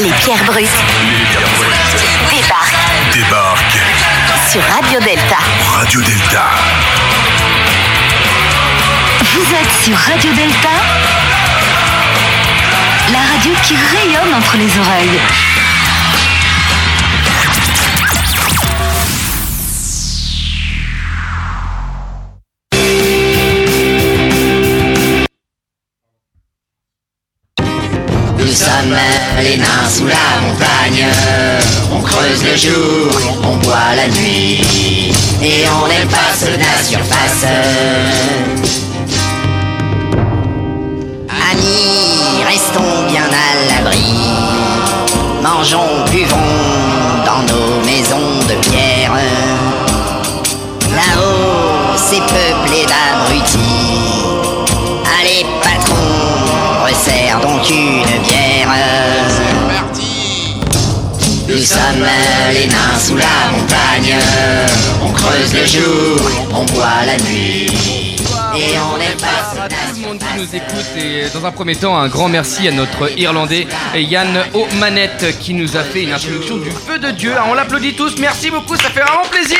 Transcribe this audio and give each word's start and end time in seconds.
Les 0.00 0.12
pierres 0.12 0.44
brutes 0.44 0.68
Les 1.10 1.24
pierres 1.26 1.48
brutes 1.56 1.70
débarquent 2.30 3.12
débarquent 3.12 3.78
sur 4.48 4.62
Radio 4.62 5.00
Delta. 5.00 5.36
Radio 5.76 6.00
Delta. 6.00 6.44
Vous 9.22 9.54
êtes 9.54 9.84
sur 9.84 9.96
Radio 9.96 10.32
Delta, 10.32 10.68
la 13.12 13.18
radio 13.32 13.52
qui 13.64 13.74
rayonne 13.74 14.34
entre 14.34 14.56
les 14.56 14.78
oreilles. 14.78 15.20
Sommes 28.58 28.96
les 29.40 29.56
nains 29.56 29.88
sous 29.88 30.06
la 30.06 30.26
montagne. 30.42 31.06
On 31.92 32.00
creuse 32.00 32.42
le 32.42 32.56
jour, 32.56 33.12
on 33.44 33.56
boit 33.58 33.94
la 33.94 34.08
nuit. 34.08 35.12
Et 35.40 35.64
on 35.80 35.86
n'aime 35.86 36.08
pas 36.08 36.34
de 36.44 36.52
la 36.58 36.82
surface. 36.82 37.44
Amis, 41.50 42.42
restons 42.48 43.06
bien 43.08 43.28
à 43.46 43.48
l'abri. 43.68 44.14
Mangeons, 45.40 46.04
buvons 46.10 46.36
dans 47.24 47.42
nos 47.52 47.84
maisons 47.86 48.40
de 48.48 48.54
pierre. 48.68 49.12
Là-haut, 50.96 51.96
c'est 51.96 52.22
peuplé 52.22 52.84
d'abrutis. 52.90 53.58
Allez, 55.20 55.46
patron, 55.62 56.84
resserre 56.84 57.40
donc 57.40 57.70
une 57.70 58.22
bière. 58.22 58.47
Nous 61.48 61.56
sommes 61.56 62.06
les 62.52 62.66
nains 62.66 62.98
sous 62.98 63.16
la 63.16 63.24
montagne. 63.50 64.14
On 65.02 65.10
creuse 65.12 65.54
le 65.54 65.66
jour, 65.66 66.30
on 66.52 66.64
boit 66.66 67.06
la 67.06 67.16
nuit. 67.24 68.16
Et 68.54 68.76
on 68.78 68.98
n'aime 68.98 69.16
pas 69.16 69.62
à 69.62 69.68
tout 69.68 69.74
le 69.94 70.06
monde 70.06 70.18
qui 70.18 70.38
nous 70.38 70.56
écoute 70.56 70.86
et 70.96 71.28
dans 71.32 71.46
un 71.46 71.50
premier 71.52 71.76
temps 71.76 71.96
un 71.96 72.08
grand 72.08 72.28
merci 72.28 72.68
à 72.68 72.72
notre 72.72 73.18
Irlandais 73.18 73.66
Yann 73.94 74.44
O'Manette 74.52 75.38
qui 75.38 75.54
nous 75.54 75.76
a 75.76 75.84
fait 75.84 76.02
une 76.02 76.12
introduction 76.12 76.58
du 76.58 76.70
feu 76.70 76.98
de 76.98 77.10
Dieu. 77.12 77.32
On 77.48 77.54
l'applaudit 77.54 77.94
tous, 77.94 78.18
merci 78.18 78.50
beaucoup, 78.50 78.76
ça 78.76 78.90
fait 78.90 79.00
vraiment 79.00 79.26
plaisir. 79.30 79.58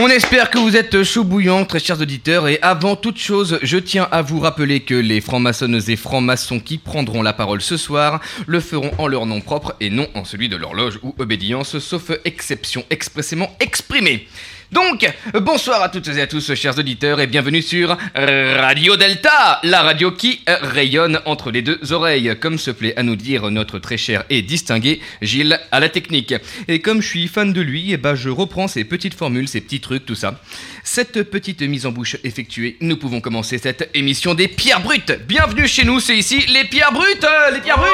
On 0.00 0.08
espère, 0.08 0.50
que 0.50 0.58
vous 0.58 0.76
êtes 0.76 1.02
chaud 1.02 1.24
bouillant, 1.24 1.64
très 1.64 1.78
chers 1.78 2.00
auditeurs. 2.00 2.48
Et 2.48 2.58
avant 2.62 2.96
toute 2.96 3.18
chose, 3.18 3.58
je 3.62 3.76
tiens 3.76 4.08
à 4.10 4.22
vous 4.22 4.40
rappeler 4.40 4.80
que 4.80 4.94
les 4.94 5.20
francs-maçonnes 5.20 5.80
et 5.88 5.96
francs-maçons 5.96 6.60
qui 6.60 6.78
prendront 6.78 7.22
la 7.22 7.32
parole 7.32 7.60
ce 7.60 7.76
soir 7.76 8.20
le 8.46 8.60
feront 8.60 8.92
en 8.98 9.06
leur 9.06 9.26
nom 9.26 9.40
propre 9.40 9.74
et 9.80 9.90
non 9.90 10.08
en 10.14 10.24
celui 10.24 10.48
de 10.48 10.56
leur 10.56 10.74
loge 10.74 11.00
ou 11.02 11.14
obédience, 11.18 11.78
sauf 11.78 12.12
exception 12.24 12.84
expressément 12.90 13.54
exprimée. 13.60 14.26
Donc, 14.72 15.06
bonsoir 15.34 15.82
à 15.82 15.88
toutes 15.88 16.08
et 16.08 16.20
à 16.20 16.26
tous, 16.26 16.54
chers 16.54 16.78
auditeurs, 16.78 17.20
et 17.20 17.26
bienvenue 17.26 17.62
sur 17.62 17.96
Radio 18.14 18.96
Delta, 18.96 19.60
la 19.62 19.82
radio 19.82 20.10
qui 20.10 20.40
rayonne 20.46 21.20
entre 21.26 21.50
les 21.50 21.62
deux 21.62 21.92
oreilles, 21.92 22.36
comme 22.40 22.58
se 22.58 22.70
plaît 22.70 22.94
à 22.96 23.02
nous 23.02 23.16
dire 23.16 23.50
notre 23.50 23.78
très 23.78 23.96
cher 23.96 24.24
et 24.30 24.42
distingué 24.42 25.00
Gilles 25.22 25.60
à 25.70 25.80
la 25.80 25.88
technique. 25.88 26.34
Et 26.66 26.80
comme 26.80 27.02
je 27.02 27.08
suis 27.08 27.28
fan 27.28 27.52
de 27.52 27.60
lui, 27.60 27.92
eh 27.92 27.96
ben 27.96 28.14
je 28.14 28.30
reprends 28.30 28.66
ses 28.66 28.84
petites 28.84 29.14
formules, 29.14 29.48
ses 29.48 29.60
petits 29.60 29.80
trucs, 29.80 30.06
tout 30.06 30.14
ça. 30.14 30.40
Cette 30.82 31.22
petite 31.22 31.62
mise 31.62 31.86
en 31.86 31.92
bouche 31.92 32.16
effectuée, 32.24 32.76
nous 32.80 32.96
pouvons 32.96 33.20
commencer 33.20 33.58
cette 33.58 33.90
émission 33.94 34.34
des 34.34 34.48
pierres 34.48 34.80
brutes. 34.80 35.12
Bienvenue 35.28 35.68
chez 35.68 35.84
nous, 35.84 36.00
c'est 36.00 36.16
ici 36.16 36.44
les 36.48 36.64
pierres 36.64 36.92
brutes, 36.92 37.26
les 37.52 37.60
pierres 37.60 37.78
brutes, 37.78 37.92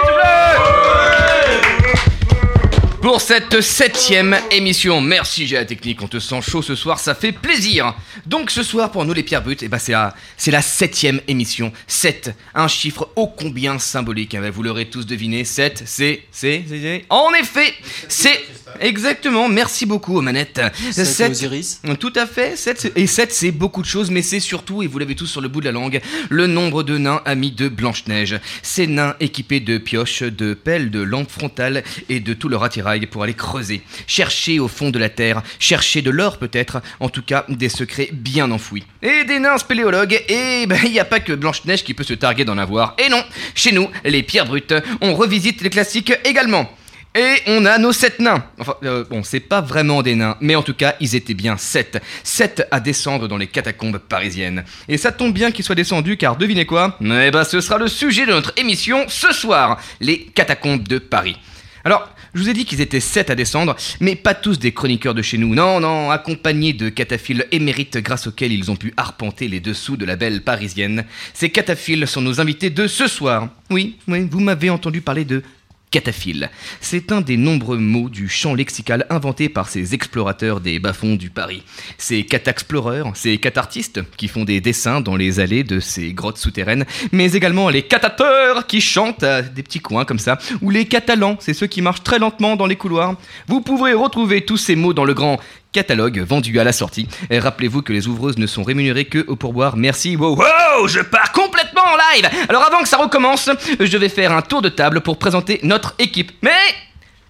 pour 3.03 3.21
cette 3.21 3.61
septième 3.62 4.37
émission. 4.50 5.00
Merci 5.00 5.47
J'ai 5.47 5.56
la 5.56 5.65
technique, 5.65 6.03
on 6.03 6.09
te 6.09 6.19
sent 6.19 6.41
chaud 6.43 6.61
ce 6.61 6.75
soir, 6.75 6.99
ça 6.99 7.15
fait 7.15 7.33
plaisir. 7.33 7.94
Donc 8.27 8.50
ce 8.50 8.62
soir 8.62 8.91
pour 8.91 9.05
nous 9.06 9.15
les 9.15 9.22
pierres 9.22 9.43
brutes, 9.43 9.62
eh 9.62 9.69
ben 9.69 9.78
c'est 9.78 9.93
la, 9.93 10.15
c'est 10.37 10.50
la 10.50 10.61
septième 10.61 11.21
émission. 11.27 11.72
7, 11.87 12.34
un 12.55 12.69
chiffre 12.69 13.09
ô 13.16 13.27
combien 13.27 13.78
symbolique. 13.78 14.34
hein, 14.34 14.50
Vous 14.53 14.62
l'aurez 14.62 14.87
tous 14.91 15.06
deviné, 15.06 15.44
7, 15.44 15.83
c'est, 15.87 16.22
c'est, 16.31 16.62
c'est, 16.69 16.78
c'est- 16.81 17.05
En 17.09 17.33
effet, 17.41 17.72
c'est 18.09 18.38
exactement, 18.81 19.49
merci 19.49 19.87
beaucoup 19.87 20.19
aux 20.19 20.22
manettes. 20.22 20.61
Sept 20.93 21.31
Osiris. 21.31 21.81
Tout 21.99 22.12
à 22.17 22.27
fait, 22.27 22.56
7, 22.56 22.93
et 22.97 23.06
7 23.06 23.32
c'est 23.32 23.50
beaucoup 23.50 23.81
de 23.81 23.87
choses, 23.87 24.11
mais 24.11 24.22
c'est 24.22 24.41
surtout, 24.41 24.82
et 24.82 24.87
vous 24.87 24.99
l'avez 24.99 25.15
tous 25.15 25.27
sur 25.27 25.41
le 25.41 25.49
bout 25.49 25.61
de 25.61 25.67
la 25.67 25.72
langue, 25.72 26.00
le 26.28 26.47
nombre 26.47 26.82
de 26.82 26.99
nains 26.99 27.22
amis 27.25 27.50
de 27.53 27.69
Blanche-Neige. 27.69 28.38
Ces 28.62 28.87
nains 28.87 29.17
équipés 29.21 29.61
de 29.61 29.78
pioches, 29.78 30.22
de 30.22 30.53
pelles, 30.53 30.91
de 30.91 31.00
lampes 31.00 31.31
frontales 31.31 31.82
et 32.11 32.21
de 32.21 32.34
tout 32.34 32.49
leur 32.50 32.62
pour 33.11 33.23
aller 33.23 33.34
creuser, 33.34 33.83
chercher 34.06 34.59
au 34.59 34.69
fond 34.69 34.91
de 34.91 34.99
la 34.99 35.09
terre, 35.09 35.43
chercher 35.59 36.03
de 36.03 36.11
l'or 36.11 36.39
peut-être, 36.39 36.83
en 36.99 37.09
tout 37.09 37.23
cas 37.23 37.45
des 37.49 37.69
secrets 37.69 38.11
bien 38.12 38.51
enfouis. 38.51 38.84
Et 39.03 39.25
des 39.25 39.39
nains 39.39 39.59
spéléologues, 39.59 40.23
et 40.28 40.67
ben 40.67 40.78
il 40.84 40.93
n'y 40.93 41.00
a 41.00 41.05
pas 41.05 41.21
que 41.21 41.33
Blanche-Neige 41.33 41.84
qui 41.84 41.95
peut 41.95 42.05
se 42.05 42.15
targuer 42.15 42.45
d'en 42.45 42.59
avoir. 42.59 42.95
Et 43.05 43.09
non, 43.09 43.23
chez 43.55 43.73
nous, 43.73 43.89
les 44.05 44.23
pierres 44.23 44.47
brutes, 44.47 44.75
on 45.00 45.15
revisite 45.15 45.62
les 45.62 45.71
classiques 45.71 46.12
également. 46.25 46.71
Et 47.12 47.39
on 47.49 47.67
a 47.67 47.77
nos 47.79 47.93
sept 47.93 48.21
nains. 48.21 48.45
Enfin, 48.61 48.75
euh, 48.84 49.05
bon, 49.11 49.25
c'est 49.25 49.41
pas 49.41 49.61
vraiment 49.61 50.00
des 50.00 50.15
nains, 50.15 50.37
mais 50.41 50.55
en 50.55 50.62
tout 50.62 50.75
cas, 50.75 50.95
ils 51.00 51.17
étaient 51.17 51.34
bien 51.34 51.56
sept. 51.56 52.00
Sept 52.23 52.69
à 52.71 52.79
descendre 52.79 53.27
dans 53.27 53.37
les 53.37 53.49
catacombes 53.49 53.99
parisiennes. 53.99 54.65
Et 54.87 54.97
ça 54.97 55.11
tombe 55.11 55.34
bien 55.34 55.50
qu'ils 55.50 55.65
soient 55.65 55.75
descendus, 55.75 56.17
car 56.17 56.37
devinez 56.37 56.67
quoi? 56.67 56.97
Eh 57.00 57.31
ben, 57.33 57.43
ce 57.43 57.61
sera 57.61 57.79
le 57.79 57.89
sujet 57.89 58.27
de 58.27 58.31
notre 58.31 58.53
émission 58.56 59.06
ce 59.09 59.33
soir 59.33 59.81
les 60.00 60.27
catacombes 60.27 60.87
de 60.87 60.99
Paris. 60.99 61.37
Alors, 61.84 62.09
je 62.35 62.43
vous 62.43 62.49
ai 62.49 62.53
dit 62.53 62.65
qu'ils 62.65 62.81
étaient 62.81 63.01
sept 63.01 63.31
à 63.31 63.35
descendre, 63.35 63.77
mais 64.01 64.15
pas 64.15 64.35
tous 64.35 64.59
des 64.59 64.73
chroniqueurs 64.73 65.15
de 65.15 65.23
chez 65.23 65.39
nous. 65.39 65.55
Non, 65.55 65.81
non, 65.81 66.11
accompagnés 66.11 66.73
de 66.73 66.89
cataphiles 66.89 67.47
émérites 67.53 67.99
grâce 67.99 68.27
auxquels 68.27 68.53
ils 68.53 68.71
ont 68.71 68.77
pu 68.77 68.93
arpenter 68.97 69.49
les 69.49 69.61
dessous 69.61 69.97
de 69.97 70.05
la 70.05 70.17
belle 70.17 70.43
parisienne. 70.43 71.05
Ces 71.35 71.51
cataphiles 71.51 72.07
sont 72.07 72.23
nos 72.23 72.41
invités 72.41 72.71
de 72.71 72.87
ce 72.87 73.07
soir. 73.07 73.49
Oui, 73.71 73.97
oui, 74.09 74.27
vous 74.31 74.41
m'avez 74.41 74.71
entendu 74.71 75.01
parler 75.01 75.25
de 75.25 75.43
Cataphile. 75.91 76.51
C'est 76.81 77.11
un 77.11 77.21
des 77.21 77.37
nombreux 77.37 77.78
mots 77.78 78.09
du 78.09 78.28
champ 78.28 78.55
lexical 78.55 79.06
inventé 79.11 79.49
par 79.49 79.69
ces 79.69 79.95
explorateurs 79.95 80.61
des 80.61 80.78
bas-fonds 80.78 81.17
du 81.17 81.31
Paris. 81.31 81.62
Ces 81.99 82.25
cataxploreurs, 82.25 83.11
ces 83.15 83.39
catartistes 83.39 84.00
qui 84.17 84.29
font 84.29 84.45
des 84.45 84.61
dessins 84.61 85.00
dans 85.00 85.17
les 85.17 85.41
allées 85.41 85.65
de 85.65 85.81
ces 85.81 86.12
grottes 86.12 86.39
souterraines, 86.39 86.84
mais 87.11 87.33
également 87.33 87.69
les 87.71 87.83
catateurs 87.83 88.67
qui 88.67 88.81
chantent 88.81 89.25
à 89.25 89.43
des 89.43 89.62
petits 89.62 89.81
coins 89.81 90.05
comme 90.05 90.19
ça, 90.19 90.39
ou 90.62 90.71
les 90.71 90.84
catalans, 90.84 91.37
c'est 91.41 91.55
ceux 91.55 91.67
qui 91.67 91.83
marchent 91.83 92.05
très 92.05 92.19
lentement 92.19 92.56
dans 92.56 92.67
les 92.67 92.77
couloirs. 92.77 93.17
Vous 93.49 93.61
pourrez 93.61 93.93
retrouver 93.93 94.45
tous 94.45 94.56
ces 94.56 94.77
mots 94.77 94.95
dans 94.95 95.05
le 95.05 95.15
grand 95.15 95.41
catalogue 95.72 96.20
vendu 96.20 96.58
à 96.58 96.64
la 96.64 96.72
sortie. 96.72 97.08
Et 97.31 97.38
rappelez-vous 97.38 97.82
que 97.82 97.92
les 97.92 98.08
ouvreuses 98.08 98.38
ne 98.38 98.47
sont 98.47 98.62
rémunérées 98.62 99.04
que 99.04 99.25
au 99.28 99.36
pourboire. 99.36 99.76
Merci. 99.76 100.16
Wow, 100.16 100.36
wow, 100.36 100.88
je 100.88 101.00
pars 101.00 101.32
complètement 101.32 101.82
en 101.82 101.97
live. 102.14 102.28
Alors 102.48 102.62
avant 102.62 102.82
que 102.82 102.88
ça 102.88 102.97
recommence, 102.97 103.50
je 103.78 103.97
vais 103.97 104.08
faire 104.08 104.32
un 104.32 104.42
tour 104.42 104.62
de 104.62 104.69
table 104.69 105.00
pour 105.00 105.19
présenter 105.19 105.60
notre 105.62 105.94
équipe. 105.98 106.32
Mais 106.42 106.50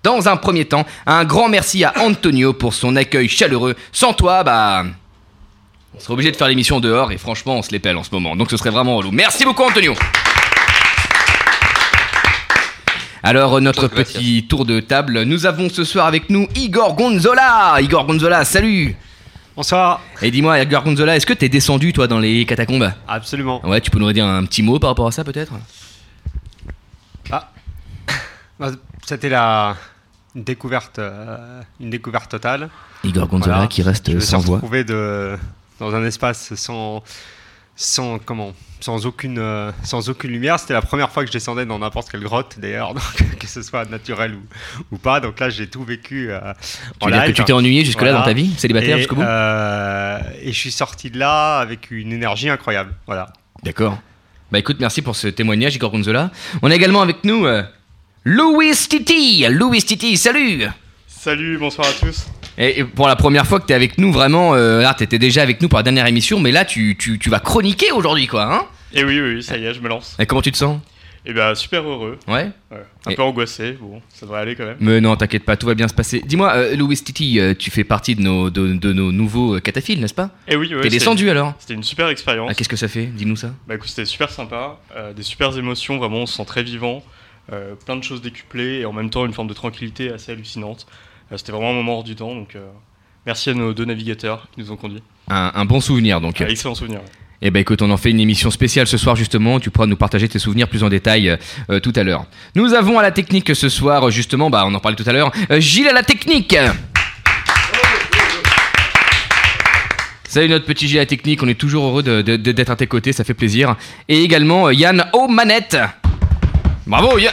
dans 0.02 0.28
un 0.28 0.36
premier 0.36 0.64
temps, 0.64 0.86
un 1.06 1.24
grand 1.24 1.48
merci 1.48 1.84
à 1.84 1.92
Antonio 2.00 2.52
pour 2.52 2.74
son 2.74 2.96
accueil 2.96 3.28
chaleureux. 3.28 3.76
Sans 3.92 4.14
toi, 4.14 4.42
bah 4.42 4.84
on 5.94 6.00
serait 6.00 6.14
obligé 6.14 6.30
de 6.30 6.36
faire 6.36 6.48
l'émission 6.48 6.80
dehors 6.80 7.12
et 7.12 7.18
franchement, 7.18 7.56
on 7.56 7.62
se 7.62 7.72
les 7.72 7.78
pèle 7.78 7.96
en 7.96 8.04
ce 8.04 8.10
moment. 8.12 8.36
Donc 8.36 8.50
ce 8.50 8.56
serait 8.56 8.70
vraiment 8.70 8.96
relou. 8.96 9.10
Merci 9.10 9.44
beaucoup 9.44 9.64
Antonio. 9.64 9.94
Alors, 13.22 13.60
notre 13.60 13.86
petit 13.88 14.46
tour 14.48 14.64
de 14.64 14.80
table, 14.80 15.22
nous 15.24 15.44
avons 15.46 15.68
ce 15.68 15.84
soir 15.84 16.06
avec 16.06 16.30
nous 16.30 16.48
Igor 16.56 16.94
Gonzola. 16.96 17.76
Igor 17.80 18.06
Gonzola, 18.06 18.44
salut 18.44 18.96
Bonsoir. 19.56 20.00
Et 20.22 20.30
dis-moi, 20.30 20.58
Igor 20.60 20.82
Gonzola, 20.82 21.16
est-ce 21.16 21.26
que 21.26 21.34
t'es 21.34 21.48
descendu, 21.50 21.92
toi, 21.92 22.06
dans 22.06 22.18
les 22.18 22.46
catacombes? 22.46 22.90
Absolument. 23.06 23.64
Ouais, 23.66 23.80
tu 23.80 23.90
peux 23.90 23.98
nous 23.98 24.06
redire 24.06 24.24
un 24.24 24.44
petit 24.46 24.62
mot 24.62 24.78
par 24.78 24.90
rapport 24.90 25.06
à 25.06 25.12
ça, 25.12 25.22
peut-être? 25.22 25.52
Ah. 27.30 27.50
Bah, 28.58 28.70
C'était 29.06 29.28
la 29.28 29.76
une 30.36 30.44
découverte, 30.44 30.98
euh, 31.00 31.60
une 31.80 31.90
découverte 31.90 32.30
totale. 32.30 32.70
Igor 33.04 33.26
Gonzola 33.26 33.54
Voilà. 33.54 33.68
qui 33.68 33.82
reste 33.82 34.10
Je 34.10 34.16
me 34.16 34.20
sans 34.20 34.38
suis 34.38 34.46
voix. 34.46 34.56
retrouvé 34.56 34.84
de 34.84 35.36
dans 35.80 35.94
un 35.94 36.04
espace 36.04 36.54
sans 36.54 37.02
sans 37.82 38.18
comment 38.18 38.52
sans 38.80 39.04
aucune 39.06 39.38
euh, 39.38 39.72
sans 39.82 40.08
aucune 40.10 40.30
lumière. 40.30 40.58
C'était 40.60 40.74
la 40.74 40.82
première 40.82 41.10
fois 41.10 41.22
que 41.22 41.28
je 41.28 41.32
descendais 41.32 41.64
dans 41.66 41.78
n'importe 41.78 42.10
quelle 42.10 42.20
grotte 42.22 42.56
d'ailleurs, 42.58 42.94
que 43.38 43.46
ce 43.46 43.62
soit 43.62 43.88
naturel 43.90 44.34
ou, 44.34 44.42
ou 44.94 44.98
pas. 44.98 45.20
Donc 45.20 45.40
là, 45.40 45.48
j'ai 45.50 45.66
tout 45.66 45.82
vécu. 45.82 46.30
euh, 46.30 46.40
Tu 46.62 46.76
en 47.00 47.06
veux 47.06 47.12
dire 47.12 47.24
que 47.24 47.30
tu 47.32 47.44
t'es 47.44 47.52
ennuyé 47.54 47.84
jusque-là 47.84 48.10
Voilà. 48.10 48.18
dans 48.20 48.24
ta 48.26 48.32
vie 48.34 48.52
Célibataire 48.58 48.96
Et, 48.96 49.00
jusqu'au 49.00 49.16
bout 49.16 49.22
euh, 49.22 50.18
et 50.42 50.52
je 50.52 50.58
suis 50.58 50.70
sorti 50.70 51.10
de 51.10 51.18
là 51.18 51.58
avec 51.58 51.90
une 51.90 52.12
énergie 52.12 52.48
incroyable. 52.50 52.94
Voilà. 53.06 53.32
D'accord. 53.62 53.98
Bah 54.52 54.58
écoute, 54.58 54.76
merci 54.80 55.00
pour 55.00 55.16
ce 55.16 55.28
témoignage, 55.28 55.74
Igor 55.76 55.90
Gonzola. 55.90 56.30
On 56.62 56.70
a 56.70 56.74
également 56.74 57.00
avec 57.02 57.24
nous 57.24 57.46
euh, 57.46 57.62
Louis 58.24 58.72
Titi. 58.72 59.46
Louis 59.48 59.82
Titi, 59.82 60.16
salut 60.18 60.64
Salut, 61.06 61.56
bonsoir 61.58 61.86
à 61.88 61.92
tous. 61.92 62.26
Et 62.60 62.80
et 62.80 62.84
pour 62.84 63.08
la 63.08 63.16
première 63.16 63.46
fois 63.46 63.58
que 63.58 63.66
t'es 63.66 63.74
avec 63.74 63.98
nous, 63.98 64.12
vraiment, 64.12 64.54
euh, 64.54 64.80
là, 64.82 64.94
t'étais 64.94 65.18
déjà 65.18 65.42
avec 65.42 65.60
nous 65.62 65.68
pour 65.68 65.78
la 65.78 65.82
dernière 65.82 66.06
émission, 66.06 66.38
mais 66.38 66.52
là, 66.52 66.64
tu, 66.64 66.96
tu, 66.98 67.18
tu 67.18 67.30
vas 67.30 67.40
chroniquer 67.40 67.90
aujourd'hui, 67.92 68.26
quoi, 68.26 68.44
hein 68.54 68.66
Et 68.92 69.02
oui, 69.02 69.18
oui, 69.20 69.34
oui, 69.36 69.42
ça 69.42 69.56
y 69.56 69.64
est, 69.64 69.74
je 69.74 69.80
me 69.80 69.88
lance. 69.88 70.14
Et 70.18 70.26
comment 70.26 70.42
tu 70.42 70.52
te 70.52 70.58
sens 70.58 70.78
Et 71.24 71.32
bien, 71.32 71.54
super 71.54 71.82
heureux. 71.88 72.18
Ouais 72.28 72.50
Ouais. 72.70 72.84
Un 73.06 73.10
Et- 73.10 73.14
peu 73.16 73.22
angoissé. 73.22 73.72
Bon, 73.80 74.02
ça 74.10 74.26
devrait 74.26 74.40
aller 74.42 74.54
quand 74.56 74.66
même. 74.66 74.76
Mais 74.78 75.00
non, 75.00 75.16
t'inquiète 75.16 75.44
pas, 75.44 75.56
tout 75.56 75.66
va 75.66 75.74
bien 75.74 75.88
se 75.88 75.94
passer. 75.94 76.22
Dis-moi, 76.26 76.52
euh, 76.54 76.76
Louis 76.76 76.96
Titi, 76.96 77.40
euh, 77.40 77.54
tu 77.58 77.70
fais 77.70 77.82
partie 77.82 78.14
de 78.14 78.20
nos, 78.20 78.50
de, 78.50 78.74
de 78.74 78.92
nos 78.92 79.10
nouveaux 79.10 79.56
euh, 79.56 79.60
cataphiles, 79.60 79.98
n'est-ce 80.00 80.12
pas 80.14 80.28
Et 80.46 80.54
oui, 80.56 80.74
ouais, 80.74 80.82
T'es 80.82 80.90
descendu 80.90 81.30
alors 81.30 81.54
C'était 81.58 81.74
une 81.74 81.82
super 81.82 82.08
expérience. 82.08 82.48
Ah, 82.50 82.54
Qu'est-ce 82.54 82.68
que 82.68 82.76
ça 82.76 82.88
fait 82.88 83.06
Dis-nous 83.06 83.36
ça. 83.36 83.52
Bah 83.66 83.76
écoute, 83.76 83.88
c'était 83.88 84.04
super 84.04 84.28
sympa. 84.30 84.78
des 85.16 85.22
super 85.22 85.56
émotions, 85.56 85.96
vraiment, 85.96 86.18
on 86.18 86.26
se 86.26 86.36
sent 86.36 86.44
très 86.44 86.62
vivant. 86.62 87.02
plein 87.86 87.96
de 87.96 88.04
choses 88.04 88.20
décuplées 88.20 88.80
et 88.80 88.84
en 88.84 88.92
même 88.92 89.08
temps 89.10 89.24
une 89.24 89.32
forme 89.32 89.48
de 89.48 89.54
tranquillité 89.54 90.12
assez 90.12 90.30
hallucinante. 90.32 90.86
Euh, 91.32 91.36
c'était 91.36 91.52
vraiment 91.52 91.70
un 91.70 91.74
moment 91.74 91.96
hors 91.98 92.04
du 92.04 92.14
temps. 92.16 92.34
Donc, 92.34 92.54
euh, 92.56 92.66
merci 93.26 93.50
à 93.50 93.54
nos 93.54 93.72
deux 93.72 93.84
navigateurs 93.84 94.48
qui 94.52 94.60
nous 94.60 94.70
ont 94.72 94.76
conduits. 94.76 95.02
Un, 95.28 95.52
un 95.54 95.64
bon 95.64 95.80
souvenir 95.80 96.20
donc. 96.20 96.40
Ah, 96.40 96.48
excellent 96.48 96.74
souvenir. 96.74 97.00
Eh 97.42 97.50
ben 97.50 97.60
écoute, 97.60 97.80
on 97.80 97.90
en 97.90 97.96
fait 97.96 98.10
une 98.10 98.20
émission 98.20 98.50
spéciale 98.50 98.86
ce 98.86 98.98
soir 98.98 99.16
justement, 99.16 99.60
tu 99.60 99.70
pourras 99.70 99.86
nous 99.86 99.96
partager 99.96 100.28
tes 100.28 100.38
souvenirs 100.38 100.68
plus 100.68 100.82
en 100.84 100.90
détail 100.90 101.38
euh, 101.70 101.80
tout 101.80 101.92
à 101.96 102.02
l'heure. 102.02 102.26
Nous 102.54 102.74
avons 102.74 102.98
à 102.98 103.02
la 103.02 103.12
technique 103.12 103.54
ce 103.56 103.70
soir 103.70 104.10
justement, 104.10 104.50
bah 104.50 104.64
on 104.66 104.74
en 104.74 104.78
parlait 104.80 104.96
tout 104.96 105.08
à 105.08 105.12
l'heure, 105.14 105.32
euh, 105.50 105.58
Gilles 105.58 105.88
à 105.88 105.94
la 105.94 106.02
technique 106.02 106.54
Salut 110.28 110.48
notre 110.50 110.66
petit 110.66 110.86
Gilles 110.86 110.98
à 110.98 111.02
la 111.02 111.06
technique, 111.06 111.42
on 111.42 111.48
est 111.48 111.54
toujours 111.58 111.84
heureux 111.86 112.02
de- 112.02 112.20
de- 112.22 112.36
de- 112.36 112.52
d'être 112.52 112.70
à 112.70 112.76
tes 112.76 112.86
côtés, 112.86 113.12
ça 113.14 113.24
fait 113.24 113.34
plaisir. 113.34 113.74
Et 114.08 114.22
également 114.22 114.66
euh, 114.66 114.74
Yann 114.74 115.06
aux 115.14 115.26
manettes 115.26 115.78
Bravo 116.86 117.18
Yann 117.18 117.32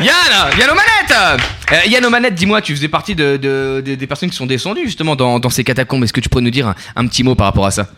Yann 0.00 0.50
Yann 0.58 0.70
aux 0.70 0.74
manettes 0.74 1.40
Euh, 1.72 1.78
Yann 1.88 2.04
aux 2.04 2.10
manettes, 2.10 2.34
dis-moi, 2.34 2.60
tu 2.60 2.74
faisais 2.74 2.88
partie 2.88 3.14
de, 3.14 3.36
de- 3.36 3.82
de- 3.84 3.94
des 3.94 4.06
personnes 4.06 4.30
qui 4.30 4.36
sont 4.36 4.46
descendues 4.46 4.84
justement 4.84 5.16
dans, 5.16 5.38
ces 5.50 5.64
catacombes, 5.64 6.04
est-ce 6.04 6.12
que 6.12 6.20
tu 6.20 6.28
pourrais 6.28 6.42
nous 6.42 6.50
dire 6.50 6.74
un- 6.96 7.06
petit 7.06 7.22
mot 7.22 7.34
par 7.34 7.46
rapport 7.46 7.66
à 7.66 7.70
ça? 7.70 7.88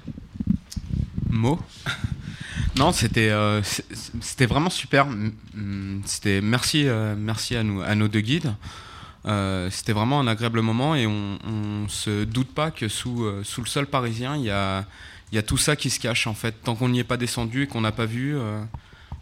Mot? 1.30 1.58
Non, 2.78 2.92
c'était 2.92 3.30
euh, 3.30 3.62
c'était 4.20 4.44
vraiment 4.44 4.68
super. 4.68 5.06
C'était 6.04 6.42
merci 6.42 6.86
euh, 6.86 7.14
merci 7.16 7.56
à 7.56 7.62
nous 7.62 7.80
à 7.80 7.94
nos 7.94 8.06
deux 8.06 8.20
guides. 8.20 8.52
C'était 9.70 9.94
vraiment 9.94 10.20
un 10.20 10.26
agréable 10.26 10.60
moment 10.60 10.94
et 10.94 11.06
on, 11.06 11.38
on 11.48 11.88
se 11.88 12.24
doute 12.24 12.52
pas 12.52 12.70
que 12.70 12.88
sous 12.88 13.24
sous 13.44 13.62
le 13.62 13.66
sol 13.66 13.86
parisien 13.86 14.36
il 14.36 14.42
y 14.44 14.50
a 14.50 14.84
il 15.32 15.36
y 15.36 15.38
a 15.38 15.42
tout 15.42 15.56
ça 15.56 15.74
qui 15.74 15.88
se 15.88 15.98
cache 15.98 16.26
en 16.26 16.34
fait. 16.34 16.54
Tant 16.64 16.74
qu'on 16.74 16.90
n'y 16.90 16.98
est 16.98 17.04
pas 17.04 17.16
descendu 17.16 17.62
et 17.62 17.66
qu'on 17.66 17.80
n'a 17.80 17.92
pas 17.92 18.04
vu, 18.04 18.36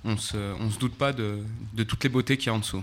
euh, 0.05 0.11
on 0.12 0.17
se 0.17 0.37
on 0.61 0.71
se 0.71 0.79
doute 0.79 0.95
pas 0.95 1.12
de, 1.12 1.39
de 1.75 1.83
toutes 1.83 2.03
les 2.05 2.11
beautés 2.11 2.37
qu'il 2.37 2.49
y 2.49 2.51
a 2.51 2.55
en 2.55 2.59
dessous. 2.59 2.83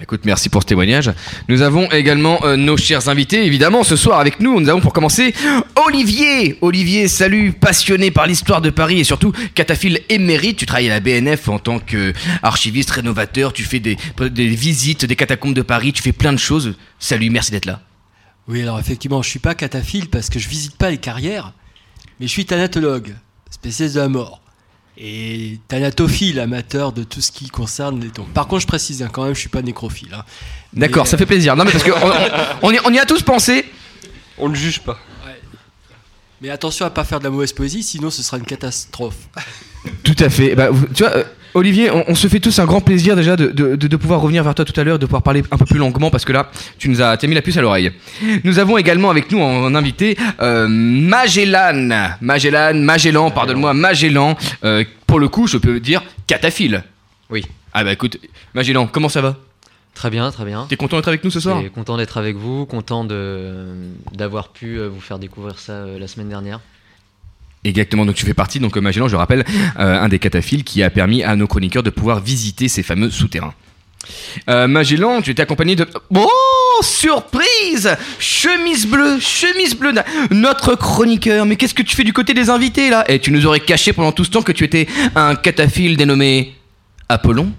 Écoute, 0.00 0.22
merci 0.24 0.48
pour 0.48 0.62
ce 0.62 0.66
témoignage. 0.66 1.12
Nous 1.48 1.62
avons 1.62 1.88
également 1.90 2.44
euh, 2.44 2.56
nos 2.56 2.76
chers 2.76 3.08
invités, 3.08 3.44
évidemment, 3.46 3.84
ce 3.84 3.94
soir 3.94 4.18
avec 4.18 4.40
nous. 4.40 4.58
Nous 4.58 4.68
avons 4.68 4.80
pour 4.80 4.92
commencer 4.92 5.32
Olivier. 5.86 6.58
Olivier, 6.60 7.06
salut, 7.06 7.52
passionné 7.52 8.10
par 8.10 8.26
l'histoire 8.26 8.60
de 8.60 8.70
Paris 8.70 8.98
et 8.98 9.04
surtout 9.04 9.32
cataphile 9.54 10.00
émérite. 10.08 10.56
Tu 10.56 10.66
travailles 10.66 10.90
à 10.90 10.94
la 10.94 11.00
BNF 11.00 11.48
en 11.48 11.60
tant 11.60 11.78
qu'archiviste, 11.78 12.90
rénovateur. 12.90 13.52
Tu 13.52 13.62
fais 13.62 13.78
des, 13.78 13.96
des 14.18 14.48
visites 14.48 15.04
des 15.04 15.14
catacombes 15.14 15.54
de 15.54 15.62
Paris. 15.62 15.92
Tu 15.92 16.02
fais 16.02 16.12
plein 16.12 16.32
de 16.32 16.38
choses. 16.38 16.74
Salut, 16.98 17.30
merci 17.30 17.52
d'être 17.52 17.66
là. 17.66 17.80
Oui, 18.48 18.62
alors 18.62 18.80
effectivement, 18.80 19.22
je 19.22 19.28
suis 19.28 19.38
pas 19.38 19.54
cataphile 19.54 20.08
parce 20.08 20.30
que 20.30 20.40
je 20.40 20.48
visite 20.48 20.76
pas 20.76 20.90
les 20.90 20.98
carrières, 20.98 21.52
mais 22.18 22.26
je 22.26 22.32
suis 22.32 22.44
thanatologue, 22.44 23.14
spécialiste 23.50 23.94
de 23.94 24.00
la 24.00 24.08
mort. 24.08 24.41
Et 24.98 25.58
thanatophile, 25.68 26.38
amateur 26.38 26.92
de 26.92 27.02
tout 27.02 27.20
ce 27.22 27.32
qui 27.32 27.48
concerne 27.48 28.00
les 28.00 28.10
tombes. 28.10 28.28
Par 28.28 28.46
contre, 28.46 28.62
je 28.62 28.66
précise 28.66 29.02
hein, 29.02 29.08
quand 29.10 29.24
même, 29.24 29.34
je 29.34 29.40
suis 29.40 29.48
pas 29.48 29.62
nécrophile. 29.62 30.12
hein. 30.14 30.22
D'accord, 30.74 31.06
ça 31.06 31.16
fait 31.16 31.26
plaisir. 31.26 31.56
Non, 31.56 31.64
mais 31.64 31.72
parce 31.72 31.84
qu'on 31.84 31.90
on, 31.92 32.68
on 32.68 32.70
y, 32.72 32.78
on 32.84 32.90
y 32.92 32.98
a 32.98 33.06
tous 33.06 33.22
pensé. 33.22 33.64
On 34.38 34.48
ne 34.48 34.54
juge 34.54 34.80
pas. 34.80 34.98
Mais 36.42 36.50
attention 36.50 36.84
à 36.84 36.90
pas 36.90 37.04
faire 37.04 37.20
de 37.20 37.24
la 37.24 37.30
mauvaise 37.30 37.52
poésie, 37.52 37.82
sinon 37.84 38.10
ce 38.10 38.22
sera 38.22 38.36
une 38.36 38.44
catastrophe. 38.44 39.16
Tout 40.04 40.16
à 40.18 40.28
fait. 40.30 40.54
Bah, 40.54 40.68
tu 40.94 41.02
vois, 41.02 41.12
euh, 41.16 41.24
Olivier, 41.54 41.90
on, 41.90 42.04
on 42.08 42.14
se 42.14 42.28
fait 42.28 42.40
tous 42.40 42.58
un 42.60 42.64
grand 42.64 42.80
plaisir 42.80 43.14
déjà 43.16 43.36
de, 43.36 43.48
de- 43.48 43.76
de- 43.76 43.96
pouvoir 43.96 44.20
revenir 44.20 44.42
vers 44.42 44.54
toi 44.54 44.64
tout 44.64 44.78
à 44.80 44.84
l'heure, 44.84 44.98
de 44.98 45.04
pouvoir 45.06 45.22
parler 45.22 45.42
un 45.50 45.58
peu 45.58 45.64
plus 45.66 45.78
longuement 45.78 46.10
parce 46.10 46.24
que 46.24 46.32
là, 46.32 46.50
tu 46.78 46.88
nous 46.88 47.02
as 47.02 47.16
t'as 47.16 47.26
mis 47.26 47.34
la 47.34 47.42
puce 47.42 47.56
à 47.56 47.60
l'oreille. 47.62 47.92
Nous 48.44 48.58
avons 48.58 48.78
également 48.78 49.10
avec 49.10 49.30
nous 49.30 49.40
en, 49.40 49.64
en 49.64 49.74
invité 49.74 50.16
euh, 50.40 50.66
Magellan, 50.68 52.14
Magellan, 52.20 52.74
Magellan, 52.74 53.30
pardonne-moi, 53.30 53.74
Magellan. 53.74 54.36
euh, 54.64 54.84
pour 55.06 55.18
le 55.20 55.28
coup, 55.28 55.46
je 55.46 55.58
peux 55.58 55.78
dire 55.78 56.02
cataphile. 56.26 56.84
Oui. 57.28 57.44
Ah 57.74 57.84
bah 57.84 57.92
écoute, 57.92 58.18
Magellan, 58.54 58.86
comment 58.86 59.08
ça 59.10 59.20
va? 59.20 59.36
Très 59.94 60.08
bien, 60.08 60.30
très 60.30 60.46
bien. 60.46 60.64
T'es 60.70 60.76
content 60.76 60.96
d'être 60.96 61.08
avec 61.08 61.22
nous 61.22 61.30
ce 61.30 61.38
soir? 61.40 61.60
Content 61.74 61.98
d'être 61.98 62.16
avec 62.16 62.36
vous, 62.36 62.64
content 62.64 63.04
d'avoir 64.12 64.48
pu 64.48 64.78
vous 64.78 65.00
faire 65.00 65.18
découvrir 65.18 65.58
ça 65.58 65.84
la 65.98 66.06
semaine 66.08 66.28
dernière. 66.30 66.60
Exactement, 67.64 68.04
donc 68.04 68.16
tu 68.16 68.26
fais 68.26 68.34
partie, 68.34 68.58
donc 68.58 68.76
euh, 68.76 68.80
Magellan, 68.80 69.06
je 69.06 69.14
rappelle, 69.14 69.44
euh, 69.78 70.00
un 70.00 70.08
des 70.08 70.18
cataphiles 70.18 70.64
qui 70.64 70.82
a 70.82 70.90
permis 70.90 71.22
à 71.22 71.36
nos 71.36 71.46
chroniqueurs 71.46 71.84
de 71.84 71.90
pouvoir 71.90 72.20
visiter 72.20 72.66
ces 72.66 72.82
fameux 72.82 73.10
souterrains. 73.10 73.54
Euh, 74.48 74.66
Magellan, 74.66 75.22
tu 75.22 75.30
étais 75.30 75.42
accompagné 75.42 75.76
de... 75.76 75.86
Oh, 76.12 76.80
surprise! 76.82 77.96
Chemise 78.18 78.86
bleue, 78.86 79.20
chemise 79.20 79.76
bleue, 79.76 79.92
notre 80.32 80.74
chroniqueur, 80.74 81.46
mais 81.46 81.54
qu'est-ce 81.54 81.74
que 81.74 81.82
tu 81.82 81.94
fais 81.94 82.02
du 82.02 82.12
côté 82.12 82.34
des 82.34 82.50
invités 82.50 82.90
là? 82.90 83.04
Et 83.08 83.20
tu 83.20 83.30
nous 83.30 83.46
aurais 83.46 83.60
caché 83.60 83.92
pendant 83.92 84.10
tout 84.10 84.24
ce 84.24 84.30
temps 84.30 84.42
que 84.42 84.50
tu 84.50 84.64
étais 84.64 84.88
un 85.14 85.36
cataphile 85.36 85.96
dénommé 85.96 86.56
Apollon? 87.08 87.52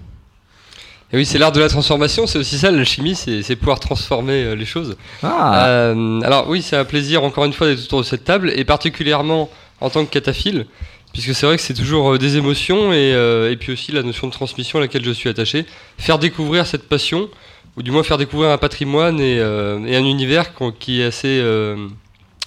Et 1.14 1.16
oui, 1.16 1.24
c'est 1.24 1.38
l'art 1.38 1.52
de 1.52 1.60
la 1.60 1.68
transformation, 1.68 2.26
c'est 2.26 2.38
aussi 2.38 2.58
ça 2.58 2.72
l'alchimie, 2.72 3.14
c'est 3.14 3.42
c'est 3.42 3.54
pouvoir 3.54 3.78
transformer 3.78 4.42
euh, 4.42 4.56
les 4.56 4.66
choses. 4.66 4.96
Ah. 5.22 5.66
Euh, 5.68 6.20
alors 6.22 6.48
oui, 6.48 6.60
c'est 6.60 6.76
un 6.76 6.84
plaisir 6.84 7.22
encore 7.22 7.44
une 7.44 7.52
fois 7.52 7.68
d'être 7.68 7.84
autour 7.84 8.00
de 8.00 8.04
cette 8.04 8.24
table, 8.24 8.52
et 8.56 8.64
particulièrement 8.64 9.48
en 9.80 9.90
tant 9.90 10.04
que 10.04 10.10
cataphile, 10.10 10.66
puisque 11.12 11.34
c'est 11.34 11.46
vrai 11.46 11.56
que 11.56 11.62
c'est 11.62 11.74
toujours 11.74 12.14
euh, 12.14 12.18
des 12.18 12.36
émotions, 12.36 12.92
et, 12.92 13.12
euh, 13.12 13.50
et 13.50 13.56
puis 13.56 13.72
aussi 13.72 13.92
la 13.92 14.02
notion 14.02 14.26
de 14.26 14.32
transmission 14.32 14.78
à 14.78 14.82
laquelle 14.82 15.04
je 15.04 15.10
suis 15.10 15.28
attaché. 15.28 15.66
Faire 15.98 16.18
découvrir 16.18 16.66
cette 16.66 16.88
passion, 16.88 17.28
ou 17.76 17.82
du 17.82 17.90
moins 17.90 18.02
faire 18.02 18.18
découvrir 18.18 18.50
un 18.50 18.58
patrimoine 18.58 19.20
et, 19.20 19.38
euh, 19.38 19.78
un 19.78 20.04
univers 20.04 20.52
qui 20.78 21.00
est 21.00 21.04
assez 21.04 21.42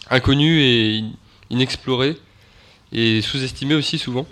inconnu 0.09 0.61
et 0.61 0.99
in- 0.99 1.11
inexploré, 1.49 2.17
et 2.93 3.21
sous-estimé 3.21 3.75
aussi 3.75 3.97
souvent. 3.97 4.25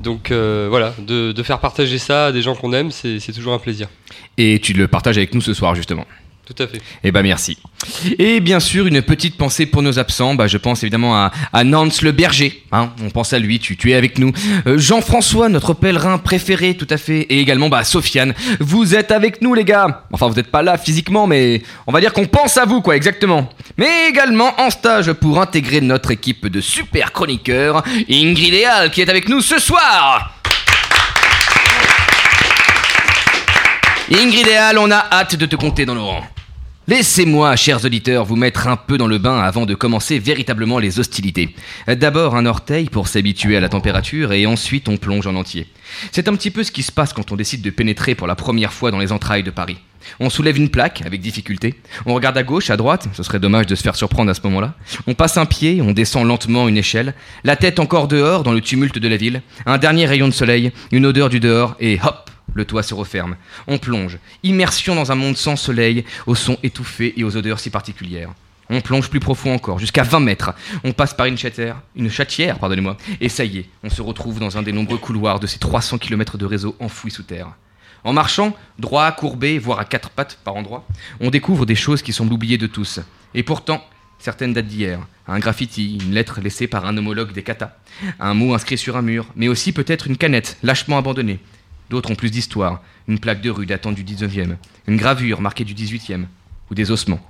Donc 0.00 0.30
voilà, 0.30 0.94
de, 0.98 1.32
de 1.32 1.42
faire 1.42 1.58
partager 1.60 1.98
ça 1.98 2.26
à 2.26 2.32
des 2.32 2.42
gens 2.42 2.54
qu'on 2.54 2.72
aime, 2.72 2.90
c'est 2.90 3.32
toujours 3.32 3.54
un 3.54 3.58
plaisir. 3.58 3.88
Et 4.38 4.60
tu 4.60 4.72
le 4.72 4.86
partages 4.88 5.18
avec 5.18 5.34
nous 5.34 5.40
ce 5.40 5.54
soir 5.54 5.74
justement. 5.74 6.06
Tout 6.46 6.64
à 6.64 6.66
fait. 6.66 6.80
Eh 7.04 7.12
ben 7.12 7.22
merci. 7.22 7.56
Et 8.18 8.40
bien 8.40 8.58
sûr, 8.58 8.88
une 8.88 9.02
petite 9.02 9.36
pensée 9.36 9.66
pour 9.66 9.82
nos 9.82 10.00
absents. 10.00 10.34
Bah, 10.34 10.48
je 10.48 10.58
pense 10.58 10.82
évidemment 10.82 11.30
à, 11.52 11.64
Nance 11.64 12.02
le 12.02 12.10
berger. 12.10 12.64
hein. 12.72 12.90
on 13.04 13.10
pense 13.10 13.32
à 13.32 13.38
lui, 13.38 13.60
tu, 13.60 13.76
es 13.90 13.94
avec 13.94 14.18
nous. 14.18 14.32
Euh, 14.66 14.76
Jean-François, 14.76 15.48
notre 15.48 15.74
pèlerin 15.74 16.18
préféré, 16.18 16.76
tout 16.76 16.88
à 16.90 16.96
fait. 16.96 17.20
Et 17.30 17.38
également 17.40 17.68
bah, 17.68 17.84
Sofiane. 17.84 18.34
Vous 18.58 18.96
êtes 18.96 19.12
avec 19.12 19.42
nous, 19.42 19.54
les 19.54 19.64
gars. 19.64 20.04
Enfin, 20.12 20.26
vous 20.26 20.34
n'êtes 20.34 20.50
pas 20.50 20.62
là 20.62 20.76
physiquement, 20.76 21.28
mais 21.28 21.62
on 21.86 21.92
va 21.92 22.00
dire 22.00 22.12
qu'on 22.12 22.26
pense 22.26 22.56
à 22.56 22.64
vous, 22.64 22.80
quoi, 22.80 22.96
exactement. 22.96 23.48
Mais 23.76 24.08
également 24.08 24.52
en 24.60 24.70
stage 24.70 25.12
pour 25.12 25.40
intégrer 25.40 25.80
notre 25.80 26.10
équipe 26.10 26.48
de 26.48 26.60
super 26.60 27.12
chroniqueurs, 27.12 27.84
Ingrid 28.10 28.54
et 28.54 28.64
Al, 28.64 28.90
qui 28.90 29.00
est 29.02 29.08
avec 29.08 29.28
nous 29.28 29.40
ce 29.40 29.60
soir. 29.60 30.39
Ingrid 34.12 34.48
et 34.48 34.76
on 34.76 34.90
a 34.90 35.06
hâte 35.12 35.36
de 35.36 35.46
te 35.46 35.54
compter 35.54 35.86
dans 35.86 35.94
nos 35.94 36.04
rangs. 36.04 36.24
Laissez-moi, 36.88 37.54
chers 37.54 37.84
auditeurs, 37.84 38.24
vous 38.24 38.34
mettre 38.34 38.66
un 38.66 38.76
peu 38.76 38.98
dans 38.98 39.06
le 39.06 39.18
bain 39.18 39.38
avant 39.38 39.66
de 39.66 39.76
commencer 39.76 40.18
véritablement 40.18 40.80
les 40.80 40.98
hostilités. 40.98 41.54
D'abord 41.86 42.34
un 42.34 42.44
orteil 42.44 42.86
pour 42.86 43.06
s'habituer 43.06 43.56
à 43.56 43.60
la 43.60 43.68
température 43.68 44.32
et 44.32 44.46
ensuite 44.46 44.88
on 44.88 44.96
plonge 44.96 45.28
en 45.28 45.36
entier. 45.36 45.68
C'est 46.10 46.26
un 46.26 46.34
petit 46.34 46.50
peu 46.50 46.64
ce 46.64 46.72
qui 46.72 46.82
se 46.82 46.90
passe 46.90 47.12
quand 47.12 47.30
on 47.30 47.36
décide 47.36 47.62
de 47.62 47.70
pénétrer 47.70 48.16
pour 48.16 48.26
la 48.26 48.34
première 48.34 48.72
fois 48.72 48.90
dans 48.90 48.98
les 48.98 49.12
entrailles 49.12 49.44
de 49.44 49.52
Paris. 49.52 49.78
On 50.18 50.28
soulève 50.28 50.56
une 50.56 50.70
plaque 50.70 51.02
avec 51.06 51.20
difficulté, 51.20 51.76
on 52.04 52.14
regarde 52.14 52.36
à 52.36 52.42
gauche, 52.42 52.70
à 52.70 52.76
droite, 52.76 53.06
ce 53.12 53.22
serait 53.22 53.38
dommage 53.38 53.66
de 53.66 53.76
se 53.76 53.82
faire 53.82 53.94
surprendre 53.94 54.30
à 54.30 54.34
ce 54.34 54.40
moment-là. 54.42 54.74
On 55.06 55.14
passe 55.14 55.36
un 55.36 55.46
pied, 55.46 55.80
on 55.82 55.92
descend 55.92 56.26
lentement 56.26 56.66
une 56.66 56.78
échelle, 56.78 57.14
la 57.44 57.54
tête 57.54 57.78
encore 57.78 58.08
dehors 58.08 58.42
dans 58.42 58.52
le 58.52 58.60
tumulte 58.60 58.98
de 58.98 59.06
la 59.06 59.16
ville, 59.16 59.42
un 59.66 59.78
dernier 59.78 60.06
rayon 60.06 60.26
de 60.26 60.32
soleil, 60.32 60.72
une 60.90 61.06
odeur 61.06 61.28
du 61.28 61.38
dehors 61.38 61.76
et 61.78 62.00
hop, 62.02 62.30
le 62.54 62.64
toit 62.64 62.82
se 62.82 62.94
referme. 62.94 63.36
On 63.66 63.78
plonge. 63.78 64.18
Immersion 64.42 64.94
dans 64.94 65.12
un 65.12 65.16
monde 65.16 65.36
sans 65.36 65.56
soleil, 65.56 66.04
aux 66.26 66.34
sons 66.34 66.58
étouffés 66.62 67.14
et 67.16 67.24
aux 67.24 67.36
odeurs 67.36 67.60
si 67.60 67.70
particulières. 67.70 68.30
On 68.72 68.80
plonge 68.80 69.10
plus 69.10 69.18
profond 69.18 69.52
encore, 69.52 69.80
jusqu'à 69.80 70.04
20 70.04 70.20
mètres. 70.20 70.52
On 70.84 70.92
passe 70.92 71.12
par 71.12 71.26
une 71.26 71.36
chatière, 71.36 71.82
une 71.96 72.08
chatière, 72.08 72.58
pardonnez-moi, 72.60 72.96
et 73.20 73.28
ça 73.28 73.44
y 73.44 73.58
est, 73.58 73.68
on 73.82 73.90
se 73.90 74.00
retrouve 74.00 74.38
dans 74.38 74.56
un 74.56 74.62
des 74.62 74.72
nombreux 74.72 74.98
couloirs 74.98 75.40
de 75.40 75.48
ces 75.48 75.58
300 75.58 75.98
km 75.98 76.38
de 76.38 76.46
réseau 76.46 76.76
enfouis 76.78 77.10
sous 77.10 77.24
terre. 77.24 77.48
En 78.04 78.12
marchant, 78.12 78.56
droit, 78.78 79.10
courbé, 79.12 79.58
voire 79.58 79.80
à 79.80 79.84
quatre 79.84 80.10
pattes 80.10 80.38
par 80.44 80.54
endroits, 80.54 80.86
on 81.20 81.30
découvre 81.30 81.66
des 81.66 81.74
choses 81.74 82.00
qui 82.00 82.12
semblent 82.12 82.32
oubliées 82.32 82.58
de 82.58 82.68
tous. 82.68 83.00
Et 83.34 83.42
pourtant, 83.42 83.84
certaines 84.20 84.52
datent 84.52 84.66
d'hier. 84.66 85.00
Un 85.26 85.40
graffiti, 85.40 85.98
une 86.02 86.14
lettre 86.14 86.40
laissée 86.40 86.68
par 86.68 86.86
un 86.86 86.96
homologue 86.96 87.32
des 87.32 87.42
katas, 87.42 87.72
un 88.20 88.34
mot 88.34 88.54
inscrit 88.54 88.78
sur 88.78 88.96
un 88.96 89.02
mur, 89.02 89.26
mais 89.34 89.48
aussi 89.48 89.72
peut-être 89.72 90.06
une 90.06 90.16
canette 90.16 90.56
lâchement 90.62 90.98
abandonnée. 90.98 91.40
D'autres 91.90 92.12
ont 92.12 92.14
plus 92.14 92.30
d'histoire, 92.30 92.82
une 93.08 93.18
plaque 93.18 93.42
de 93.42 93.50
rue 93.50 93.66
datant 93.66 93.90
du 93.90 94.04
19e, 94.04 94.56
une 94.86 94.96
gravure 94.96 95.40
marquée 95.40 95.64
du 95.64 95.74
18e, 95.74 96.24
ou 96.70 96.74
des 96.74 96.92
ossements. 96.92 97.20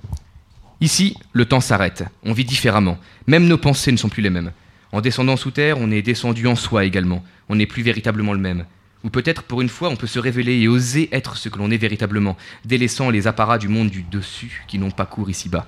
Ici, 0.83 1.17
le 1.33 1.47
temps 1.47 1.63
s'arrête, 1.63 2.05
on 2.25 2.35
vit 2.35 2.45
différemment, 2.45 2.99
même 3.27 3.47
nos 3.47 3.57
pensées 3.57 3.91
ne 3.91 3.97
sont 3.97 4.11
plus 4.11 4.23
les 4.23 4.29
mêmes. 4.29 4.53
En 4.93 5.01
descendant 5.01 5.37
sous 5.37 5.51
terre, 5.51 5.79
on 5.79 5.91
est 5.91 6.03
descendu 6.03 6.47
en 6.47 6.57
soi 6.57 6.85
également. 6.85 7.25
On 7.49 7.55
n'est 7.57 7.67
plus 7.67 7.83
véritablement 7.83 8.35
le 8.35 8.39
même. 8.39 8.67
Ou 9.03 9.09
peut-être 9.09 9.45
pour 9.45 9.63
une 9.63 9.69
fois, 9.69 9.89
on 9.89 9.97
peut 9.97 10.07
se 10.07 10.19
révéler 10.19 10.61
et 10.61 10.69
oser 10.69 11.09
être 11.13 11.37
ce 11.37 11.49
que 11.49 11.59
l'on 11.59 11.71
est 11.71 11.79
véritablement, 11.79 12.37
délaissant 12.67 13.09
les 13.09 13.27
apparats 13.27 13.59
du 13.59 13.69
monde 13.69 13.89
du 13.89 14.03
dessus 14.03 14.65
qui 14.69 14.79
n'ont 14.79 14.91
pas 14.91 15.07
cours 15.07 15.31
ici-bas. 15.31 15.67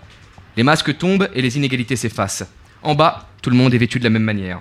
Les 0.56 0.64
masques 0.64 0.98
tombent 0.98 1.30
et 1.34 1.40
les 1.40 1.56
inégalités 1.56 1.96
s'effacent. 1.96 2.44
En 2.82 2.94
bas, 2.94 3.30
tout 3.40 3.48
le 3.48 3.56
monde 3.56 3.72
est 3.72 3.78
vêtu 3.78 3.98
de 3.98 4.04
la 4.04 4.10
même 4.10 4.24
manière. 4.24 4.60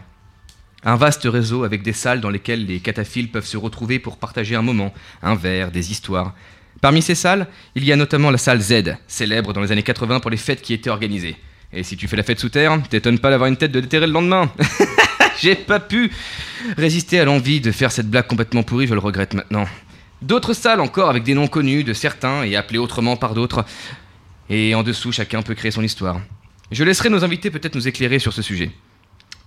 Un 0.83 0.95
vaste 0.95 1.25
réseau 1.25 1.63
avec 1.63 1.83
des 1.83 1.93
salles 1.93 2.21
dans 2.21 2.29
lesquelles 2.29 2.65
les 2.65 2.79
cataphiles 2.79 3.29
peuvent 3.29 3.45
se 3.45 3.57
retrouver 3.57 4.00
pour 4.00 4.17
partager 4.17 4.55
un 4.55 4.63
moment, 4.63 4.93
un 5.21 5.35
verre, 5.35 5.71
des 5.71 5.91
histoires. 5.91 6.33
Parmi 6.81 7.03
ces 7.03 7.13
salles, 7.13 7.47
il 7.75 7.85
y 7.85 7.91
a 7.91 7.95
notamment 7.95 8.31
la 8.31 8.39
salle 8.39 8.59
Z, 8.59 8.97
célèbre 9.07 9.53
dans 9.53 9.61
les 9.61 9.71
années 9.71 9.83
80 9.83 10.19
pour 10.19 10.31
les 10.31 10.38
fêtes 10.38 10.61
qui 10.61 10.73
étaient 10.73 10.89
organisées. 10.89 11.35
Et 11.71 11.83
si 11.83 11.95
tu 11.95 12.07
fais 12.07 12.15
la 12.15 12.23
fête 12.23 12.39
sous 12.39 12.50
terre, 12.50 12.81
t'étonnes 12.89 13.19
pas 13.19 13.29
d'avoir 13.29 13.47
une 13.47 13.57
tête 13.57 13.71
de 13.71 13.79
déterrer 13.79 14.07
le 14.07 14.13
lendemain. 14.13 14.51
J'ai 15.39 15.55
pas 15.55 15.79
pu 15.79 16.11
résister 16.77 17.19
à 17.19 17.25
l'envie 17.25 17.61
de 17.61 17.71
faire 17.71 17.91
cette 17.91 18.09
blague 18.09 18.27
complètement 18.27 18.63
pourrie, 18.63 18.88
je 18.88 18.93
le 18.93 19.00
regrette 19.00 19.35
maintenant. 19.35 19.67
D'autres 20.21 20.53
salles 20.53 20.81
encore 20.81 21.09
avec 21.09 21.23
des 21.23 21.33
noms 21.35 21.47
connus 21.47 21.83
de 21.83 21.93
certains 21.93 22.43
et 22.43 22.55
appelés 22.55 22.79
autrement 22.79 23.17
par 23.17 23.33
d'autres. 23.33 23.65
Et 24.50 24.75
en 24.75 24.83
dessous, 24.83 25.11
chacun 25.11 25.43
peut 25.43 25.55
créer 25.55 25.71
son 25.71 25.83
histoire. 25.83 26.19
Je 26.71 26.83
laisserai 26.83 27.09
nos 27.09 27.23
invités 27.23 27.51
peut-être 27.51 27.75
nous 27.75 27.88
éclairer 27.88 28.19
sur 28.19 28.33
ce 28.33 28.41
sujet. 28.41 28.71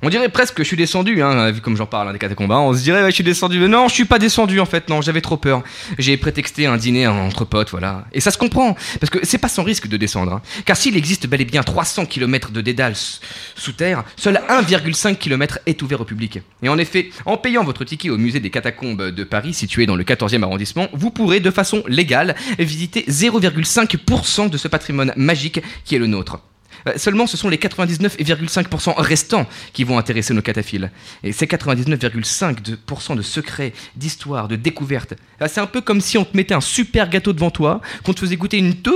On 0.04 0.11
dirait 0.11 0.28
presque 0.28 0.54
que 0.54 0.62
je 0.62 0.68
suis 0.68 0.76
descendu, 0.76 1.23
hein, 1.23 1.50
vu 1.50 1.62
comme 1.62 1.76
j'en 1.78 1.87
parle 1.87 2.08
hein, 2.08 2.12
des 2.12 2.18
catacombes. 2.18 2.50
On 2.50 2.75
se 2.75 2.82
dirait, 2.82 3.02
ouais, 3.02 3.08
je 3.11 3.14
suis 3.14 3.25
descendu. 3.25 3.58
Mais 3.58 3.68
non, 3.68 3.88
je 3.88 3.94
suis 3.94 4.04
pas 4.04 4.18
descendu 4.18 4.61
en 4.61 4.66
fait, 4.66 4.90
non, 4.90 5.00
j'avais 5.00 5.23
trop 5.23 5.38
peur. 5.38 5.62
J'ai 5.99 6.16
prétexté 6.18 6.66
un 6.66 6.76
dîner 6.76 7.06
entre 7.06 7.46
potes, 7.46 7.70
voilà. 7.70 8.04
Et 8.12 8.20
ça 8.20 8.30
se 8.30 8.37
comprend, 8.37 8.76
parce 9.00 9.08
que 9.11 9.18
c'est 9.23 9.38
pas 9.38 9.49
sans 9.49 9.62
risque 9.62 9.87
de 9.88 9.96
descendre. 9.96 10.34
hein. 10.34 10.42
Car 10.66 10.76
s'il 10.76 10.94
existe 10.96 11.26
bel 11.26 11.40
et 11.40 11.44
bien 11.46 11.62
300 11.62 12.04
km 12.04 12.50
de 12.50 12.61
dédales 12.61 12.92
s- 12.92 13.20
sous 13.56 13.73
terre, 13.73 14.04
seul 14.16 14.40
1,5 14.50 15.16
km 15.16 15.58
est 15.64 15.80
ouvert 15.80 16.02
au 16.02 16.04
public. 16.04 16.40
Et 16.62 16.68
en 16.68 16.76
effet, 16.76 17.08
en 17.25 17.38
payant 17.38 17.64
votre 17.64 17.84
ticket 17.84 18.11
au 18.11 18.18
musée 18.18 18.40
des 18.40 18.50
catacombes 18.50 19.11
de 19.11 19.25
Paris, 19.25 19.54
situé 19.54 19.87
dans 19.87 19.96
le 19.96 20.04
14e 20.04 20.42
arrondissement, 20.42 20.88
vous 20.92 21.11
pourrez 21.11 21.40
de 21.40 21.50
façon 21.50 21.82
légale 21.88 22.34
visiter 22.58 23.06
0,5% 23.08 24.50
de 24.50 24.58
ce 24.58 24.68
patrimoine 24.68 25.12
magique 25.16 25.61
qui 25.87 25.94
est 25.94 25.99
le 25.99 26.06
nôtre. 26.06 26.40
Euh, 26.88 26.92
Seulement, 26.96 27.26
ce 27.26 27.36
sont 27.36 27.48
les 27.48 27.56
99,5% 27.56 28.94
restants 28.98 29.46
qui 29.72 29.84
vont 29.84 29.98
intéresser 29.98 30.34
nos 30.34 30.42
cataphiles. 30.42 30.90
Et 31.22 31.32
ces 31.32 31.46
99,5% 31.46 33.16
de, 33.16 33.22
secrets, 33.22 33.72
d'histoires, 33.96 34.48
de 34.48 34.56
découvertes, 34.56 35.14
euh, 35.42 35.46
c'est 35.50 35.60
un 35.60 35.66
peu 35.66 35.80
comme 35.80 36.00
si 36.00 36.18
on 36.18 36.24
te 36.24 36.36
mettait 36.36 36.54
un 36.54 36.60
super 36.60 37.08
gâteau 37.08 37.32
devant 37.32 37.50
toi, 37.50 37.80
qu'on 38.04 38.12
te 38.12 38.20
faisait 38.20 38.36
goûter 38.36 38.58
une 38.58 38.74
toute 38.76 38.94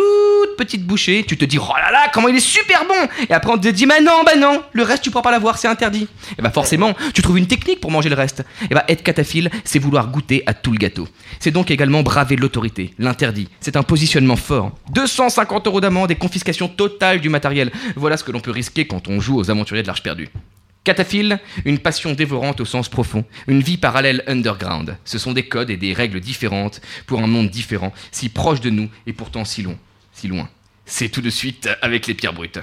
petite 0.57 0.85
bouchée, 0.85 1.25
tu 1.27 1.37
te 1.37 1.45
dis 1.45 1.59
oh 1.59 1.73
là 1.77 1.91
là, 1.91 2.11
comment 2.13 2.29
il 2.29 2.37
est 2.37 2.41
super 2.41 2.85
bon 2.87 3.09
Et 3.29 3.33
après 3.33 3.53
on 3.53 3.59
te 3.59 3.69
dit 3.69 3.87
bah 3.87 4.01
non, 4.03 4.25
bah 4.25 4.37
non, 4.37 4.63
le 4.73 4.83
reste 4.83 5.03
tu 5.03 5.11
pourras 5.11 5.23
pas 5.23 5.31
l'avoir, 5.31 5.57
c'est 5.57 5.69
interdit. 5.69 6.09
Et 6.39 6.43
bah 6.43 6.51
forcément, 6.51 6.95
tu 7.15 7.23
trouves 7.23 7.39
une 7.39 7.47
technique 7.47 7.81
pour 7.81 7.91
manger 7.91 8.09
le 8.09 8.17
reste. 8.17 8.43
Et 8.71 8.75
bah 8.75 8.85
être 8.89 9.03
cataphile, 9.03 9.51
c'est 9.65 9.79
vouloir 9.79 10.09
goûter 10.09 10.43
à 10.47 10.55
tout 10.55 10.73
le 10.73 10.79
gâteau. 10.79 11.09
C'est 11.39 11.51
donc 11.51 11.71
également 11.71 12.03
braver 12.03 12.37
l'autorité, 12.37 12.93
l'interdit. 12.99 13.49
C'est 13.61 13.77
un 13.77 13.83
positionnement 13.83 14.37
fort. 14.37 14.73
250 14.91 15.67
euros 15.69 15.81
d'amende 15.81 16.11
et 16.11 16.17
confiscation 16.17 16.69
totale 16.69 17.21
du 17.21 17.29
matériel. 17.29 17.71
Voilà 17.97 18.17
ce 18.17 18.25
que 18.25 18.33
l'on 18.33 18.41
peut 18.41 18.51
risquer 18.51 18.87
quand 18.87 19.09
on 19.09 19.21
joue 19.21 19.37
aux 19.37 19.51
aventuriers 19.51 19.83
de 19.83 19.87
l'Arche 19.87 20.03
perdue. 20.03 20.29
Cataphile, 20.85 21.39
une 21.65 21.79
passion 21.79 22.13
dévorante 22.13 22.61
au 22.61 22.65
sens 22.65 22.89
profond, 22.89 23.25
une 23.47 23.61
vie 23.61 23.77
parallèle 23.77 24.25
underground. 24.27 24.97
Ce 25.05 25.19
sont 25.19 25.33
des 25.33 25.47
codes 25.47 25.71
et 25.71 25.77
des 25.77 25.93
règles 25.93 26.21
différentes 26.21 26.81
pour 27.07 27.21
un 27.21 27.27
monde 27.27 27.51
différent, 27.51 27.93
si 28.11 28.31
proche 28.31 28.61
de 28.61 28.71
nous 28.71 28.89
et 29.07 29.13
pourtant 29.13 29.45
si 29.45 29.63
loin. 29.63 29.77
Si 30.13 30.29
loin. 30.29 30.49
C'est 30.87 31.11
tout 31.11 31.21
de 31.21 31.31
suite 31.31 31.69
avec 31.83 32.07
les 32.07 32.15
pierres 32.15 32.33
brutes. 32.33 32.61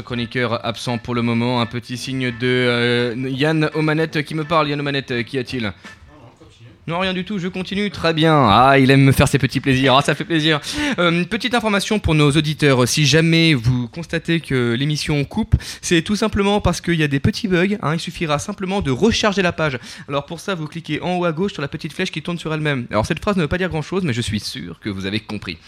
Chroniqueur 0.00 0.64
absent 0.64 0.98
pour 0.98 1.14
le 1.14 1.22
moment, 1.22 1.60
un 1.60 1.66
petit 1.66 1.96
signe 1.96 2.30
de 2.30 2.36
euh, 2.42 3.14
Yann 3.28 3.70
aux 3.74 3.82
manettes 3.82 4.22
qui 4.22 4.34
me 4.34 4.44
parle. 4.44 4.68
Yann 4.68 4.80
aux 4.80 4.84
manettes, 4.84 5.10
euh, 5.10 5.22
qu'y 5.22 5.38
a-t-il? 5.38 5.72
Non, 6.88 7.00
rien 7.00 7.12
du 7.12 7.24
tout, 7.24 7.40
je 7.40 7.48
continue. 7.48 7.90
Très 7.90 8.14
bien. 8.14 8.32
Ah, 8.48 8.78
il 8.78 8.92
aime 8.92 9.02
me 9.02 9.10
faire 9.10 9.26
ses 9.26 9.38
petits 9.38 9.58
plaisirs. 9.58 9.96
Ah, 9.96 10.02
ça 10.02 10.14
fait 10.14 10.24
plaisir. 10.24 10.60
Euh, 11.00 11.24
petite 11.24 11.52
information 11.54 11.98
pour 11.98 12.14
nos 12.14 12.30
auditeurs. 12.30 12.86
Si 12.86 13.06
jamais 13.06 13.54
vous 13.54 13.88
constatez 13.88 14.38
que 14.38 14.74
l'émission 14.78 15.24
coupe, 15.24 15.56
c'est 15.82 16.02
tout 16.02 16.14
simplement 16.14 16.60
parce 16.60 16.80
qu'il 16.80 16.94
y 16.94 17.02
a 17.02 17.08
des 17.08 17.18
petits 17.18 17.48
bugs. 17.48 17.76
hein. 17.82 17.94
Il 17.94 17.98
suffira 17.98 18.38
simplement 18.38 18.82
de 18.82 18.92
recharger 18.92 19.42
la 19.42 19.50
page. 19.50 19.80
Alors 20.08 20.26
pour 20.26 20.38
ça, 20.38 20.54
vous 20.54 20.68
cliquez 20.68 21.02
en 21.02 21.16
haut 21.16 21.24
à 21.24 21.32
gauche 21.32 21.54
sur 21.54 21.62
la 21.62 21.66
petite 21.66 21.92
flèche 21.92 22.12
qui 22.12 22.22
tourne 22.22 22.38
sur 22.38 22.54
elle-même. 22.54 22.86
Alors 22.92 23.04
cette 23.04 23.18
phrase 23.18 23.36
ne 23.36 23.42
veut 23.42 23.48
pas 23.48 23.58
dire 23.58 23.68
grand-chose, 23.68 24.04
mais 24.04 24.12
je 24.12 24.20
suis 24.20 24.38
sûr 24.38 24.78
que 24.78 24.88
vous 24.88 25.06
avez 25.06 25.18
compris. 25.18 25.58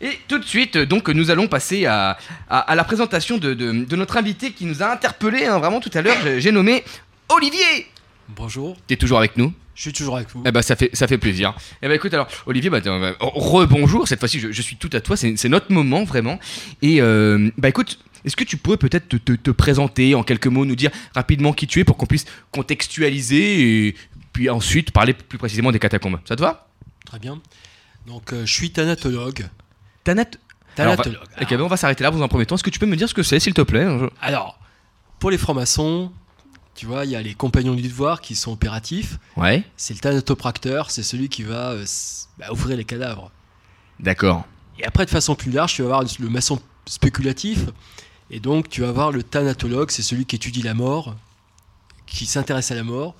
Et 0.00 0.18
tout 0.28 0.38
de 0.38 0.44
suite, 0.44 0.76
donc, 0.76 1.08
nous 1.08 1.30
allons 1.30 1.48
passer 1.48 1.86
à, 1.86 2.18
à- 2.50 2.58
à 2.60 2.74
la 2.74 2.84
présentation 2.84 3.38
de, 3.38 3.54
de- 3.54 3.84
de 3.84 3.96
notre 3.96 4.16
invité 4.18 4.52
qui 4.52 4.66
nous 4.66 4.82
a 4.82 4.92
interpellé 4.92 5.46
vraiment 5.46 5.80
tout 5.80 5.90
à 5.94 6.02
l'heure. 6.02 6.16
J'ai- 6.38 6.52
nommé 6.52 6.84
Olivier. 7.30 7.86
Bonjour. 8.28 8.76
T'es 8.86 8.96
toujours 8.96 9.18
avec 9.18 9.36
nous? 9.36 9.52
Je 9.74 9.82
suis 9.82 9.92
toujours 9.92 10.16
avec 10.16 10.28
vous. 10.30 10.42
Eh 10.46 10.50
ben 10.52 10.62
ça 10.62 10.74
fait 10.74 10.88
ça 10.94 11.06
fait 11.06 11.18
plaisir. 11.18 11.54
Eh 11.82 11.88
ben 11.88 11.94
écoute 11.94 12.12
alors 12.14 12.28
Olivier 12.46 12.70
bah, 12.70 12.80
t'es- 12.80 12.88
rebonjour 13.20 14.08
cette 14.08 14.18
fois-ci 14.20 14.40
je, 14.40 14.50
je 14.50 14.62
suis 14.62 14.76
tout 14.76 14.88
à 14.94 15.00
toi 15.02 15.18
c'est 15.18 15.36
c'est 15.36 15.50
notre 15.50 15.70
moment 15.70 16.02
vraiment 16.04 16.40
et 16.80 17.02
euh, 17.02 17.50
bah 17.58 17.68
écoute 17.68 17.98
est-ce 18.24 18.36
que 18.36 18.44
tu 18.44 18.56
pourrais 18.56 18.78
peut-être 18.78 19.06
te, 19.06 19.16
te- 19.18 19.32
te 19.32 19.50
présenter 19.50 20.14
en 20.14 20.22
quelques 20.22 20.46
mots 20.46 20.64
nous 20.64 20.76
dire 20.76 20.90
rapidement 21.14 21.52
qui 21.52 21.66
tu 21.66 21.78
es 21.80 21.84
pour 21.84 21.98
qu'on 21.98 22.06
puisse 22.06 22.24
contextualiser 22.52 23.86
et 23.88 23.94
puis 24.32 24.48
ensuite 24.48 24.92
parler 24.92 25.12
plus 25.12 25.36
précisément 25.38 25.72
des 25.72 25.78
catacombes? 25.78 26.20
Ça 26.26 26.36
te 26.36 26.40
va? 26.40 26.68
Très 27.04 27.18
bien. 27.18 27.40
Donc, 28.06 28.32
euh, 28.32 28.46
je 28.46 28.52
suis 28.52 28.70
thanatologue. 28.70 29.46
Alors, 30.78 30.96
Thanatologue. 30.96 31.28
Ok 31.40 31.50
ben 31.50 31.60
on 31.62 31.68
va 31.68 31.76
s'arrêter 31.76 32.04
là 32.04 32.10
dans 32.10 32.22
un 32.22 32.28
premier 32.28 32.44
temps 32.44 32.56
est-ce 32.56 32.62
que 32.62 32.70
tu 32.70 32.78
peux 32.78 32.86
me 32.86 32.96
dire 32.96 33.08
ce 33.08 33.14
que 33.14 33.22
c'est 33.22 33.40
s'il 33.40 33.54
te 33.54 33.62
plaît 33.62 33.86
Alors, 34.20 34.58
pour 35.18 35.30
les 35.30 35.38
francs-maçons, 35.38 36.12
tu 36.76 36.84
vois, 36.84 37.06
il 37.06 37.10
y 37.10 37.16
a 37.16 37.22
les 37.22 37.34
compagnons 37.34 37.74
du 37.74 37.82
devoir 37.82 38.20
qui 38.20 38.36
sont 38.36 38.52
opératifs. 38.52 39.18
Ouais 39.36 39.64
C'est 39.78 39.94
le 39.94 40.00
thanatopracteur, 40.00 40.90
c'est 40.90 41.02
celui 41.02 41.30
qui 41.30 41.42
va 41.42 41.70
euh, 41.70 41.84
bah, 42.38 42.52
ouvrir 42.52 42.76
les 42.76 42.84
cadavres. 42.84 43.30
d'accord 43.98 44.44
Et 44.78 44.84
après, 44.84 45.06
de 45.06 45.10
façon 45.10 45.34
plus 45.34 45.50
large, 45.50 45.74
tu 45.74 45.82
vas 45.82 45.88
avoir 45.96 46.04
le 46.20 46.28
maçon 46.28 46.60
spéculatif. 46.84 47.60
Et 48.30 48.40
donc, 48.40 48.68
tu 48.68 48.82
vas 48.82 48.88
avoir 48.90 49.10
le 49.10 49.22
thanatologue, 49.22 49.90
c'est 49.90 50.02
celui 50.02 50.26
qui 50.26 50.36
étudie 50.36 50.62
la 50.62 50.74
mort, 50.74 51.16
qui 52.04 52.26
s'intéresse 52.26 52.70
à 52.70 52.74
la 52.74 52.82
mort. 52.82 53.14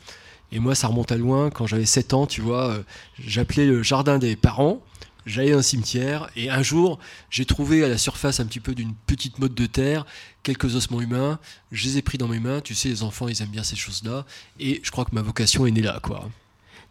Et 0.53 0.59
moi, 0.59 0.75
ça 0.75 0.89
remonte 0.89 1.11
à 1.11 1.17
loin. 1.17 1.49
Quand 1.49 1.67
j'avais 1.67 1.87
7 1.87 2.13
ans, 2.13 2.27
tu 2.27 2.43
vois, 2.43 2.69
euh, 2.69 2.83
j'appelais 3.19 3.67
le 3.67 3.83
jardin 3.83 4.19
des 4.19 4.37
parents. 4.37 4.81
J'allais 5.27 5.51
dans 5.53 5.59
un 5.59 5.63
cimetière 5.63 6.29
et 6.37 6.51
un 6.51 6.63
jour, 6.63 6.99
j'ai 7.31 7.45
trouvé 7.45 7.83
à 7.85 7.89
la 7.89 7.99
surface 7.99 8.39
un 8.41 8.47
petit 8.47 8.61
peu 8.61 8.75
d'une 8.75 8.95
petite 9.07 9.39
motte 9.41 9.55
de 9.55 9.67
terre 9.67 10.07
quelques 10.45 10.77
ossements 10.77 11.01
humains. 11.01 11.39
Je 11.73 11.85
les 11.89 11.99
ai 11.99 12.03
pris 12.03 12.17
dans 12.17 12.29
mes 12.29 12.39
mains. 12.39 12.61
Tu 12.61 12.75
sais, 12.77 12.89
les 12.89 13.03
enfants, 13.03 13.27
ils 13.27 13.43
aiment 13.43 13.49
bien 13.49 13.65
ces 13.65 13.75
choses-là. 13.77 14.25
Et 14.61 14.81
je 14.85 14.91
crois 14.93 15.05
que 15.05 15.11
ma 15.13 15.23
vocation 15.23 15.67
est 15.67 15.73
née 15.73 15.83
là, 15.83 15.99
quoi. 16.01 16.31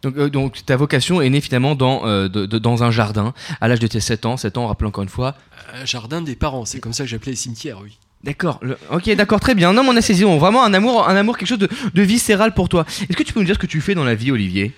donc, 0.02 0.16
euh, 0.18 0.28
donc 0.28 0.64
ta 0.66 0.76
vocation 0.76 1.22
est 1.22 1.30
née 1.30 1.40
finalement 1.40 1.74
dans, 1.74 2.06
euh, 2.06 2.28
de- 2.28 2.44
de- 2.44 2.58
dans 2.58 2.82
un 2.84 2.90
jardin 2.90 3.32
à 3.62 3.68
l'âge 3.68 3.80
de 3.80 3.86
tes 3.86 4.00
7 4.00 4.26
ans 4.26 4.36
7 4.36 4.58
ans 4.58 4.66
rappelons 4.66 4.88
encore 4.90 5.02
une 5.02 5.08
fois 5.08 5.34
Un 5.72 5.86
jardin 5.86 6.20
des 6.20 6.36
parents, 6.36 6.66
c'est 6.66 6.78
comme 6.80 6.92
ça 6.92 7.04
que 7.04 7.08
j'appelais 7.10 7.32
les 7.32 7.36
cimetières, 7.36 7.80
oui. 7.82 7.96
D'accord. 8.22 8.60
Ok, 8.90 9.08
d'accord, 9.14 9.40
très 9.40 9.54
bien. 9.54 9.72
Non, 9.72 9.82
mais 9.84 9.90
on 9.90 9.96
a 9.96 10.02
saisi. 10.02 10.24
on- 10.26 10.36
Vraiment 10.38 10.62
un 10.64 10.74
amour, 10.74 11.08
un 11.08 11.16
amour, 11.16 11.38
quelque 11.38 11.48
chose 11.48 11.58
de, 11.58 11.68
de 11.94 12.02
viscéral 12.02 12.52
pour 12.54 12.68
toi. 12.68 12.84
Est-ce 13.08 13.16
que 13.16 13.22
tu 13.22 13.32
peux 13.32 13.40
nous 13.40 13.46
dire 13.46 13.54
ce 13.54 13.60
que 13.60 13.66
tu 13.66 13.80
fais 13.80 13.94
dans 13.94 14.04
la 14.04 14.14
vie, 14.14 14.30
Olivier? 14.30 14.74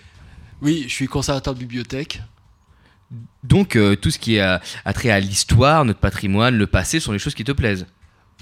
Oui, 0.63 0.85
je 0.87 0.93
suis 0.93 1.07
conservateur 1.09 1.55
de 1.55 1.59
bibliothèque. 1.59 2.21
Donc, 3.49 3.77
euh, 3.77 3.97
tout 3.97 4.11
ce 4.11 4.19
qui 4.19 4.37
est 4.37 4.41
à, 4.41 4.61
à 4.85 4.93
trait 4.93 5.11
à 5.11 5.21
l'histoire, 5.21 5.85
notre 5.85 6.01
patrimoine, 6.01 6.57
le 6.57 6.67
passé, 6.67 7.01
sont 7.01 7.13
les 7.13 7.19
choses 7.19 7.35
qui 7.35 7.45
te 7.45 7.53
plaisent. 7.53 7.87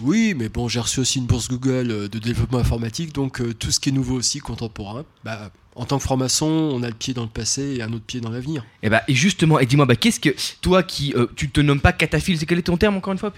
Oui, 0.03 0.35
mais 0.37 0.49
bon, 0.49 0.69
j'ai 0.69 0.81
reçu 0.81 1.01
aussi 1.01 1.19
une 1.19 1.27
bourse 1.27 1.49
Google 1.49 1.91
euh, 1.91 2.09
de 2.09 2.19
développement 2.19 2.59
informatique, 2.59 3.15
donc 3.15 3.41
euh, 3.41 3.55
tout 3.55 3.71
ce 3.71 3.81
qui 3.81 3.89
est 3.89 3.93
nouveau 3.93 4.17
aussi, 4.17 4.41
contemporain. 4.41 5.05
Bah, 5.25 5.51
en 5.75 5.85
tant 5.85 5.99
que 5.99 6.03
franc-maçon, 6.03 6.47
on 6.47 6.83
a 6.83 6.89
le 6.89 6.95
pied 6.95 7.15
dans 7.15 7.23
le 7.23 7.29
passé 7.29 7.77
et 7.77 7.83
un 7.83 7.93
autre 7.93 8.05
pied 8.05 8.21
dans 8.21 8.31
l'avenir. 8.31 8.65
Et 8.83 8.91
bah, 8.91 9.03
et 9.09 9.15
justement, 9.15 9.59
et 9.59 9.67
dis-moi, 9.67 9.87
bah, 9.87 9.97
qu'est-ce 9.97 10.21
que 10.21 10.35
toi 10.61 10.83
qui, 10.83 11.15
euh, 11.15 11.27
tu 11.37 11.51
te 11.51 11.61
nommes 11.61 11.81
pas 11.81 11.93
cataphile, 11.93 12.39
c'est 12.39 12.47
quel 12.47 12.59
est 12.59 12.63
ton 12.63 12.77
terme 12.77 12.97
encore 12.97 13.13
une 13.13 13.19
fois 13.19 13.33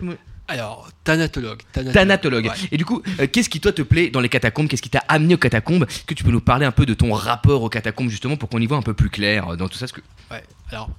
Alors, 0.48 0.90
thanatologue. 1.04 1.62
Thanatologue. 1.72 2.46
Ouais. 2.46 2.68
Et 2.72 2.76
du 2.76 2.84
coup, 2.84 3.02
euh, 3.20 3.26
qu'est-ce 3.30 3.50
qui 3.50 3.60
toi 3.60 3.72
te 3.72 3.82
plaît 3.82 4.10
dans 4.10 4.20
les 4.20 4.28
catacombes? 4.28 4.68
Qu'est-ce 4.68 4.82
qui 4.82 4.90
t'a 4.90 5.04
amené 5.08 5.34
aux 5.34 5.38
catacombes? 5.38 5.86
Est-ce 5.88 6.04
que 6.04 6.14
tu 6.14 6.24
peux 6.24 6.32
nous 6.32 6.40
parler 6.40 6.64
un 6.66 6.72
peu 6.72 6.86
de 6.86 6.94
ton 6.94 7.12
rapport 7.12 7.62
aux 7.62 7.68
catacombes 7.68 8.08
justement 8.08 8.36
pour 8.36 8.48
qu'on 8.48 8.60
y 8.60 8.66
voit 8.66 8.78
un 8.78 8.82
peu 8.82 8.94
plus 8.94 9.10
clair 9.10 9.48
euh, 9.48 9.56
dans 9.56 9.68
tout 9.68 9.78
ça 9.78 9.86
ce 9.86 9.92
que... 9.92 10.00
Ouais, 10.30 10.42
alors, 10.70 10.90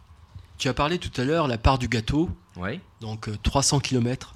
tu 0.59 0.67
as 0.67 0.73
parlé 0.73 0.99
tout 0.99 1.19
à 1.19 1.23
l'heure 1.23 1.47
la 1.47 1.57
part 1.57 1.79
du 1.79 1.87
gâteau, 1.87 2.29
donc 3.01 3.29
euh, 3.29 3.37
300 3.41 3.79
km. 3.79 4.35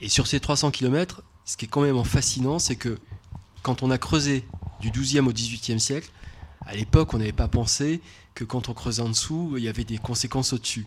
Et 0.00 0.08
sur 0.08 0.26
ces 0.26 0.38
300 0.38 0.70
km, 0.70 1.22
ce 1.46 1.56
qui 1.56 1.64
est 1.64 1.68
quand 1.68 1.80
même 1.80 2.04
fascinant, 2.04 2.58
c'est 2.58 2.76
que 2.76 2.98
quand 3.62 3.82
on 3.82 3.90
a 3.90 3.98
creusé 3.98 4.44
du 4.80 4.90
12e 4.90 5.26
au 5.26 5.32
18e 5.32 5.78
siècle, 5.78 6.10
à 6.66 6.74
l'époque, 6.74 7.14
on 7.14 7.18
n'avait 7.18 7.32
pas 7.32 7.48
pensé 7.48 8.00
que 8.34 8.44
quand 8.44 8.68
on 8.68 8.74
creusait 8.74 9.02
en 9.02 9.08
dessous, 9.08 9.54
il 9.56 9.64
y 9.64 9.68
avait 9.68 9.84
des 9.84 9.98
conséquences 9.98 10.52
au-dessus. 10.52 10.86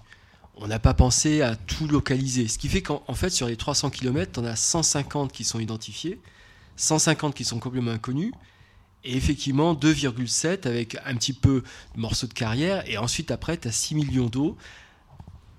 On 0.58 0.68
n'a 0.68 0.80
pas 0.80 0.94
pensé 0.94 1.42
à 1.42 1.56
tout 1.56 1.88
localiser. 1.88 2.48
Ce 2.48 2.58
qui 2.58 2.70
fait 2.70 2.82
qu'en 2.82 3.04
en 3.08 3.16
fait, 3.16 3.32
sur 3.32 3.48
les 3.48 3.58
300 3.58 3.90
km, 3.90 4.40
on 4.40 4.46
a 4.46 4.56
150 4.56 5.32
qui 5.32 5.44
sont 5.44 5.60
identifiés, 5.60 6.22
150 6.78 7.34
qui 7.34 7.44
sont 7.44 7.60
complètement 7.60 7.92
inconnus, 7.92 8.32
et 9.06 9.16
effectivement 9.16 9.74
2,7 9.74 10.68
avec 10.68 10.98
un 11.06 11.16
petit 11.16 11.34
peu 11.34 11.64
de 11.96 12.02
morceaux 12.02 12.28
de 12.28 12.34
carrière, 12.34 12.84
et 12.90 12.98
ensuite 12.98 13.32
après, 13.32 13.58
tu 13.58 13.68
as 13.68 13.72
6 13.72 13.96
millions 13.96 14.28
d'eau 14.28 14.58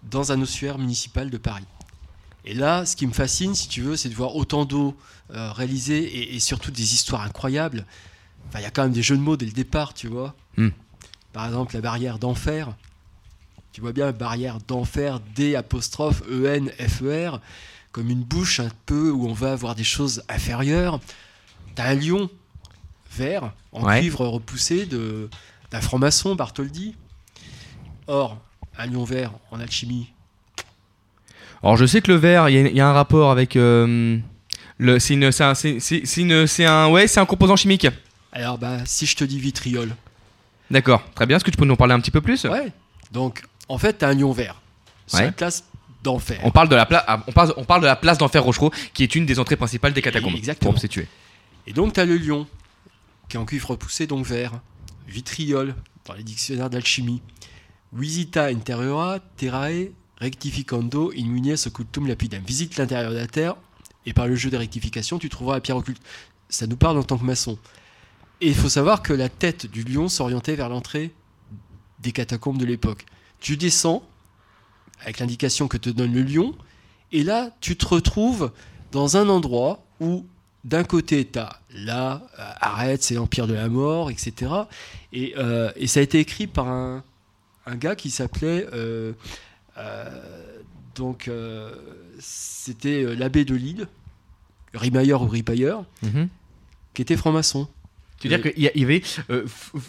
dans 0.02 0.32
un 0.32 0.40
ossuaire 0.42 0.78
municipal 0.78 1.30
de 1.30 1.38
Paris. 1.38 1.64
Et 2.44 2.54
là, 2.54 2.87
ce 2.87 2.94
qui 2.94 3.06
me 3.06 3.12
fascine, 3.12 3.54
si 3.54 3.68
tu 3.68 3.82
veux, 3.82 3.96
c'est 3.96 4.09
de 4.09 4.14
voir 4.14 4.37
autant 4.37 4.64
d'eau 4.64 4.96
euh, 5.32 5.50
réalisée 5.52 6.02
et, 6.02 6.37
et 6.37 6.40
surtout 6.40 6.70
des 6.70 6.94
histoires 6.94 7.22
incroyables. 7.22 7.85
Enfin, 8.48 8.61
il 8.61 8.62
y 8.62 8.66
a 8.66 8.70
quand 8.70 8.82
même 8.82 8.92
des 8.92 9.02
jeux 9.02 9.16
de 9.16 9.22
mots 9.22 9.37
dès 9.37 9.46
le 9.46 9.52
départ, 9.52 9.94
tu 9.94 10.06
vois. 10.06 10.35
Hmm. 10.56 10.68
Par 11.32 11.46
exemple, 11.46 11.74
la 11.74 11.80
barrière 11.80 12.18
d'enfer. 12.18 12.76
Tu 13.72 13.80
vois 13.80 13.92
bien, 13.92 14.12
barrière 14.12 14.59
d'enfer, 14.61 15.20
D 15.35 15.54
apostrophe 15.54 16.22
E 16.30 16.46
N 16.46 16.70
F 16.78 17.02
E 17.02 17.28
R, 17.28 17.40
comme 17.92 18.09
une 18.11 18.22
bouche 18.22 18.61
un 18.61 18.70
peu 18.87 19.11
où 19.11 19.26
on 19.28 19.35
va 19.35 19.52
avoir 19.52 19.74
des 19.74 19.85
choses 19.85 20.22
inférieures. 20.28 21.00
T'as 21.74 21.90
un 21.90 21.94
lion 21.94 22.30
vert 23.16 23.52
en 23.72 23.85
Ouais. 23.85 24.00
cuivre 24.00 24.26
repoussé 24.26 24.87
de 24.87 25.29
d'un 25.70 25.81
franc-maçon, 25.81 26.37
Bartholdi. 26.37 26.94
Or, 28.07 28.38
un 28.79 28.87
lion 28.87 29.05
vert 29.05 29.33
en 29.50 29.59
alchimie, 29.59 30.12
Alors 31.62 31.76
je 31.76 31.87
sais 31.87 32.00
que 32.00 32.12
le 32.12 32.18
verre, 32.18 32.48
il 32.48 32.55
y, 32.55 32.59
a- 32.59 32.68
il 32.68 32.76
y 32.76 32.81
a 32.81 32.87
un 32.88 32.92
rapport 32.92 33.31
avec 33.33 33.57
euh, 33.57 34.18
le, 34.79 34.98
c'est 35.00 35.14
une, 35.14 35.33
c'est 35.33 35.42
un, 35.42 35.55
c'est- 35.55 35.81
c'est- 35.81 36.02
c'est 36.05 36.20
une- 36.20 36.46
c'est 36.46 36.64
un, 36.66 36.88
ouais, 36.88 37.09
c'est 37.09 37.18
un 37.18 37.26
composant 37.26 37.57
chimique. 37.57 37.88
Alors, 38.33 38.59
bah, 38.59 38.79
si 38.85 39.07
je 39.07 39.16
te 39.16 39.24
dis 39.24 39.40
vitriol. 39.40 39.96
D'accord, 40.70 41.02
très 41.14 41.26
bien. 41.26 41.37
Est-ce 41.37 41.44
que 41.44 41.50
tu 41.50 41.57
peux 41.57 41.64
nous 41.64 41.72
en 41.74 41.76
parler 41.76 41.94
un 41.94 42.00
petit 42.00 42.11
peu 42.11 42.20
plus? 42.20 42.44
Ouais. 42.44 42.70
Donc, 43.11 43.42
en 43.68 43.79
fait, 43.79 43.94
t'as 43.94 44.09
un 44.11 44.14
lion 44.14 44.33
vert. 44.33 44.61
C'est 45.07 45.16
Ouais. 45.18 45.24
la 45.26 45.33
place 45.33 45.64
d'enfer. 46.05 46.38
On 46.44 46.50
parle 46.50 46.68
de 46.68 46.76
la 46.76 46.87
place, 46.87 47.05
on 47.26 47.33
parle, 47.33 47.55
on 47.57 47.64
parle 47.64 47.81
de 47.81 47.87
la 47.87 47.96
place 47.96 48.18
d'enfer 48.18 48.44
Rochereau, 48.44 48.70
qui 48.92 49.02
est 49.02 49.14
une 49.14 49.26
des 49.26 49.38
entrées 49.40 49.57
principales 49.57 49.92
des 49.94 50.02
catacombes. 50.02 50.35
Exactement. 50.37 50.72
Pour. 50.74 50.83
Et 51.68 51.72
donc, 51.72 51.94
t'as 51.94 52.05
le 52.05 52.16
lion, 52.16 52.46
qui 53.28 53.36
est 53.36 53.40
en 53.40 53.44
cuivre 53.44 53.70
repoussé, 53.70 54.06
donc 54.06 54.24
vert. 54.24 54.60
Vitriol, 55.06 55.74
dans 56.04 56.14
les 56.14 56.22
dictionnaires 56.22 56.70
d'alchimie. 56.70 57.22
Visita 57.92 58.50
interiora 58.50 59.20
terrae 59.36 59.92
rectificando 60.18 61.12
in 61.16 61.26
munies 61.26 61.66
occultum 61.66 62.06
lapidem. 62.06 62.42
Visite 62.44 62.76
l'intérieur 62.76 63.12
de 63.12 63.16
la 63.16 63.26
terre, 63.26 63.56
et 64.04 64.12
par 64.12 64.26
le 64.26 64.36
jeu 64.36 64.50
des 64.50 64.56
rectifications, 64.56 65.18
tu 65.18 65.28
trouveras 65.28 65.56
la 65.56 65.60
pierre 65.60 65.76
occulte. 65.76 66.02
Ça 66.48 66.66
nous 66.66 66.76
parle 66.76 66.98
en 66.98 67.02
tant 67.02 67.18
que 67.18 67.24
maçon. 67.24 67.58
Et 68.40 68.48
il 68.48 68.54
faut 68.54 68.68
savoir 68.68 69.02
que 69.02 69.12
la 69.12 69.28
tête 69.28 69.66
du 69.66 69.82
lion 69.82 70.08
s'orientait 70.08 70.56
vers 70.56 70.68
l'entrée 70.68 71.12
des 72.00 72.12
catacombes 72.12 72.58
de 72.58 72.64
l'époque. 72.64 73.06
Tu 73.40 73.56
descends, 73.56 74.02
avec 75.00 75.18
l'indication 75.18 75.68
que 75.68 75.76
te 75.76 75.90
donne 75.90 76.12
le 76.12 76.22
lion, 76.22 76.54
et 77.12 77.22
là, 77.22 77.50
tu 77.60 77.76
te 77.76 77.86
retrouves 77.86 78.52
dans 78.92 79.16
un 79.16 79.28
endroit 79.28 79.84
où, 80.00 80.26
d'un 80.66 80.85
côté, 80.85 81.24
tu 81.26 81.38
as 81.38 81.59
là, 81.74 82.22
euh, 82.38 82.42
arrête, 82.61 83.02
c'est 83.02 83.14
l'Empire 83.14 83.46
de 83.46 83.55
la 83.55 83.68
Mort, 83.68 84.11
etc. 84.11 84.52
Et, 85.12 85.33
euh, 85.38 85.70
et 85.76 85.87
ça 85.87 86.00
a 86.00 86.02
été 86.02 86.18
écrit 86.18 86.46
par 86.48 86.66
un, 86.68 87.02
un 87.66 87.76
gars 87.76 87.94
qui 87.96 88.11
s'appelait. 88.11 88.66
euh, 88.74 89.12
euh, 89.79 90.11
donc, 90.94 91.31
c'était 92.18 93.02
l'abbé 93.14 93.44
de 93.44 93.55
Lille, 93.55 93.87
Rimailleur 94.74 95.22
ou 95.22 95.29
Ripailleur, 95.29 95.85
Mhm. 96.02 96.29
qui 96.94 97.02
était 97.02 97.16
franc-maçon. 97.16 97.68
C'est-à-dire 98.20 98.52
qu'il 98.52 98.62
y 98.62 98.83
avait, 98.85 99.02
euh, 99.31 99.44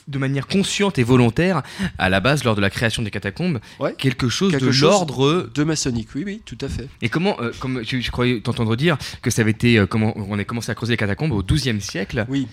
de 0.08 0.18
manière 0.18 0.48
consciente 0.48 1.00
et 1.00 1.04
volontaire, 1.04 1.64
à 1.98 2.10
la 2.10 2.20
base, 2.20 2.44
lors 2.44 2.56
de 2.56 2.62
la 2.62 2.70
création 2.70 3.02
des 3.02 3.10
catacombes, 3.12 3.60
Ouais. 3.80 3.94
quelque 3.98 4.28
chose 4.30 4.52
Quelque 4.52 4.66
de 4.66 4.82
l'ordre. 4.82 5.50
De 5.54 5.64
maçonnique, 5.64 6.10
oui, 6.16 6.24
oui, 6.26 6.42
tout 6.46 6.58
à 6.62 6.68
fait. 6.68 6.88
Et 7.02 7.10
comment, 7.10 7.40
euh, 7.42 7.52
comme 7.60 7.84
je, 7.84 8.00
je 8.00 8.12
croyais 8.12 8.42
t'entendre 8.42 8.76
dire 8.76 8.98
que 9.22 9.30
ça 9.30 9.42
avait 9.44 9.52
été, 9.52 9.78
euh, 9.80 9.86
comment 9.88 10.14
on 10.18 10.38
a 10.38 10.44
commencé 10.44 10.70
à 10.72 10.76
creuser 10.76 10.94
les 10.94 10.98
catacombes 10.98 11.32
au 11.32 11.42
XIIe 11.42 11.80
siècle. 11.82 12.26
Oui. 12.30 12.48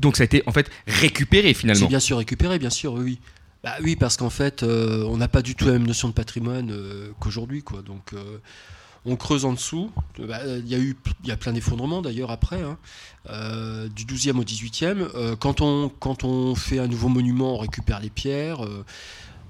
Donc 0.00 0.16
ça 0.16 0.22
a 0.22 0.26
été 0.26 0.42
en 0.46 0.52
fait 0.52 0.70
récupéré 0.86 1.48
C'est 1.48 1.54
finalement. 1.54 1.86
bien 1.88 2.00
sûr 2.00 2.18
récupéré, 2.18 2.58
bien 2.58 2.70
sûr, 2.70 2.92
oui. 2.94 3.02
oui. 3.04 3.18
Bah 3.64 3.74
oui, 3.82 3.96
parce 3.96 4.16
qu'en 4.16 4.30
fait, 4.30 4.62
on 4.62 5.16
n'a 5.16 5.26
pas 5.28 5.40
du 5.42 5.54
tout 5.54 5.64
la 5.64 5.72
même 5.72 5.86
notion 5.86 6.08
de 6.08 6.12
patrimoine 6.12 6.70
qu'aujourd'hui, 7.18 7.62
quoi. 7.62 7.80
Donc, 7.82 8.12
On 9.06 9.16
creuse 9.16 9.44
en 9.44 9.52
dessous. 9.52 9.90
Bah, 10.18 10.38
euh, 10.44 10.60
Il 10.64 10.70
y 10.70 10.74
a 10.74 10.78
eu 10.78 10.96
y 11.24 11.30
a 11.30 11.36
plein 11.36 11.52
d'effondrements 11.52 12.02
d'ailleurs 12.02 12.30
après, 12.30 12.62
hein. 12.62 12.78
Euh, 13.30 13.88
du 13.88 14.04
12e 14.04 14.38
au 14.38 14.44
18e. 14.44 15.08
Euh, 15.14 15.36
quand, 15.36 15.60
on, 15.60 15.88
quand 15.88 16.24
on 16.24 16.54
fait 16.54 16.78
un 16.78 16.88
nouveau 16.88 17.08
monument, 17.08 17.54
on 17.54 17.58
récupère 17.58 18.00
les 18.00 18.10
pierres. 18.10 18.64
euh, 18.64 18.84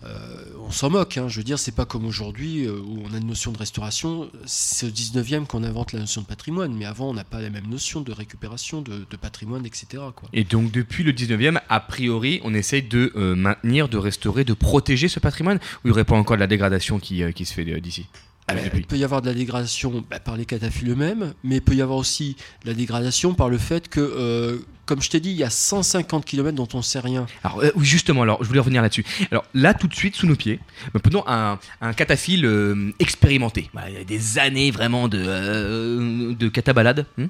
euh, 0.05 0.45
on 0.67 0.71
s'en 0.71 0.91
moque, 0.91 1.17
hein. 1.17 1.29
je 1.29 1.39
veux 1.39 1.45
dire, 1.45 1.59
c'est 1.59 1.75
pas 1.75 1.87
comme 1.87 2.05
aujourd'hui 2.05 2.67
euh, 2.67 2.79
où 2.79 3.03
on 3.09 3.15
a 3.15 3.19
une 3.19 3.27
notion 3.27 3.53
de 3.53 3.59
restauration. 3.59 4.31
C'est 4.45 4.87
au 4.87 4.91
19e 4.91 5.47
qu'on 5.47 5.63
invente 5.63 5.93
la 5.93 6.01
notion 6.01 6.21
de 6.21 6.27
patrimoine, 6.27 6.75
mais 6.75 6.85
avant 6.85 7.11
on 7.11 7.15
n'a 7.15 7.25
pas 7.25 7.41
la 7.41 7.49
même 7.49 7.67
notion 7.67 8.01
de 8.03 8.13
récupération 8.13 8.83
de, 8.83 9.05
patrimoine, 9.17 9.65
etc. 9.65 10.03
Et 10.33 10.45
donc 10.45 10.71
depuis 10.73 11.05
le 11.05 11.13
19e, 11.13 11.61
a 11.69 11.81
priori, 11.81 12.41
on 12.45 12.53
essaye 12.53 12.83
de 12.83 13.13
euh, 13.17 13.35
maintenir, 13.35 13.89
de 13.89 13.97
restaurer, 13.97 14.45
de 14.45 14.53
protéger 14.53 15.09
ce 15.09 15.21
patrimoine 15.21 15.57
Ou 15.57 15.61
il 15.85 15.89
n'y 15.89 15.93
aurait 15.93 16.05
pas 16.05 16.17
encore 16.17 16.37
de 16.37 16.41
la 16.41 16.47
dégradation 16.49 16.99
qui, 16.99 17.23
euh, 17.23 17.33
qui 17.33 17.47
se 17.47 17.55
fait 17.55 17.67
euh, 17.71 17.81
d'ici? 17.81 18.07
Ah 18.47 18.55
ben, 18.55 18.71
il 18.75 18.85
peut 18.87 18.99
y 18.99 19.05
avoir 19.05 19.23
de 19.23 19.27
la 19.29 19.35
dégradation 19.35 20.05
bah, 20.11 20.21
par 20.21 20.37
les 20.37 20.45
cataphiles 20.45 20.91
eux-mêmes, 20.91 21.33
mais 21.45 21.57
il 21.57 21.63
peut 21.63 21.75
y 21.75 21.81
avoir 21.81 21.97
aussi 21.99 22.37
de 22.65 22.69
la 22.71 22.75
dégradation 22.75 23.33
par 23.33 23.49
le 23.49 23.57
fait 23.57 23.89
que, 23.89 24.01
euh, 24.01 24.59
comme 24.85 25.01
je 25.01 25.09
t'ai 25.09 25.19
dit, 25.21 25.31
il 25.31 25.37
y 25.37 25.45
a 25.45 25.49
150 25.49 26.27
km 26.27 26.55
dont 26.55 26.69
on 26.75 26.79
ne 26.79 26.83
sait 26.83 27.01
rien. 27.01 27.25
Alors 27.43 27.61
euh, 27.65 27.71
oui, 27.75 27.87
justement, 27.87 28.21
alors 28.21 28.43
je 28.45 28.49
voulais 28.49 28.61
revenir 28.61 28.83
là-dessus. 28.83 29.05
Alors 29.31 29.45
là, 29.55 29.73
tout 29.73 29.89
de 29.89 29.95
suite, 29.95 30.15
sous 30.15 30.27
nos 30.27 30.37
pieds, 30.37 30.61
bah, 30.93 31.01
prenons 31.03 31.25
un, 31.27 31.59
un 31.81 31.93
cataphile 31.95 32.45
euh, 32.45 32.93
expérimenté. 32.99 33.71
Bah, 33.73 33.85
il 33.89 33.95
y 33.95 33.99
a 33.99 34.05
des 34.05 34.39
années 34.39 34.71
vraiment 34.71 35.09
de, 35.09 36.35
de 36.35 36.49
catabalade. 36.51 37.07
hein. 37.19 37.29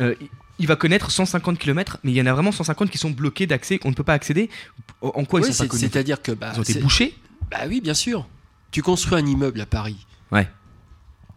Euh, 0.00 0.14
il- 0.60 0.68
va 0.68 0.76
connaître 0.76 1.10
150 1.10 1.58
km, 1.58 1.98
mais 2.04 2.12
il 2.12 2.14
y 2.14 2.22
en 2.22 2.26
a 2.26 2.32
vraiment 2.32 2.52
150 2.52 2.90
qui 2.90 2.98
sont 2.98 3.10
bloqués 3.10 3.48
d'accès, 3.48 3.78
qu'on 3.78 3.90
ne 3.90 3.94
peut 3.96 4.04
pas 4.04 4.14
accéder. 4.14 4.50
En 5.02 5.24
quoi 5.24 5.40
Oui, 5.40 5.46
ils 5.48 5.52
sont 5.52 5.64
pas 5.64 5.68
connus? 5.68 5.80
C'est-à-dire 5.80 6.22
que. 6.22 6.30
Bah, 6.30 6.52
Ils 6.54 6.60
ont 6.60 6.62
été 6.62 6.78
bouchés? 6.78 7.16
Bah 7.50 7.62
oui, 7.68 7.80
bien 7.80 7.94
sûr. 7.94 8.24
Tu 8.70 8.80
construis 8.82 9.18
un 9.18 9.26
immeuble 9.26 9.60
à 9.60 9.66
Paris. 9.66 9.96
Ouais. 10.34 10.48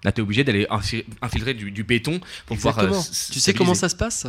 Là, 0.04 0.12
tu 0.12 0.20
es 0.20 0.24
obligé 0.24 0.44
d'aller 0.44 0.66
infi- 0.66 1.06
infiltrer 1.22 1.54
du, 1.54 1.72
du 1.72 1.84
béton 1.84 2.20
pour 2.46 2.56
pouvoir. 2.58 2.76
euh, 2.80 2.88
tu 3.32 3.40
sais 3.40 3.54
comment 3.54 3.74
ça 3.76 3.90
se 3.90 3.96
passe? 3.96 4.28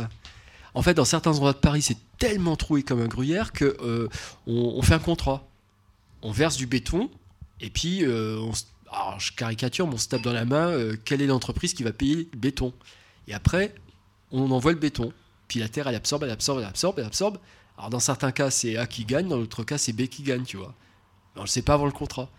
En 0.73 0.81
fait, 0.81 0.93
dans 0.93 1.05
certains 1.05 1.31
endroits 1.31 1.53
de 1.53 1.57
Paris, 1.57 1.81
c'est 1.81 1.97
tellement 2.17 2.55
troué 2.55 2.83
comme 2.83 3.01
un 3.01 3.07
gruyère 3.07 3.51
que 3.51 3.75
euh, 3.81 4.07
on, 4.47 4.73
on 4.77 4.81
fait 4.81 4.93
un 4.93 4.99
contrat. 4.99 5.47
On 6.21 6.31
verse 6.31 6.57
du 6.57 6.65
béton 6.67 7.09
et 7.59 7.69
puis 7.69 8.03
euh, 8.05 8.37
on 8.39 8.53
se- 8.53 8.63
alors, 8.91 9.19
je 9.19 9.31
caricature, 9.33 9.87
mais 9.87 9.93
on 9.95 9.97
se 9.97 10.07
tape 10.07 10.21
dans 10.23 10.33
la 10.33 10.45
main 10.45 10.73
quelle 11.05 11.21
est 11.21 11.27
l'entreprise 11.27 11.73
qui 11.73 11.83
va 11.83 11.91
payer 11.91 12.15
le 12.15 12.37
béton? 12.37 12.73
Et 13.27 13.33
après, 13.33 13.75
on 14.31 14.49
envoie 14.51 14.71
le 14.71 14.79
béton. 14.79 15.13
Puis 15.47 15.59
la 15.59 15.69
terre, 15.69 15.87
elle 15.87 15.95
absorbe, 15.95 16.23
elle 16.23 16.31
absorbe, 16.31 16.59
elle 16.59 16.65
absorbe, 16.65 16.99
elle 16.99 17.05
absorbe. 17.05 17.37
Alors 17.77 17.89
dans 17.91 17.99
certains 17.99 18.31
cas, 18.31 18.49
c'est 18.49 18.77
A 18.77 18.87
qui 18.87 19.05
gagne, 19.05 19.27
dans 19.27 19.37
l'autre 19.37 19.63
cas, 19.63 19.77
c'est 19.77 19.93
B 19.93 20.07
qui 20.07 20.23
gagne, 20.23 20.43
tu 20.43 20.57
vois. 20.57 20.73
Mais 21.35 21.41
on 21.41 21.43
le 21.43 21.49
sait 21.49 21.61
pas 21.61 21.75
avant 21.75 21.85
le 21.85 21.91
contrat. 21.91 22.29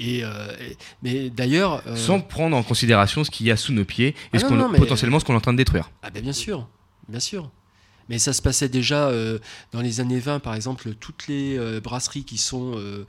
Et, 0.00 0.24
euh, 0.24 0.28
et- 0.60 0.76
mais 1.02 1.30
d'ailleurs, 1.30 1.82
euh, 1.86 1.94
Sans 1.94 2.20
prendre 2.20 2.56
en 2.56 2.62
considération 2.62 3.22
ce 3.22 3.30
qu'il 3.30 3.46
y 3.46 3.50
a 3.50 3.56
sous 3.56 3.72
nos 3.72 3.84
pieds 3.84 4.08
et 4.08 4.14
Ah 4.32 4.38
ce 4.38 4.44
non, 4.44 4.48
qu'on- 4.48 4.56
non, 4.56 4.68
mais- 4.70 4.78
potentiellement 4.78 5.20
ce 5.20 5.24
qu'on 5.26 5.34
est 5.34 5.36
en 5.36 5.40
train 5.40 5.52
de 5.52 5.58
détruire. 5.58 5.90
Ah 6.02 6.10
ben 6.10 6.22
bien 6.22 6.32
sûr, 6.32 6.66
bien 7.08 7.20
sûr. 7.20 7.50
Mais 8.08 8.18
ça 8.18 8.32
se 8.32 8.42
passait 8.42 8.68
déjà 8.68 9.06
euh, 9.06 9.38
dans 9.70 9.80
les 9.80 10.00
années 10.00 10.18
20, 10.18 10.40
par 10.40 10.56
exemple, 10.56 10.94
toutes 10.98 11.28
les 11.28 11.56
euh, 11.56 11.80
brasseries 11.80 12.24
qui 12.24 12.38
sont 12.38 12.72
euh, 12.74 13.04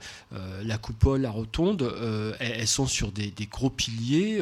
la 0.62 0.78
coupole, 0.78 1.22
la 1.22 1.30
rotonde, 1.32 1.92
elles, 2.38 2.52
elles 2.60 2.68
sont 2.68 2.86
sur 2.86 3.10
des, 3.10 3.32
des 3.32 3.46
gros 3.46 3.68
piliers 3.70 4.40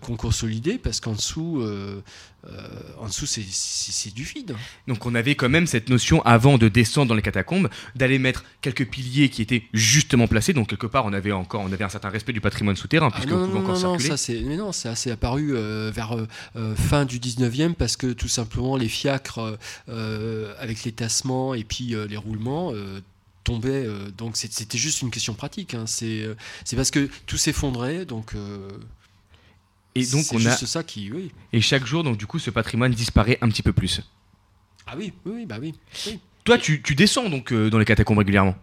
qu'on 0.00 0.16
consolidait 0.16 0.78
parce 0.78 1.00
qu'en 1.00 1.12
dessous, 1.12 1.62
euh, 2.46 2.68
en 2.98 3.06
dessous 3.08 3.26
c'est- 3.26 4.14
du 4.14 4.22
vide. 4.22 4.54
Donc 4.86 5.04
on 5.06 5.14
avait 5.14 5.34
quand 5.34 5.48
même 5.48 5.66
cette 5.66 5.88
notion 5.88 6.22
avant 6.24 6.56
de 6.56 6.68
descendre 6.68 7.08
dans 7.08 7.14
les 7.14 7.22
catacombes 7.22 7.68
d'aller 7.96 8.18
mettre 8.18 8.44
quelques 8.62 8.86
piliers 8.88 9.28
qui 9.28 9.42
étaient 9.42 9.64
justement 9.74 10.28
placés. 10.28 10.52
Donc 10.52 10.68
quelque 10.68 10.86
part 10.86 11.04
on 11.04 11.12
avait 11.12 11.32
encore 11.32 11.62
on 11.62 11.72
avait 11.72 11.84
un 11.84 11.88
certain 11.88 12.10
respect 12.10 12.32
du 12.32 12.40
patrimoine 12.40 12.76
souterrain 12.76 13.08
Ah 13.12 13.16
puisque 13.16 13.30
non, 13.30 13.36
on 13.36 13.40
non, 13.40 13.46
pouvait 13.46 13.58
non, 13.58 13.64
encore 13.64 13.74
non, 13.82 13.88
non, 13.92 13.98
circuler. 13.98 14.08
ça 14.10 14.16
c'est 14.16 14.40
mais 14.42 14.56
non, 14.56 14.72
c'est 14.72 15.10
apparu 15.10 15.56
euh, 15.56 15.90
vers 15.92 16.16
euh, 16.16 16.26
euh, 16.56 16.74
fin 16.76 17.04
du 17.04 17.18
19e 17.18 17.74
parce 17.74 17.96
que 17.96 18.12
tout 18.12 18.28
simplement 18.28 18.76
les 18.76 18.88
fiacres 18.88 19.58
avec 19.88 20.84
les 20.84 20.92
tassements 20.92 21.54
et 21.54 21.64
puis 21.64 21.94
les 22.08 22.16
roulements 22.16 22.72
tombaient. 23.44 23.86
euh, 23.86 24.10
donc 24.16 24.36
c'était 24.36 24.78
juste 24.78 25.02
une 25.02 25.10
question 25.10 25.34
pratique. 25.34 25.74
hein, 25.74 25.84
c'est 25.86 26.26
c'est 26.64 26.76
parce 26.76 26.90
que 26.90 27.08
tout 27.26 27.36
s'effondrait 27.36 28.04
donc. 28.04 28.34
euh, 28.34 28.68
Et 30.00 30.06
donc 30.06 30.24
on 30.32 30.36
a 30.36 30.40
juste 30.40 30.66
ça 30.66 30.82
qui 30.82 31.10
oui. 31.12 31.30
et 31.52 31.60
chaque 31.60 31.84
jour 31.86 32.02
donc 32.04 32.16
du 32.16 32.26
coup 32.26 32.38
ce 32.38 32.50
patrimoine 32.50 32.92
disparaît 32.92 33.38
un 33.40 33.48
petit 33.48 33.62
peu 33.62 33.72
plus. 33.72 34.00
Ah 34.86 34.94
oui 34.96 35.12
oui 35.24 35.32
oui, 35.36 35.46
bah 35.46 35.58
oui. 35.60 35.74
oui. 36.06 36.18
Toi 36.44 36.58
tu, 36.58 36.80
tu 36.82 36.94
descends 36.94 37.28
donc 37.28 37.52
euh, 37.52 37.68
dans 37.70 37.78
les 37.78 37.84
catacombes 37.84 38.18
régulièrement. 38.18 38.56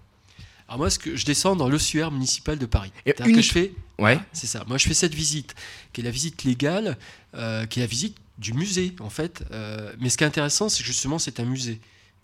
Alors 0.67 0.79
moi, 0.79 0.89
ce 0.89 0.97
que 0.97 1.15
je 1.15 1.25
descends 1.25 1.55
dans 1.55 1.69
l'ossuaire 1.69 2.09
municipal 2.09 2.57
de 2.57 2.65
Paris. 2.65 2.91
Et 3.05 3.11
C'est-à-dire 3.15 3.35
que 3.35 3.41
je 3.43 3.51
fais, 3.51 3.71
Ouais. 3.99 4.19
c'est 4.33 4.47
ça. 4.47 4.63
Moi, 4.67 4.79
je 4.79 4.87
fais 4.87 4.95
cette 4.95 5.13
visite, 5.13 5.53
qui 5.93 6.01
est 6.01 6.03
la 6.03 6.09
visite 6.09 6.43
légale, 6.43 6.97
euh, 7.35 7.67
qui 7.67 7.79
est 7.79 7.83
la 7.83 7.87
visite 7.87 8.17
du 8.39 8.51
musée, 8.53 8.95
en 8.99 9.11
fait. 9.11 9.43
Euh, 9.51 9.93
mais 9.99 10.09
ce 10.09 10.17
qui 10.17 10.23
est 10.23 10.27
intéressant, 10.27 10.67
c'est 10.67 10.81
que 10.81 10.87
justement, 10.87 11.19
c'est 11.19 11.39
un 11.39 11.45
musée 11.45 11.79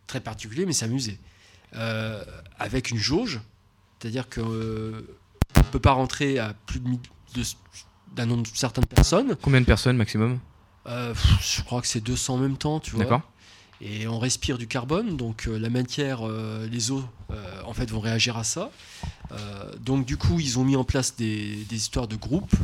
très 0.08 0.22
particulier, 0.22 0.66
mais 0.66 0.74
c'est 0.74 0.86
un 0.86 0.88
musée 0.88 1.20
avec 2.58 2.90
une 2.90 2.98
jauge, 2.98 3.42
c'est-à-dire 4.00 4.28
que 4.28 5.06
on 5.56 5.64
peut 5.72 5.80
pas 5.80 5.92
rentrer 5.92 6.40
à 6.40 6.56
plus 6.66 6.80
de, 6.80 6.90
de- 7.36 7.44
d'un 8.12 8.26
nombre 8.26 8.48
certain 8.54 8.82
de 8.82 8.88
personnes. 8.88 9.36
Combien 9.42 9.62
de 9.62 9.66
personnes 9.66 9.98
maximum? 9.98 10.40
Euh, 10.88 11.14
pff, 11.14 11.58
je 11.58 11.64
crois 11.64 11.82
que 11.82 11.88
c'est 11.88 12.02
200 12.02 12.36
en 12.36 12.38
même 12.38 12.58
temps, 12.58 12.80
tu 12.80 12.92
vois. 12.92 13.04
D'accord. 13.04 13.22
Et 13.82 14.08
on 14.08 14.20
respire 14.20 14.60
du 14.60 14.68
carbone, 14.68 15.18
donc 15.18 15.48
euh, 15.48 15.58
la 15.58 15.70
matière, 15.72 16.20
euh, 16.22 16.68
les 16.68 16.92
eaux, 16.92 17.04
en 17.66 17.74
fait, 17.74 17.90
vont 17.90 18.00
réagir 18.00 18.38
à 18.38 18.44
ça. 18.44 18.70
Donc 19.80 20.06
du 20.06 20.18
coup, 20.18 20.40
ils 20.40 20.60
ont 20.60 20.66
mis 20.66 20.76
en 20.76 20.84
place 20.84 21.16
des, 21.16 21.64
des 21.70 21.76
histoires 21.78 22.08
de 22.08 22.16
groupes, 22.18 22.56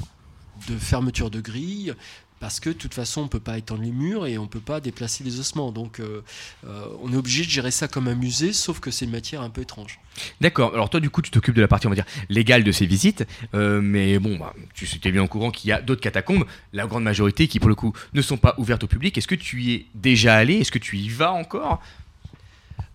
de 0.68 0.78
fermeture 0.78 1.32
de 1.32 1.40
grilles, 1.40 1.94
parce 2.40 2.60
que 2.60 2.70
de 2.70 2.76
toute 2.76 2.94
façon, 2.94 3.22
on 3.22 3.28
peut 3.28 3.40
pas 3.40 3.58
étendre 3.58 3.82
les 3.82 3.92
murs 3.92 4.28
et 4.28 4.38
on 4.38 4.48
peut 4.48 4.60
pas 4.60 4.80
déplacer 4.80 5.24
les 5.24 5.40
ossements. 5.40 5.72
Donc 5.72 6.00
euh, 6.00 6.22
euh, 6.66 6.86
on 7.02 7.12
est 7.12 7.16
obligé 7.16 7.44
de 7.44 7.50
gérer 7.50 7.72
ça 7.72 7.88
comme 7.88 8.08
un 8.08 8.16
musée, 8.16 8.54
sauf 8.54 8.80
que 8.80 8.92
c'est 8.92 9.06
une 9.06 9.12
matière 9.12 9.42
un 9.42 9.50
peu 9.50 9.62
étrange. 9.62 10.00
D'accord. 10.40 10.74
Alors 10.74 10.90
toi, 10.90 11.00
du 11.00 11.10
coup, 11.10 11.22
tu 11.22 11.32
t'occupes 11.32 11.56
de 11.56 11.62
la 11.62 11.68
partie, 11.68 11.88
on 11.88 11.90
va 11.90 11.96
dire, 11.96 12.06
légale 12.30 12.64
de 12.64 12.72
ces 12.72 12.86
visites. 12.86 13.26
Euh, 13.54 13.82
mais 13.82 14.20
bon, 14.20 14.38
bah, 14.38 14.54
tu 14.74 14.86
étais 14.86 15.12
bien 15.12 15.24
au 15.24 15.28
courant 15.28 15.52
qu'il 15.52 15.70
y 15.70 15.74
a 15.74 15.82
d'autres 15.82 16.02
catacombes, 16.02 16.46
la 16.74 16.86
grande 16.86 17.04
majorité 17.04 17.48
qui, 17.48 17.60
pour 17.60 17.70
le 17.70 17.76
coup, 17.76 17.94
ne 18.14 18.22
sont 18.22 18.38
pas 18.38 18.54
ouvertes 18.58 18.84
au 18.84 18.88
public. 18.88 19.18
Est-ce 19.18 19.28
que 19.28 19.36
tu 19.36 19.62
y 19.64 19.74
es 19.74 19.86
déjà 19.96 20.36
allé? 20.36 20.56
Est-ce 20.56 20.72
que 20.72 20.80
tu 20.80 20.98
y 20.98 21.10
vas 21.10 21.32
encore? 21.32 21.82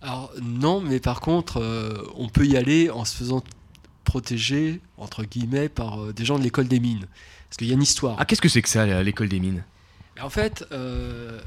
Alors 0.01 0.31
non, 0.41 0.81
mais 0.81 0.99
par 0.99 1.21
contre, 1.21 1.61
on 2.15 2.27
peut 2.27 2.45
y 2.45 2.57
aller 2.57 2.89
en 2.89 3.05
se 3.05 3.15
faisant 3.15 3.41
protéger, 4.03 4.81
entre 4.97 5.23
guillemets, 5.23 5.69
par 5.69 6.13
des 6.13 6.25
gens 6.25 6.37
de 6.37 6.43
l'école 6.43 6.67
des 6.67 6.81
mines. 6.81 7.07
Parce 7.53 7.59
qu'il 7.59 7.67
y 7.67 7.71
a 7.71 7.75
une 7.75 7.83
histoire. 7.83 8.15
Ah, 8.17 8.25
qu'est-ce 8.25 8.41
que 8.41 8.49
c'est 8.49 8.63
que 8.63 8.67
ça, 8.69 8.83
l'école 9.03 9.29
des 9.29 9.39
mines? 9.39 9.63
Mais 10.15 10.23
En 10.23 10.31
fait, 10.31 10.65
euh, 10.71 11.39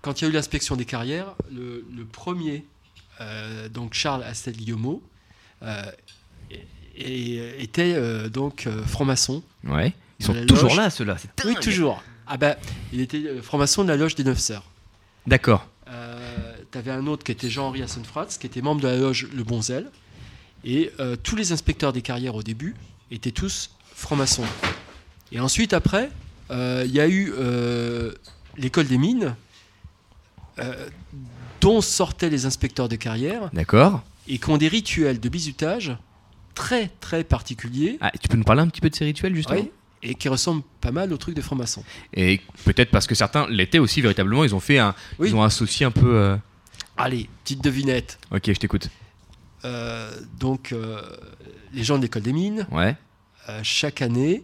quand 0.00 0.18
il 0.18 0.24
y 0.24 0.26
a 0.26 0.30
eu 0.30 0.32
l'inspection 0.32 0.76
des 0.76 0.86
carrières, 0.86 1.34
le, 1.54 1.84
le 1.94 2.04
premier, 2.06 2.64
euh, 3.20 3.68
donc 3.68 3.92
Charles 3.92 4.22
Astel 4.22 4.56
Guillemot, 4.56 5.02
euh, 5.62 5.82
était 6.96 7.92
euh, 7.94 8.30
donc 8.30 8.66
franc-maçon. 8.86 9.42
Ouais. 9.64 9.92
Ils 10.20 10.24
sont 10.24 10.46
toujours 10.46 10.70
loge- 10.70 10.76
là, 10.78 10.88
ceux-là. 10.88 11.16
Oui, 11.44 11.54
toujours. 11.60 12.02
Ah 12.26 12.38
bah, 12.38 12.56
il 12.94 13.02
était 13.02 13.42
franc-maçon 13.42 13.82
de 13.84 13.88
la 13.88 13.98
loge 13.98 14.14
des 14.14 14.24
Neuf 14.24 14.38
Sœurs. 14.38 14.64
D'accord. 15.26 15.68
Euh, 15.88 16.54
T'avais 16.70 16.92
un 16.92 17.06
autre 17.06 17.24
qui 17.24 17.32
était 17.32 17.50
Jean-Henri 17.50 17.82
Hassenfratz, 17.82 18.38
qui 18.38 18.46
était 18.46 18.62
membre 18.62 18.80
de 18.80 18.88
la 18.88 18.96
loge 18.96 19.28
Le 19.34 19.44
Bon 19.44 19.60
Zèle. 19.60 19.90
Et 20.64 20.90
tous 21.22 21.36
les 21.36 21.52
inspecteurs 21.52 21.92
des 21.92 22.00
carrières 22.00 22.36
au 22.36 22.42
début 22.42 22.74
étaient 23.10 23.32
tous 23.32 23.70
francs-maçons. 23.94 24.46
Et 25.32 25.40
ensuite, 25.40 25.72
après, 25.72 26.10
euh, 26.50 26.82
il 26.86 26.92
y 26.92 27.00
a 27.00 27.08
eu 27.08 27.32
euh, 27.36 28.12
l'école 28.56 28.86
des 28.86 28.98
mines, 28.98 29.34
euh, 30.58 30.88
dont 31.60 31.80
sortaient 31.80 32.28
les 32.30 32.44
inspecteurs 32.46 32.88
de 32.88 32.96
carrière, 32.96 33.50
D'accord. 33.52 34.02
et 34.28 34.38
qui 34.38 34.50
ont 34.50 34.58
des 34.58 34.68
rituels 34.68 35.18
de 35.20 35.28
bizutage 35.28 35.96
très 36.54 36.88
très 37.00 37.24
particuliers. 37.24 37.96
Ah, 38.00 38.10
tu 38.20 38.28
peux 38.28 38.36
nous 38.36 38.44
parler 38.44 38.60
un 38.62 38.68
petit 38.68 38.80
peu 38.82 38.90
de 38.90 38.94
ces 38.94 39.04
rituels, 39.06 39.34
justement? 39.34 39.60
Oui, 39.60 39.70
et 40.02 40.14
qui 40.14 40.28
ressemblent 40.28 40.64
pas 40.80 40.90
mal 40.90 41.12
aux 41.12 41.16
trucs 41.16 41.34
des 41.34 41.42
francs-maçons. 41.42 41.84
Et 42.12 42.40
peut-être 42.64 42.90
parce 42.90 43.06
que 43.06 43.14
certains 43.14 43.46
l'étaient 43.48 43.78
aussi, 43.78 44.02
véritablement. 44.02 44.44
Ils 44.44 44.54
ont 44.54 44.60
fait 44.60 44.78
un. 44.78 44.94
Oui. 45.18 45.28
Ils 45.30 45.34
ont 45.36 45.42
associé 45.42 45.86
un 45.86 45.90
peu. 45.92 46.14
euh, 46.16 46.36
Allez, 46.98 47.30
petite 47.44 47.62
devinette. 47.64 48.18
Ok, 48.32 48.42
je 48.48 48.52
t'écoute. 48.52 48.90
Euh, 49.64 50.10
donc, 50.38 50.72
euh, 50.72 51.00
les 51.72 51.84
gens 51.84 51.96
de 51.96 52.02
l'école 52.02 52.22
des 52.22 52.32
mines, 52.34 52.66
Ouais. 52.70 52.96
chaque 53.62 54.02
année, 54.02 54.42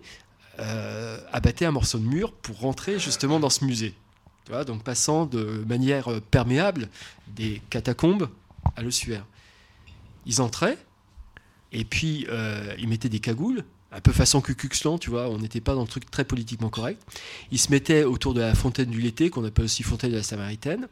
euh, 0.58 1.18
abattaient 1.32 1.64
un 1.64 1.70
morceau 1.70 1.98
de 1.98 2.04
mur 2.04 2.32
pour 2.32 2.60
rentrer 2.60 2.98
justement 2.98 3.40
dans 3.40 3.50
ce 3.50 3.64
musée. 3.64 3.94
Tu 4.44 4.52
vois, 4.52 4.64
donc 4.64 4.82
passant 4.82 5.26
de 5.26 5.64
manière 5.68 6.08
euh, 6.08 6.20
perméable 6.20 6.88
des 7.28 7.62
catacombes 7.70 8.28
à 8.76 8.82
l'ossuaire. 8.82 9.24
Ils 10.26 10.40
entraient, 10.40 10.78
et 11.72 11.84
puis 11.84 12.26
euh, 12.28 12.74
ils 12.78 12.88
mettaient 12.88 13.08
des 13.08 13.20
cagoules, 13.20 13.64
un 13.92 14.00
peu 14.00 14.12
façon 14.12 14.40
Klan, 14.40 14.98
tu 14.98 15.10
vois, 15.10 15.28
on 15.28 15.38
n'était 15.38 15.60
pas 15.60 15.74
dans 15.74 15.82
le 15.82 15.88
truc 15.88 16.10
très 16.10 16.24
politiquement 16.24 16.68
correct. 16.68 17.02
Ils 17.50 17.58
se 17.58 17.70
mettaient 17.70 18.04
autour 18.04 18.34
de 18.34 18.40
la 18.40 18.54
fontaine 18.54 18.90
du 18.90 19.00
Lété, 19.00 19.30
qu'on 19.30 19.44
appelle 19.44 19.64
aussi 19.64 19.82
fontaine 19.82 20.10
de 20.10 20.16
la 20.16 20.22
Samaritaine, 20.22 20.88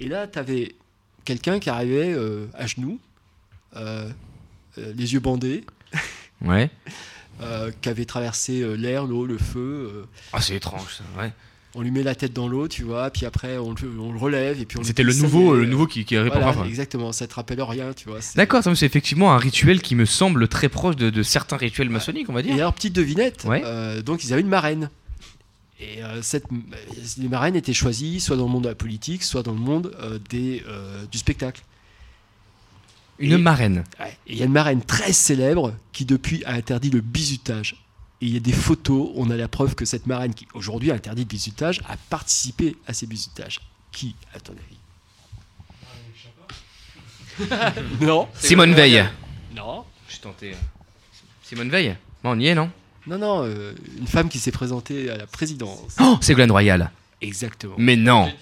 et 0.00 0.08
là, 0.08 0.26
tu 0.26 0.38
avais 0.38 0.74
quelqu'un 1.24 1.58
qui 1.58 1.70
arrivait 1.70 2.14
à 2.52 2.66
genoux, 2.66 2.98
les 4.76 5.12
yeux 5.14 5.20
bandés, 5.20 5.64
Ouais. 6.44 6.70
Euh, 7.42 7.70
qui 7.80 7.88
avait 7.88 8.04
traversé 8.04 8.60
euh, 8.62 8.74
l'air, 8.74 9.04
l'eau, 9.06 9.26
le 9.26 9.38
feu. 9.38 9.90
euh, 9.92 10.04
Ah, 10.32 10.40
c'est 10.40 10.54
étrange, 10.56 10.96
ça, 10.98 11.04
ouais. 11.20 11.32
on 11.74 11.80
lui 11.82 11.90
met 11.90 12.02
la 12.02 12.14
tête 12.14 12.32
dans 12.32 12.46
l'eau, 12.48 12.68
tu 12.68 12.82
vois, 12.84 13.10
puis 13.10 13.26
après 13.26 13.58
on, 13.58 13.70
le- 13.72 14.00
on 14.00 14.12
le 14.12 14.18
relève 14.18 14.60
et 14.60 14.64
puis 14.64 14.78
on 14.78 14.84
C'était 14.84 15.02
le 15.02 15.12
nouveau, 15.14 15.54
le 15.56 15.66
nouveau 15.66 15.86
qui, 15.86 16.04
qui 16.04 16.16
répond. 16.16 16.38
Voilà, 16.40 16.66
exactement, 16.66 17.10
ça 17.12 17.26
te 17.26 17.34
rappelle 17.34 17.60
rien, 17.62 17.92
tu 17.92 18.08
vois. 18.08 18.20
c'est- 18.20 18.36
D'accord, 18.36 18.62
c'est 18.62 18.86
effectivement 18.86 19.32
un 19.32 19.38
rituel 19.38 19.82
qui 19.82 19.94
me 19.96 20.04
semble 20.04 20.46
très 20.48 20.68
proche 20.68 20.96
de, 20.96 21.10
de 21.10 21.22
certains 21.24 21.56
rituels 21.56 21.90
maçonniques, 21.90 22.28
on 22.28 22.32
va 22.32 22.40
Et 22.40 22.44
dire. 22.44 22.54
alors, 22.54 22.72
petite 22.74 22.94
devinette, 22.94 23.44
Ouais. 23.44 23.62
euh, 23.64 24.02
donc 24.02 24.22
ils 24.24 24.32
avaient 24.32 24.42
une 24.42 24.48
marraine. 24.48 24.90
Et 25.80 26.02
euh, 26.04 26.22
cette, 26.22 26.44
les 27.18 27.28
marraines 27.28 27.56
étaient 27.56 27.72
choisies 27.74 28.20
soit 28.20 28.36
dans 28.36 28.44
le 28.46 28.50
monde 28.52 28.62
de 28.62 28.68
la 28.68 28.76
politique, 28.76 29.24
soit 29.24 29.42
dans 29.42 29.52
le 29.52 29.58
monde 29.58 29.92
euh, 30.00 30.18
des, 30.30 30.62
du 31.10 31.18
spectacle. 31.18 31.62
Une 33.18 33.32
Et- 33.32 33.38
marraine. 33.38 33.84
Il 34.26 34.36
y 34.36 34.42
a 34.42 34.46
une 34.46 34.52
marraine 34.52 34.82
très 34.82 35.12
célèbre 35.12 35.74
qui 35.92 36.04
depuis 36.04 36.44
a 36.44 36.52
interdit 36.52 36.90
le 36.90 37.00
bizutage. 37.00 37.76
Et 38.20 38.26
il 38.26 38.34
y 38.34 38.36
a 38.36 38.40
des 38.40 38.52
photos, 38.52 39.10
on 39.16 39.30
a 39.30 39.36
la 39.36 39.48
preuve 39.48 39.74
que 39.74 39.84
cette 39.84 40.06
marraine 40.06 40.34
qui 40.34 40.46
aujourd'hui 40.54 40.90
interdit 40.90 41.22
le 41.22 41.28
bizutage 41.28 41.80
a 41.88 41.96
participé 42.10 42.76
à 42.86 42.92
ces 42.94 43.06
bizutages. 43.06 43.60
Qui, 43.92 44.14
à 44.34 44.40
ton 44.40 44.52
avis? 44.54 44.78
Non. 48.00 48.28
Simone 48.34 48.74
Veil. 48.74 49.04
Non. 49.54 49.84
Je 50.08 50.18
tentais. 50.18 50.54
Simone 51.42 51.68
Veil? 51.70 51.96
Bon, 52.22 52.30
on 52.36 52.38
y 52.38 52.46
est, 52.46 52.54
non? 52.54 52.70
Non, 53.06 53.18
non, 53.18 53.42
euh, 53.44 53.74
une 53.98 54.06
femme 54.06 54.28
qui 54.28 54.38
s'est 54.38 54.52
présentée 54.52 55.10
à 55.10 55.16
la 55.16 55.26
présidence. 55.26 55.96
Oh, 56.00 56.16
Ségolène 56.20 56.50
Royal. 56.52 56.90
Exactement. 57.20 57.74
Mais 57.76 57.96
non. 57.96 58.32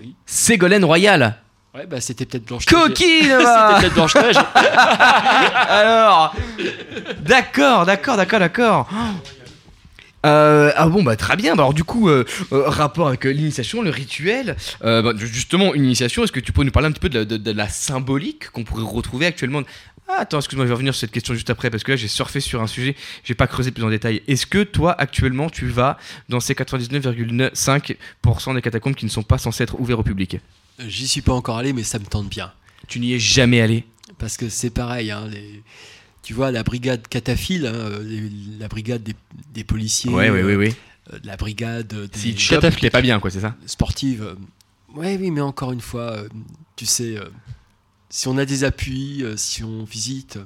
Oui. 0.00 0.14
Ségolène 0.24 0.84
Royal. 0.84 1.38
Ouais, 1.76 1.84
bah 1.86 2.00
c'était 2.00 2.24
peut-être 2.24 2.46
Blanche 2.46 2.64
Coquine 2.64 3.20
C'était 3.80 3.90
peut-être. 3.90 4.16
Alors, 5.68 6.34
d'accord, 7.20 7.84
d'accord, 7.84 8.16
d'accord, 8.16 8.38
d'accord. 8.40 8.88
Euh, 10.24 10.72
ah 10.74 10.88
bon 10.88 11.02
bah 11.02 11.16
très 11.16 11.36
bien. 11.36 11.54
Bah, 11.54 11.64
alors 11.64 11.74
du 11.74 11.84
coup, 11.84 12.08
euh, 12.08 12.24
euh, 12.52 12.62
rapport 12.66 13.08
avec 13.08 13.24
l'initiation, 13.24 13.82
le 13.82 13.90
rituel. 13.90 14.56
bah, 14.80 15.12
justement, 15.16 15.74
une 15.74 15.84
initiation. 15.84 16.24
Est-ce 16.24 16.32
que 16.32 16.40
tu 16.40 16.52
peux 16.52 16.64
nous 16.64 16.70
parler 16.70 16.88
un 16.88 16.92
petit 16.92 17.00
peu 17.00 17.10
de 17.10 17.18
la, 17.18 17.24
de- 17.26 17.36
de 17.36 17.50
la 17.50 17.68
symbolique 17.68 18.48
qu'on 18.52 18.64
pourrait 18.64 18.82
retrouver 18.82 19.26
actuellement? 19.26 19.60
Ah, 20.08 20.20
Attends, 20.20 20.38
excuse-moi, 20.38 20.64
je 20.64 20.68
vais 20.68 20.74
revenir 20.74 20.94
sur 20.94 21.00
cette 21.00 21.10
question 21.10 21.34
juste 21.34 21.50
après 21.50 21.68
parce 21.68 21.82
que 21.82 21.90
là 21.92 21.96
j'ai 21.96 22.08
surfé 22.08 22.40
sur 22.40 22.62
un 22.62 22.66
sujet, 22.68 22.96
j'ai 23.24 23.34
pas 23.34 23.46
creusé 23.48 23.70
plus 23.70 23.84
en 23.84 23.90
détail. 23.90 24.22
Est-ce 24.28 24.46
que 24.46 24.62
toi 24.62 24.94
actuellement 24.98 25.50
tu 25.50 25.66
vas 25.66 25.98
dans 26.30 26.40
ces 26.40 26.54
99,5% 26.54 28.54
des 28.54 28.62
catacombes 28.62 28.94
qui 28.94 29.04
ne 29.04 29.10
sont 29.10 29.24
pas 29.24 29.36
censés 29.36 29.64
être 29.64 29.78
ouverts 29.78 29.98
au 29.98 30.04
public? 30.04 30.38
J'y 30.78 31.08
suis 31.08 31.22
pas 31.22 31.32
encore 31.32 31.56
allé, 31.58 31.72
mais 31.72 31.82
ça 31.82 31.98
me 31.98 32.04
tente 32.06 32.28
bien. 32.28 32.52
Tu 32.88 33.00
n'y 33.00 33.12
es 33.14 33.18
jamais 33.18 33.60
allé 33.60 33.84
Parce 34.18 34.36
que 34.36 34.48
c'est 34.48 34.70
pareil, 34.70 35.10
hein, 35.10 35.26
les- 35.28 35.62
tu 36.22 36.34
vois, 36.34 36.50
la 36.50 36.62
brigade 36.62 37.06
cataphile, 37.08 37.66
hein, 37.66 37.98
les- 38.02 38.30
la 38.58 38.68
brigade 38.68 39.02
des, 39.02 39.14
des 39.52 39.64
policiers, 39.64 40.10
euh, 40.30 40.46
euh, 41.12 41.18
la 41.24 41.36
brigade 41.36 41.88
des 41.88 42.18
Si 42.18 42.34
tu 42.34 42.58
t'es 42.80 42.90
pas 42.90 43.00
bien, 43.02 43.18
quoi, 43.20 43.30
c'est 43.30 43.40
ça 43.40 43.56
sportives. 43.66 44.22
euh, 44.22 44.34
ouais, 44.94 45.16
oui, 45.20 45.30
mais 45.30 45.40
encore 45.40 45.72
une 45.72 45.80
fois, 45.80 46.12
euh, 46.12 46.28
tu 46.76 46.86
sais, 46.86 47.16
euh, 47.16 47.24
si 48.10 48.28
on 48.28 48.38
a 48.38 48.44
des 48.44 48.64
appuis, 48.64 49.24
si 49.36 49.62
on 49.64 49.84
visite, 49.84 50.38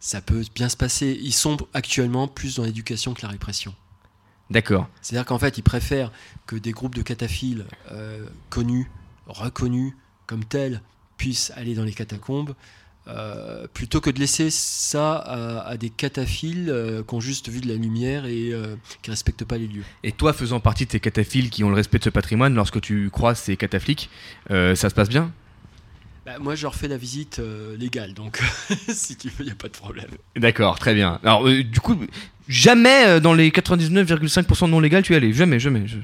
ça 0.00 0.20
peut 0.20 0.42
bien 0.54 0.68
se 0.68 0.76
passer. 0.76 1.18
Ils 1.22 1.32
sont 1.32 1.56
actuellement 1.74 2.28
plus 2.28 2.56
dans 2.56 2.64
l'éducation 2.64 3.14
que 3.14 3.22
la 3.22 3.28
répression. 3.28 3.74
D'accord. 4.50 4.88
C'est-à-dire 5.02 5.24
qu'en 5.26 5.38
fait, 5.38 5.56
ils 5.58 5.62
préfèrent 5.62 6.12
que 6.46 6.56
des 6.56 6.72
groupes 6.72 6.94
de 6.94 7.02
cataphiles 7.02 7.64
connus, 8.50 8.90
reconnus 9.26 9.92
comme 10.26 10.44
tels, 10.44 10.80
puissent 11.16 11.52
aller 11.56 11.74
dans 11.74 11.84
les 11.84 11.92
catacombes, 11.92 12.54
euh, 13.06 13.66
plutôt 13.74 14.00
que 14.00 14.08
de 14.08 14.18
laisser 14.18 14.48
ça 14.50 15.16
à, 15.16 15.60
à 15.68 15.76
des 15.76 15.90
cataphiles 15.90 16.70
euh, 16.70 17.02
qui 17.02 17.14
ont 17.14 17.20
juste 17.20 17.50
vu 17.50 17.60
de 17.60 17.68
la 17.68 17.74
lumière 17.74 18.24
et 18.24 18.52
euh, 18.52 18.76
qui 19.02 19.10
respectent 19.10 19.44
pas 19.44 19.58
les 19.58 19.66
lieux. 19.66 19.84
Et 20.02 20.12
toi, 20.12 20.32
faisant 20.32 20.58
partie 20.60 20.86
de 20.86 20.90
ces 20.92 21.00
cataphiles 21.00 21.50
qui 21.50 21.62
ont 21.64 21.68
le 21.68 21.74
respect 21.76 21.98
de 21.98 22.04
ce 22.04 22.10
patrimoine, 22.10 22.54
lorsque 22.54 22.80
tu 22.80 23.10
croises 23.10 23.38
ces 23.38 23.56
catafliques, 23.58 24.08
ça 24.48 24.74
se 24.76 24.94
passe 24.94 25.10
bien? 25.10 25.30
Bah, 26.24 26.38
moi, 26.38 26.54
je 26.54 26.62
leur 26.62 26.74
fais 26.74 26.88
la 26.88 26.96
visite 26.96 27.42
légale, 27.78 28.14
donc 28.14 28.40
si 28.88 29.16
tu 29.16 29.28
veux, 29.28 29.40
il 29.40 29.46
n'y 29.46 29.52
a 29.52 29.54
pas 29.56 29.68
de 29.68 29.74
problème. 29.74 30.08
D'accord, 30.36 30.78
très 30.78 30.94
bien. 30.94 31.20
Alors, 31.22 31.44
du 31.46 31.80
coup, 31.80 31.98
jamais 32.48 33.20
dans 33.20 33.34
les 33.34 33.50
99,5% 33.50 34.70
non 34.70 34.80
légal, 34.80 35.02
tu 35.02 35.12
es 35.12 35.16
allé? 35.16 35.34
Jamais, 35.34 35.60
jamais. 35.60 35.86
je- 35.86 35.98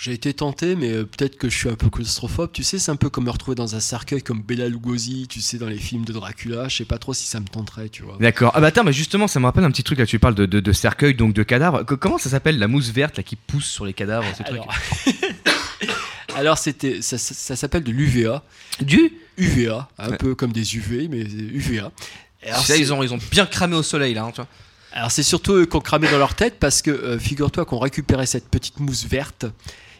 J'ai 0.00 0.12
été 0.12 0.32
tenté, 0.32 0.76
mais 0.76 0.92
euh, 0.92 1.02
peut-être 1.04 1.36
que 1.36 1.48
je 1.50 1.56
suis 1.58 1.68
un 1.68 1.74
peu 1.74 1.90
claustrophobe. 1.90 2.52
Tu 2.52 2.62
sais, 2.62 2.78
c'est 2.78 2.92
un 2.92 2.96
peu 2.96 3.10
comme 3.10 3.24
me 3.24 3.30
retrouver 3.30 3.56
dans 3.56 3.74
un 3.74 3.80
cercueil 3.80 4.22
comme 4.22 4.42
Bela 4.42 4.68
Lugosi, 4.68 5.26
tu 5.28 5.40
sais, 5.40 5.58
dans 5.58 5.66
les 5.66 5.76
films 5.76 6.04
de 6.04 6.12
Dracula. 6.12 6.68
Je 6.68 6.76
sais 6.76 6.84
pas 6.84 6.98
trop 6.98 7.14
si 7.14 7.26
ça 7.26 7.40
me 7.40 7.46
tenterait, 7.46 7.88
tu 7.88 8.04
vois. 8.04 8.16
D'accord. 8.20 8.52
Ah 8.54 8.60
bah 8.60 8.68
attends, 8.68 8.84
mais 8.84 8.92
justement, 8.92 9.26
ça 9.26 9.40
me 9.40 9.46
rappelle 9.46 9.64
un 9.64 9.72
petit 9.72 9.82
truc 9.82 9.98
là. 9.98 10.06
Tu 10.06 10.20
parles 10.20 10.36
de, 10.36 10.46
de, 10.46 10.60
de 10.60 10.72
cercueil, 10.72 11.14
donc 11.16 11.34
de 11.34 11.42
cadavres. 11.42 11.82
Que- 11.84 11.94
comment 11.96 12.16
ça 12.18 12.30
s'appelle 12.30 12.60
la 12.60 12.68
mousse 12.68 12.90
verte 12.92 13.16
là 13.16 13.24
qui 13.24 13.34
pousse 13.34 13.66
sur 13.66 13.84
les 13.86 13.92
cadavres 13.92 14.24
ce 14.36 14.44
truc? 14.44 14.56
Alors, 14.56 14.72
Alors, 16.36 16.58
c'était, 16.58 17.02
ça, 17.02 17.18
ça- 17.18 17.34
ça 17.34 17.56
s'appelle 17.56 17.82
de 17.82 17.90
l'UVA. 17.90 18.44
Du? 18.80 19.12
UVA, 19.36 19.88
un 19.98 20.10
Ouais. 20.10 20.16
peu 20.16 20.34
comme 20.36 20.52
des 20.52 20.76
UV, 20.76 21.08
mais 21.08 21.22
UVA. 21.22 21.90
Et 22.44 22.50
alors, 22.50 22.64
Ça, 22.64 22.76
ils 22.76 22.92
ont, 22.92 23.02
ils 23.02 23.12
ont 23.12 23.18
bien 23.32 23.46
cramé 23.46 23.74
au 23.74 23.82
soleil 23.82 24.14
là. 24.14 24.22
hein, 24.24 24.30
tu 24.30 24.36
vois. 24.36 24.48
Alors 24.92 25.10
c'est 25.10 25.22
surtout 25.22 25.52
eux 25.54 25.66
qui 25.66 25.76
ont 25.76 25.80
cramé 25.80 26.10
dans 26.10 26.16
leur 26.18 26.34
tête 26.34 26.58
parce 26.58 26.80
que 26.82 26.90
euh, 26.90 27.18
figure-toi 27.18 27.64
qu'on 27.66 27.78
récupérait 27.78 28.24
cette 28.26 28.48
petite 28.48 28.80
mousse 28.80 29.04
verte 29.04 29.44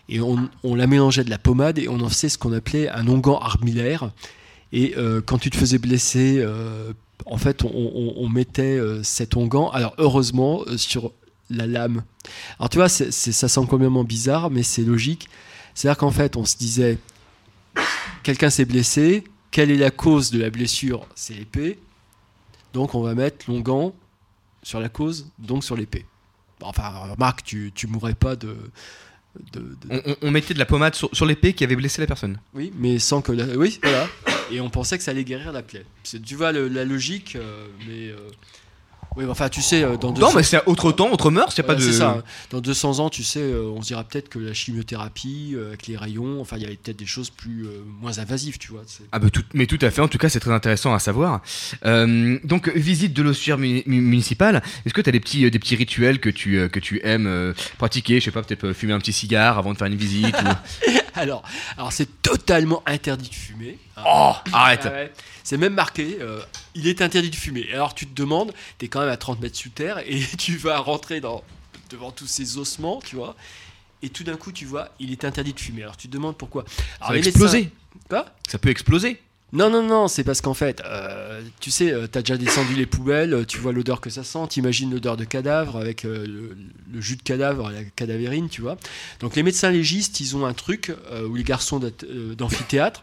et 0.09 0.21
on, 0.21 0.75
la 0.75 0.87
mélangeait 0.87 1.25
de 1.25 1.31
la 1.31 1.39
pommade 1.39 1.79
et 1.79 1.89
on 1.89 2.01
en 2.01 2.09
faisait 2.09 2.29
ce 2.29 2.39
qu'on 2.39 2.53
appelait 2.53 2.89
un 2.89 3.07
onguent 3.09 3.39
armillaire. 3.41 4.11
Et 4.73 4.95
euh, 4.97 5.21
quand 5.25 5.39
tu 5.39 5.51
te 5.51 5.57
faisais 5.57 5.79
blesser, 5.79 6.39
euh, 6.39 6.93
en 7.27 7.37
fait 7.37 7.63
on, 7.63 8.29
mettait 8.29 8.79
euh, 8.79 9.03
cet 9.03 9.37
onguent, 9.37 9.71
alors 9.73 9.95
heureusement, 9.99 10.63
sur 10.77 11.13
la 11.51 11.67
lame. 11.67 12.05
Alors 12.59 12.71
tu 12.71 12.79
vois, 12.79 12.89
ça 12.89 13.49
semble 13.49 13.69
complètement 13.69 14.05
bizarre, 14.05 14.51
mais 14.51 14.63
c'est 14.63 14.83
logique. 14.83 15.29
C'est-à-dire 15.75 15.99
qu'en 15.99 16.11
fait 16.11 16.37
on 16.37 16.45
se 16.45 16.57
disait, 16.57 16.99
quelqu'un 18.23 18.51
s'est 18.51 18.65
blessé, 18.65 19.25
quelle 19.51 19.71
est 19.71 19.77
la 19.77 19.91
cause 19.91 20.31
de 20.31 20.39
la 20.39 20.51
blessure? 20.51 21.07
C'est 21.15 21.35
l'épée. 21.35 21.79
Donc 22.73 22.95
on 22.95 23.03
va 23.03 23.15
mettre 23.15 23.51
l'onguent 23.51 23.93
sur 24.63 24.81
la 24.81 24.89
cause, 24.89 25.31
donc 25.39 25.65
sur 25.65 25.77
l'épée. 25.77 26.07
Enfin, 26.63 26.89
remarque, 26.89 27.43
tu, 27.45 27.73
tu 27.75 27.87
mourrais 27.87 28.15
pas 28.15 28.37
de. 28.37 28.57
De- 29.53 29.61
de- 29.61 30.17
On, 30.23 30.31
mettait 30.31 30.55
de 30.55 30.59
la 30.59 30.67
pommade 30.67 30.95
sur, 30.95 31.09
sur 31.15 31.27
l'épée 31.27 31.53
qui 31.53 31.65
avait 31.65 31.77
blessé 31.77 32.01
la 32.01 32.07
personne. 32.07 32.39
Oui, 32.55 32.73
mais 32.79 32.99
sans 32.99 33.23
que. 33.23 33.33
La... 33.33 33.45
Oui, 33.57 33.79
voilà. 33.83 34.07
Et 34.51 34.61
on 34.61 34.71
pensait 34.71 34.97
que 34.99 35.05
ça 35.05 35.11
allait 35.11 35.25
guérir 35.25 35.53
la 35.53 35.63
plaie. 35.63 35.85
C'est- 36.03 36.21
Tu 36.23 36.35
vois 36.35 36.53
le- 36.53 36.69
la 36.69 36.85
logique, 36.85 37.37
euh, 37.37 37.67
mais. 37.87 38.09
euh, 38.09 38.17
Oui, 39.19 39.25
enfin, 39.29 39.49
tu 39.49 39.63
sais, 39.63 39.83
euh, 39.83 39.97
dans 39.97 40.13
Non, 40.13 40.33
mais 40.35 40.45
c'est 40.45 40.65
autre 40.67 40.93
temps, 40.93 41.11
autre 41.11 41.31
mœurs, 41.33 41.57
y 41.59 41.61
a 41.61 41.65
pas 41.65 41.75
de- 41.75 41.81
c'est 41.81 41.93
ça, 41.93 42.11
hein. 42.19 42.23
Dans 42.51 42.61
200 42.61 43.01
ans, 43.01 43.11
tu 43.11 43.25
sais, 43.25 43.41
euh, 43.41 43.65
on 43.75 43.83
se 43.83 43.89
dira 43.89 44.05
peut-être 44.05 44.29
que 44.29 44.39
la 44.39 44.55
chimiothérapie, 44.55 45.55
euh, 45.57 45.69
avec 45.69 45.89
les 45.89 45.97
rayons, 45.97 46.41
enfin, 46.41 46.57
il 46.57 46.63
y 46.63 46.67
avait 46.67 46.77
peut-être 46.77 46.97
des 46.99 47.05
choses 47.07 47.31
plus 47.31 47.67
euh, 47.67 47.83
moins 48.01 48.19
invasives, 48.21 48.59
tu 48.59 48.71
vois. 48.71 48.83
Ah 49.13 49.19
bah 49.19 49.29
tout, 49.31 49.43
mais 49.55 49.67
tout 49.67 49.79
à 49.83 49.91
fait, 49.91 50.01
en 50.01 50.09
tout 50.09 50.19
cas 50.19 50.29
c'est 50.29 50.39
très 50.41 50.53
intéressant 50.53 50.95
à 50.95 50.99
savoir. 51.01 51.43
Euh, 51.85 52.39
donc 52.45 52.69
visite 52.69 53.13
de 53.13 53.23
l'ossuaire 53.23 53.59
mu- 53.59 53.83
mu- 53.87 54.01
municipal, 54.01 54.63
est-ce 54.87 54.95
que 54.95 55.01
tu 55.01 55.09
as 55.09 55.13
des 55.13 55.21
petits, 55.21 55.45
euh, 55.45 55.51
des 55.51 55.59
petits 55.59 55.75
rituels 55.77 56.21
que 56.21 56.29
tu, 56.31 56.57
euh, 56.59 56.69
que 56.69 56.79
tu 56.79 57.01
aimes 57.05 57.27
euh, 57.27 57.53
pratiquer? 57.77 58.21
Je 58.21 58.27
sais 58.27 58.31
pas, 58.31 58.43
peut-être 58.43 58.67
euh, 58.69 58.73
fumer 58.75 58.93
un 58.93 58.99
petit 59.01 59.13
cigare 59.13 59.59
avant 59.59 59.73
de 59.73 59.79
faire 59.79 59.89
une 59.89 59.97
visite 59.97 60.37
ou- 60.41 60.91
alors, 61.15 61.43
alors 61.77 61.93
c'est 61.93 62.23
totalement 62.23 62.83
interdit 62.87 63.29
de 63.31 63.35
fumer. 63.35 63.79
Oh, 64.07 64.33
arrête. 64.53 64.87
Ah. 64.87 65.19
C'est 65.45 65.57
même 65.57 65.75
marqué, 65.75 66.19
euh, 66.21 66.41
il 66.75 66.87
est 66.89 67.01
interdit 67.03 67.31
de 67.31 67.37
fumer. 67.37 67.67
Alors 67.73 67.95
tu 67.95 68.07
te 68.07 68.15
demandes, 68.15 68.53
t'es 68.79 68.89
quand 68.89 69.01
même 69.01 69.09
à 69.09 69.17
30 69.17 69.41
mètres 69.41 69.57
sous 69.57 69.71
terre 69.71 69.99
et 70.07 70.21
tu 70.39 70.57
vas 70.57 70.79
rentrer 70.79 71.21
dans, 71.21 71.43
devant 71.91 72.11
tous 72.11 72.27
ces 72.27 72.59
ossements, 72.59 73.01
tu 73.05 73.17
vois. 73.17 73.35
Et 74.03 74.11
tout 74.11 74.23
d'un 74.25 74.37
coup, 74.37 74.53
tu 74.53 74.65
vois, 74.65 74.91
il 75.01 75.11
est 75.11 75.25
interdit 75.25 75.53
de 75.55 75.61
fumer. 75.61 75.83
Alors 75.83 75.97
tu 75.97 76.07
te 76.09 76.13
demandes 76.13 76.37
pourquoi. 76.37 76.65
Ça 76.69 76.83
Alors, 77.01 77.11
va 77.13 77.17
les 77.19 77.29
exploser. 77.29 77.59
médecins- 77.59 77.73
Quoi? 78.09 78.27
Ça 78.49 78.59
peut 78.59 78.69
exploser. 78.69 79.21
Non, 79.55 79.71
non, 79.71 79.83
non, 79.83 80.09
c'est 80.09 80.25
parce 80.25 80.43
qu'en 80.43 80.53
fait, 80.53 80.83
euh, 80.85 81.41
tu 81.59 81.71
sais, 81.71 81.91
euh, 81.91 82.07
t'as 82.07 82.21
déjà 82.21 82.37
descendu 82.37 82.75
les 82.75 82.85
poubelles, 82.85 83.33
euh, 83.33 83.45
tu 83.47 83.57
vois 83.57 83.73
l'odeur 83.73 84.03
que 84.03 84.11
ça 84.11 84.23
sent, 84.23 84.41
t'imagines 84.51 84.91
l'odeur 84.93 85.17
de 85.17 85.25
cadavre 85.25 85.77
avec 85.79 86.05
euh, 86.05 86.27
le, 86.27 86.55
le 86.93 87.01
jus 87.01 87.17
de 87.17 87.23
cadavre, 87.23 87.71
la 87.71 87.83
cadavérine, 87.83 88.51
tu 88.51 88.61
vois. 88.61 88.77
Donc 89.21 89.37
les 89.37 89.43
médecins 89.43 89.71
légistes, 89.71 90.21
ils 90.21 90.37
ont 90.37 90.45
un 90.45 90.53
truc, 90.53 90.93
ou 91.27 91.35
les 91.35 91.45
garçons 91.45 91.81
d'amphithéâtre, 92.37 93.01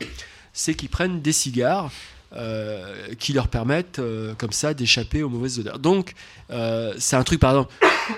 c'est 0.56 0.74
qu'ils 0.74 0.90
prennent 0.90 1.22
des 1.22 1.34
cigares 1.34 1.92
euh, 2.36 3.14
qui 3.20 3.32
leur 3.34 3.48
permettent 3.48 4.00
euh, 4.00 4.34
comme 4.38 4.52
ça 4.52 4.74
d'échapper 4.74 5.22
aux 5.22 5.30
mauvaises 5.30 5.60
odeurs. 5.60 5.80
Donc 5.80 6.16
euh, 6.50 6.94
c'est 6.98 7.16
un 7.16 7.24
truc, 7.24 7.40
par 7.40 7.52
exemple, 7.52 7.74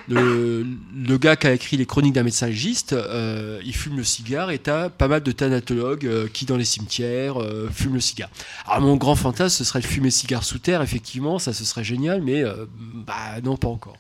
le, 0.08 1.18
gars 1.18 1.36
qui 1.36 1.48
a 1.48 1.54
écrit 1.54 1.78
les 1.78 1.86
chroniques 1.86 2.14
d'un 2.14 2.24
médecin 2.24 2.48
légiste, 2.48 2.96
il 3.64 3.76
fume 3.76 3.98
le 3.98 4.04
cigare 4.04 4.52
et 4.52 4.60
t'as 4.60 4.90
pas 4.90 5.08
mal 5.08 5.22
de 5.22 5.32
thanatologues 5.32 6.30
qui 6.32 6.46
dans 6.46 6.58
les 6.58 6.66
cimetières 6.66 7.36
fument 7.72 7.96
le 7.96 8.00
cigare. 8.00 8.30
Alors 8.66 8.82
mon 8.82 8.96
grand 8.96 9.16
fantasme 9.16 9.56
ce 9.56 9.64
serait 9.64 9.82
de 9.82 9.86
fumer 9.86 10.10
cigare 10.10 10.44
sous 10.44 10.60
terre, 10.60 10.82
effectivement, 10.82 11.40
ça 11.40 11.54
ce 11.54 11.66
serait 11.66 11.84
génial, 11.84 12.22
mais 12.22 12.44
bah 13.06 13.42
non 13.44 13.56
pas 13.58 13.68
encore. 13.68 13.98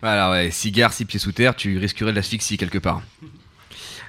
Voilà, 0.00 0.30
ouais, 0.30 0.50
cigare, 0.50 0.92
six 0.92 1.04
pieds 1.04 1.20
sous 1.20 1.32
terre, 1.32 1.54
tu 1.54 1.78
risquerais 1.78 2.10
de 2.10 2.16
l'asphyxie 2.16 2.56
quelque 2.56 2.78
part. 2.78 3.02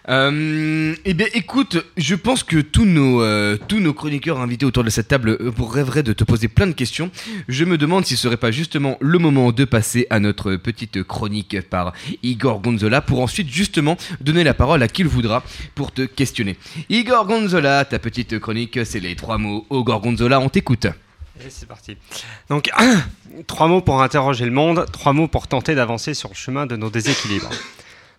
Euh, 0.09 0.95
eh 1.05 1.13
bien, 1.13 1.27
écoute, 1.33 1.77
je 1.95 2.15
pense 2.15 2.43
que 2.43 2.57
tous 2.57 2.85
nos, 2.85 3.21
euh, 3.21 3.57
tous 3.67 3.79
nos 3.79 3.93
chroniqueurs 3.93 4.39
invités 4.39 4.65
autour 4.65 4.83
de 4.83 4.89
cette 4.89 5.07
table 5.07 5.37
euh, 5.39 5.51
rêveraient 5.57 6.03
de 6.03 6.11
te 6.11 6.23
poser 6.23 6.49
plein 6.49 6.67
de 6.67 6.73
questions. 6.73 7.09
Je 7.47 7.63
me 7.63 7.77
demande 7.77 8.05
si 8.05 8.17
ce 8.17 8.23
serait 8.23 8.37
pas 8.37 8.51
justement 8.51 8.97
le 8.99 9.17
moment 9.17 9.51
de 9.51 9.63
passer 9.63 10.05
à 10.09 10.19
notre 10.19 10.55
petite 10.55 11.03
chronique 11.03 11.61
par 11.69 11.93
Igor 12.21 12.59
Gonzola 12.59 13.01
pour 13.01 13.21
ensuite 13.21 13.49
justement 13.49 13.97
donner 14.19 14.43
la 14.43 14.53
parole 14.53 14.83
à 14.83 14.89
qui 14.89 15.03
le 15.03 15.09
voudra 15.09 15.43
pour 15.73 15.91
te 15.91 16.01
questionner. 16.01 16.57
Igor 16.89 17.25
Gonzola, 17.25 17.85
ta 17.85 17.99
petite 17.99 18.39
chronique, 18.39 18.79
c'est 18.85 18.99
les 18.99 19.15
trois 19.15 19.37
mots. 19.37 19.65
Au 19.69 19.83
Gorgonzola, 19.83 20.39
on 20.39 20.49
t'écoute. 20.49 20.87
C'est 21.49 21.67
parti. 21.67 21.97
Donc, 22.49 22.69
trois 23.47 23.67
mots 23.67 23.81
pour 23.81 24.01
interroger 24.01 24.45
le 24.45 24.51
monde, 24.51 24.85
trois 24.91 25.13
mots 25.13 25.27
pour 25.27 25.47
tenter 25.47 25.75
d'avancer 25.75 26.13
sur 26.13 26.29
le 26.29 26.35
chemin 26.35 26.65
de 26.65 26.75
nos 26.75 26.89
déséquilibres. 26.89 27.49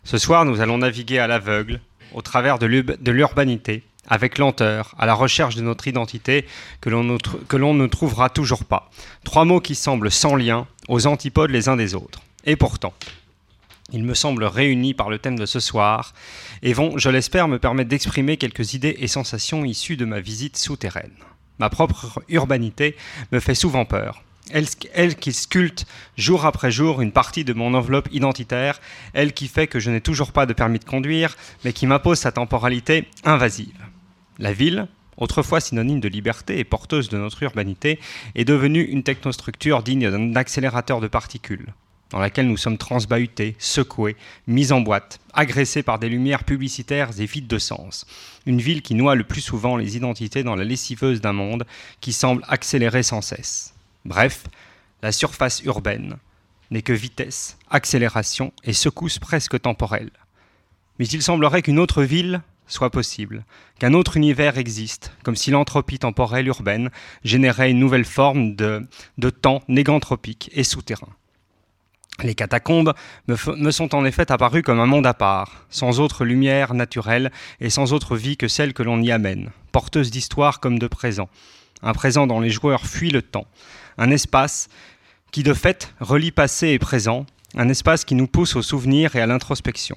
Ce 0.05 0.19
soir, 0.19 0.45
nous 0.45 0.61
allons 0.61 0.79
naviguer 0.79 1.19
à 1.19 1.27
l'aveugle, 1.27 1.81
au 2.13 2.21
travers 2.21 2.59
de 2.59 2.67
l'urbanité, 3.11 3.83
avec 4.07 4.37
lenteur, 4.37 4.95
à 4.99 5.07
la 5.07 5.15
recherche 5.15 5.57
de 5.57 5.63
notre 5.63 5.89
identité 5.89 6.45
que 6.83 6.91
l'on 6.91 7.75
ne 7.75 7.87
trouvera 7.87 8.29
toujours 8.29 8.65
pas. 8.65 8.91
Trois 9.25 9.47
mots 9.47 9.61
qui 9.61 9.75
semblent 9.75 10.11
sans 10.11 10.37
lien, 10.37 10.67
aux 10.89 11.07
antipodes 11.07 11.51
les 11.51 11.71
uns 11.71 11.77
des 11.77 11.95
autres. 11.95 12.21
Et 12.45 12.57
pourtant, 12.57 12.93
ils 13.93 14.05
me 14.05 14.13
semblent 14.13 14.45
réunis 14.45 14.93
par 14.93 15.09
le 15.09 15.19
thème 15.19 15.39
de 15.39 15.47
ce 15.47 15.61
soir 15.61 16.13
et 16.63 16.75
vont, 16.75 16.99
je 16.99 17.09
l'espère, 17.09 17.49
me 17.49 17.59
permettre 17.59 17.89
d'exprimer 17.89 18.37
quelques 18.37 18.75
idées 18.75 18.97
et 18.99 19.09
sensations 19.09 19.65
issues 19.65 19.97
de 19.97 20.05
ma 20.05 20.21
visite 20.21 20.59
souterraine. 20.59 21.15
Ma 21.59 21.71
propre 21.71 22.23
urbanité 22.29 22.97
me 23.31 23.39
fait 23.39 23.55
souvent 23.55 23.85
peur. 23.85 24.24
Elle, 24.51 25.17
qui 25.17 25.33
sculpte 25.33 25.87
jour 26.19 26.45
après 26.45 26.71
jour 26.71 27.01
une 27.01 27.13
partie 27.13 27.45
de 27.45 27.55
mon 27.55 27.73
enveloppe 27.73 28.09
identitaire, 28.13 28.81
elle 29.15 29.33
qui 29.33 29.49
fait 29.49 29.67
que 29.67 29.81
je 29.81 29.91
n'ai 29.91 30.03
toujours 30.03 30.33
pas 30.33 30.45
de 30.45 30.53
permis 30.53 30.79
de 30.79 30.85
conduire, 30.85 31.37
mais 31.65 31.73
qui 31.73 31.87
m'impose 31.87 32.19
sa 32.19 32.33
temporalité 32.33 33.09
invasive. 33.25 33.75
La 34.39 34.53
ville, 34.53 34.87
autrefois 35.17 35.61
synonyme 35.61 36.01
de 36.01 36.09
liberté 36.09 36.59
et 36.59 36.65
porteuse 36.65 37.09
de 37.09 37.17
notre 37.17 37.43
urbanité, 37.43 37.99
est 38.35 38.45
devenue 38.45 38.83
une 38.83 39.03
technostructure 39.03 39.83
digne 39.83 40.11
d'un 40.11 40.37
accélérateur 40.37 41.01
de 41.01 41.09
particules, 41.09 41.73
dans 42.11 42.19
laquelle 42.19 42.47
nous 42.47 42.59
sommes 42.59 42.79
transbahutés, 42.79 43.57
secoués, 43.59 44.17
mis 44.47 44.73
en 44.73 44.83
boîte, 44.83 45.21
agressés 45.33 45.83
par 45.83 45.99
des 45.99 46.11
lumières 46.11 46.45
publicitaires 46.45 47.19
et 47.19 47.27
vides 47.27 47.47
de 47.47 47.59
sens. 47.59 48.07
Une 48.45 48.61
ville 48.61 48.83
qui 48.83 48.95
noie 48.95 49.15
le 49.15 49.25
plus 49.25 49.41
souvent 49.41 49.79
les 49.79 49.97
identités 49.97 50.43
dans 50.43 50.55
la 50.55 50.65
lessiveuse 50.65 51.23
d'un 51.23 51.33
monde 51.33 51.65
qui 52.03 52.13
semble 52.13 52.45
accélérer 52.47 53.03
sans 53.03 53.23
cesse. 53.23 53.74
Bref, 54.05 54.45
la 55.03 55.13
surface 55.13 55.63
urbaine 55.65 56.17
n'est 56.71 56.83
que 56.83 56.93
vitesse, 56.93 57.57
accélération 57.71 58.53
et 58.63 58.73
secousse 58.73 59.19
presque 59.19 59.61
temporelle. 59.61 60.11
Mais 60.99 61.07
il 61.07 61.23
semblerait 61.23 61.63
qu'une 61.63 61.79
autre 61.79 62.03
ville 62.03 62.43
soit 62.67 62.91
possible, 62.91 63.45
qu'un 63.79 63.95
autre 63.95 64.17
univers 64.17 64.59
existe, 64.59 65.13
comme 65.23 65.37
si 65.37 65.51
l'entropie 65.51 65.99
temporelle 65.99 66.49
urbaine 66.49 66.91
générait 67.23 67.71
une 67.71 67.79
nouvelle 67.79 68.05
forme 68.05 68.55
de, 68.55 68.87
de 69.19 69.31
temps 69.31 69.63
négantropique 69.69 70.51
et 70.53 70.65
souterrain. 70.65 71.09
Les 72.23 72.35
catacombes 72.35 72.95
me, 73.27 73.37
me 73.57 73.71
sont 73.71 73.95
en 73.95 74.05
effet 74.05 74.31
apparues 74.31 74.63
comme 74.63 74.81
un 74.81 74.87
monde 74.87 75.07
à 75.07 75.15
part, 75.15 75.67
sans 75.69 75.99
autre 75.99 76.25
lumière 76.25 76.73
naturelle 76.75 77.33
et 77.61 77.71
sans 77.71 77.93
autre 77.93 78.17
vie 78.17 78.37
que 78.37 78.49
celle 78.49 78.73
que 78.73 78.83
l'on 78.83 79.03
y 79.03 79.11
amène, 79.11 79.51
porteuse 79.73 80.11
d'histoire 80.11 80.61
comme 80.61 80.79
de 80.79 80.87
présent, 80.87 81.29
un 81.83 81.93
présent 81.93 82.27
dont 82.27 82.41
les 82.41 82.51
joueurs 82.51 82.87
fuient 82.87 83.11
le 83.11 83.23
temps, 83.23 83.47
un 83.99 84.11
espace 84.11 84.69
qui 85.31 85.43
de 85.43 85.55
fait 85.55 85.93
relie 86.01 86.31
passé 86.31 86.69
et 86.69 86.79
présent, 86.79 87.27
un 87.57 87.69
espace 87.69 88.05
qui 88.05 88.15
nous 88.15 88.27
pousse 88.27 88.57
au 88.57 88.63
souvenir 88.63 89.17
et 89.17 89.21
à 89.21 89.27
l'introspection. 89.27 89.97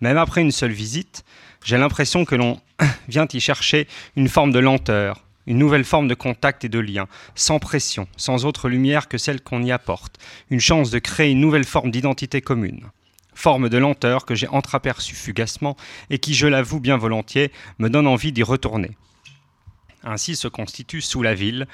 Même 0.00 0.18
après 0.18 0.42
une 0.42 0.52
seule 0.52 0.72
visite, 0.72 1.24
j'ai 1.64 1.78
l'impression 1.78 2.24
que 2.24 2.34
l'on 2.34 2.60
vient 3.08 3.26
y 3.32 3.40
chercher 3.40 3.88
une 4.16 4.28
forme 4.28 4.52
de 4.52 4.58
lenteur, 4.58 5.24
une 5.46 5.58
nouvelle 5.58 5.84
forme 5.84 6.08
de 6.08 6.14
contact 6.14 6.64
et 6.64 6.68
de 6.68 6.78
lien, 6.78 7.06
sans 7.34 7.58
pression, 7.58 8.08
sans 8.16 8.44
autre 8.44 8.68
lumière 8.68 9.08
que 9.08 9.18
celle 9.18 9.40
qu'on 9.40 9.62
y 9.62 9.72
apporte, 9.72 10.18
une 10.50 10.60
chance 10.60 10.90
de 10.90 10.98
créer 10.98 11.30
une 11.30 11.40
nouvelle 11.40 11.64
forme 11.64 11.90
d'identité 11.90 12.40
commune. 12.40 12.86
Forme 13.34 13.68
de 13.68 13.78
lenteur 13.78 14.24
que 14.24 14.34
j'ai 14.34 14.48
entreaperçue 14.48 15.14
fugacement 15.14 15.76
et 16.10 16.18
qui, 16.18 16.34
je 16.34 16.46
l'avoue 16.46 16.80
bien 16.80 16.96
volontiers, 16.96 17.52
me 17.78 17.90
donne 17.90 18.06
envie 18.06 18.32
d'y 18.32 18.42
retourner. 18.42 18.96
Ainsi 20.02 20.36
se 20.36 20.48
constitue 20.48 21.00
sous 21.00 21.22
la 21.22 21.34
ville 21.34 21.66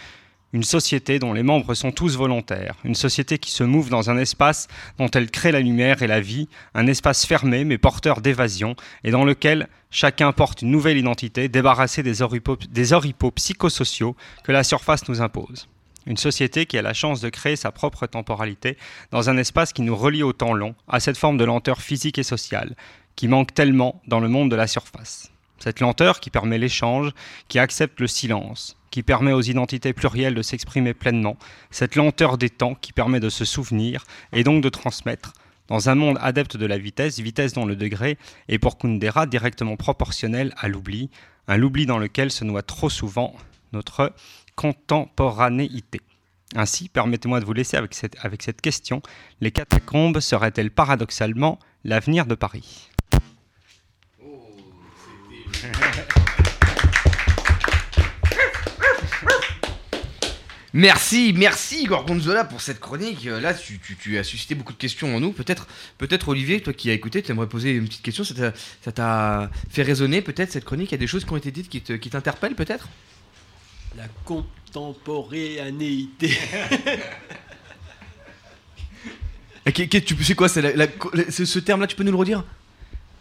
une 0.53 0.62
société 0.62 1.19
dont 1.19 1.33
les 1.33 1.43
membres 1.43 1.75
sont 1.75 1.93
tous 1.93 2.17
volontaires, 2.17 2.77
une 2.85 2.95
société 2.95 3.38
qui 3.38 3.51
se 3.51 3.65
mouve 3.65 3.88
dans 3.88 4.11
un 4.11 4.19
espace 4.19 4.69
dont 4.99 5.09
elle 5.09 5.31
crée 5.31 5.53
la 5.53 5.61
lumière 5.61 6.03
et 6.03 6.07
la 6.07 6.21
vie, 6.21 6.49
un 6.75 6.87
espace 6.87 7.25
fermé 7.25 7.65
mais 7.65 7.79
porteur 7.79 8.21
d'évasion, 8.21 8.77
et 9.05 9.11
dans 9.11 9.25
lequel 9.25 9.69
chacun 9.91 10.33
porte 10.33 10.62
une 10.62 10.71
nouvelle 10.71 10.99
identité 10.99 11.49
débarrassée 11.49 12.03
des 12.03 12.23
oripeaux, 12.23 12.59
des 12.71 12.93
oripeaux 12.93 13.31
psychosociaux 13.31 14.17
que 14.45 14.53
la 14.53 14.65
surface 14.65 15.09
nous 15.09 15.23
impose. 15.23 15.69
Une 16.07 16.17
société 16.17 16.67
qui 16.67 16.77
a 16.77 16.83
la 16.83 16.95
chance 16.95 17.21
de 17.21 17.29
créer 17.29 17.57
sa 17.57 17.71
propre 17.71 18.07
temporalité 18.07 18.77
dans 19.12 19.31
un 19.31 19.37
espace 19.37 19.73
qui 19.73 19.83
nous 19.83 19.97
relie 19.97 20.25
au 20.25 20.33
temps 20.33 20.53
long, 20.53 20.75
à 20.88 21.01
cette 21.01 21.17
forme 21.17 21.38
de 21.38 21.45
lenteur 21.45 21.81
physique 21.81 22.19
et 22.19 22.25
sociale, 22.25 22.75
qui 23.15 23.29
manque 23.29 23.55
tellement 23.55 24.03
dans 24.09 24.21
le 24.21 24.29
monde 24.29 24.51
de 24.51 24.57
la 24.57 24.67
surface. 24.67 25.32
Cette 25.62 25.79
lenteur 25.79 26.18
qui 26.18 26.31
permet 26.31 26.59
l'échange, 26.59 27.12
qui 27.46 27.61
accepte 27.61 28.01
le 28.01 28.09
silence, 28.09 28.77
qui 28.90 29.05
permet 29.05 29.33
aux 29.33 29.42
identités 29.42 29.92
plurielles 29.92 30.35
de 30.35 30.42
s'exprimer 30.42 30.92
pleinement, 30.92 31.37
cette 31.70 31.94
lenteur 31.94 32.37
des 32.37 32.51
temps 32.51 32.75
qui 32.75 32.92
permet 32.92 33.20
de 33.20 33.29
se 33.29 33.44
souvenir 33.44 34.03
et 34.33 34.42
donc 34.42 34.61
de 34.61 34.68
transmettre, 34.68 35.35
dans 35.68 35.88
un 35.88 35.94
monde 35.94 36.18
adepte 36.20 36.57
de 36.57 36.66
la 36.66 36.79
vitesse, 36.79 37.20
vitesse 37.20 37.53
dont 37.53 37.64
le 37.64 37.77
degré 37.77 38.18
est 38.48 38.59
pour 38.59 38.77
Kundera 38.77 39.27
directement 39.27 39.77
proportionnel 39.77 40.53
à 40.57 40.66
l'oubli, 40.66 41.11
un 41.46 41.59
l'oubli 41.59 41.87
dans 41.87 41.98
lequel 41.98 42.33
se 42.33 42.42
noie 42.42 42.62
trop 42.62 42.90
souvent 42.90 43.33
notre 43.72 44.12
contemporanéité. 44.57 46.01
Ainsi, 46.57 46.88
permettez-moi 46.88 47.38
de 47.38 47.44
vous 47.44 47.53
laisser 47.53 47.77
avec 47.77 47.94
cette 47.94 48.61
question, 48.61 49.01
les 49.40 49.53
catacombes 49.53 50.18
seraient-elles 50.18 50.72
paradoxalement 50.72 51.61
l'avenir 51.85 52.27
de 52.27 52.35
Paris? 52.35 52.90
Merci, 60.75 61.35
merci 61.37 61.85
Gorgonzola 61.85 62.44
pour 62.44 62.62
cette 62.62 62.81
chronique. 62.81 63.27
Euh, 63.27 63.38
Là, 63.40 63.53
tu, 63.53 63.79
tu- 63.79 63.94
tu 63.96 64.16
as 64.16 64.25
suscité 64.25 64.55
beaucoup 64.55 64.72
de 64.72 64.79
questions 64.79 65.14
en 65.14 65.20
nous. 65.20 65.33
Peut-être, 65.33 65.66
peut-être 65.98 66.29
Olivier, 66.29 66.62
toi 66.62 66.72
qui 66.72 66.88
as 66.88 66.94
écouté, 66.94 67.22
tu 67.22 67.31
aimerais 67.31 67.46
poser 67.48 67.72
une 67.72 67.85
petite 67.87 68.01
question. 68.03 68.25
Ça 68.25 68.35
t'a, 68.92 69.51
fait 69.70 69.83
résonner 69.83 70.22
peut-être 70.22 70.51
cette 70.51 70.64
chronique? 70.64 70.88
Il 70.90 70.92
y 70.92 70.94
a 70.94 70.98
des 70.98 71.07
choses 71.07 71.27
qui 71.27 71.33
ont 71.33 71.37
été 71.37 71.51
dites 71.51 71.68
qui, 71.68 71.83
te- 71.83 71.92
qui 71.92 72.09
t'interpellent 72.09 72.55
peut-être? 72.55 72.88
La 73.98 74.09
contemporanéité. 74.25 76.38
Qu'est- 79.75 79.87
qu'est- 79.87 80.01
tu 80.01 80.16
c'est 80.25 80.35
quoi 80.35 80.48
la- 80.57 80.88
ce, 81.31 81.44
ce 81.44 81.59
terme-là, 81.61 81.87
tu 81.87 81.94
peux 81.94 82.03
nous 82.03 82.11
le 82.11 82.18
redire? 82.18 82.42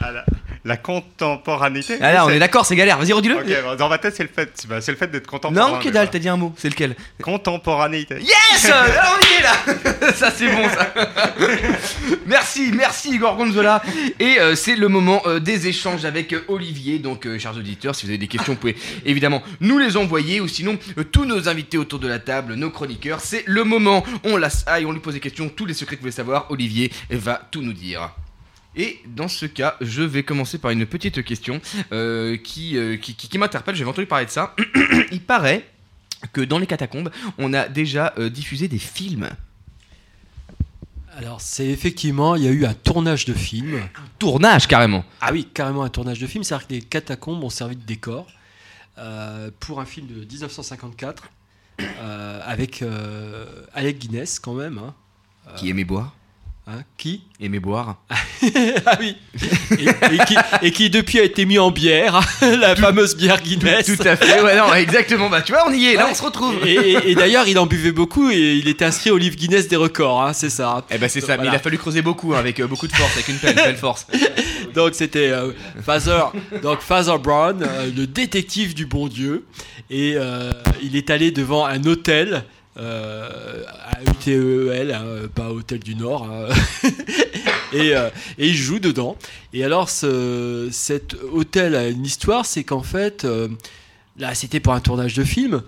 Ah, 0.04 0.12
la, 0.12 0.26
la 0.64 0.78
contemporanéité 0.78 1.98
Ah 2.02 2.14
là, 2.14 2.26
on 2.26 2.30
est 2.30 2.40
d'accord, 2.40 2.66
c'est 2.66 2.76
galère. 2.76 2.98
Vas-y, 2.98 3.14
redis-le. 3.14 3.36
Ok, 3.36 3.46
bah, 3.64 3.76
dans 3.76 3.90
ma 3.90 3.98
tête, 3.98 4.16
c'est 4.16 4.24
le 4.24 4.30
fait, 4.30 4.66
bah, 4.70 4.80
c'est 4.80 4.92
le 4.92 4.98
fait 4.98 5.08
d'être 5.08 5.26
contemporain. 5.28 5.72
non, 5.72 5.80
que 5.80 5.90
dalle, 5.90 6.10
t'as 6.10 6.20
dit 6.20 6.30
un 6.30 6.38
mot. 6.38 6.54
C'est 6.58 6.70
lequel 6.70 6.96
Contemporanéité. 7.22 8.20
Yes 8.20 8.72
on 8.72 9.20
y 9.26 9.40
est 9.40 9.42
là 9.42 10.14
Ça, 10.14 10.32
c'est 10.32 10.48
bon, 10.48 10.68
ça 10.70 10.94
Merci, 12.28 12.72
merci 12.74 13.18
Gorgonzola. 13.18 13.82
Et 14.20 14.40
euh, 14.40 14.56
c'est 14.56 14.76
le 14.76 14.88
moment 14.88 15.22
euh, 15.26 15.40
des 15.40 15.68
échanges 15.68 16.06
avec 16.06 16.34
euh, 16.34 16.44
Olivier. 16.48 17.00
Donc, 17.00 17.28
chers 17.40 17.58
auditeurs, 17.58 17.96
si 17.96 18.06
vous 18.06 18.12
avez 18.12 18.18
des 18.20 18.28
questions, 18.28 18.54
vous 18.54 18.60
pouvez 18.60 18.76
évidemment 19.06 19.42
nous 19.62 19.80
les 19.80 19.98
envoyer. 19.98 20.42
Ou 20.42 20.48
sinon, 20.48 20.78
tous 21.12 21.26
nos 21.26 21.50
invités 21.50 21.78
autour 21.78 22.00
de 22.00 22.08
la 22.08 22.20
table, 22.20 22.54
nos 22.54 22.70
chroniqueurs, 22.70 23.20
c'est 23.20 23.44
le 23.48 23.64
moment. 23.64 24.04
On 24.24 24.38
l'assaille, 24.38 24.86
on 24.86 24.92
lui 24.92 25.00
pose 25.00 25.16
des 25.16 25.20
questions. 25.20 25.50
Tous 25.50 25.66
les 25.66 25.74
secrets 25.74 25.96
que 25.96 26.02
vous 26.02 26.06
voulez 26.06 26.12
savoir, 26.12 26.46
Olivier 26.50 26.92
va 27.10 27.42
tout 27.52 27.62
nous 27.62 27.74
dire. 27.74 28.12
Et 28.76 29.00
dans 29.06 29.28
ce 29.28 29.46
cas, 29.46 29.76
je 29.82 30.02
vais 30.02 30.24
commencer 30.24 30.58
par 30.58 30.72
une 30.72 30.86
petite 30.86 31.24
question 31.24 31.60
euh, 31.92 32.38
qui, 32.38 32.78
euh, 32.78 32.96
qui, 32.98 33.16
qui- 33.16 33.28
qui 33.28 33.38
m'interpelle. 33.38 33.76
J'avais 33.76 33.90
entendu 33.90 34.08
parler 34.08 34.26
de 34.26 34.32
ça. 34.32 34.56
Il 35.12 35.22
paraît 35.22 35.68
que 36.34 36.42
dans 36.42 36.58
les 36.60 36.68
catacombes, 36.68 37.12
on 37.38 37.54
a 37.54 37.68
déjà 37.68 38.14
euh, 38.18 38.30
diffusé 38.30 38.68
des 38.70 38.78
films. 38.80 39.30
Alors, 41.18 41.42
c'est 41.42 41.68
effectivement, 41.68 42.36
il 42.36 42.44
y 42.44 42.48
a 42.48 42.52
eu 42.52 42.66
un 42.66 42.74
tournage 42.74 43.26
de 43.26 43.34
film. 43.34 43.82
Tournage 44.18 44.66
carrément. 44.68 45.04
Ah 45.20 45.32
oui, 45.34 45.48
carrément 45.54 45.84
un 45.84 45.90
tournage 45.90 46.20
de 46.20 46.26
film. 46.28 46.44
C'est-à-dire 46.44 46.68
que 46.68 46.74
les 46.74 46.82
catacombes 46.82 47.44
ont 47.44 47.50
servi 47.50 47.76
de 47.76 47.84
décor 47.86 48.28
pour 49.60 49.82
un 49.82 49.86
film 49.86 50.08
de 50.08 50.14
1954 50.24 51.24
euh, 51.82 52.40
avec 52.46 52.84
Alec 53.74 54.00
Guinness 54.00 54.40
quand 54.40 54.54
même. 54.54 54.78
hein. 54.78 54.94
Qui 55.58 55.70
aimait 55.70 55.84
boire 55.84 56.16
Hein, 56.72 56.84
qui 56.98 57.24
Aimait 57.42 57.60
boire. 57.60 57.98
Ah 58.86 58.98
oui 59.00 59.16
et, 59.78 60.16
et 60.16 60.18
qui, 60.26 60.36
et 60.64 60.72
qui 60.72 60.90
depuis 60.90 61.20
a 61.20 61.24
été 61.24 61.46
mis 61.46 61.60
en 61.60 61.70
bière, 61.70 62.20
la 62.42 62.76
fameuse 62.76 63.16
bière 63.16 63.42
Guinness. 63.42 63.86
Tout 63.86 64.08
à 64.08 64.16
fait, 64.16 64.42
ouais, 64.42 64.56
non, 64.56 64.74
exactement. 64.74 65.30
Bah, 65.30 65.42
tu 65.42 65.52
vois, 65.52 65.64
on 65.68 65.74
y 65.74 65.86
est, 65.86 65.96
là, 65.96 66.08
on 66.10 66.16
se 66.16 66.24
retrouve. 66.24 66.56
Et, 66.66 67.14
d'ailleurs, 67.14 67.48
il 67.48 67.60
en 67.60 67.68
buvait 67.68 67.92
beaucoup 67.92 68.32
et 68.32 68.56
il 68.56 68.68
était 68.68 68.86
inscrit 68.86 69.12
au 69.12 69.18
livre 69.18 69.36
Guinness 69.36 69.68
des 69.68 69.76
records, 69.76 70.24
hein, 70.24 70.34
c'est 70.34 70.50
ça. 70.50 70.86
Eh 70.90 70.98
ben, 70.98 71.10
c'est 71.10 71.22
ça, 71.22 71.38
mais 71.38 71.48
il 71.48 71.56
a 71.56 71.60
fallu 71.60 71.78
creuser 71.78 72.02
beaucoup, 72.02 72.34
hein, 72.34 72.40
avec 72.40 72.60
euh, 72.60 72.68
beaucoup 72.68 72.88
de 72.88 72.96
force, 72.96 73.14
avec 73.14 73.28
une 73.28 73.38
pelle, 73.38 73.56
belle 73.56 73.78
force. 73.78 74.08
donc 74.74 74.96
c'était 74.96 75.30
euh, 75.30 75.52
Father, 75.84 76.24
donc 76.64 76.82
Father 76.82 77.18
Brown, 77.22 77.62
euh, 77.64 77.92
le 77.96 78.08
détective 78.08 78.74
du 78.74 78.86
bon 78.86 79.08
Dieu, 79.08 79.46
et 79.90 80.14
euh, 80.16 80.52
il 80.82 80.96
est 80.96 81.10
allé 81.10 81.32
devant 81.32 81.66
un 81.66 81.84
hôtel. 81.84 82.44
Euh, 82.78 83.64
à 83.68 84.02
UTEL, 84.10 84.94
hein, 84.94 85.28
pas 85.36 85.52
Hôtel 85.52 85.80
du 85.80 85.96
Nord, 85.96 86.24
hein. 86.24 86.48
et, 87.74 87.96
euh, 87.96 88.10
et 88.38 88.48
il 88.48 88.56
joue 88.56 88.80
dedans. 88.80 89.18
Et 89.52 89.66
alors, 89.66 89.90
ce, 89.90 90.70
cet 90.72 91.16
hôtel 91.34 91.76
a 91.76 91.90
une 91.90 92.06
histoire, 92.06 92.46
c'est 92.46 92.64
qu'en 92.64 92.84
fait, 92.84 93.26
euh, 93.26 93.50
là, 94.18 94.34
c'était 94.36 94.62
pour 94.62 94.74
un 94.74 94.80
tournage 94.80 95.16
de 95.16 95.26
film, 95.26 95.64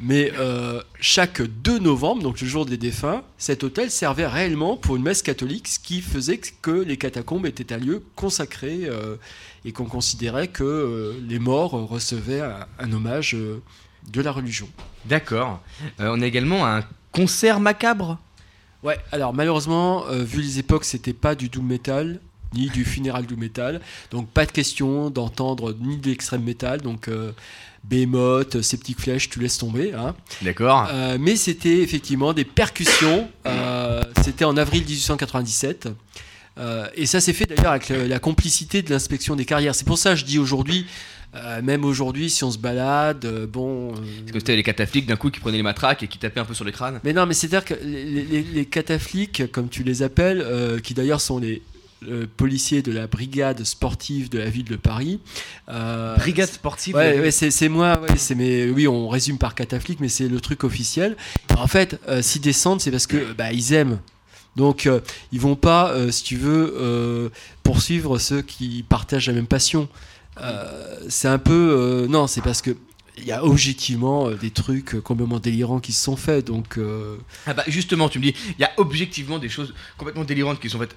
mais 0.00 0.32
euh, 0.38 0.80
chaque 1.00 1.42
2 1.42 1.80
novembre, 1.80 2.22
donc 2.22 2.40
le 2.40 2.46
jour 2.46 2.66
des 2.66 2.76
défunts, 2.76 3.22
cet 3.36 3.64
hôtel 3.64 3.90
servait 3.90 4.28
réellement 4.28 4.76
pour 4.76 4.96
une 4.96 5.02
messe 5.02 5.22
catholique, 5.22 5.66
ce 5.66 5.80
qui 5.80 6.02
faisait 6.02 6.38
que 6.38 6.70
les 6.70 6.96
catacombes 6.96 7.46
étaient 7.46 7.72
un 7.72 7.78
lieu 7.78 8.04
consacré 8.14 8.82
euh, 8.84 9.16
et 9.64 9.72
qu'on 9.72 9.86
considérait 9.86 10.48
que 10.48 10.62
euh, 10.62 11.14
les 11.26 11.40
morts 11.40 11.72
recevaient 11.72 12.42
un, 12.78 12.92
hommage 12.92 13.34
euh, 13.34 13.60
de 14.10 14.20
la 14.20 14.32
religion. 14.32 14.68
D'accord. 15.06 15.60
Euh, 16.00 16.10
on 16.12 16.20
a 16.22 16.26
également 16.26 16.66
un 16.66 16.82
concert 17.12 17.60
macabre? 17.60 18.18
Ouais, 18.82 18.98
alors 19.12 19.34
malheureusement, 19.34 20.04
euh, 20.08 20.22
vu 20.22 20.40
les 20.40 20.58
époques, 20.58 20.84
c'était 20.84 21.12
pas 21.12 21.34
du 21.34 21.48
doom 21.48 21.66
metal 21.66 22.20
ni 22.54 22.70
du 22.70 22.84
funéral 22.86 23.26
doom 23.26 23.40
metal, 23.40 23.80
donc 24.10 24.28
pas 24.30 24.46
de 24.46 24.52
question 24.52 25.10
d'entendre 25.10 25.74
ni 25.80 25.98
de 25.98 26.08
l'extrême 26.08 26.42
metal, 26.44 26.80
donc 26.80 27.08
euh, 27.08 27.32
Behemoth, 27.84 28.62
ces 28.62 28.78
petites 28.78 29.00
flèches, 29.00 29.28
tu 29.28 29.38
laisses 29.40 29.58
tomber. 29.58 29.92
Hein. 29.94 30.14
D'accord. 30.42 30.88
Euh, 30.90 31.18
mais 31.20 31.36
c'était 31.36 31.78
effectivement 31.80 32.32
des 32.32 32.44
percussions. 32.44 33.28
euh, 33.46 34.02
c'était 34.22 34.44
en 34.44 34.56
avril 34.56 34.82
1897. 34.84 35.88
Euh, 36.58 36.88
et 36.96 37.06
ça 37.06 37.20
s'est 37.20 37.32
fait 37.32 37.46
d'ailleurs 37.46 37.70
avec 37.72 37.88
le- 37.88 38.06
la 38.06 38.18
complicité 38.18 38.82
de 38.82 38.90
l'inspection 38.90 39.36
des 39.36 39.44
carrières. 39.44 39.74
C'est 39.74 39.86
pour 39.86 39.98
ça 39.98 40.10
que 40.10 40.16
je 40.16 40.24
dis 40.24 40.38
aujourd'hui, 40.38 40.86
euh, 41.34 41.60
même 41.62 41.84
aujourd'hui, 41.84 42.30
si 42.30 42.42
on 42.44 42.50
se 42.50 42.58
balade, 42.58 43.24
euh, 43.24 43.46
bon. 43.46 43.92
euh, 43.92 43.96
Parce 44.20 44.32
que 44.32 44.38
c'était 44.38 44.56
les 44.56 44.62
catafliques 44.62 45.06
d'un 45.06 45.16
coup 45.16 45.30
qui 45.30 45.40
prenaient 45.40 45.58
les 45.58 45.62
matraques 45.62 46.02
et 46.02 46.08
qui 46.08 46.18
tapaient 46.18 46.40
un 46.40 46.44
peu 46.44 46.54
sur 46.54 46.64
les 46.64 46.72
crânes. 46.72 47.00
mais 47.04 47.12
non, 47.12 47.26
mais 47.26 47.34
c'est-à-dire 47.34 47.64
que 47.64 47.74
les, 47.84 48.24
les- 48.24 49.48
comme 49.52 49.68
tu 49.68 49.82
les 49.82 50.02
appelles, 50.02 50.40
euh, 50.40 50.78
qui 50.80 50.94
d'ailleurs 50.94 51.20
sont 51.20 51.38
les 51.38 51.62
euh, 52.08 52.26
policiers 52.36 52.80
de 52.80 52.92
la 52.92 53.06
brigade 53.08 53.64
sportive 53.64 54.30
de 54.30 54.38
la 54.38 54.48
ville 54.48 54.64
de 54.64 54.76
Paris. 54.76 55.18
euh, 55.68 56.14
Brigade 56.16 56.48
sportive. 56.48 56.94
Ouais, 56.94 57.30
c'est 57.32 57.50
c'est 57.50 57.68
moi, 57.68 58.00
ouais, 58.00 58.16
c'est 58.16 58.34
mes, 58.36 58.70
oui, 58.70 58.86
on 58.88 59.08
résume 59.08 59.36
par 59.36 59.54
cataflique, 59.54 59.98
mais 60.00 60.08
c'est 60.08 60.28
le 60.28 60.40
truc 60.40 60.62
officiel. 60.64 61.16
En 61.56 61.66
fait, 61.66 62.00
euh, 62.08 62.22
s'ils 62.22 62.40
descendent, 62.40 62.80
c'est 62.80 62.90
parce 62.92 63.06
que 63.08 63.32
bah, 63.32 63.52
ils 63.52 63.72
aiment. 63.74 63.98
Donc, 64.56 64.86
euh, 64.86 65.00
ils 65.32 65.40
vont 65.40 65.56
pas, 65.56 65.90
euh, 65.92 66.10
si 66.10 66.22
tu 66.24 66.36
veux, 66.36 66.74
euh, 66.78 67.28
poursuivre 67.64 68.18
ceux 68.18 68.42
qui 68.42 68.84
partagent 68.88 69.26
la 69.26 69.32
même 69.34 69.46
passion. 69.46 69.88
Euh, 70.40 71.06
c'est 71.08 71.28
un 71.28 71.38
peu, 71.38 71.52
euh, 71.52 72.06
non, 72.08 72.26
c'est 72.26 72.42
parce 72.42 72.62
que 72.62 72.76
il 73.20 73.24
y 73.24 73.32
a 73.32 73.44
objectivement 73.44 74.28
euh, 74.28 74.34
des 74.36 74.50
trucs 74.50 75.00
complètement 75.00 75.40
délirants 75.40 75.80
qui 75.80 75.92
se 75.92 76.02
sont 76.04 76.16
faits. 76.16 76.46
Donc, 76.46 76.78
euh, 76.78 77.16
Ah 77.46 77.54
bah 77.54 77.64
justement, 77.66 78.08
tu 78.08 78.18
me 78.18 78.24
dis, 78.24 78.34
il 78.50 78.60
y 78.60 78.64
a 78.64 78.70
objectivement 78.76 79.38
des 79.38 79.48
choses 79.48 79.74
complètement 79.96 80.24
délirantes 80.24 80.60
qui 80.60 80.70
sont 80.70 80.78
faites. 80.78 80.94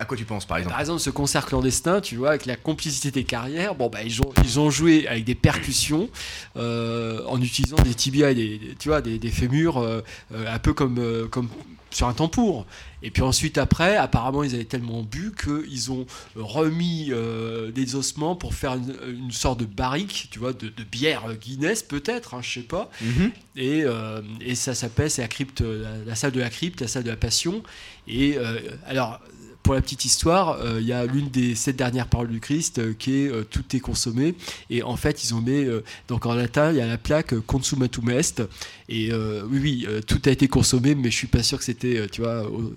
À 0.00 0.04
quoi 0.04 0.16
tu 0.16 0.24
penses 0.24 0.44
par 0.44 0.56
exemple? 0.56 0.72
Par 0.72 0.80
exemple, 0.80 1.00
ce 1.00 1.10
concert 1.10 1.46
clandestin, 1.46 2.00
tu 2.00 2.16
vois, 2.16 2.30
avec 2.30 2.46
la 2.46 2.56
complicité 2.56 3.12
des 3.12 3.22
carrières, 3.22 3.76
bon, 3.76 3.88
bah, 3.88 4.02
ils, 4.02 4.20
ont, 4.20 4.32
ils 4.42 4.58
ont 4.58 4.68
joué 4.68 5.06
avec 5.06 5.22
des 5.22 5.36
percussions 5.36 6.08
euh, 6.56 7.22
en 7.28 7.40
utilisant 7.40 7.76
des 7.76 7.94
tibias 7.94 8.30
et 8.30 8.34
des, 8.34 8.60
tu 8.80 8.88
vois, 8.88 9.00
des, 9.00 9.20
des 9.20 9.30
fémurs 9.30 9.78
euh, 9.78 10.02
un 10.32 10.58
peu 10.58 10.72
comme, 10.74 11.28
comme 11.30 11.48
sur 11.94 12.08
un 12.08 12.12
tampour. 12.12 12.66
Et 13.02 13.10
puis 13.10 13.22
ensuite, 13.22 13.58
après, 13.58 13.96
apparemment, 13.96 14.42
ils 14.42 14.54
avaient 14.54 14.64
tellement 14.64 15.02
bu 15.02 15.32
qu'ils 15.32 15.92
ont 15.92 16.06
remis 16.36 17.08
euh, 17.10 17.70
des 17.70 17.96
ossements 17.96 18.34
pour 18.34 18.54
faire 18.54 18.74
une, 18.74 18.96
une 19.06 19.30
sorte 19.30 19.60
de 19.60 19.66
barrique, 19.66 20.28
tu 20.30 20.38
vois, 20.38 20.52
de, 20.52 20.68
de 20.68 20.84
bière 20.84 21.22
Guinness 21.38 21.82
peut-être, 21.82 22.34
hein, 22.34 22.40
je 22.42 22.60
sais 22.60 22.66
pas. 22.66 22.90
Mhm. 23.02 23.30
Et, 23.56 23.82
euh, 23.84 24.22
et 24.40 24.54
ça 24.54 24.74
s'appelle, 24.74 25.10
c'est 25.10 25.22
la 25.22 25.28
crypte, 25.28 25.60
la, 25.60 25.98
la 26.04 26.14
salle 26.14 26.32
de 26.32 26.40
la 26.40 26.50
crypte, 26.50 26.80
la 26.80 26.88
salle 26.88 27.04
de 27.04 27.10
la 27.10 27.16
passion. 27.16 27.62
Et 28.08 28.36
euh, 28.36 28.58
alors, 28.86 29.20
pour 29.64 29.74
la 29.74 29.80
petite 29.80 30.04
histoire, 30.04 30.58
euh, 30.60 30.78
il 30.80 30.86
y 30.86 30.92
a 30.92 31.04
l'une 31.06 31.30
des 31.30 31.54
sept 31.56 31.74
dernières 31.74 32.06
paroles 32.06 32.28
du 32.28 32.38
Christ 32.38 32.78
euh, 32.78 32.92
qui 32.96 33.22
est 33.24 33.28
euh, 33.28 33.42
tout 33.42 33.64
est 33.74 33.80
consommé. 33.80 34.34
Et 34.70 34.82
en 34.84 34.96
fait, 34.96 35.24
ils 35.24 35.34
ont 35.34 35.40
mis, 35.40 35.66
donc 36.06 36.26
en 36.26 36.34
latin, 36.34 36.70
il 36.70 36.76
y 36.76 36.80
a 36.80 36.86
la 36.86 36.98
plaque 36.98 37.34
consumatum 37.40 38.10
est. 38.10 38.42
Et 38.90 39.10
oui, 39.50 39.86
oui, 39.88 40.02
tout 40.06 40.20
a 40.26 40.30
été 40.30 40.46
consommé, 40.46 40.94
mais 40.94 41.10
je 41.10 41.16
suis 41.16 41.26
pas 41.26 41.42
sûr 41.42 41.56
que 41.56 41.64
c'était, 41.64 42.06
tu 42.12 42.20
vois, 42.20 42.42
au, 42.50 42.74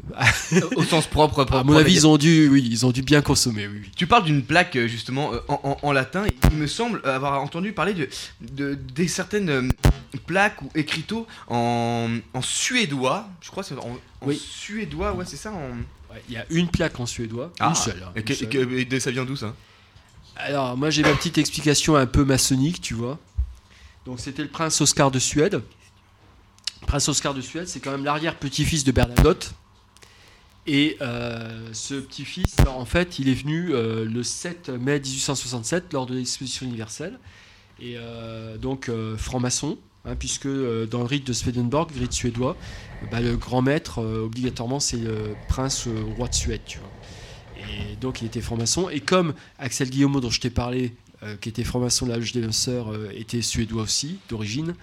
Au 0.77 0.83
sens 0.83 1.05
propre. 1.05 1.45
à 1.51 1.63
mon 1.65 1.75
avis, 1.75 1.93
ils 1.93 2.07
ont 2.07 2.15
dû, 2.17 2.47
oui, 2.47 2.65
ils 2.71 2.85
ont 2.85 2.91
dû 2.91 3.01
bien 3.01 3.21
consommer, 3.21 3.67
oui. 3.67 3.81
Tu 3.95 4.07
parles 4.07 4.23
d'une 4.23 4.41
plaque 4.43 4.77
justement 4.87 5.31
en, 5.49 5.59
en- 5.63 5.77
en 5.81 5.91
latin. 5.91 6.23
Il 6.51 6.57
me 6.57 6.67
semble 6.67 7.01
avoir 7.03 7.41
entendu 7.43 7.73
parler 7.73 7.93
de, 7.93 8.07
de- 8.39 8.75
des 8.95 9.09
certaines 9.09 9.69
plaques 10.25 10.61
ou 10.61 10.69
écriteaux 10.75 11.27
en, 11.49 12.07
en 12.33 12.41
suédois. 12.41 13.27
Je 13.41 13.49
crois 13.51 13.63
que 13.63 13.69
c'est 13.69 13.75
en, 13.75 13.97
en 14.21 14.27
Oui. 14.27 14.41
suédois, 14.41 15.13
ouais, 15.13 15.25
c'est 15.27 15.35
ça. 15.35 15.51
En... 15.51 15.75
Il 16.27 16.33
y 16.35 16.37
a 16.37 16.45
une 16.49 16.69
plaque 16.69 16.99
en 16.99 17.05
suédois, 17.05 17.51
Ah, 17.59 17.69
une 17.69 17.75
seule. 17.75 18.03
hein, 18.03 18.11
Et, 18.15 18.21
une 18.21 18.35
seule. 18.35 18.73
et 18.93 18.99
ça 18.99 19.11
vient 19.11 19.25
d'où 19.25 19.35
ça? 19.35 19.55
Alors, 20.35 20.77
moi, 20.77 20.89
j'ai 20.89 21.01
ma 21.01 21.13
petite 21.13 21.37
explication 21.37 21.95
un 21.95 22.05
peu 22.05 22.23
maçonnique, 22.23 22.81
tu 22.81 22.93
vois. 22.93 23.17
Donc, 24.05 24.19
c'était 24.19 24.43
le 24.43 24.49
prince 24.49 24.79
Oscar 24.81 25.09
de 25.11 25.19
Suède. 25.19 25.61
Le 26.81 26.85
prince 26.87 27.09
Oscar 27.09 27.33
de 27.33 27.41
Suède, 27.41 27.67
c'est 27.67 27.79
quand 27.79 27.91
même 27.91 28.03
l'arrière-petit-fils 28.05 28.83
de 28.83 28.91
Bernadotte. 28.91 29.53
Et 30.67 30.97
euh, 31.01 31.69
ce 31.73 31.95
petit-fils, 31.95 32.55
en 32.67 32.85
fait, 32.85 33.19
il 33.19 33.29
est 33.29 33.33
venu 33.33 33.73
euh, 33.73 34.05
le 34.05 34.21
7 34.21 34.69
mai 34.69 34.99
1867 34.99 35.93
lors 35.93 36.05
de 36.05 36.13
l'exposition 36.15 36.65
universelle. 36.65 37.19
Et 37.79 37.95
euh, 37.97 38.57
donc, 38.57 38.91
franc-maçon, 39.17 39.77
hein, 40.07 40.15
puisque 40.17 40.45
euh, 40.45 40.85
dans 40.85 40.99
le 40.99 41.05
rite 41.05 41.27
de 41.27 41.33
Swedenborg, 41.33 41.91
rite 41.97 42.13
suédois, 42.13 42.55
bah, 43.11 43.19
le 43.21 43.35
grand 43.37 43.61
maître, 43.61 43.99
euh, 43.99 44.25
obligatoirement, 44.25 44.79
c'est 44.79 44.97
le 44.97 45.35
prince 45.47 45.87
euh, 45.87 46.03
roi 46.17 46.27
de 46.27 46.35
Suède, 46.35 46.61
tu 46.65 46.79
vois. 46.79 46.89
Et 47.59 47.95
donc 47.95 48.21
il 48.21 48.25
était 48.25 48.41
franc-maçon. 48.41 48.89
Et 48.89 48.99
comme 48.99 49.33
Axel 49.59 49.89
Guillaume 49.89 50.19
dont 50.19 50.29
je 50.29 50.39
t'ai 50.39 50.49
parlé, 50.49 50.93
euh, 51.23 51.35
qui 51.35 51.49
était 51.49 51.63
franc-maçon 51.63 52.05
de 52.05 52.11
la 52.11 52.17
loge 52.17 52.31
des 52.31 52.41
lanceurs, 52.41 52.93
euh, 52.93 53.09
était 53.15 53.41
suédois 53.41 53.81
aussi, 53.81 54.19
d'origine, 54.29 54.69
euh, 54.69 54.73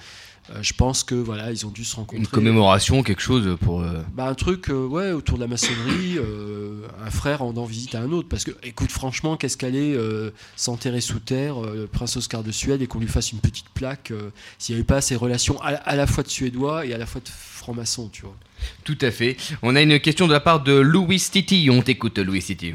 je 0.61 0.73
pense 0.75 1.05
que 1.05 1.15
voilà, 1.15 1.51
ils 1.51 1.65
ont 1.67 1.71
dû 1.71 1.85
se 1.85 1.97
rencontrer. 1.97 2.19
Une 2.19 2.27
commémoration, 2.27 3.03
quelque 3.03 3.23
chose 3.23 3.57
pour. 3.61 3.81
euh, 3.81 4.03
Bah, 4.15 4.27
un 4.29 4.35
truc 4.35 4.69
euh, 4.69 4.87
ouais, 4.87 5.13
autour 5.13 5.37
de 5.39 5.43
la 5.43 5.49
maçonnerie, 5.49 6.17
euh, 6.19 6.83
un 7.05 7.11
frère 7.11 7.39
rendant 7.39 7.65
visite 7.65 7.95
à 7.95 8.01
un 8.01 8.13
autre. 8.13 8.29
Parce 8.29 8.45
que, 8.45 8.51
écoute, 8.63 8.91
franchement, 8.93 9.37
qu'est-ce 9.37 9.57
qu'allait 9.57 9.95
euh, 9.95 10.31
s'enterrer 10.57 11.01
sous 11.01 11.19
terre, 11.19 11.65
euh, 11.65 11.75
le 11.83 11.87
prince 11.87 12.17
Oscar 12.17 12.43
de 12.43 12.53
Suède, 12.53 12.83
et 12.83 12.87
qu'on 12.87 13.01
lui 13.01 13.09
fasse 13.09 13.33
une 13.33 13.41
petite 13.41 13.69
plaque, 13.71 14.11
euh, 14.11 14.31
s'il 14.59 14.75
n'y 14.75 14.81
avait 14.81 14.87
pas 14.87 15.01
ces 15.01 15.17
relations 15.17 15.61
à, 15.63 15.69
à 15.69 15.97
la 15.97 16.07
fois 16.07 16.23
de 16.23 16.29
suédois 16.29 16.85
et 16.87 16.93
à 16.95 16.99
la 16.99 17.07
fois 17.07 17.21
de 17.23 17.29
franc-maçon, 17.29 18.11
tu 18.13 18.23
vois. 18.23 18.37
Tout 18.85 18.99
à 19.01 19.11
fait. 19.11 19.37
On 19.63 19.75
a 19.77 19.83
une 19.83 19.99
question 19.99 20.27
de 20.27 20.33
la 20.33 20.41
part 20.41 20.63
de 20.63 20.73
Louis 20.75 21.19
Titi. 21.21 21.69
On 21.71 21.83
t'écoute, 21.83 22.19
Louis 22.19 22.43
Titi. 22.43 22.75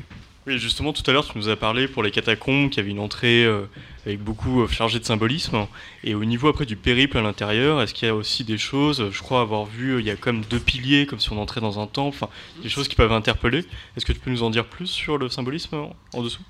Justement, 0.58 0.94
tout 0.94 1.04
à 1.06 1.14
l'heure, 1.14 1.26
tu 1.26 1.38
nous 1.38 1.50
as 1.50 1.56
parlé 1.56 1.88
pour 1.88 2.02
les 2.02 2.12
catacombes, 2.12 2.70
qu'il 2.70 2.78
y 2.78 2.80
avait 2.82 2.92
une 2.92 3.00
entrée 3.00 3.46
euh, 3.46 3.66
avec 4.06 4.24
beaucoup 4.24 4.62
euh, 4.62 4.68
chargée 4.68 5.00
de 5.00 5.06
symbolisme. 5.06 5.68
Et 6.04 6.16
au 6.16 6.26
niveau 6.26 6.48
après 6.48 6.66
du 6.66 6.76
périple 6.76 7.18
à 7.18 7.22
l'intérieur, 7.22 7.82
est-ce 7.82 7.94
qu'il 7.94 8.08
y 8.08 8.12
a 8.12 8.16
aussi 8.16 8.44
des 8.44 8.58
choses, 8.58 9.10
je 9.12 9.22
crois 9.22 9.42
avoir 9.42 9.66
vu, 9.66 9.92
euh, 9.92 10.00
il 10.00 10.08
y 10.08 10.10
a 10.10 10.16
comme 10.16 10.42
deux 10.42 10.60
piliers, 10.60 11.06
comme 11.06 11.20
si 11.20 11.32
on 11.32 11.40
entrait 11.40 11.62
dans 11.62 11.80
un 11.80 11.88
temple, 11.88 12.16
enfin, 12.16 12.30
des 12.64 12.70
choses 12.70 12.88
qui 12.88 12.96
peuvent 12.96 13.12
interpeller. 13.12 13.66
Est-ce 13.96 14.06
que 14.06 14.14
tu 14.14 14.20
peux 14.20 14.32
nous 14.32 14.44
en 14.44 14.50
dire 14.50 14.66
plus 14.66 14.88
sur 14.88 15.18
le 15.18 15.30
symbolisme 15.30 15.76
en, 16.14 16.24
dessous? 16.24 16.42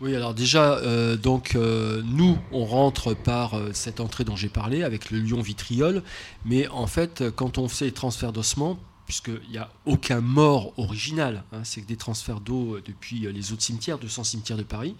Oui, 0.00 0.16
alors 0.16 0.34
déjà, 0.34 0.80
donc 1.16 1.54
nous, 1.54 2.36
on 2.50 2.64
rentre 2.64 3.14
par 3.14 3.54
cette 3.72 4.00
entrée 4.00 4.24
dont 4.24 4.34
j'ai 4.34 4.48
parlé 4.48 4.82
avec 4.82 5.12
le 5.12 5.20
lion 5.20 5.40
vitriol, 5.40 6.02
mais 6.44 6.66
en 6.68 6.88
fait, 6.88 7.22
quand 7.36 7.58
on 7.58 7.68
fait 7.68 7.86
les 7.86 7.92
transferts 7.92 8.32
d'ossements, 8.32 8.78
puisqu'il 9.06 9.50
n'y 9.50 9.58
a 9.58 9.70
aucun 9.86 10.20
mort 10.20 10.72
original, 10.76 11.44
hein, 11.52 11.60
c'est 11.64 11.80
que 11.82 11.86
des 11.86 11.96
transferts 11.96 12.40
d'eau 12.40 12.78
depuis 12.84 13.20
les 13.20 13.52
autres 13.52 13.62
cimetières, 13.62 13.98
200 13.98 14.24
cimetières 14.24 14.58
de 14.58 14.62
Paris, 14.62 14.94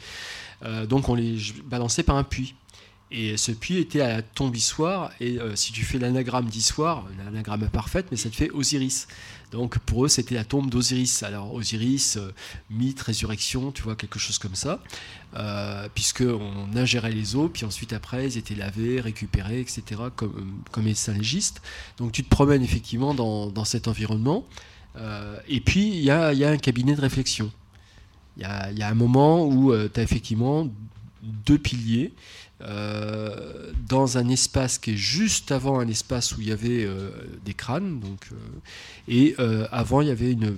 euh, 0.62 0.86
donc 0.86 1.08
on 1.08 1.14
les 1.14 1.38
balançait 1.64 2.02
par 2.02 2.16
un 2.16 2.24
puits. 2.24 2.54
Et 3.16 3.36
ce 3.36 3.52
puits 3.52 3.78
était 3.78 4.00
à 4.00 4.08
la 4.08 4.22
tombe 4.22 4.56
Issoire, 4.56 5.12
et 5.20 5.38
euh, 5.38 5.54
si 5.54 5.70
tu 5.70 5.84
fais 5.84 6.00
l'anagramme 6.00 6.46
d'Issoire, 6.46 7.06
un 7.16 7.28
anagramme 7.28 7.68
parfaite, 7.68 8.06
mais 8.10 8.16
ça 8.16 8.28
te 8.28 8.34
fait 8.34 8.50
Osiris. 8.50 9.06
Donc 9.52 9.78
pour 9.78 10.04
eux, 10.04 10.08
c'était 10.08 10.34
la 10.34 10.42
tombe 10.42 10.68
d'Osiris. 10.68 11.22
Alors 11.22 11.54
Osiris, 11.54 12.16
euh, 12.16 12.32
mythe, 12.70 13.00
résurrection, 13.00 13.70
tu 13.70 13.82
vois, 13.82 13.94
quelque 13.94 14.18
chose 14.18 14.38
comme 14.38 14.56
ça. 14.56 14.82
Euh, 15.36 15.88
puisqu'on 15.94 16.66
ingérait 16.74 17.12
les 17.12 17.36
eaux, 17.36 17.48
puis 17.48 17.64
ensuite 17.64 17.92
après, 17.92 18.26
ils 18.26 18.36
étaient 18.36 18.56
lavés, 18.56 19.00
récupérés, 19.00 19.60
etc., 19.60 19.82
comme, 20.16 20.64
comme 20.72 20.86
les 20.86 20.94
saint-légistes. 20.94 21.62
Donc 21.98 22.10
tu 22.10 22.24
te 22.24 22.28
promènes 22.28 22.64
effectivement 22.64 23.14
dans, 23.14 23.46
dans 23.46 23.64
cet 23.64 23.86
environnement. 23.86 24.44
Euh, 24.96 25.38
et 25.46 25.60
puis, 25.60 25.86
il 25.86 26.02
y 26.02 26.10
a, 26.10 26.32
y 26.32 26.42
a 26.42 26.50
un 26.50 26.56
cabinet 26.56 26.96
de 26.96 27.00
réflexion. 27.00 27.52
Il 28.38 28.42
y 28.42 28.46
a, 28.46 28.72
y 28.72 28.82
a 28.82 28.88
un 28.88 28.94
moment 28.94 29.46
où 29.46 29.72
tu 29.72 30.00
as 30.00 30.02
effectivement 30.02 30.68
deux 31.22 31.58
piliers 31.58 32.12
euh, 32.60 33.72
dans 33.88 34.16
un 34.16 34.28
espace 34.28 34.78
qui 34.78 34.92
est 34.92 34.96
juste 34.96 35.50
avant 35.50 35.80
un 35.80 35.88
espace 35.88 36.36
où 36.36 36.40
il 36.40 36.48
y 36.48 36.52
avait 36.52 36.84
euh, 36.84 37.10
des 37.44 37.52
crânes. 37.52 37.98
Donc, 37.98 38.28
euh, 38.32 38.36
et 39.08 39.34
avant, 39.72 40.00
il 40.00 40.08
y 40.08 40.10
avait 40.10 40.32
une, 40.32 40.56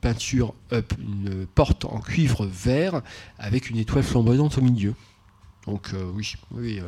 peinture 0.00 0.54
une 0.72 1.46
porte 1.54 1.84
en 1.84 2.00
cuivre 2.00 2.44
vert 2.46 3.02
avec 3.38 3.70
une 3.70 3.78
étoile 3.78 4.02
flamboyante 4.02 4.58
au 4.58 4.62
milieu. 4.62 4.94
Donc 5.66 5.92
oui, 6.14 6.34
oui 6.52 6.80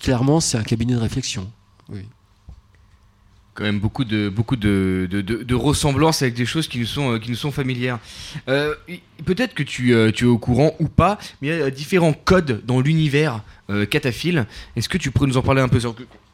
clairement, 0.00 0.40
c'est 0.40 0.58
un 0.58 0.62
cabinet 0.62 0.94
de 0.94 0.98
réflexion. 0.98 1.50
Oui. 1.88 2.06
Quand 3.54 3.64
même 3.64 3.80
beaucoup 3.80 4.04
de, 4.04 4.28
beaucoup 4.28 4.56
de, 4.56 5.08
de, 5.10 5.20
de- 5.20 5.42
de 5.42 5.54
ressemblances 5.54 6.22
avec 6.22 6.34
des 6.34 6.46
choses 6.46 6.68
qui 6.68 6.78
nous 6.78 6.86
sont, 6.86 7.14
euh, 7.14 7.18
qui 7.18 7.30
nous 7.30 7.36
sont 7.36 7.50
familières. 7.50 7.98
Euh, 8.48 8.74
Peut-être 9.24 9.54
que 9.54 9.62
tu, 9.64 9.92
euh, 9.92 10.12
tu 10.12 10.24
es 10.24 10.28
au 10.28 10.38
courant 10.38 10.74
ou 10.78 10.88
pas, 10.88 11.18
mais 11.42 11.48
il 11.48 11.58
y 11.58 11.62
a 11.62 11.70
différents 11.70 12.12
codes 12.14 12.62
dans 12.64 12.80
l'univers 12.80 13.42
euh, 13.68 13.84
cataphile. 13.86 14.46
Est-ce 14.76 14.88
que 14.88 14.96
tu 14.98 15.10
pourrais 15.10 15.26
nous 15.26 15.36
en 15.36 15.42
parler 15.42 15.60
un 15.60 15.68
peu? 15.68 15.78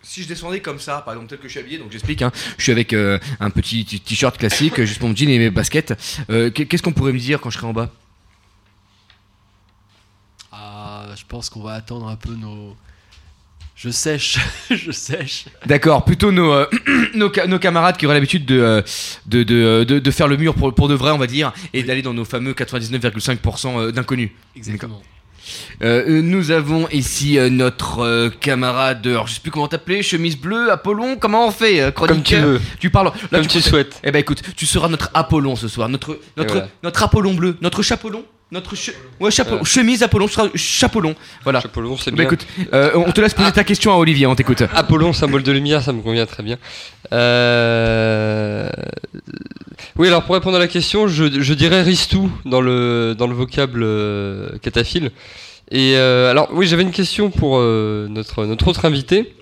Si 0.03 0.23
je 0.23 0.29
descendais 0.29 0.61
comme 0.61 0.79
ça, 0.79 1.01
par 1.01 1.15
exemple, 1.15 1.31
tel 1.31 1.39
que 1.39 1.49
je 1.49 1.53
suis 1.53 1.61
habillé, 1.61 1.79
donc 1.79 1.91
j'explique, 1.91 2.23
hein, 2.23 2.31
je 2.59 2.63
suis 2.63 2.71
avec 2.71 2.93
un 2.93 3.51
petit 3.51 3.85
t-shirt 3.85 4.37
classique, 4.39 4.81
juste 4.83 5.01
mon 5.03 5.17
jean 5.17 5.29
et 5.31 5.39
mes 5.39 5.51
baskets. 5.51 5.95
Qu'est- 6.29 6.67
Qu'est-ce 6.67 6.83
qu'on 6.83 6.93
pourrait 6.93 7.13
me 7.13 7.19
dire 7.19 7.41
quand 7.41 7.51
je 7.51 7.57
serai 7.59 7.67
en 7.67 7.73
bas? 7.73 7.91
Ah, 10.53 11.07
je 11.17 11.25
pense 11.27 11.51
qu'on 11.51 11.63
va 11.63 11.73
attendre 11.73 12.07
un 12.09 12.17
peu 12.17 12.35
nos. 12.35 12.77
Je 13.77 13.91
sèche, 13.91 14.39
je 14.71 14.91
sèche. 14.91 15.45
D'accord, 15.67 16.05
plutôt 16.05 16.33
nos, 16.33 16.51
euh, 16.53 16.67
nos, 17.15 17.31
ca- 17.33 17.47
nos 17.47 17.59
camarades 17.59 17.99
qui 17.99 18.07
auraient 18.07 18.15
l'habitude 18.15 18.47
de, 18.47 18.59
euh, 18.59 18.83
de, 19.27 19.43
de, 19.43 19.85
de- 19.85 19.99
de 19.99 20.11
faire 20.11 20.29
le 20.29 20.39
mur 20.39 20.55
pour, 20.55 20.75
pour 20.75 20.89
de 20.89 20.95
vrai, 20.95 21.11
on 21.11 21.19
va 21.19 21.27
dire, 21.27 21.53
et 21.75 21.83
d'aller 21.83 22.01
dans 22.03 22.15
nos 22.15 22.25
fameux 22.25 22.53
99,5% 22.55 23.79
euh, 23.79 23.93
d'inconnus. 23.93 24.31
Exactement. 24.57 25.03
Euh, 25.83 26.05
euh, 26.09 26.23
nous 26.23 26.51
avons 26.51 26.89
ici 26.89 27.39
euh, 27.39 27.51
notre 27.51 28.01
euh, 28.01 28.31
camarade, 28.31 29.07
alors 29.07 29.27
je 29.29 29.35
sais 29.35 29.41
plus 29.41 29.51
comment 29.53 29.69
t'appeler, 29.69 30.03
chemise 30.03 30.37
bleue, 30.39 30.73
Apollon, 30.73 31.17
comment 31.17 31.47
on 31.47 31.51
fait 31.53 31.81
euh, 31.81 31.91
Comme 31.93 32.23
tu 32.23 32.35
chroniqueur 32.35 32.47
veux. 32.47 32.61
Tu 32.81 32.91
parles. 32.91 33.13
là, 33.31 33.39
Comme 33.39 33.47
tu 33.47 33.61
souhaites. 33.61 34.01
Eh 34.03 34.11
ben 34.11 34.19
écoute, 34.21 34.43
tu 34.57 34.67
seras 34.67 34.89
notre 34.89 35.11
Apollon 35.15 35.55
ce 35.55 35.69
soir, 35.69 35.89
notre 35.89 36.19
notre 36.37 36.55
voilà. 36.55 36.69
notre 36.83 37.03
Apollon 37.03 37.35
bleu, 37.35 37.57
notre 37.61 37.83
chapeau 37.83 38.11
notre 38.53 38.77
che- 38.77 38.93
ouais, 39.21 39.31
chapeau, 39.31 39.65
chemise 39.65 40.03
Apollon, 40.03 40.29
chapeau 40.55 41.03
Voilà. 41.43 41.59
Apollon, 41.65 41.97
c'est 41.97 42.11
Bah, 42.13 42.17
bien. 42.19 42.25
écoute, 42.27 42.47
euh, 42.73 42.91
on 42.95 43.11
te 43.11 43.21
laisse 43.21 43.35
poser 43.35 43.51
ta 43.53 43.65
question 43.65 43.93
à 43.93 43.97
Olivier, 43.97 44.27
on 44.27 44.37
t'écoute. 44.37 44.63
Apollon, 44.73 45.13
symbole 45.13 45.43
de 45.43 45.51
lumière, 45.53 45.83
ça 45.83 45.93
me 45.93 46.01
convient 46.01 46.27
très 46.27 46.43
bien. 46.45 46.57
Euh, 47.13 48.71
Oui, 49.97 50.09
alors 50.09 50.25
pour 50.25 50.35
répondre 50.35 50.57
à 50.57 50.61
la 50.61 50.69
question, 50.69 51.09
je, 51.09 51.41
je 51.41 51.55
dirais 51.55 51.83
ristou 51.83 52.31
dans 52.45 52.61
le, 52.61 53.15
dans 53.19 53.27
le 53.27 53.35
vocable 53.35 53.83
euh, 53.83 54.57
cataphile. 54.59 55.11
Et 55.71 55.95
euh, 55.97 56.31
alors, 56.31 56.49
oui, 56.53 56.67
j'avais 56.67 56.83
une 56.83 56.93
question 56.93 57.31
pour 57.31 57.59
notre, 57.59 58.45
notre 58.47 58.69
autre 58.69 58.85
invité. 58.85 59.35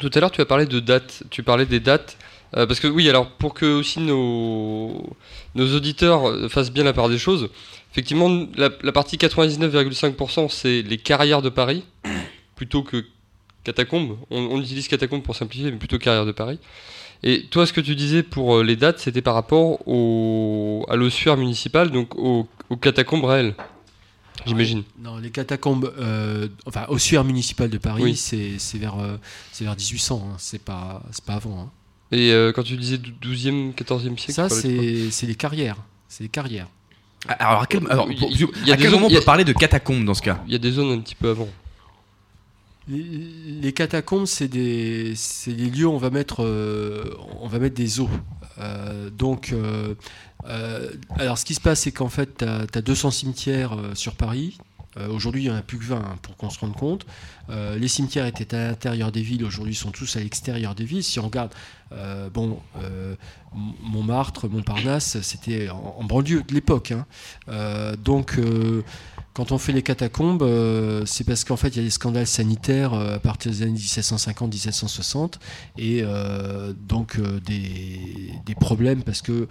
Tout 0.00 0.10
à 0.14 0.20
l'heure, 0.20 0.30
tu 0.30 0.40
as 0.40 0.44
parlé 0.46 0.66
de 0.66 0.80
dates. 0.80 1.22
Tu 1.30 1.42
parlais 1.42 1.64
des 1.66 1.80
dates. 1.80 2.16
Parce 2.52 2.78
que 2.78 2.86
oui, 2.86 3.08
alors 3.08 3.26
pour 3.30 3.52
que 3.54 3.66
aussi 3.66 3.98
nos, 4.00 5.04
nos 5.56 5.74
auditeurs 5.74 6.22
fassent 6.50 6.70
bien 6.70 6.84
la 6.84 6.92
part 6.92 7.08
des 7.08 7.18
choses, 7.18 7.48
effectivement, 7.94 8.28
la, 8.56 8.70
la 8.82 8.92
partie 8.92 9.16
99,5%, 9.16 10.48
c'est 10.50 10.82
les 10.82 10.98
carrières 10.98 11.42
de 11.42 11.48
Paris, 11.48 11.84
plutôt 12.56 12.82
que 12.82 13.04
catacombes. 13.62 14.16
On, 14.30 14.40
on 14.40 14.60
utilise 14.60 14.88
catacombes 14.88 15.22
pour 15.22 15.36
simplifier, 15.36 15.70
mais 15.70 15.78
plutôt 15.78 15.98
carrières 15.98 16.26
de 16.26 16.32
Paris. 16.32 16.58
Et 17.22 17.44
toi, 17.46 17.66
ce 17.66 17.72
que 17.72 17.80
tu 17.80 17.94
disais 17.94 18.22
pour 18.22 18.56
euh, 18.56 18.62
les 18.64 18.76
dates, 18.76 18.98
c'était 18.98 19.22
par 19.22 19.34
rapport 19.34 19.86
au, 19.88 20.84
à 20.88 20.96
l'ossuaire 20.96 21.36
municipal, 21.38 21.90
donc 21.90 22.14
aux, 22.16 22.46
aux 22.68 22.76
catacombes 22.76 23.24
réelles, 23.24 23.54
j'imagine. 24.44 24.82
Non, 24.98 25.16
les 25.18 25.30
catacombes, 25.30 25.90
euh, 25.98 26.48
enfin, 26.66 26.84
ossuaire 26.88 27.24
municipal 27.24 27.70
de 27.70 27.78
Paris, 27.78 28.02
Oui. 28.02 28.16
c'est 28.16 28.58
vers, 28.78 28.98
euh, 29.00 29.16
c'est 29.52 29.64
vers 29.64 29.76
1800, 29.76 30.28
hein, 30.28 30.34
c'est 30.38 30.62
pas, 30.62 31.02
c'est 31.12 31.24
pas 31.24 31.34
avant. 31.34 31.60
hein. 31.60 31.70
Et 32.12 32.32
euh, 32.32 32.52
quand 32.52 32.62
tu 32.64 32.76
disais 32.76 32.98
12e, 32.98 33.72
14e 33.74 34.18
siècle, 34.18 34.32
Ça, 34.34 34.48
c'est 34.50 35.26
les 35.26 35.34
carrières. 35.34 35.76
C'est 36.08 36.24
les 36.24 36.28
carrières. 36.28 36.68
Alors, 37.28 37.62
à 37.62 37.66
quel, 37.66 37.80
alors, 37.90 38.08
Il- 38.10 38.18
pour- 38.18 38.30
il 38.30 38.40
y 38.68 38.70
a 38.70 38.74
à 38.74 38.76
quel 38.76 38.90
zones- 38.90 39.00
moment 39.00 39.06
on 39.06 39.14
peut 39.18 39.24
parler 39.24 39.44
de 39.44 39.52
catacombes 39.52 40.04
dans 40.04 40.14
ce 40.14 40.22
cas? 40.22 40.40
Il 40.46 40.52
y 40.52 40.56
a 40.56 40.58
des 40.58 40.70
zones 40.72 40.90
un 40.92 41.00
petit 41.00 41.14
peu 41.14 41.30
avant. 41.30 41.48
Les, 42.86 43.02
les 43.62 43.72
catacombes, 43.72 44.26
c'est 44.26 44.48
des, 44.48 45.14
c'est 45.16 45.54
des 45.54 45.70
lieux 45.70 45.86
où 45.86 45.92
on 45.92 45.96
va 45.98 46.10
mettre, 46.10 46.44
euh, 46.44 47.04
on 47.40 47.48
va 47.48 47.58
mettre 47.58 47.74
des 47.76 47.98
eaux. 48.00 48.10
Euh, 48.60 49.08
donc, 49.08 49.52
euh, 49.52 49.94
euh, 50.48 50.90
alors 51.16 51.38
ce 51.38 51.46
qui 51.46 51.54
se 51.54 51.60
passe, 51.62 51.80
c'est 51.80 51.92
qu'en 51.92 52.10
fait, 52.10 52.38
tu 52.38 52.44
as, 52.78 52.82
200 52.82 53.10
cimetières 53.10 53.72
euh, 53.72 53.94
sur 53.94 54.14
Paris. 54.16 54.58
Euh, 54.96 55.08
aujourd'hui, 55.08 55.42
il 55.42 55.48
n'y 55.48 55.54
en 55.54 55.58
a 55.58 55.62
plus 55.62 55.78
que 55.78 55.84
20 55.84 55.96
hein, 55.96 56.18
pour 56.22 56.36
qu'on 56.36 56.50
se 56.50 56.58
rende 56.58 56.74
compte. 56.74 57.06
Euh, 57.50 57.76
les 57.78 57.88
cimetières 57.88 58.26
étaient 58.26 58.54
à 58.54 58.68
l'intérieur 58.68 59.12
des 59.12 59.22
villes, 59.22 59.44
aujourd'hui, 59.44 59.74
sont 59.74 59.90
tous 59.90 60.16
à 60.16 60.20
l'extérieur 60.20 60.74
des 60.74 60.84
villes. 60.84 61.04
Si 61.04 61.18
on 61.18 61.24
regarde, 61.24 61.52
euh, 61.92 62.28
bon, 62.30 62.58
Montmartre, 63.82 64.48
Montparnasse, 64.48 65.20
c'était 65.22 65.68
en, 65.68 66.02
banlieue 66.04 66.42
de 66.42 66.54
l'époque. 66.54 66.92
hein. 66.92 67.94
Donc, 68.02 68.38
quand 69.32 69.52
on 69.52 69.58
fait 69.58 69.72
les 69.72 69.82
catacombes, 69.82 70.44
c'est 71.06 71.24
parce 71.24 71.44
qu'en 71.44 71.56
fait, 71.56 71.68
il 71.68 71.76
y 71.76 71.80
a 71.80 71.84
des 71.84 71.90
scandales 71.90 72.26
sanitaires 72.26 72.94
à 72.94 73.18
partir 73.18 73.52
des 73.52 73.62
années 73.62 73.78
1750-1760 73.78 75.34
et 75.78 76.02
donc 76.88 77.20
des, 77.20 78.32
des 78.44 78.54
problèmes 78.54 79.02
parce 79.02 79.22
que 79.22 79.46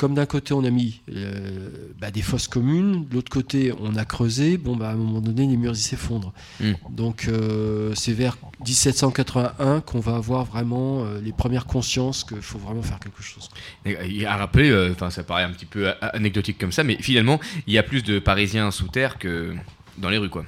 comme 0.00 0.14
d'un 0.14 0.24
côté 0.24 0.54
on 0.54 0.64
a 0.64 0.70
mis 0.70 1.02
euh, 1.14 1.68
bah, 2.00 2.10
des 2.10 2.22
fosses 2.22 2.48
communes, 2.48 3.06
de 3.06 3.14
l'autre 3.14 3.30
côté 3.30 3.70
on 3.78 3.96
a 3.96 4.06
creusé, 4.06 4.56
bon 4.56 4.74
bah 4.74 4.88
à 4.88 4.92
un 4.92 4.96
moment 4.96 5.20
donné 5.20 5.46
les 5.46 5.58
murs 5.58 5.74
ils 5.74 5.76
s'effondrent. 5.76 6.32
Mm. 6.58 6.72
Donc 6.88 7.26
euh, 7.28 7.94
c'est 7.94 8.14
vers 8.14 8.38
1781 8.60 9.82
qu'on 9.82 10.00
va 10.00 10.16
avoir 10.16 10.46
vraiment 10.46 11.04
euh, 11.04 11.20
les 11.20 11.32
premières 11.32 11.66
consciences 11.66 12.24
qu'il 12.24 12.40
faut 12.40 12.58
vraiment 12.58 12.80
faire 12.80 12.98
quelque 12.98 13.22
chose. 13.22 13.50
Et, 13.84 14.24
à 14.24 14.38
rappeler, 14.38 14.90
enfin 14.90 15.10
ça 15.10 15.22
paraît 15.22 15.42
un 15.42 15.50
petit 15.50 15.66
peu 15.66 15.92
anecdotique 16.00 16.56
comme 16.56 16.72
ça, 16.72 16.82
mais 16.82 16.96
finalement 17.02 17.38
il 17.66 17.74
y 17.74 17.78
a 17.78 17.82
plus 17.82 18.02
de 18.02 18.18
Parisiens 18.18 18.70
sous 18.70 18.88
terre 18.88 19.18
que 19.18 19.54
dans 19.98 20.08
les 20.08 20.16
rues 20.16 20.30
quoi. 20.30 20.46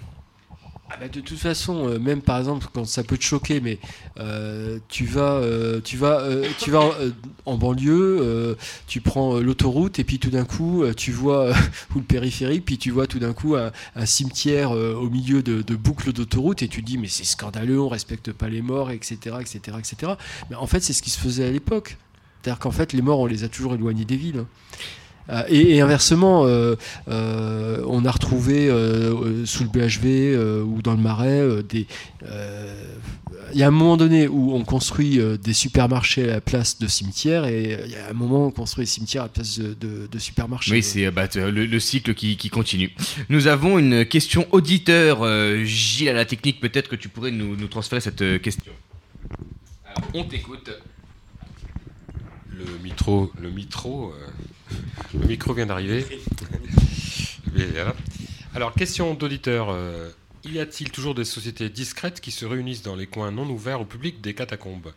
Ah 0.95 0.99
bah, 1.01 1.09
de 1.09 1.21
toute 1.21 1.39
façon, 1.39 1.89
euh, 1.89 1.99
même 1.99 2.21
par 2.21 2.39
exemple, 2.39 2.67
quand 2.71 2.85
ça 2.85 3.03
peut 3.03 3.17
te 3.17 3.23
choquer, 3.23 3.63
mais 3.63 3.79
euh, 4.21 4.79
tu 4.89 5.07
vas, 5.07 5.37
euh, 5.37 5.81
tu 5.81 5.97
vas, 5.97 6.23
tu 6.59 6.71
vas 6.71 6.91
en 7.47 7.57
banlieue, 7.57 8.57
tu 8.87 9.01
prends 9.01 9.39
l'autoroute 9.39 9.99
et 9.99 10.05
puis 10.05 10.19
tout 10.19 10.29
d'un 10.29 10.45
coup, 10.45 10.85
tu 10.95 11.11
vois 11.11 11.53
ou 11.95 12.01
le 12.01 12.05
périphérique, 12.05 12.67
puis 12.67 12.77
tu 12.77 12.91
vois 12.91 13.07
tout 13.07 13.19
d'un 13.19 13.33
coup 13.33 13.57
un, 13.57 13.73
cimetière 14.05 14.73
au 14.73 15.09
milieu 15.09 15.43
de, 15.43 15.75
boucles 15.75 16.13
d'autoroute 16.13 16.63
et 16.63 16.69
tu 16.69 16.83
dis 16.83 16.99
mais 16.99 17.09
c'est 17.09 17.25
scandaleux, 17.25 17.81
on 17.81 17.89
respecte 17.89 18.31
pas 18.33 18.49
les 18.49 18.61
morts, 18.61 18.91
etc., 18.91 19.37
etc., 19.41 19.79
etc. 19.79 20.13
Mais 20.51 20.57
en 20.57 20.67
fait, 20.67 20.81
c'est 20.81 20.93
ce 20.93 21.01
qui 21.01 21.11
se 21.11 21.19
faisait 21.19 21.47
à 21.47 21.51
l'époque. 21.51 21.97
C'est-à-dire 22.43 22.59
qu'en 22.59 22.71
fait, 22.71 22.93
les 22.93 23.03
morts, 23.03 23.21
on 23.21 23.27
les 23.27 23.45
a 23.45 23.49
toujours 23.49 23.75
éloignés 23.75 24.05
des 24.05 24.17
villes. 24.17 24.45
Euh, 25.31 25.43
et, 25.49 25.81
inversement, 25.81 26.45
euh, 26.47 26.75
euh, 27.09 27.83
on 27.87 28.05
a 28.05 28.11
retrouvé 28.11 28.69
sous 29.45 29.65
le 29.65 29.71
BHV 29.71 30.63
ou 30.65 30.83
dans 30.83 30.93
le 30.93 31.01
Marais 31.01 31.63
des. 31.69 31.87
Il 33.55 33.59
y 33.59 33.63
a 33.65 33.67
un 33.67 33.73
moment 33.73 33.99
donné 33.99 34.29
où 34.29 34.55
on 34.55 34.65
construit 34.65 35.21
des 35.43 35.53
supermarchés 35.53 36.25
à 36.25 36.35
la 36.35 36.41
place 36.41 36.79
de 36.79 36.87
cimetières 36.87 37.45
et 37.45 37.79
il 37.85 37.91
y 37.91 37.97
a 37.97 38.09
un 38.09 38.15
moment 38.15 38.45
où 38.45 38.49
on 38.49 38.51
construit 38.51 38.85
des 38.85 38.91
cimetières 38.91 39.25
à 39.25 39.27
la 39.27 39.31
place 39.31 39.59
de, 39.59 40.19
supermarchés. 40.19 40.73
Oui, 40.73 40.83
c'est 40.83 41.11
bah, 41.11 41.29
le, 41.35 41.51
le 41.51 41.81
cycle 41.81 42.15
qui, 42.15 42.51
continue. 42.51 42.93
Nous 43.29 43.49
avons 43.49 43.79
une 43.79 44.07
question 44.07 44.47
auditeur. 44.53 45.27
Gilles 45.65 46.09
à 46.09 46.15
la 46.15 46.25
technique, 46.25 46.61
peut-être 46.61 46.89
que 46.89 46.97
tu 46.97 47.09
pourrais 47.09 47.31
nous, 47.31 47.57
nous 47.57 47.69
transférer 47.69 48.01
cette 48.01 48.41
question. 48.41 48.73
On 50.15 50.25
t'écoute. 50.25 50.71
Le 52.59 52.79
mitro, 52.83 53.33
le 53.41 53.51
mitro, 53.51 54.13
euh, 54.13 54.77
le 55.21 55.27
micro 55.27 55.55
vient 55.55 55.67
d'arriver. 55.67 56.07
Voilà. 57.55 57.95
Alors, 58.55 58.73
question 58.73 59.13
d'auditeur. 59.13 59.69
euh, 59.71 60.11
y 60.45 60.59
a-t-il 60.59 60.91
toujours 60.91 61.15
des 61.15 61.25
sociétés 61.25 61.69
discrètes 61.69 62.21
qui 62.21 62.31
se 62.31 62.47
réunissent 62.47 62.83
dans 62.83 62.97
les 62.97 63.07
coins 63.07 63.31
non 63.31 63.49
ouverts 63.49 63.81
au 63.81 63.85
public 63.85 64.23
des 64.23 64.35
catacombes? 64.35 64.93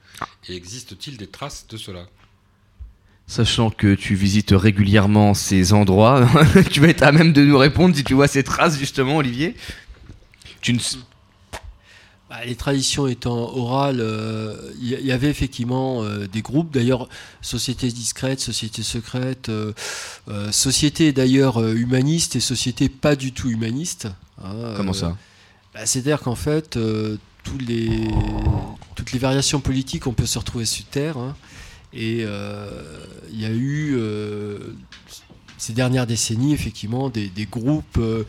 Et 0.48 0.56
existe-t-il 0.56 1.18
des 1.18 1.28
traces 1.28 1.68
de 1.68 1.76
cela? 1.76 2.08
Sachant 3.28 3.70
que 3.72 3.96
tu 3.96 4.16
visites 4.16 4.52
régulièrement 4.52 5.34
ces 5.34 5.74
endroits, 5.74 6.28
tu 6.72 6.80
vas 6.80 6.88
être 6.88 7.04
à 7.04 7.12
même 7.12 7.34
de 7.34 7.44
nous 7.44 7.58
répondre 7.58 7.96
si 7.96 8.04
tu 8.04 8.14
vois 8.14 8.28
ces 8.28 8.44
traces 8.44 8.78
justement, 8.78 9.18
Olivier. 9.18 9.56
Tu 10.62 10.74
ne... 10.74 10.80
Bah, 12.30 12.44
les 12.44 12.56
traditions 12.56 13.06
étant 13.06 13.56
orales, 13.56 14.00
euh, 14.00 14.72
il 14.82 14.88
y, 15.00 15.06
y 15.06 15.12
avait 15.12 15.30
effectivement 15.30 16.02
euh, 16.04 16.26
des 16.28 16.42
groupes, 16.42 16.72
d'ailleurs, 16.74 17.08
sociétés 17.42 17.92
discrètes, 17.92 18.40
sociétés 18.40 18.82
secrètes, 18.82 19.50
euh, 19.50 19.74
euh, 20.28 20.52
sociétés 20.52 21.14
d'ailleurs 21.14 21.62
euh, 21.62 21.76
humanistes 21.76 22.36
et 22.36 22.40
sociétés 22.40 22.90
pas 22.90 23.16
du 23.16 23.32
tout 23.32 23.50
humanistes. 23.50 24.08
hein, 24.44 24.74
Comment 24.76 24.90
euh, 24.90 24.94
ça? 24.94 25.18
bah, 25.76 25.86
C'est-à-dire 25.86 26.22
qu'en 26.22 26.34
fait, 26.36 26.78
euh, 26.78 27.18
tous 27.44 27.60
les, 27.60 28.08
toutes 28.96 29.12
les 29.12 29.20
variations 29.20 29.60
politiques, 29.60 30.08
on 30.08 30.14
peut 30.14 30.26
se 30.26 30.40
retrouver 30.40 30.66
sur 30.66 30.86
Terre. 30.86 31.18
hein, 31.18 31.36
et 31.94 32.24
euh, 32.26 33.06
il 33.32 33.40
y 33.40 33.46
a 33.46 33.52
eu, 33.52 33.96
euh, 33.98 34.58
ces 35.60 35.74
dernières 35.74 36.08
décennies, 36.08 36.54
effectivement, 36.54 37.10
des, 37.10 37.30
des 37.30 37.46
groupes. 37.46 37.98
euh, 38.00 38.24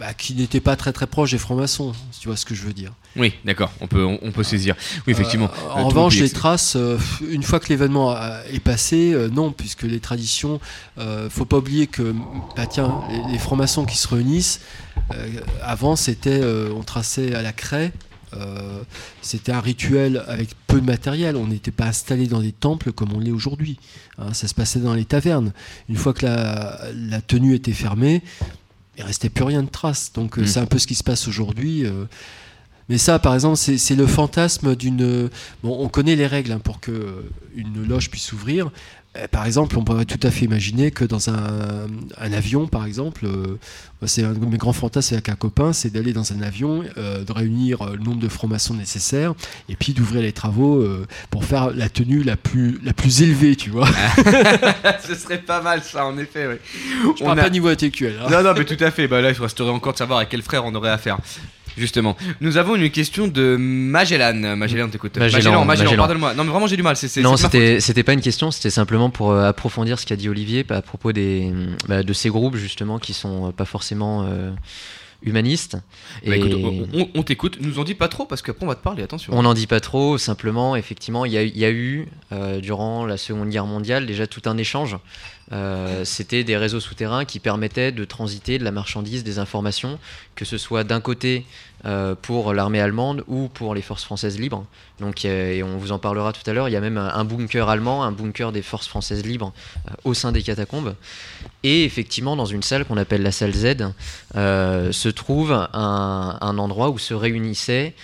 bah, 0.00 0.14
qui 0.14 0.34
n'étaient 0.34 0.60
pas 0.60 0.76
très 0.76 0.92
très 0.92 1.08
proches 1.08 1.32
des 1.32 1.38
francs-maçons, 1.38 1.92
si 2.12 2.20
tu 2.20 2.28
vois 2.28 2.36
ce 2.36 2.44
que 2.46 2.54
je 2.54 2.62
veux 2.62 2.72
dire. 2.72 2.92
Oui, 3.18 3.34
d'accord, 3.44 3.72
on 3.80 3.86
peut, 3.86 4.04
on, 4.04 4.30
peut 4.32 4.42
saisir. 4.44 4.76
Oui, 5.06 5.12
effectivement. 5.12 5.46
Euh, 5.52 5.68
Euh, 5.68 5.72
en 5.72 5.78
le 5.80 5.84
revanche, 5.86 6.16
les 6.20 6.30
traces, 6.30 6.76
euh, 6.76 6.96
une 7.28 7.42
fois 7.42 7.58
que 7.60 7.68
l'événement 7.68 8.16
est 8.52 8.60
passé, 8.60 9.12
euh, 9.12 9.28
non, 9.28 9.50
puisque 9.52 9.82
les 9.82 10.00
traditions, 10.00 10.60
faut 11.28 11.44
pas 11.44 11.58
oublier 11.58 11.86
que, 11.86 12.14
bah 12.56 12.66
tiens, 12.66 13.00
les, 13.10 13.32
les 13.32 13.38
francs-maçons 13.38 13.84
qui 13.84 13.96
se 13.96 14.08
réunissent, 14.08 14.60
avant 15.62 15.96
c'était, 15.96 16.40
on 16.74 16.82
traçait 16.82 17.34
à 17.34 17.42
la 17.42 17.52
craie. 17.52 17.92
c'était 19.22 19.52
un 19.52 19.60
rituel 19.60 20.22
avec 20.28 20.50
peu 20.66 20.80
de 20.80 20.86
matériel. 20.86 21.36
On 21.36 21.46
n'était 21.46 21.70
pas 21.70 21.86
installé 21.86 22.26
dans 22.26 22.40
des 22.40 22.52
temples 22.52 22.92
comme 22.92 23.12
on 23.14 23.18
l'est 23.20 23.30
aujourd'hui. 23.30 23.78
hein. 24.18 24.32
ça 24.34 24.48
se 24.48 24.54
passait 24.54 24.80
dans 24.80 24.94
les 24.94 25.04
tavernes. 25.06 25.52
Une 25.88 25.96
fois 25.96 26.12
que 26.12 26.26
la, 26.26 26.78
la 26.94 27.20
tenue 27.20 27.54
était 27.54 27.72
fermée, 27.72 28.22
il 28.98 29.04
restait 29.04 29.30
plus 29.30 29.44
rien 29.44 29.62
de 29.62 29.70
trace. 29.70 30.12
Donc 30.12 30.36
Mm. 30.36 30.46
c'est 30.46 30.60
un 30.60 30.66
peu 30.66 30.78
ce 30.78 30.86
qui 30.86 30.94
se 30.94 31.04
passe 31.04 31.26
aujourd'hui. 31.28 31.84
Mais 32.88 32.98
ça, 32.98 33.18
par 33.18 33.34
exemple, 33.34 33.56
c'est 33.56 33.94
le 33.96 34.06
fantasme 34.06 34.74
d'une. 34.76 35.28
Bon, 35.62 35.76
on 35.80 35.88
connaît 35.88 36.16
les 36.16 36.26
règles 36.26 36.52
hein, 36.52 36.60
pour 36.62 36.80
que 36.80 36.90
euh, 36.90 37.22
une 37.56 37.86
loge 37.86 38.10
puisse 38.10 38.24
s'ouvrir. 38.24 38.70
Euh, 39.16 39.26
Par 39.30 39.46
exemple, 39.46 39.78
on 39.78 39.84
pourrait 39.84 40.04
tout 40.04 40.20
à 40.26 40.30
fait 40.30 40.44
imaginer 40.44 40.90
que 40.90 41.02
dans 41.04 41.30
un, 41.30 41.86
un 42.18 42.32
avion, 42.32 42.66
par 42.66 42.84
exemple, 42.84 43.24
euh, 43.24 43.58
c'est 44.04 44.22
un 44.22 44.32
de 44.34 44.44
mes 44.44 44.58
grands 44.58 44.74
fantasmes 44.74 45.14
avec 45.14 45.30
un 45.30 45.34
copain, 45.34 45.72
c'est 45.72 45.88
d'aller 45.90 46.12
dans 46.12 46.32
un 46.34 46.42
avion, 46.42 46.84
euh, 46.98 47.24
de 47.24 47.32
réunir 47.32 47.84
le 47.92 47.96
nombre 48.04 48.20
de 48.20 48.28
francs-maçons 48.28 48.74
nécessaires, 48.74 49.32
et 49.70 49.76
puis 49.76 49.94
d'ouvrir 49.94 50.20
les 50.20 50.32
travaux 50.32 50.82
euh, 50.82 51.06
pour 51.30 51.44
faire 51.46 51.70
la 51.70 51.88
tenue 51.88 52.22
la 52.22 52.36
plus, 52.36 52.78
la 52.84 52.92
plus 52.92 53.22
élevée, 53.22 53.56
tu 53.56 53.70
vois. 53.70 53.88
Ce 55.08 55.14
serait 55.14 55.38
pas 55.42 55.62
mal 55.62 55.82
ça, 55.82 56.04
en 56.04 56.16
effet. 56.18 56.46
Oui. 56.46 57.12
Je 57.18 57.24
parle 57.24 57.40
pas 57.40 57.50
niveau 57.50 57.68
intellectuel. 57.68 58.14
hein. 58.22 58.28
Non, 58.30 58.42
non, 58.42 58.52
mais 58.56 58.64
tout 58.66 58.82
à 58.82 58.90
fait. 58.90 59.08
Bah 59.08 59.22
là, 59.22 59.30
il 59.30 59.40
resterait 59.40 59.70
encore 59.70 59.94
de 59.94 59.98
savoir 59.98 60.18
à 60.20 60.26
quel 60.26 60.42
frère 60.42 60.64
on 60.66 60.74
aurait 60.74 60.90
affaire. 60.90 61.18
Justement, 61.76 62.16
nous 62.40 62.56
avons 62.56 62.74
une 62.76 62.90
question 62.90 63.28
de 63.28 63.56
Magellan. 63.58 64.56
Magellan, 64.56 64.88
t'écoutes. 64.88 65.16
Magellan, 65.18 65.36
Magellan, 65.38 65.64
Magellan, 65.64 65.84
Magellan. 65.84 65.96
pardonne-moi. 66.02 66.34
Non, 66.34 66.44
mais 66.44 66.50
vraiment, 66.50 66.66
j'ai 66.66 66.76
du 66.76 66.82
mal. 66.82 66.96
C'est, 66.96 67.20
non, 67.20 67.36
c'était 67.36 67.80
c'était 67.80 68.02
pas 68.02 68.12
une 68.14 68.20
question, 68.20 68.50
c'était 68.50 68.70
simplement 68.70 69.10
pour 69.10 69.30
euh, 69.32 69.48
approfondir 69.48 69.98
ce 69.98 70.06
qu'a 70.06 70.16
dit 70.16 70.28
Olivier 70.28 70.64
à 70.70 70.82
propos 70.82 71.12
des, 71.12 71.52
bah, 71.88 72.02
de 72.02 72.12
ces 72.12 72.30
groupes 72.30 72.56
justement 72.56 72.98
qui 72.98 73.12
sont 73.14 73.48
euh, 73.48 73.50
pas 73.52 73.64
forcément 73.64 74.24
euh, 74.28 74.50
humanistes. 75.22 75.76
Bah, 76.26 76.36
Et- 76.36 76.38
écoute, 76.38 76.52
on, 76.54 77.08
on- 77.14 77.22
t'écoute. 77.22 77.58
Nous 77.60 77.78
en 77.78 77.84
dis 77.84 77.94
pas 77.94 78.08
trop 78.08 78.24
parce 78.26 78.42
qu'après 78.42 78.64
on 78.64 78.68
va 78.68 78.74
te 78.74 78.82
parler. 78.82 79.02
Attention. 79.02 79.32
On 79.36 79.42
n'en 79.42 79.54
dit 79.54 79.66
pas 79.66 79.80
trop, 79.80 80.18
simplement, 80.18 80.76
effectivement, 80.76 81.24
il 81.24 81.32
y 81.32 81.38
a, 81.38 81.42
il 81.42 81.56
y 81.58 81.64
a 81.64 81.70
eu, 81.70 82.06
euh, 82.32 82.60
durant 82.60 83.06
la 83.06 83.16
Seconde 83.16 83.50
Guerre 83.50 83.66
mondiale, 83.66 84.06
déjà 84.06 84.26
tout 84.26 84.42
un 84.46 84.56
échange. 84.58 84.96
Euh, 85.52 86.04
C'était 86.04 86.44
des 86.44 86.56
réseaux 86.56 86.80
souterrains 86.80 87.24
qui 87.24 87.40
permettaient 87.40 87.92
de 87.92 88.04
transiter 88.04 88.58
de 88.58 88.64
la 88.64 88.70
marchandise, 88.70 89.24
des 89.24 89.38
informations, 89.38 89.98
que 90.34 90.44
ce 90.44 90.58
soit 90.58 90.84
d'un 90.84 91.00
côté 91.00 91.46
euh, 91.84 92.14
pour 92.20 92.52
l'armée 92.52 92.80
allemande 92.80 93.24
ou 93.28 93.48
pour 93.48 93.74
les 93.74 93.82
forces 93.82 94.04
françaises 94.04 94.38
libres. 94.38 94.66
Donc, 95.00 95.24
et 95.24 95.62
on 95.62 95.78
vous 95.78 95.92
en 95.92 95.98
parlera 95.98 96.32
tout 96.32 96.48
à 96.48 96.52
l'heure, 96.52 96.68
il 96.68 96.72
y 96.72 96.76
a 96.76 96.80
même 96.80 96.98
un, 96.98 97.08
un 97.08 97.24
bunker 97.24 97.68
allemand, 97.68 98.04
un 98.04 98.12
bunker 98.12 98.52
des 98.52 98.62
forces 98.62 98.88
françaises 98.88 99.24
libres 99.24 99.52
euh, 99.86 99.92
au 100.04 100.14
sein 100.14 100.32
des 100.32 100.42
catacombes. 100.42 100.94
Et 101.62 101.84
effectivement, 101.84 102.36
dans 102.36 102.46
une 102.46 102.62
salle 102.62 102.84
qu'on 102.84 102.96
appelle 102.96 103.22
la 103.22 103.32
salle 103.32 103.52
Z, 103.52 103.76
se 104.34 105.08
trouve 105.08 105.52
un, 105.52 106.58
endroit 106.58 106.90
où 106.90 106.98
se 106.98 107.14
réunissaient 107.14 107.94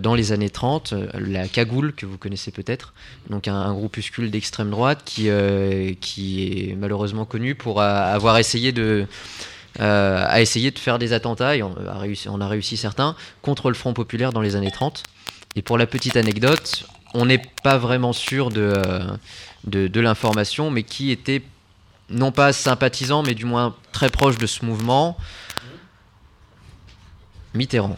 dans 0.00 0.14
les 0.14 0.32
années 0.32 0.50
30, 0.50 0.92
euh, 0.92 1.08
la 1.14 1.46
Cagoule, 1.48 1.92
que 1.92 2.06
vous 2.06 2.18
connaissez 2.18 2.50
peut-être, 2.50 2.94
donc 3.28 3.48
un, 3.48 3.54
un 3.54 3.74
groupuscule 3.74 4.30
d'extrême 4.30 4.70
droite 4.70 5.02
qui, 5.04 5.28
euh, 5.28 5.92
qui 6.00 6.70
est 6.70 6.74
malheureusement 6.74 7.24
connu 7.24 7.54
pour 7.54 7.80
euh, 7.80 8.14
avoir 8.14 8.38
essayé 8.38 8.72
de, 8.72 9.06
euh, 9.80 10.24
a 10.26 10.44
de 10.44 10.78
faire 10.78 10.98
des 10.98 11.12
attentats, 11.12 11.56
et 11.56 11.62
on 11.62 11.74
a, 11.76 12.48
réussi, 12.48 12.76
certains, 12.76 13.16
contre 13.42 13.68
le 13.68 13.74
Front 13.74 13.92
Populaire 13.92 14.32
dans 14.32 14.40
les 14.40 14.56
années 14.56 14.70
30. 14.70 15.02
Et 15.56 15.62
pour 15.62 15.78
la 15.78 15.86
petite 15.86 16.16
anecdote, 16.16 16.86
on 17.12 17.26
n'est 17.26 17.42
pas 17.62 17.76
vraiment 17.76 18.12
sûr 18.12 18.50
euh, 18.56 19.16
de, 19.64 19.88
de 19.88 20.00
l'information, 20.00 20.70
mais 20.70 20.82
qui 20.82 21.10
était 21.10 21.42
non 22.08 22.32
pas 22.32 22.52
sympathisant, 22.52 23.22
mais 23.22 23.34
du 23.34 23.44
moins 23.44 23.74
très 23.92 24.10
proche 24.10 24.38
de 24.38 24.46
ce 24.46 24.64
mouvement, 24.64 25.16
Mitterrand. 27.54 27.96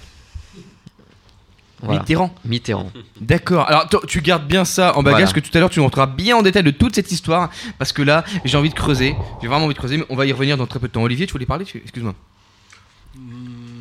Voilà. 1.82 2.00
Mitterrand. 2.00 2.34
Mitterrand. 2.44 2.90
D'accord. 3.20 3.68
Alors 3.68 3.86
tu 4.08 4.20
gardes 4.22 4.46
bien 4.46 4.64
ça 4.64 4.96
en 4.96 5.02
bagage 5.02 5.12
Voilà. 5.12 5.26
parce 5.26 5.32
que 5.34 5.40
tout 5.40 5.50
à 5.56 5.60
l'heure 5.60 5.68
tu 5.70 5.80
montreras 5.80 6.06
bien 6.06 6.36
en 6.36 6.42
détail 6.42 6.62
de 6.62 6.70
toute 6.70 6.94
cette 6.94 7.12
histoire 7.12 7.50
parce 7.78 7.92
que 7.92 8.00
là 8.02 8.24
j'ai 8.44 8.56
envie 8.56 8.70
de 8.70 8.74
creuser. 8.74 9.14
J'ai 9.42 9.48
vraiment 9.48 9.66
envie 9.66 9.74
de 9.74 9.78
creuser, 9.78 9.98
mais 9.98 10.06
on 10.08 10.16
va 10.16 10.24
y 10.26 10.32
revenir 10.32 10.56
dans 10.56 10.66
très 10.66 10.78
peu 10.80 10.88
de 10.88 10.92
temps. 10.92 11.02
Olivier, 11.02 11.26
tu 11.26 11.32
voulais 11.32 11.44
parler 11.46 11.64
Tu- 11.66 11.78
Excuse-moi. 11.78 12.14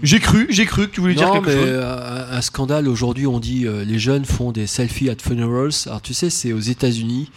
J'ai 0.03 0.19
cru, 0.19 0.45
j'ai 0.49 0.65
cru 0.65 0.87
que 0.87 0.93
tu 0.93 1.01
voulais 1.01 1.15
dire 1.15 1.27
Non, 1.27 1.33
quelque 1.35 1.47
mais 1.47 1.53
chose. 1.55 1.63
euh, 1.67 2.31
un, 2.33 2.37
un 2.37 2.41
scandale 2.41 2.87
aujourd'hui, 2.87 3.25
on 3.27 3.39
dit 3.39 3.65
euh, 3.65 3.83
les 3.83 3.97
jeunes 3.97 4.25
font 4.25 4.51
des 4.51 4.67
selfies 4.67 5.09
at 5.09 5.15
funerals. 5.21 5.71
Alors 5.87 6.01
tu 6.01 6.13
sais, 6.13 6.29
c'est 6.29 6.53
aux 6.53 6.59
États-Unis. 6.59 7.31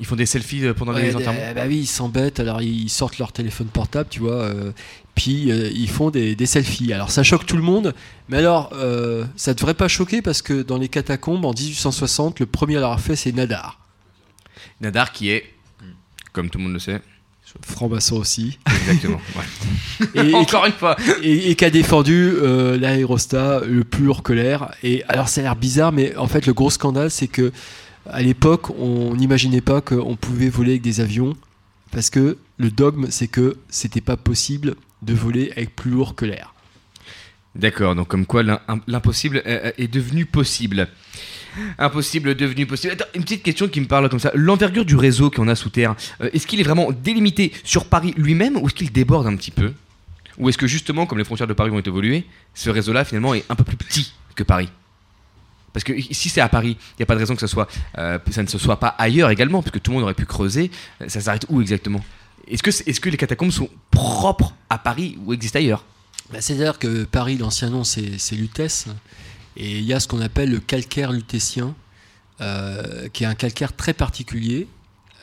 Ils 0.00 0.06
font 0.06 0.16
des 0.16 0.26
selfies 0.26 0.64
euh, 0.64 0.74
pendant 0.74 0.94
Ouais, 0.94 1.02
les 1.02 1.16
enterrements. 1.16 1.40
Bah 1.54 1.62
oui, 1.66 1.78
ils 1.80 1.86
s'embêtent. 1.86 2.38
Alors 2.40 2.62
ils 2.62 2.88
sortent 2.88 3.18
leur 3.18 3.32
téléphone 3.32 3.66
portable, 3.66 4.08
tu 4.10 4.20
vois. 4.20 4.34
euh, 4.42 4.72
puis 5.14 5.50
euh, 5.50 5.68
ils 5.74 5.90
font 5.90 6.10
des, 6.10 6.36
des 6.36 6.46
selfies. 6.46 6.92
Alors 6.92 7.10
ça 7.10 7.24
choque 7.24 7.44
tout 7.46 7.56
le 7.56 7.62
monde. 7.62 7.94
Mais 8.28 8.36
alors, 8.38 8.70
euh, 8.74 9.24
ça 9.34 9.54
devrait 9.54 9.74
pas 9.74 9.88
choquer 9.88 10.22
parce 10.22 10.42
que 10.42 10.62
dans 10.62 10.78
les 10.78 10.88
catacombes, 10.88 11.44
en 11.44 11.52
1860, 11.52 12.38
le 12.38 12.46
premier 12.46 12.76
à 12.76 12.80
l'avoir 12.80 13.00
fait, 13.00 13.16
c'est 13.16 13.32
Nadar. 13.32 13.80
Nadar 14.80 15.10
qui 15.12 15.30
est, 15.30 15.44
comme 16.32 16.50
tout 16.50 16.58
le 16.58 16.64
monde 16.64 16.74
le 16.74 16.78
sait, 16.78 17.00
franc-maçon 17.66 18.16
aussi. 18.16 18.58
Exactement. 18.86 19.20
ouais. 20.14 20.28
Et, 20.28 20.34
Encore 20.34 20.66
une 20.66 20.72
fois. 20.72 20.96
Et, 21.22 21.50
et 21.50 21.56
qui 21.56 21.64
a 21.64 21.70
défendu 21.70 22.34
euh, 22.36 22.78
l'aérostat 22.78 23.62
le 23.66 23.82
plus 23.82 24.04
lourd 24.04 24.22
que 24.22 24.32
l'air. 24.32 24.72
Et 24.84 25.02
alors 25.08 25.28
ça 25.28 25.40
a 25.40 25.44
l'air 25.44 25.56
bizarre, 25.56 25.90
mais 25.90 26.14
en 26.16 26.28
fait 26.28 26.46
le 26.46 26.52
gros 26.52 26.70
scandale, 26.70 27.10
c'est 27.10 27.26
que 27.26 27.50
à 28.10 28.22
l'époque, 28.22 28.70
on 28.78 29.14
n'imaginait 29.14 29.60
pas 29.60 29.80
qu'on 29.80 30.16
pouvait 30.16 30.48
voler 30.48 30.72
avec 30.72 30.82
des 30.82 31.00
avions, 31.00 31.36
parce 31.90 32.10
que 32.10 32.38
le 32.58 32.70
dogme, 32.70 33.06
c'est 33.10 33.28
que 33.28 33.56
c'était 33.68 34.00
pas 34.00 34.16
possible 34.16 34.74
de 35.02 35.14
voler 35.14 35.52
avec 35.56 35.74
plus 35.76 35.90
lourd 35.90 36.14
que 36.14 36.24
l'air. 36.24 36.54
D'accord, 37.54 37.94
donc 37.94 38.08
comme 38.08 38.26
quoi 38.26 38.42
l'im- 38.42 38.60
l'impossible 38.86 39.42
est 39.44 39.88
devenu 39.88 40.26
possible. 40.26 40.88
Impossible 41.78 42.34
devenu 42.36 42.66
possible. 42.66 42.92
Attends, 42.92 43.06
une 43.14 43.22
petite 43.22 43.42
question 43.42 43.68
qui 43.68 43.80
me 43.80 43.86
parle 43.86 44.08
comme 44.08 44.20
ça. 44.20 44.30
L'envergure 44.34 44.84
du 44.84 44.94
réseau 44.96 45.30
qu'on 45.30 45.48
a 45.48 45.54
sous 45.56 45.70
terre, 45.70 45.96
euh, 46.20 46.30
est-ce 46.32 46.46
qu'il 46.46 46.60
est 46.60 46.64
vraiment 46.64 46.92
délimité 46.92 47.52
sur 47.64 47.86
Paris 47.86 48.14
lui-même 48.16 48.56
ou 48.56 48.66
est-ce 48.66 48.74
qu'il 48.74 48.92
déborde 48.92 49.26
un 49.26 49.34
petit 49.34 49.50
peu? 49.50 49.72
Ou 50.36 50.48
est-ce 50.48 50.58
que 50.58 50.68
justement, 50.68 51.06
comme 51.06 51.18
les 51.18 51.24
frontières 51.24 51.48
de 51.48 51.54
Paris 51.54 51.70
vont 51.70 51.80
évoluer, 51.80 52.26
ce 52.54 52.70
réseau-là 52.70 53.04
finalement 53.04 53.34
est 53.34 53.44
un 53.48 53.56
peu 53.56 53.64
plus 53.64 53.76
petit 53.76 54.12
que 54.36 54.44
Paris? 54.44 54.68
Parce 55.72 55.84
que 55.84 56.00
si 56.00 56.28
c'est 56.28 56.40
à 56.40 56.48
Paris, 56.48 56.76
il 56.80 57.00
n'y 57.00 57.02
a 57.02 57.06
pas 57.06 57.14
de 57.14 57.20
raison 57.20 57.36
que 57.36 57.44
euh, 57.44 58.18
ça 58.30 58.42
ne 58.42 58.48
se 58.48 58.58
soit 58.58 58.80
pas 58.80 58.88
ailleurs 58.98 59.30
également, 59.30 59.62
parce 59.62 59.72
que 59.72 59.78
tout 59.78 59.90
le 59.90 59.96
monde 59.96 60.04
aurait 60.04 60.14
pu 60.14 60.26
creuser. 60.26 60.70
Euh, 61.02 61.08
Ça 61.08 61.20
s'arrête 61.20 61.46
où 61.48 61.60
exactement? 61.60 62.00
Est-ce 62.46 62.62
que, 63.00 63.08
les 63.10 63.16
catacombes 63.16 63.50
sont 63.50 63.68
propres 63.90 64.54
à 64.70 64.78
Paris 64.78 65.18
ou 65.24 65.34
existent 65.34 65.58
ailleurs? 65.58 65.84
Bah, 66.32 66.40
C'est-à-dire 66.40 66.78
que 66.78 67.04
Paris, 67.04 67.36
l'ancien 67.36 67.70
nom, 67.70 67.84
c'est 67.84 68.32
Lutèce. 68.32 68.86
Et 69.56 69.78
il 69.78 69.84
y 69.84 69.92
a 69.92 70.00
ce 70.00 70.08
qu'on 70.08 70.20
appelle 70.20 70.50
le 70.50 70.60
calcaire 70.60 71.12
lutétien, 71.12 71.74
euh, 72.40 73.08
qui 73.08 73.24
est 73.24 73.26
un 73.26 73.34
calcaire 73.34 73.74
très 73.74 73.92
particulier. 73.92 74.68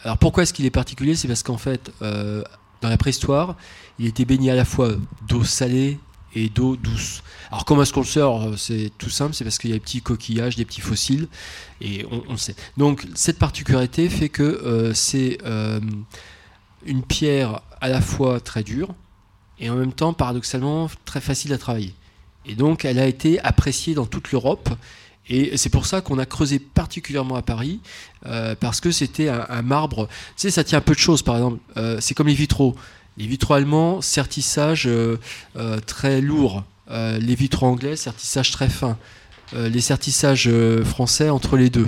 Alors 0.03 0.17
pourquoi 0.17 0.43
est-ce 0.43 0.53
qu'il 0.53 0.65
est 0.65 0.71
particulier? 0.71 1.15
C'est 1.15 1.27
parce 1.27 1.41
qu'en 1.41 1.57
fait, 1.57 1.91
dans 2.01 2.89
la 2.89 2.97
préhistoire, 2.97 3.55
il 3.97 4.05
était 4.05 4.25
baigné 4.25 4.51
à 4.51 4.55
la 4.55 4.65
fois 4.65 4.89
d'eau 5.27 5.43
salée 5.43 5.97
et 6.35 6.49
d'eau 6.49 6.75
douce. 6.75 7.23
Alors 7.49 7.65
comment 7.65 7.81
est-ce 7.81 7.93
qu'on 7.93 8.01
le 8.01 8.05
sait 8.05 8.19
Alors, 8.19 8.57
C'est 8.57 8.91
tout 8.97 9.09
simple, 9.09 9.33
c'est 9.33 9.43
parce 9.43 9.57
qu'il 9.57 9.69
y 9.69 9.73
a 9.73 9.77
des 9.77 9.81
petits 9.81 10.01
coquillages, 10.01 10.55
des 10.55 10.65
petits 10.65 10.81
fossiles, 10.81 11.27
et 11.81 12.05
on, 12.11 12.23
on 12.29 12.37
sait. 12.37 12.55
Donc 12.77 13.07
cette 13.15 13.39
particularité 13.39 14.09
fait 14.09 14.29
que 14.29 14.43
euh, 14.43 14.93
c'est 14.93 15.37
euh, 15.45 15.79
une 16.85 17.01
pierre 17.01 17.61
à 17.81 17.89
la 17.89 18.01
fois 18.01 18.39
très 18.39 18.63
dure, 18.63 18.93
et 19.59 19.69
en 19.69 19.75
même 19.75 19.93
temps, 19.93 20.13
paradoxalement, 20.13 20.89
très 21.05 21.21
facile 21.21 21.53
à 21.53 21.57
travailler. 21.57 21.93
Et 22.45 22.55
donc, 22.55 22.85
elle 22.85 22.99
a 22.99 23.07
été 23.07 23.39
appréciée 23.39 23.95
dans 23.95 24.05
toute 24.05 24.31
l'Europe. 24.31 24.69
Et 25.27 25.57
c'est 25.57 25.69
pour 25.69 25.87
ça 25.87 26.01
qu'on 26.01 26.19
a 26.19 26.25
creusé 26.25 26.59
particulièrement 26.59 27.35
à 27.35 27.41
Paris, 27.41 27.79
euh, 28.27 28.53
parce 28.59 28.79
que 28.79 28.91
c'était 28.91 29.29
un, 29.29 29.45
un 29.49 29.63
marbre. 29.63 30.07
Tu 30.07 30.13
sais, 30.35 30.51
ça 30.51 30.63
tient 30.63 30.77
à 30.77 30.81
peu 30.81 30.93
de 30.93 30.99
choses, 30.99 31.23
par 31.23 31.35
exemple. 31.37 31.59
Euh, 31.77 31.97
c'est 31.99 32.13
comme 32.13 32.27
les 32.27 32.35
vitraux. 32.35 32.75
Les 33.17 33.27
vitraux 33.27 33.53
allemands, 33.53 34.01
sertissage 34.01 34.87
euh, 34.87 35.17
euh, 35.55 35.79
très 35.85 36.21
lourd. 36.21 36.63
Euh, 36.91 37.17
les 37.17 37.35
vitraux 37.35 37.65
anglais, 37.67 37.95
sertissage 37.95 38.51
très 38.51 38.69
fin. 38.69 38.97
Les 39.53 39.79
sertissages 39.79 40.49
français, 40.83 41.29
entre 41.29 41.55
les 41.55 41.69
deux. 41.69 41.85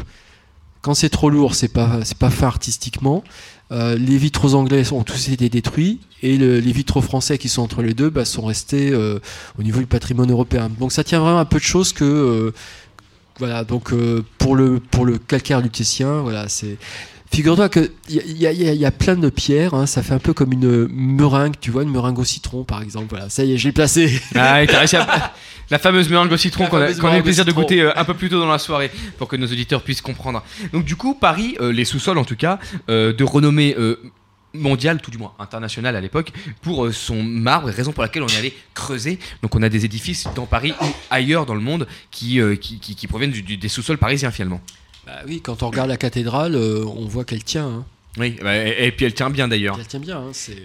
Quand 0.81 0.93
c'est 0.93 1.09
trop 1.09 1.29
lourd, 1.31 1.55
c'est 1.55 1.67
pas, 1.67 1.99
c'est 2.05 2.17
pas 2.17 2.29
fin 2.29 2.45
artistiquement. 2.47 3.23
Les 3.71 4.17
vitraux 4.17 4.53
anglais 4.53 4.93
ont 4.93 5.03
tous 5.03 5.29
été 5.29 5.49
détruits 5.49 5.99
et 6.21 6.37
le- 6.37 6.59
les 6.59 6.71
vitraux 6.71 7.01
français 7.01 7.39
qui 7.39 7.49
sont 7.49 7.63
entre 7.63 7.81
les 7.81 7.95
deux 7.95 8.11
bah, 8.11 8.25
sont 8.25 8.45
restés 8.45 8.93
au 8.95 9.63
niveau 9.63 9.79
du 9.79 9.87
patrimoine 9.87 10.31
européen. 10.31 10.69
Donc 10.79 10.91
ça 10.91 11.03
tient 11.03 11.19
vraiment 11.19 11.39
un 11.39 11.45
peu 11.45 11.57
de 11.57 11.63
choses 11.63 11.93
que 11.93 12.53
voilà. 13.39 13.63
Donc 13.63 13.91
pour 14.37 14.55
le 14.55 14.79
pour 14.79 15.03
le 15.05 15.17
calcaire 15.17 15.59
lutétien, 15.59 16.21
voilà, 16.21 16.47
c'est 16.49 16.77
Figure-toi 17.31 17.69
qu'il 17.69 17.89
y, 18.09 18.45
a- 18.47 18.51
y 18.51 18.83
y 18.83 18.91
plein 18.91 19.15
de 19.15 19.29
pierres, 19.29 19.73
hein, 19.73 19.85
ça 19.85 20.01
fait 20.01 20.13
un 20.13 20.19
peu 20.19 20.33
comme 20.33 20.53
une 20.53 20.87
meringue, 20.87 21.55
tu 21.59 21.71
vois, 21.71 21.83
une 21.83 21.91
meringue 21.91 22.17
au 22.19 22.23
citron 22.23 22.63
par 22.63 22.81
exemple. 22.81 23.07
Voilà, 23.09 23.29
ça 23.29 23.43
y 23.43 23.53
est, 23.53 23.57
j'ai 23.57 23.71
placé. 23.71 24.19
Ah, 24.35 24.63
et 24.63 24.67
t'as 24.67 24.79
réussi 24.79 24.95
à- 24.95 25.33
La 25.69 25.77
fameuse 25.79 26.09
meringue 26.09 26.31
au 26.31 26.37
citron 26.37 26.67
qu'on 26.67 26.77
a, 26.77 26.89
eu 26.91 26.93
le 27.17 27.23
plaisir 27.23 27.43
de 27.43 27.51
goûter 27.51 27.81
euh, 27.81 27.91
un 27.99 28.05
peu 28.05 28.13
plus 28.13 28.29
tôt 28.29 28.39
dans 28.39 28.47
la 28.47 28.57
soirée 28.57 28.89
pour 29.17 29.27
que 29.27 29.35
nos 29.35 29.47
auditeurs 29.47 29.81
puissent 29.83 29.99
comprendre. 30.01 30.41
Donc 30.71 30.85
du 30.85 30.95
coup, 30.95 31.13
Paris, 31.13 31.57
euh, 31.59 31.73
les 31.73 31.83
sous-sols 31.83 32.17
en 32.17 32.23
tout 32.23 32.37
cas, 32.37 32.57
euh, 32.89 33.11
de 33.11 33.23
renommée 33.25 33.75
mondiale, 34.53 35.01
tout 35.01 35.11
du 35.11 35.17
moins 35.17 35.33
internationale 35.39 35.95
à 35.97 36.01
l'époque, 36.01 36.31
pour 36.61 36.91
son 36.93 37.21
marbre, 37.21 37.67
raison 37.69 37.91
pour 37.91 38.01
laquelle 38.01 38.23
on 38.23 38.27
est 38.27 38.37
allé 38.37 38.55
creuser. 38.73 39.19
Donc 39.41 39.55
on 39.55 39.61
a 39.61 39.67
des 39.67 39.83
édifices 39.83 40.27
dans 40.35 40.45
Paris 40.45 40.73
ou 40.81 40.85
ailleurs 41.11 41.45
dans 41.45 41.53
le 41.55 41.59
monde 41.61 41.85
qui, 42.11 42.39
qui, 42.61 42.79
qui- 42.79 42.95
qui 42.95 43.07
proviennent 43.07 43.31
du- 43.31 43.43
du- 43.43 43.57
des 43.57 43.67
sous-sols 43.67 43.97
parisiens 43.97 44.31
finalement. 44.31 44.61
Bah 45.07 45.21
oui, 45.25 45.41
quand 45.41 45.63
on 45.63 45.67
regarde 45.69 45.89
la 45.89 45.97
cathédrale, 45.97 46.55
euh, 46.55 46.83
on 46.85 47.05
voit 47.05 47.23
qu'elle 47.25 47.43
tient. 47.43 47.67
hein. 47.67 47.85
Oui, 48.17 48.35
bah, 48.43 48.55
et, 48.57 48.87
et 48.87 48.91
puis 48.91 49.05
elle 49.05 49.13
tient 49.13 49.29
bien 49.29 49.47
d'ailleurs. 49.47 49.77
Elle 49.79 49.87
tient 49.87 49.99
bien, 49.99 50.17
hein, 50.17 50.29
c'est. 50.33 50.57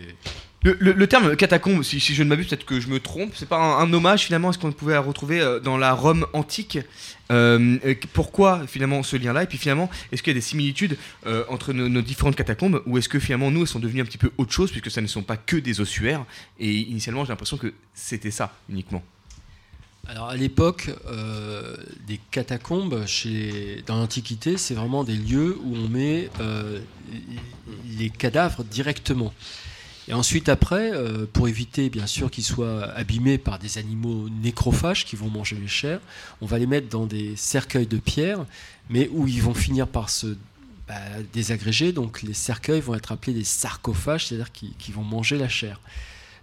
Le, 0.65 0.77
le- 0.79 0.93
le 0.93 1.07
terme 1.09 1.35
catacombe, 1.37 1.83
si, 1.83 1.99
si 1.99 2.15
je 2.15 2.23
ne 2.23 2.29
m'abuse, 2.29 2.47
peut-être 2.47 2.65
que 2.65 2.79
je 2.79 2.87
me 2.89 3.01
trompe, 3.01 3.33
c'est 3.35 3.49
pas 3.49 3.57
un, 3.59 3.79
un 3.81 3.93
hommage 3.93 4.23
finalement 4.23 4.51
à 4.51 4.53
ce 4.53 4.59
qu'on 4.59 4.71
pouvait 4.71 4.97
retrouver 4.97 5.41
euh, 5.41 5.59
dans 5.61 5.77
la 5.77 5.93
Rome 5.93 6.27
antique 6.33 6.79
Euh, 7.33 7.79
euh, 7.85 7.95
Pourquoi 8.13 8.67
finalement 8.69 9.03
ce 9.03 9.17
lien-là? 9.17 9.43
Et 9.43 9.47
puis 9.47 9.59
finalement, 9.59 9.91
est-ce 10.13 10.23
qu'il 10.23 10.33
y 10.33 10.37
a 10.37 10.39
des 10.39 10.41
similitudes 10.41 10.97
euh, 11.27 11.45
entre 11.49 11.73
nos, 11.73 11.89
nos 11.89 12.03
différentes 12.03 12.37
catacombes? 12.37 12.81
Ou 12.87 12.99
est-ce 12.99 13.09
que 13.09 13.19
finalement 13.19 13.51
nous, 13.51 13.63
elles 13.63 13.67
sont 13.69 13.81
devenues 13.81 14.03
un 14.03 14.05
petit 14.05 14.19
peu 14.19 14.31
autre 14.39 14.53
chose 14.53 14.71
puisque 14.71 14.91
ça 14.91 15.01
ne 15.01 15.07
sont 15.09 15.23
pas 15.23 15.37
que 15.37 15.57
des 15.57 15.81
ossuaires? 15.81 16.25
Et 16.61 16.71
initialement, 16.73 17.25
j'ai 17.25 17.31
l'impression 17.31 17.57
que 17.57 17.73
c'était 17.95 18.31
ça 18.31 18.55
uniquement. 18.71 19.03
Alors 20.09 20.29
à 20.29 20.37
l'époque, 20.37 20.91
euh, 21.07 21.77
des 22.07 22.19
catacombes 22.31 23.05
dans 23.87 23.97
l'Antiquité, 23.97 24.57
c'est 24.57 24.75
vraiment 24.75 25.05
des 25.05 25.17
lieux 25.17 25.59
où 25.63 25.77
on 25.77 25.89
met 25.89 26.29
euh, 26.41 26.81
les 27.99 28.11
cadavres 28.11 28.65
directement. 28.65 29.33
Et 30.09 30.15
ensuite 30.15 30.49
après, 30.49 30.91
euh, 30.93 31.27
pour 31.33 31.47
éviter 31.47 31.89
bien 31.89 32.09
sûr 32.09 32.31
qu'ils 32.31 32.43
soient 32.45 32.85
abîmés 32.91 33.39
par 33.39 33.61
des 33.61 33.79
animaux 33.79 34.29
nécrophages 34.29 35.05
qui 35.05 35.15
vont 35.15 35.31
manger 35.31 35.57
les 35.57 35.69
chairs, 35.69 36.01
on 36.41 36.47
va 36.47 36.59
les 36.59 36.67
mettre 36.67 36.89
dans 36.89 37.07
des 37.07 37.37
cercueils 37.37 37.87
de 37.87 37.99
pierre, 37.99 38.45
mais 38.91 39.09
où 39.13 39.29
ils 39.29 39.43
vont 39.43 39.55
finir 39.55 39.87
par 39.87 40.11
se 40.11 40.37
bah, 40.89 40.95
désagréger. 41.33 41.93
Donc 41.93 42.23
les 42.23 42.35
cercueils 42.35 42.81
vont 42.81 42.95
être 42.95 43.13
appelés 43.13 43.35
des 43.35 43.45
sarcophages, 43.45 44.27
c'est-à-dire 44.27 44.51
qui, 44.51 44.75
qui 44.77 44.91
vont 44.91 45.05
manger 45.05 45.39
la 45.39 45.49
chair. 45.49 45.79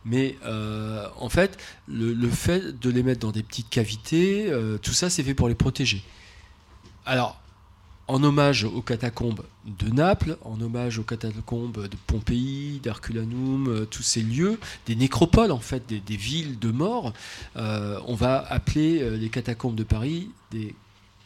Mais 0.05 0.37
euh, 0.45 1.07
en 1.17 1.29
fait, 1.29 1.57
le, 1.87 2.29
fait 2.29 2.79
de 2.79 2.89
les 2.89 3.03
mettre 3.03 3.21
dans 3.21 3.31
des 3.31 3.43
petites 3.43 3.69
cavités, 3.69 4.49
euh, 4.49 4.77
tout 4.77 4.93
ça, 4.93 5.09
c'est 5.09 5.23
fait 5.23 5.33
pour 5.33 5.49
les 5.49 5.55
protéger. 5.55 6.03
Alors, 7.05 7.39
en 8.07 8.23
hommage 8.23 8.63
aux 8.63 8.81
catacombes 8.81 9.43
de 9.65 9.89
Naples, 9.89 10.37
en 10.43 10.59
hommage 10.61 10.97
aux 10.97 11.03
catacombes 11.03 11.87
de 11.87 11.97
Pompéi, 12.07 12.79
d'Herculanum, 12.81 13.67
euh, 13.67 13.85
tous 13.85 14.01
ces 14.01 14.21
lieux, 14.21 14.59
des 14.87 14.95
nécropoles 14.95 15.51
en 15.51 15.59
fait, 15.59 15.83
des, 15.87 16.17
villes 16.17 16.57
de 16.59 16.71
morts, 16.71 17.13
on 17.55 18.15
va 18.15 18.45
appeler 18.49 19.17
les 19.17 19.29
catacombes 19.29 19.75
de 19.75 19.83
Paris 19.83 20.29
des 20.51 20.75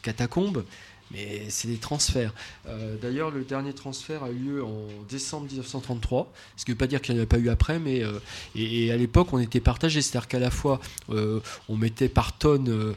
catacombes, 0.02 0.64
mais 1.10 1.46
c'est 1.48 1.68
des 1.68 1.76
transferts. 1.76 2.32
Euh, 2.66 2.96
D'ailleurs, 3.00 3.30
le 3.30 3.44
dernier 3.44 3.72
transfert 3.72 4.24
a 4.24 4.30
eu 4.30 4.38
lieu 4.38 4.64
en 4.64 4.86
décembre 5.08 5.46
1933, 5.46 6.32
ce 6.56 6.64
qui 6.64 6.70
ne 6.70 6.74
veut 6.74 6.78
pas 6.78 6.86
dire 6.86 7.00
qu'il 7.00 7.14
n'y 7.14 7.20
en 7.20 7.24
a 7.24 7.26
pas 7.26 7.38
eu 7.38 7.48
après, 7.48 7.78
mais 7.78 8.02
euh, 8.02 8.18
et, 8.54 8.90
à 8.92 8.96
l'époque 8.96 9.32
on 9.32 9.38
était 9.38 9.60
partagé, 9.60 10.02
c'est-à-dire 10.02 10.28
qu'à 10.28 10.38
la 10.38 10.50
fois 10.50 10.80
euh, 11.10 11.40
on 11.68 11.76
mettait 11.76 12.08
par 12.08 12.32
euh, 12.44 12.94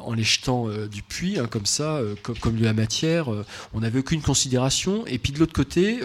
en 0.00 0.14
les 0.14 0.22
jetant 0.22 0.68
du 0.86 1.02
puits, 1.02 1.38
hein, 1.38 1.46
comme 1.46 1.66
ça, 1.66 2.00
comme, 2.22 2.56
de 2.56 2.64
la 2.64 2.72
matière, 2.72 3.28
on 3.72 3.80
n'avait 3.80 4.00
aucune 4.00 4.22
considération, 4.22 5.06
et 5.06 5.18
puis 5.18 5.32
de 5.32 5.38
l'autre 5.38 5.52
côté, 5.52 6.00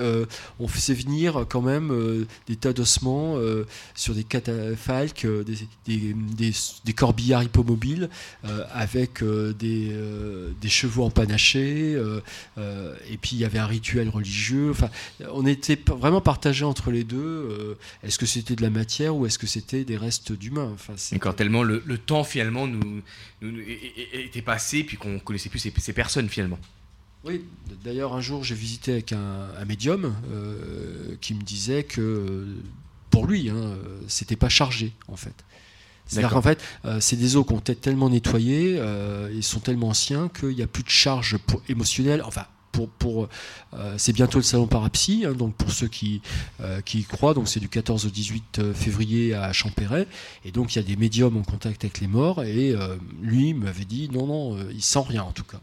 on 0.60 0.68
faisait 0.68 0.94
venir 0.94 1.46
quand 1.50 1.62
même 1.62 2.26
des 2.48 2.56
tas 2.56 2.74
d'ossements 2.74 3.38
sur 3.96 4.14
des 4.14 4.24
catafalques, 4.24 5.28
des, 5.86 6.94
corbillards 6.96 7.44
hippomobiles, 7.44 8.10
avec 8.74 9.24
des 9.24 10.70
chevaux 10.70 11.05
empanachés, 11.06 11.94
euh, 11.96 12.20
euh, 12.58 12.96
et 13.10 13.18
puis 13.18 13.32
il 13.34 13.40
y 13.40 13.46
avait 13.46 13.60
un 13.60 13.66
rituel 13.68 14.10
religieux. 14.10 14.72
Enfin, 14.72 14.90
on 15.32 15.46
était 15.46 15.80
vraiment 15.88 16.22
partagé 16.22 16.66
entre 16.66 16.92
les 16.92 17.04
deux. 17.04 17.16
euh, 17.18 17.76
est-ce 18.04 18.18
que 18.20 18.26
c'était 18.26 18.56
de 18.56 18.62
la 18.62 18.70
matière 18.70 19.16
ou 19.16 19.26
est-ce 19.26 19.40
que 19.40 19.48
c'était 19.48 19.84
des 19.86 19.98
restes 19.98 20.32
d'humains? 20.32 20.72
Enfin, 20.74 20.94
c'est- 20.98 21.16
D'accord, 21.16 21.36
tellement 21.36 21.64
le, 21.64 21.82
le 21.86 21.98
temps 21.98 22.24
finalement 22.24 22.68
nous, 22.68 23.02
était 24.14 24.42
passé 24.42 24.84
puis 24.84 24.98
qu'on 24.98 25.20
connaissait 25.20 25.50
plus 25.50 25.60
ces, 25.60 25.74
ces 25.78 25.94
personnes 25.94 26.30
finalement. 26.30 26.60
Oui, 27.24 27.44
d'ailleurs, 27.84 28.14
un 28.14 28.22
jour, 28.22 28.44
j'ai 28.44 28.54
visité 28.56 28.92
avec 28.92 29.12
un, 29.12 29.48
un 29.60 29.66
médium 29.66 30.14
euh, 30.32 31.16
qui 31.22 31.34
me 31.34 31.42
disait 31.42 31.84
que 31.84 32.46
pour 33.10 33.26
lui, 33.26 33.50
hein, 33.50 33.76
c'était 34.08 34.36
pas 34.36 34.50
chargé 34.50 34.94
en 35.08 35.16
fait. 35.16 35.34
C'est-à-dire 36.08 36.30
qu'en 36.30 36.42
fait, 36.42 36.62
euh, 36.86 37.00
c'est 37.00 37.16
des 37.16 37.36
eaux 37.36 37.44
qui 37.44 37.54
ont 37.54 37.60
été 37.60 37.76
tellement 37.76 38.10
nettoyées, 38.10 38.76
euh, 38.78 39.30
ils 39.34 39.44
sont 39.44 39.60
tellement 39.60 39.90
anciens 39.90 40.30
qu'il 40.30 40.50
n'y 40.56 40.62
a 40.62 40.68
plus 40.68 40.84
de 40.84 40.90
charge 40.90 41.38
pour- 41.38 41.62
émotionnelle. 41.68 42.22
Enfin, 42.26 42.46
pour, 42.72 42.90
pour, 42.90 43.30
euh, 43.74 43.96
c'est 43.98 44.12
bientôt 44.12 44.38
le 44.38 44.44
salon 44.44 44.68
parapsy, 44.68 45.24
hein, 45.26 45.32
donc 45.32 45.56
pour 45.56 45.72
ceux 45.72 45.88
qui, 45.88 46.22
euh, 46.60 46.82
qui 46.82 47.00
y 47.00 47.04
croient, 47.06 47.34
donc 47.34 47.48
c'est 47.48 47.62
du 47.62 47.70
14 47.70 48.06
au 48.06 48.10
18 48.10 48.74
février 48.74 49.34
à 49.34 49.54
Champéret, 49.54 50.08
et 50.44 50.52
donc 50.52 50.76
il 50.76 50.80
y 50.80 50.82
a 50.82 50.84
des 50.86 50.98
médiums 50.98 51.38
en 51.38 51.42
contact 51.44 51.86
avec 51.86 52.02
les 52.02 52.08
morts, 52.08 52.44
et 52.44 52.72
euh, 52.72 52.98
lui 53.22 53.54
m'avait 53.54 53.86
dit 53.86 54.10
non, 54.12 54.28
non, 54.28 54.58
il 54.72 54.84
sent 54.84 55.04
rien 55.08 55.24
en 55.24 55.32
tout 55.32 55.46
cas. 55.46 55.62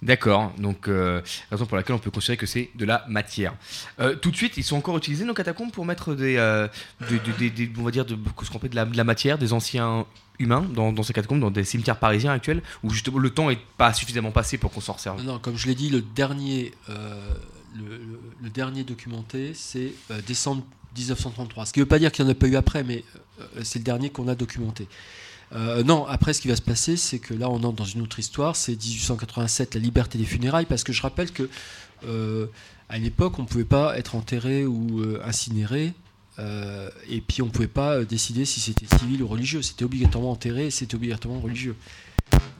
D'accord, 0.00 0.52
donc 0.58 0.86
euh, 0.86 1.22
raison 1.50 1.66
pour 1.66 1.76
laquelle 1.76 1.96
on 1.96 1.98
peut 1.98 2.12
considérer 2.12 2.36
que 2.36 2.46
c'est 2.46 2.70
de 2.76 2.84
la 2.84 3.04
matière. 3.08 3.54
Euh, 3.98 4.14
tout 4.14 4.30
de 4.30 4.36
suite, 4.36 4.56
ils 4.56 4.62
sont 4.62 4.76
encore 4.76 4.96
utilisés 4.96 5.24
nos 5.24 5.34
catacombes 5.34 5.72
pour 5.72 5.84
mettre 5.84 6.14
des, 6.14 6.36
euh, 6.36 6.68
on 7.00 7.82
va 7.82 7.90
dire 7.90 8.04
de, 8.04 8.16
ce 8.44 8.48
qu'on 8.50 8.58
appelle 8.58 8.70
de 8.70 8.96
la, 8.96 9.04
matière, 9.04 9.38
des 9.38 9.52
anciens 9.52 10.06
humains 10.38 10.64
dans, 10.72 11.02
ces 11.02 11.12
catacombes, 11.12 11.40
dans 11.40 11.50
des 11.50 11.64
cimetières 11.64 11.98
parisiens 11.98 12.32
actuels, 12.32 12.62
où 12.84 12.90
justement 12.90 13.18
le 13.18 13.30
temps 13.30 13.50
est 13.50 13.58
pas 13.76 13.92
suffisamment 13.92 14.30
passé 14.30 14.56
pour 14.56 14.70
qu'on 14.70 14.80
s'en 14.80 14.92
resserve. 14.92 15.20
Non, 15.24 15.40
comme 15.40 15.56
je 15.56 15.66
l'ai 15.66 15.74
dit, 15.74 15.90
le 15.90 16.00
dernier, 16.00 16.74
euh, 16.90 17.34
le, 17.76 17.98
le- 18.40 18.50
dernier 18.50 18.84
documenté, 18.84 19.52
c'est 19.52 19.92
décembre 20.28 20.62
1933. 20.96 21.66
Ce 21.66 21.72
qui 21.72 21.80
ne 21.80 21.84
veut 21.84 21.88
pas 21.88 21.98
dire 21.98 22.12
qu'il 22.12 22.24
n'y 22.24 22.30
en 22.30 22.32
a 22.32 22.36
pas 22.36 22.46
eu 22.46 22.54
après, 22.54 22.84
mais 22.84 23.02
c'est 23.64 23.80
le 23.80 23.84
dernier 23.84 24.10
qu'on 24.10 24.28
a 24.28 24.36
documenté. 24.36 24.86
Euh, 25.54 25.82
non, 25.82 26.06
après, 26.06 26.32
ce 26.34 26.40
qui 26.40 26.48
va 26.48 26.56
se 26.56 26.62
passer, 26.62 26.96
c'est 26.96 27.18
que 27.18 27.34
là, 27.34 27.48
on 27.48 27.56
entre 27.62 27.72
dans 27.72 27.84
une 27.84 28.02
autre 28.02 28.18
histoire. 28.18 28.54
C'est 28.56 28.72
1887, 28.72 29.74
la 29.74 29.80
liberté 29.80 30.18
des 30.18 30.24
funérailles, 30.24 30.66
parce 30.66 30.84
que 30.84 30.92
je 30.92 31.00
rappelle 31.02 31.30
que 31.32 31.48
euh, 32.06 32.46
à 32.88 32.98
une 32.98 33.04
époque, 33.04 33.38
on 33.38 33.42
ne 33.42 33.46
pouvait 33.48 33.64
pas 33.64 33.98
être 33.98 34.14
enterré 34.14 34.66
ou 34.66 35.00
euh, 35.00 35.20
incinéré. 35.24 35.92
euh, 36.38 36.88
et 37.08 37.20
puis 37.20 37.42
on 37.42 37.46
ne 37.46 37.50
pouvait 37.50 37.66
pas 37.66 38.04
décider 38.04 38.44
si 38.44 38.60
c'était 38.60 38.86
civil 38.98 39.22
ou 39.22 39.28
religieux. 39.28 39.62
C'était 39.62 39.84
obligatoirement 39.84 40.30
enterré 40.30 40.66
et 40.66 40.70
c'était 40.70 40.94
obligatoirement 40.94 41.40
religieux. 41.40 41.74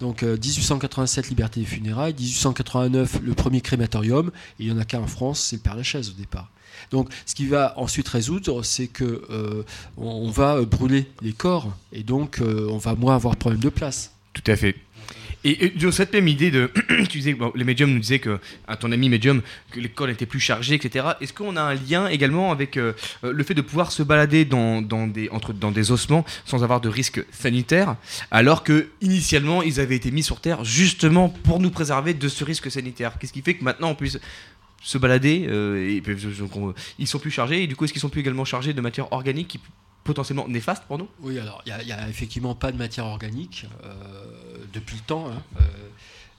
Donc 0.00 0.22
euh, 0.22 0.36
1887, 0.36 1.28
liberté 1.28 1.60
des 1.60 1.66
funérailles. 1.66 2.14
1889, 2.14 3.20
le 3.22 3.34
premier 3.34 3.60
crématorium. 3.60 4.28
Et 4.58 4.64
il 4.64 4.66
n'y 4.66 4.72
en 4.72 4.80
a 4.80 4.84
qu'un 4.84 5.00
en 5.00 5.06
France, 5.06 5.40
c'est 5.40 5.56
le 5.56 5.62
Père 5.62 5.76
Lachaise 5.76 6.10
au 6.10 6.14
départ. 6.14 6.50
Donc 6.90 7.08
ce 7.26 7.34
qui 7.34 7.46
va 7.46 7.74
ensuite 7.76 8.08
résoudre, 8.08 8.62
c'est 8.62 8.88
que 8.88 9.22
euh, 9.30 9.62
on, 9.96 10.30
va 10.30 10.56
euh, 10.56 10.64
brûler 10.64 11.06
les 11.22 11.32
corps. 11.32 11.72
Et 11.92 12.02
donc 12.02 12.40
euh, 12.40 12.68
on 12.70 12.78
va 12.78 12.94
moins 12.94 13.14
avoir 13.14 13.36
problème 13.36 13.60
de 13.60 13.68
place. 13.68 14.12
Tout 14.32 14.50
à 14.50 14.56
fait. 14.56 14.76
Et, 15.44 15.72
cette 15.92 16.12
même 16.12 16.26
idée 16.26 16.50
de, 16.50 16.70
tu 17.08 17.18
disais, 17.18 17.32
bon, 17.32 17.52
les 17.54 17.62
médiums 17.62 17.92
nous 17.92 18.00
disaient 18.00 18.18
que, 18.18 18.40
à 18.66 18.76
ton 18.76 18.90
ami 18.90 19.08
médium, 19.08 19.40
que 19.70 19.78
les 19.78 19.88
corps 19.88 20.08
étaient 20.08 20.26
plus 20.26 20.40
chargés, 20.40 20.74
etc. 20.74 21.06
Est-ce 21.20 21.32
qu'on 21.32 21.56
a 21.56 21.62
un 21.62 21.74
lien 21.74 22.08
également 22.08 22.50
avec 22.50 22.74
le 22.76 23.44
fait 23.44 23.54
de 23.54 23.62
pouvoir 23.62 23.92
se 23.92 24.02
balader 24.02 24.44
dans, 24.44 24.82
dans 24.82 25.06
des, 25.06 25.28
entre, 25.30 25.52
dans 25.52 25.70
des 25.70 25.92
ossements 25.92 26.24
sans 26.44 26.64
avoir 26.64 26.80
de 26.80 26.88
risque 26.88 27.24
sanitaire, 27.30 27.94
alors 28.32 28.64
que 28.64 28.88
initialement 29.00 29.62
ils 29.62 29.78
avaient 29.78 29.96
été 29.96 30.10
mis 30.10 30.24
sur 30.24 30.40
Terre 30.40 30.64
justement 30.64 31.28
pour 31.28 31.60
nous 31.60 31.70
préserver 31.70 32.14
de 32.14 32.28
ce 32.28 32.42
risque 32.42 32.70
sanitaire? 32.70 33.16
Qu'est-ce 33.18 33.32
qui 33.32 33.42
fait 33.42 33.54
que 33.54 33.64
maintenant 33.64 33.90
on 33.90 33.94
puisse 33.94 34.18
se 34.80 34.98
balader 34.98 35.46
euh, 35.48 35.76
et 35.76 36.02
ils 36.98 37.06
sont 37.06 37.18
plus 37.18 37.30
chargés 37.30 37.62
et 37.62 37.66
du 37.66 37.76
coup 37.76 37.84
est-ce 37.84 37.92
qu'ils 37.92 38.00
sont 38.02 38.08
plus 38.08 38.20
également 38.20 38.44
chargés 38.44 38.72
de 38.72 38.80
matière 38.80 39.12
organique 39.12 39.48
qui 39.48 39.60
potentiellement 40.04 40.48
néfaste 40.48 40.84
pour 40.84 40.96
nous? 40.96 41.08
Oui, 41.20 41.38
alors 41.38 41.62
il 41.66 41.84
n'y 41.84 41.92
a, 41.92 42.08
effectivement 42.08 42.54
pas 42.54 42.72
de 42.72 42.78
matière 42.78 43.04
organique 43.04 43.66
euh, 43.84 43.94
depuis 44.72 44.96
le 44.96 45.02
temps. 45.02 45.28
hein. 45.28 45.42
Euh, 45.60 45.62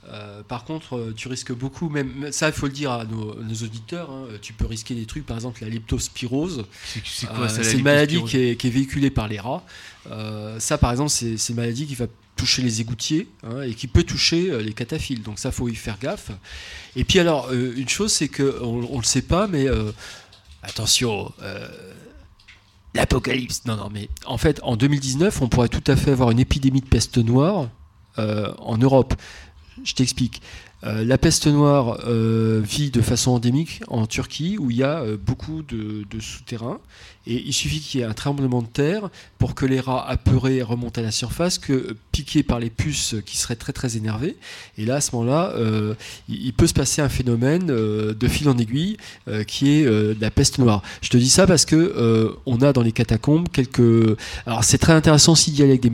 euh, 0.07 0.41
par 0.43 0.63
contre, 0.63 0.95
euh, 0.97 1.13
tu 1.15 1.27
risques 1.27 1.51
beaucoup, 1.53 1.89
même 1.89 2.31
ça, 2.31 2.47
il 2.47 2.53
faut 2.53 2.67
le 2.67 2.71
dire 2.71 2.91
à 2.91 3.03
nos, 3.05 3.35
nos 3.43 3.55
auditeurs. 3.55 4.09
hein, 4.09 4.25
tu 4.41 4.53
peux 4.53 4.65
risquer 4.65 4.95
des 4.95 5.05
trucs, 5.05 5.25
par 5.25 5.35
exemple 5.37 5.61
la 5.61 5.69
leptospirose. 5.69 6.65
c'est 7.05 7.27
quoi, 7.27 7.41
la 7.41 7.49
C'est 7.49 7.73
une 7.77 7.83
maladie 7.83 8.23
qui 8.23 8.37
est, 8.37 8.55
qui 8.55 8.67
est 8.67 8.71
véhiculée 8.71 9.09
par 9.11 9.27
les 9.27 9.39
rats. 9.39 9.63
Euh, 10.09 10.59
ça, 10.59 10.77
par 10.77 10.91
exemple, 10.91 11.09
c'est 11.11 11.35
une 11.49 11.55
maladie 11.55 11.85
qui 11.85 11.95
va 11.95 12.07
toucher 12.37 12.61
les 12.61 12.79
égoutiers 12.79 13.27
hein, 13.43 13.61
et 13.63 13.73
qui 13.73 13.87
peut 13.87 14.03
toucher 14.03 14.49
euh, 14.49 14.61
les 14.61 14.71
cataphiles. 14.73 15.21
Donc 15.21 15.37
ça, 15.37 15.51
faut 15.51 15.67
y 15.67 15.75
faire 15.75 15.99
gaffe. 15.99 16.31
Et 16.95 17.03
puis 17.03 17.19
alors, 17.19 17.49
euh, 17.51 17.73
une 17.75 17.89
chose, 17.89 18.13
c'est 18.13 18.29
que 18.29 18.59
on, 18.63 18.87
on 18.91 18.97
le 18.99 19.03
sait 19.03 19.21
pas, 19.21 19.47
mais 19.47 19.67
euh, 19.67 19.91
attention. 20.63 21.31
euh, 21.43 21.67
L'apocalypse. 22.95 23.65
Non, 23.65 23.75
non, 23.75 23.89
mais 23.93 24.09
en 24.25 24.37
fait, 24.37 24.59
en 24.63 24.75
2019, 24.75 25.41
on 25.41 25.47
pourrait 25.47 25.67
tout 25.69 25.83
à 25.91 25.95
fait 25.95 26.11
avoir 26.11 26.31
une 26.31 26.39
épidémie 26.39 26.81
de 26.81 26.87
peste 26.87 27.17
noire 27.19 27.69
euh, 28.17 28.51
en 28.57 28.77
Europe. 28.77 29.13
Je 29.83 29.93
t'explique. 29.93 30.41
Euh, 30.85 31.03
la 31.03 31.17
peste 31.17 31.47
noire 31.47 31.99
euh, 32.07 32.61
vit 32.63 32.89
de 32.89 33.01
façon 33.01 33.31
endémique 33.31 33.81
en 33.89 34.07
Turquie 34.07 34.57
où 34.57 34.71
il 34.71 34.77
y 34.77 34.83
a 34.83 35.01
euh, 35.01 35.17
beaucoup 35.17 35.61
de, 35.61 36.05
souterrains 36.21 36.79
et 37.27 37.43
il 37.45 37.51
suffit 37.51 37.81
qu'il 37.81 37.99
y 37.99 38.03
ait 38.03 38.05
un 38.05 38.13
tremblement 38.13 38.61
de 38.61 38.67
terre 38.67 39.09
pour 39.39 39.55
que 39.55 39.65
les 39.65 39.81
rats 39.81 40.07
apeurés 40.07 40.61
remontent 40.61 41.01
à 41.01 41.03
la 41.03 41.11
surface, 41.11 41.57
que 41.57 41.97
piqués 42.13 42.43
par 42.43 42.59
les 42.59 42.69
puces 42.69 43.15
qui 43.25 43.37
seraient 43.37 43.57
très 43.57 43.73
très 43.73 43.97
énervés. 43.97 44.37
Et 44.77 44.85
là, 44.85 44.95
à 44.95 45.01
ce 45.01 45.15
moment-là, 45.15 45.53
il, 46.27 46.53
peut 46.53 46.65
se 46.65 46.73
passer 46.73 47.01
un 47.01 47.09
phénomène 47.09 47.67
de 47.67 48.27
fil 48.27 48.49
en 48.49 48.57
aiguille 48.57 48.97
qui 49.47 49.69
est 49.69 50.19
la 50.19 50.31
peste 50.31 50.57
noire. 50.57 50.81
Je 51.01 51.09
te 51.09 51.17
dis 51.17 51.29
ça 51.29 51.45
parce 51.45 51.65
que 51.65 52.35
on 52.47 52.61
a 52.61 52.73
dans 52.73 52.81
les 52.81 52.93
catacombes 52.93 53.47
quelques. 53.49 54.17
Alors 54.47 54.63
c'est 54.63 54.79
très 54.79 54.93
intéressant 54.93 55.33
aussi 55.33 55.51
d'y 55.51 55.61
aller 55.61 55.73
avec 55.73 55.81
des 55.81 55.91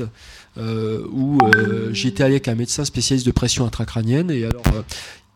euh, 0.00 0.06
où 1.10 1.38
euh, 1.56 1.92
j'étais 1.92 2.22
allé 2.22 2.34
avec 2.34 2.48
un 2.48 2.54
médecin 2.54 2.84
spécialiste 2.84 3.26
de 3.26 3.32
pression 3.32 3.64
intracrânienne 3.66 4.30
et 4.30 4.44
alors 4.44 4.62
euh, 4.74 4.82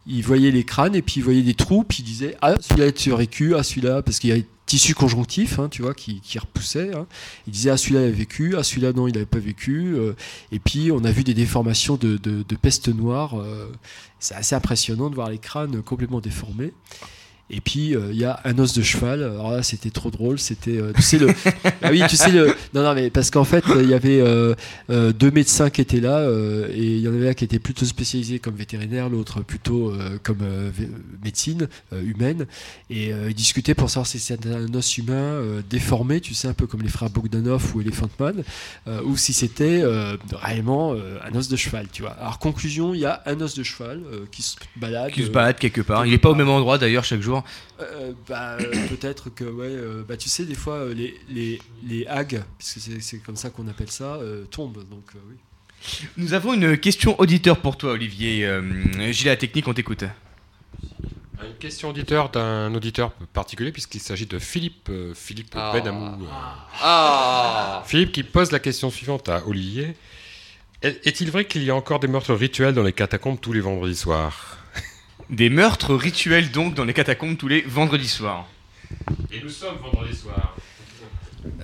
il 0.06 0.22
voyait 0.22 0.50
les 0.50 0.64
crânes 0.64 0.94
et 0.94 1.02
puis 1.02 1.14
il 1.18 1.22
voyait 1.24 1.42
des 1.42 1.54
trous 1.54 1.84
puis 1.84 1.98
il 2.00 2.04
disait 2.04 2.36
ah 2.42 2.54
celui-là 2.60 2.86
est 2.88 2.98
survécu 2.98 3.54
ah 3.54 3.62
celui-là 3.62 4.02
parce 4.02 4.18
qu'il 4.18 4.30
y 4.30 4.32
a 4.32 4.36
des 4.36 4.46
tissus 4.66 4.94
conjonctifs 4.94 5.58
hein, 5.58 5.68
tu 5.70 5.82
vois 5.82 5.94
qui, 5.94 6.20
qui 6.20 6.38
repoussaient 6.38 6.94
hein. 6.94 7.06
il 7.46 7.52
disait 7.52 7.70
ah 7.70 7.76
celui-là 7.76 8.02
a 8.02 8.10
vécu 8.10 8.54
ah 8.56 8.62
celui-là 8.62 8.92
non 8.92 9.08
il 9.08 9.12
n'avait 9.14 9.24
pas 9.26 9.38
vécu 9.38 9.94
euh, 9.94 10.12
et 10.52 10.58
puis 10.58 10.90
on 10.92 11.04
a 11.04 11.10
vu 11.10 11.24
des 11.24 11.34
déformations 11.34 11.96
de, 11.96 12.16
de- 12.16 12.56
peste 12.56 12.88
noire 12.88 13.38
euh, 13.40 13.70
c'est 14.20 14.34
assez 14.34 14.54
impressionnant 14.54 15.10
de 15.10 15.14
voir 15.14 15.30
les 15.30 15.38
crânes 15.38 15.82
complètement 15.82 16.20
déformés 16.20 16.72
et 17.50 17.60
puis 17.60 17.94
euh, 17.94 18.08
il 18.10 18.16
y 18.16 18.24
a 18.24 18.40
un 18.44 18.58
os 18.58 18.72
de 18.72 18.82
cheval. 18.82 19.22
Alors 19.22 19.50
là, 19.50 19.62
c'était 19.62 19.90
trop 19.90 20.10
drôle. 20.10 20.38
C'était, 20.38 20.78
euh, 20.78 20.92
tu 20.94 21.02
sais 21.02 21.18
le, 21.18 21.28
ah 21.82 21.90
oui, 21.90 22.02
tu 22.08 22.16
sais 22.16 22.30
le, 22.30 22.54
non 22.72 22.82
non 22.82 22.94
mais 22.94 23.10
parce 23.10 23.30
qu'en 23.30 23.44
fait 23.44 23.64
il 23.80 23.88
y 23.88 23.94
avait 23.94 24.20
euh, 24.20 24.54
deux 24.88 25.30
médecins 25.30 25.68
qui 25.70 25.80
étaient 25.80 26.00
là 26.00 26.26
et 26.70 26.82
il 26.82 27.00
y 27.00 27.08
en 27.08 27.14
avait 27.14 27.30
un 27.30 27.34
qui 27.34 27.44
était 27.44 27.58
plutôt 27.58 27.84
spécialisé 27.84 28.38
comme 28.38 28.54
vétérinaire, 28.54 29.08
l'autre 29.08 29.42
plutôt 29.42 29.92
comme 30.22 30.38
médecine 31.22 31.68
humaine 31.92 32.46
et 32.90 33.10
ils 33.28 33.34
discutaient 33.34 33.74
pour 33.74 33.90
savoir 33.90 34.06
si 34.06 34.18
c'était 34.18 34.48
un 34.48 34.72
os 34.74 34.98
humain 34.98 35.40
déformé, 35.68 36.20
tu 36.20 36.34
sais 36.34 36.48
un 36.48 36.54
peu 36.54 36.66
comme 36.66 36.82
les 36.82 36.88
frères 36.88 37.10
Bogdanov 37.10 37.74
ou 37.74 37.80
Elephant 37.80 38.08
Man, 38.18 38.42
ou 39.04 39.16
si 39.16 39.32
c'était 39.32 39.82
réellement 40.32 40.94
un 40.94 41.34
os 41.34 41.48
de 41.48 41.56
cheval, 41.56 41.86
tu 41.92 42.02
vois. 42.02 42.12
Alors 42.12 42.38
conclusion, 42.38 42.94
il 42.94 43.00
y 43.00 43.06
a 43.06 43.22
un 43.26 43.40
os 43.40 43.54
de 43.54 43.62
cheval 43.62 44.00
qui 44.30 44.42
se 44.42 44.56
balade. 44.76 45.12
Qui 45.12 45.24
se 45.24 45.30
balade 45.30 45.58
quelque 45.58 45.80
part. 45.80 46.06
Il 46.06 46.12
est 46.12 46.18
pas 46.18 46.30
au 46.30 46.34
même 46.34 46.50
endroit 46.50 46.78
d'ailleurs 46.78 47.04
chaque 47.04 47.20
jour. 47.20 47.33
Euh, 47.80 48.12
bah, 48.28 48.56
euh, 48.60 48.86
peut-être 48.88 49.30
que 49.30 49.44
ouais 49.44 49.66
euh, 49.68 50.02
bah 50.06 50.16
tu 50.16 50.28
sais 50.28 50.44
des 50.44 50.54
fois 50.54 50.86
les, 50.94 51.18
les, 51.28 51.58
les 51.86 52.06
hags 52.06 52.42
puisque 52.58 52.78
c'est 52.80 53.00
c'est 53.00 53.18
comme 53.18 53.36
ça 53.36 53.50
qu'on 53.50 53.66
appelle 53.68 53.90
ça 53.90 54.14
euh, 54.16 54.44
tombent 54.44 54.84
donc 54.88 55.04
euh, 55.16 55.18
oui 55.28 55.36
Nous 56.16 56.32
avons 56.34 56.54
une 56.54 56.78
question 56.78 57.18
auditeur 57.20 57.58
pour 57.60 57.76
toi, 57.76 57.92
Olivier. 57.92 58.46
Euh, 58.46 58.62
Gilles, 59.12 59.26
la 59.26 59.36
technique, 59.36 59.68
on 59.68 59.74
t'écoute. 59.74 60.04
Une 61.42 61.56
question 61.58 61.90
auditeur 61.90 62.30
d'un 62.30 62.74
auditeur 62.74 63.12
particulier 63.34 63.70
puisqu'il 63.70 64.00
s'agit 64.00 64.24
de 64.24 64.38
Philippe, 64.38 64.88
euh, 64.88 65.12
Philippe 65.14 65.52
Ah. 65.54 65.72
Benamou. 65.74 66.24
euh. 66.24 66.28
Ah. 66.80 67.82
Philippe 67.86 68.12
qui 68.12 68.22
pose 68.22 68.50
la 68.50 68.60
question 68.60 68.88
suivante 68.90 69.28
à 69.28 69.46
Olivier. 69.46 69.94
Est- 70.80 71.06
Est-il 71.06 71.30
vrai 71.30 71.44
qu'il 71.44 71.62
y 71.64 71.70
a 71.70 71.74
encore 71.74 72.00
des 72.00 72.08
meurtres 72.08 72.32
rituels 72.34 72.72
dans 72.74 72.82
les 72.82 72.92
catacombes 72.94 73.38
tous 73.40 73.52
les 73.52 73.60
vendredis 73.60 73.96
soirs? 73.96 74.56
Des 75.34 75.50
meurtres 75.50 75.96
rituels 75.96 76.52
donc 76.52 76.74
dans 76.74 76.84
les 76.84 76.92
catacombes 76.92 77.36
tous 77.36 77.48
les 77.48 77.62
vendredis 77.62 78.08
soirs. 78.08 78.46
Et 79.32 79.40
nous 79.42 79.48
sommes 79.48 79.78
vendredi 79.82 80.16
soir. 80.16 80.54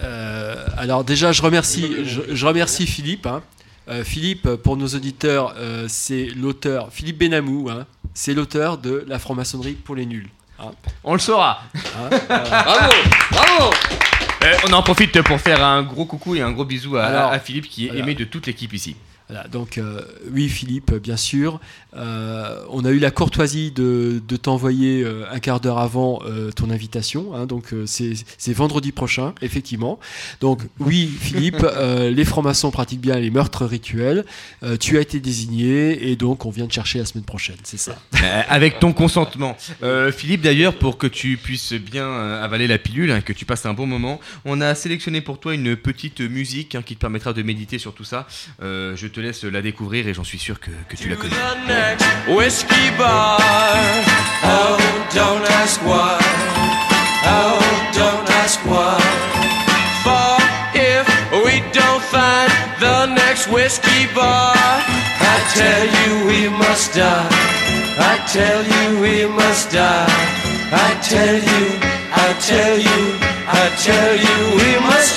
Euh, 0.03 0.67
alors 0.77 1.05
déjà 1.05 1.31
je 1.31 1.41
remercie 1.41 2.05
je, 2.05 2.35
je 2.35 2.47
remercie 2.47 2.87
Philippe 2.87 3.27
hein. 3.27 3.43
Euh, 3.89 4.03
Philippe 4.05 4.57
pour 4.57 4.77
nos 4.77 4.89
auditeurs 4.89 5.55
euh, 5.57 5.87
c'est 5.89 6.27
l'auteur 6.37 6.89
Philippe 6.91 7.19
Benamou 7.19 7.71
hein. 7.71 7.87
c'est 8.13 8.35
l'auteur 8.35 8.77
de 8.77 9.05
la 9.09 9.19
franc-maçonnerie 9.19 9.73
pour 9.73 9.95
les 9.95 10.05
nuls 10.05 10.29
hein. 10.59 10.73
On 11.05 11.15
le 11.15 11.21
saura. 11.21 11.63
Hein, 11.75 12.11
voilà. 12.29 12.45
Bravo 12.65 12.93
Bravo 13.31 13.71
Euh, 14.43 14.55
on 14.67 14.73
en 14.73 14.83
profite 14.83 15.21
pour 15.23 15.39
faire 15.39 15.63
un 15.63 15.83
gros 15.83 16.07
coucou 16.07 16.35
et 16.35 16.41
un 16.41 16.51
gros 16.51 16.65
bisou 16.65 16.97
à, 16.97 17.05
Alors, 17.05 17.31
à 17.31 17.39
Philippe 17.39 17.69
qui 17.69 17.87
est 17.87 17.97
aimé 17.97 18.15
de 18.15 18.25
toute 18.25 18.47
l'équipe 18.47 18.73
ici. 18.73 18.97
Voilà, 19.31 19.47
donc 19.47 19.79
euh, 19.79 20.01
oui 20.33 20.49
Philippe, 20.49 20.93
bien 20.95 21.17
sûr. 21.17 21.61
Euh, 21.95 22.65
on 22.69 22.85
a 22.85 22.91
eu 22.91 22.99
la 22.99 23.13
courtoisie 23.13 23.71
de, 23.71 24.21
de 24.27 24.37
t'envoyer 24.37 25.05
euh, 25.05 25.23
un 25.31 25.39
quart 25.39 25.61
d'heure 25.61 25.79
avant 25.79 26.21
euh, 26.27 26.51
ton 26.51 26.69
invitation. 26.69 27.33
hein, 27.33 27.47
donc 27.47 27.73
euh, 27.73 27.85
c'est 27.87 28.53
vendredi 28.53 28.91
prochain, 28.91 29.33
effectivement. 29.41 30.01
Donc 30.41 30.63
oui 30.81 31.09
Philippe, 31.21 31.59
euh, 31.63 32.11
les 32.11 32.25
francs-maçons 32.25 32.73
pratiquent 32.73 33.01
bien 33.03 33.21
les 33.21 33.31
meurtres 33.31 33.67
rituels. 33.67 34.25
Euh, 34.65 34.77
tu 34.77 34.99
as 34.99 35.01
été 35.01 35.21
désigné 35.21 36.11
et 36.11 36.17
donc 36.17 36.45
on 36.45 36.51
vient 36.51 36.67
te 36.67 36.73
chercher 36.75 36.99
la 36.99 37.05
semaine 37.05 37.23
prochaine, 37.25 37.59
c'est 37.63 37.79
ça. 37.79 37.97
Avec 38.49 38.81
ton 38.81 38.93
consentement. 38.93 39.57
Euh, 39.85 40.11
Philippe, 40.11 40.41
d'ailleurs, 40.41 40.75
pour 40.75 40.99
que 40.99 41.07
tu 41.07 41.37
puisses 41.37 41.75
bien 41.75 42.11
avaler 42.43 42.67
la 42.67 42.79
pilule, 42.79 43.13
hein, 43.13 43.21
que 43.21 43.33
tu 43.33 43.45
passes 43.45 43.65
un 43.65 43.75
bon 43.75 43.87
moment, 43.87 44.19
on 44.45 44.61
a 44.61 44.75
sélectionné 44.75 45.21
pour 45.21 45.39
toi 45.39 45.55
une 45.55 45.77
petite 45.77 46.21
musique 46.21 46.75
hein, 46.75 46.83
qui 46.83 46.97
te 46.97 47.01
permettra 47.01 47.33
de 47.33 47.43
méditer 47.43 47.79
sur 47.79 47.95
tout 47.95 48.03
ça. 48.03 48.27
Euh, 48.61 48.97
je 48.97 49.07
te 49.07 49.20
laisse 49.21 49.45
la 49.45 49.63
découvrir 49.63 50.09
et 50.09 50.15
j'en 50.15 50.25
suis 50.25 50.39
sûr 50.39 50.61
que, 50.61 50.71
que 50.89 50.97
tu 50.97 51.09
la 51.09 51.17
connais. 51.17 51.35
whiskey 52.29 52.91
bar. 52.99 53.39
Oh, 54.43 54.79
don't 55.15 55.45
ask 55.63 55.81
why. 55.83 56.19
Oh, 57.25 57.59
don't 57.93 58.29
ask 58.43 58.59
why. 58.67 58.99
For 60.05 60.33
if 60.75 61.07
we 61.45 61.61
don't 61.73 62.03
find 62.03 62.51
the 62.81 63.07
next 63.07 63.49
whiskey 63.49 64.07
bar, 64.15 64.55
I 64.55 65.37
tell 65.55 65.87
you 65.99 66.27
we 66.27 66.49
must 66.49 66.95
die. 66.95 67.29
I 67.99 68.15
tell 68.27 68.63
you 68.65 69.01
we 69.01 69.27
must 69.27 69.71
die. 69.73 70.07
I 70.73 70.91
tell 71.03 71.35
you, 71.35 71.65
I 72.15 72.29
tell 72.51 72.79
you, 72.79 73.01
I 73.61 73.65
tell 73.87 74.15
you 74.27 74.39
we 74.61 74.71
must 74.87 75.10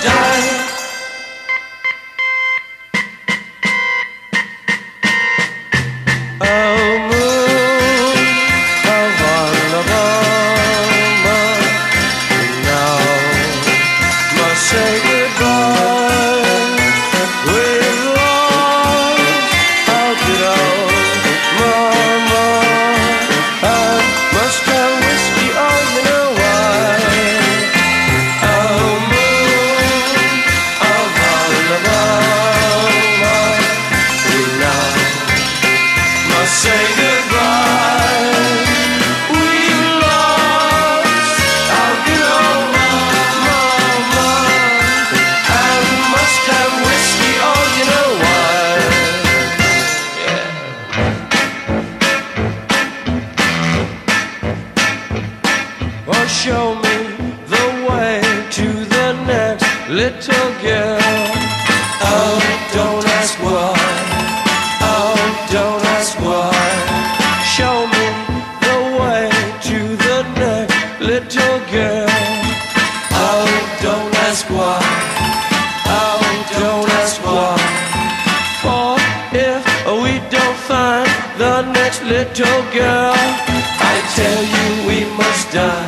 little 82.33 82.63
girl, 82.73 83.13
I 83.13 83.95
tell 84.17 84.41
you 84.53 84.87
we 84.87 85.05
must 85.17 85.51
die. 85.51 85.87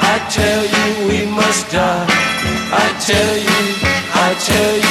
I 0.00 0.16
tell 0.30 0.62
you 0.64 0.86
we 1.06 1.26
must 1.30 1.70
die. 1.70 2.06
I 2.72 2.86
tell 3.08 3.36
you, 3.36 3.60
I 4.24 4.28
tell 4.48 4.74
you, 4.76 4.85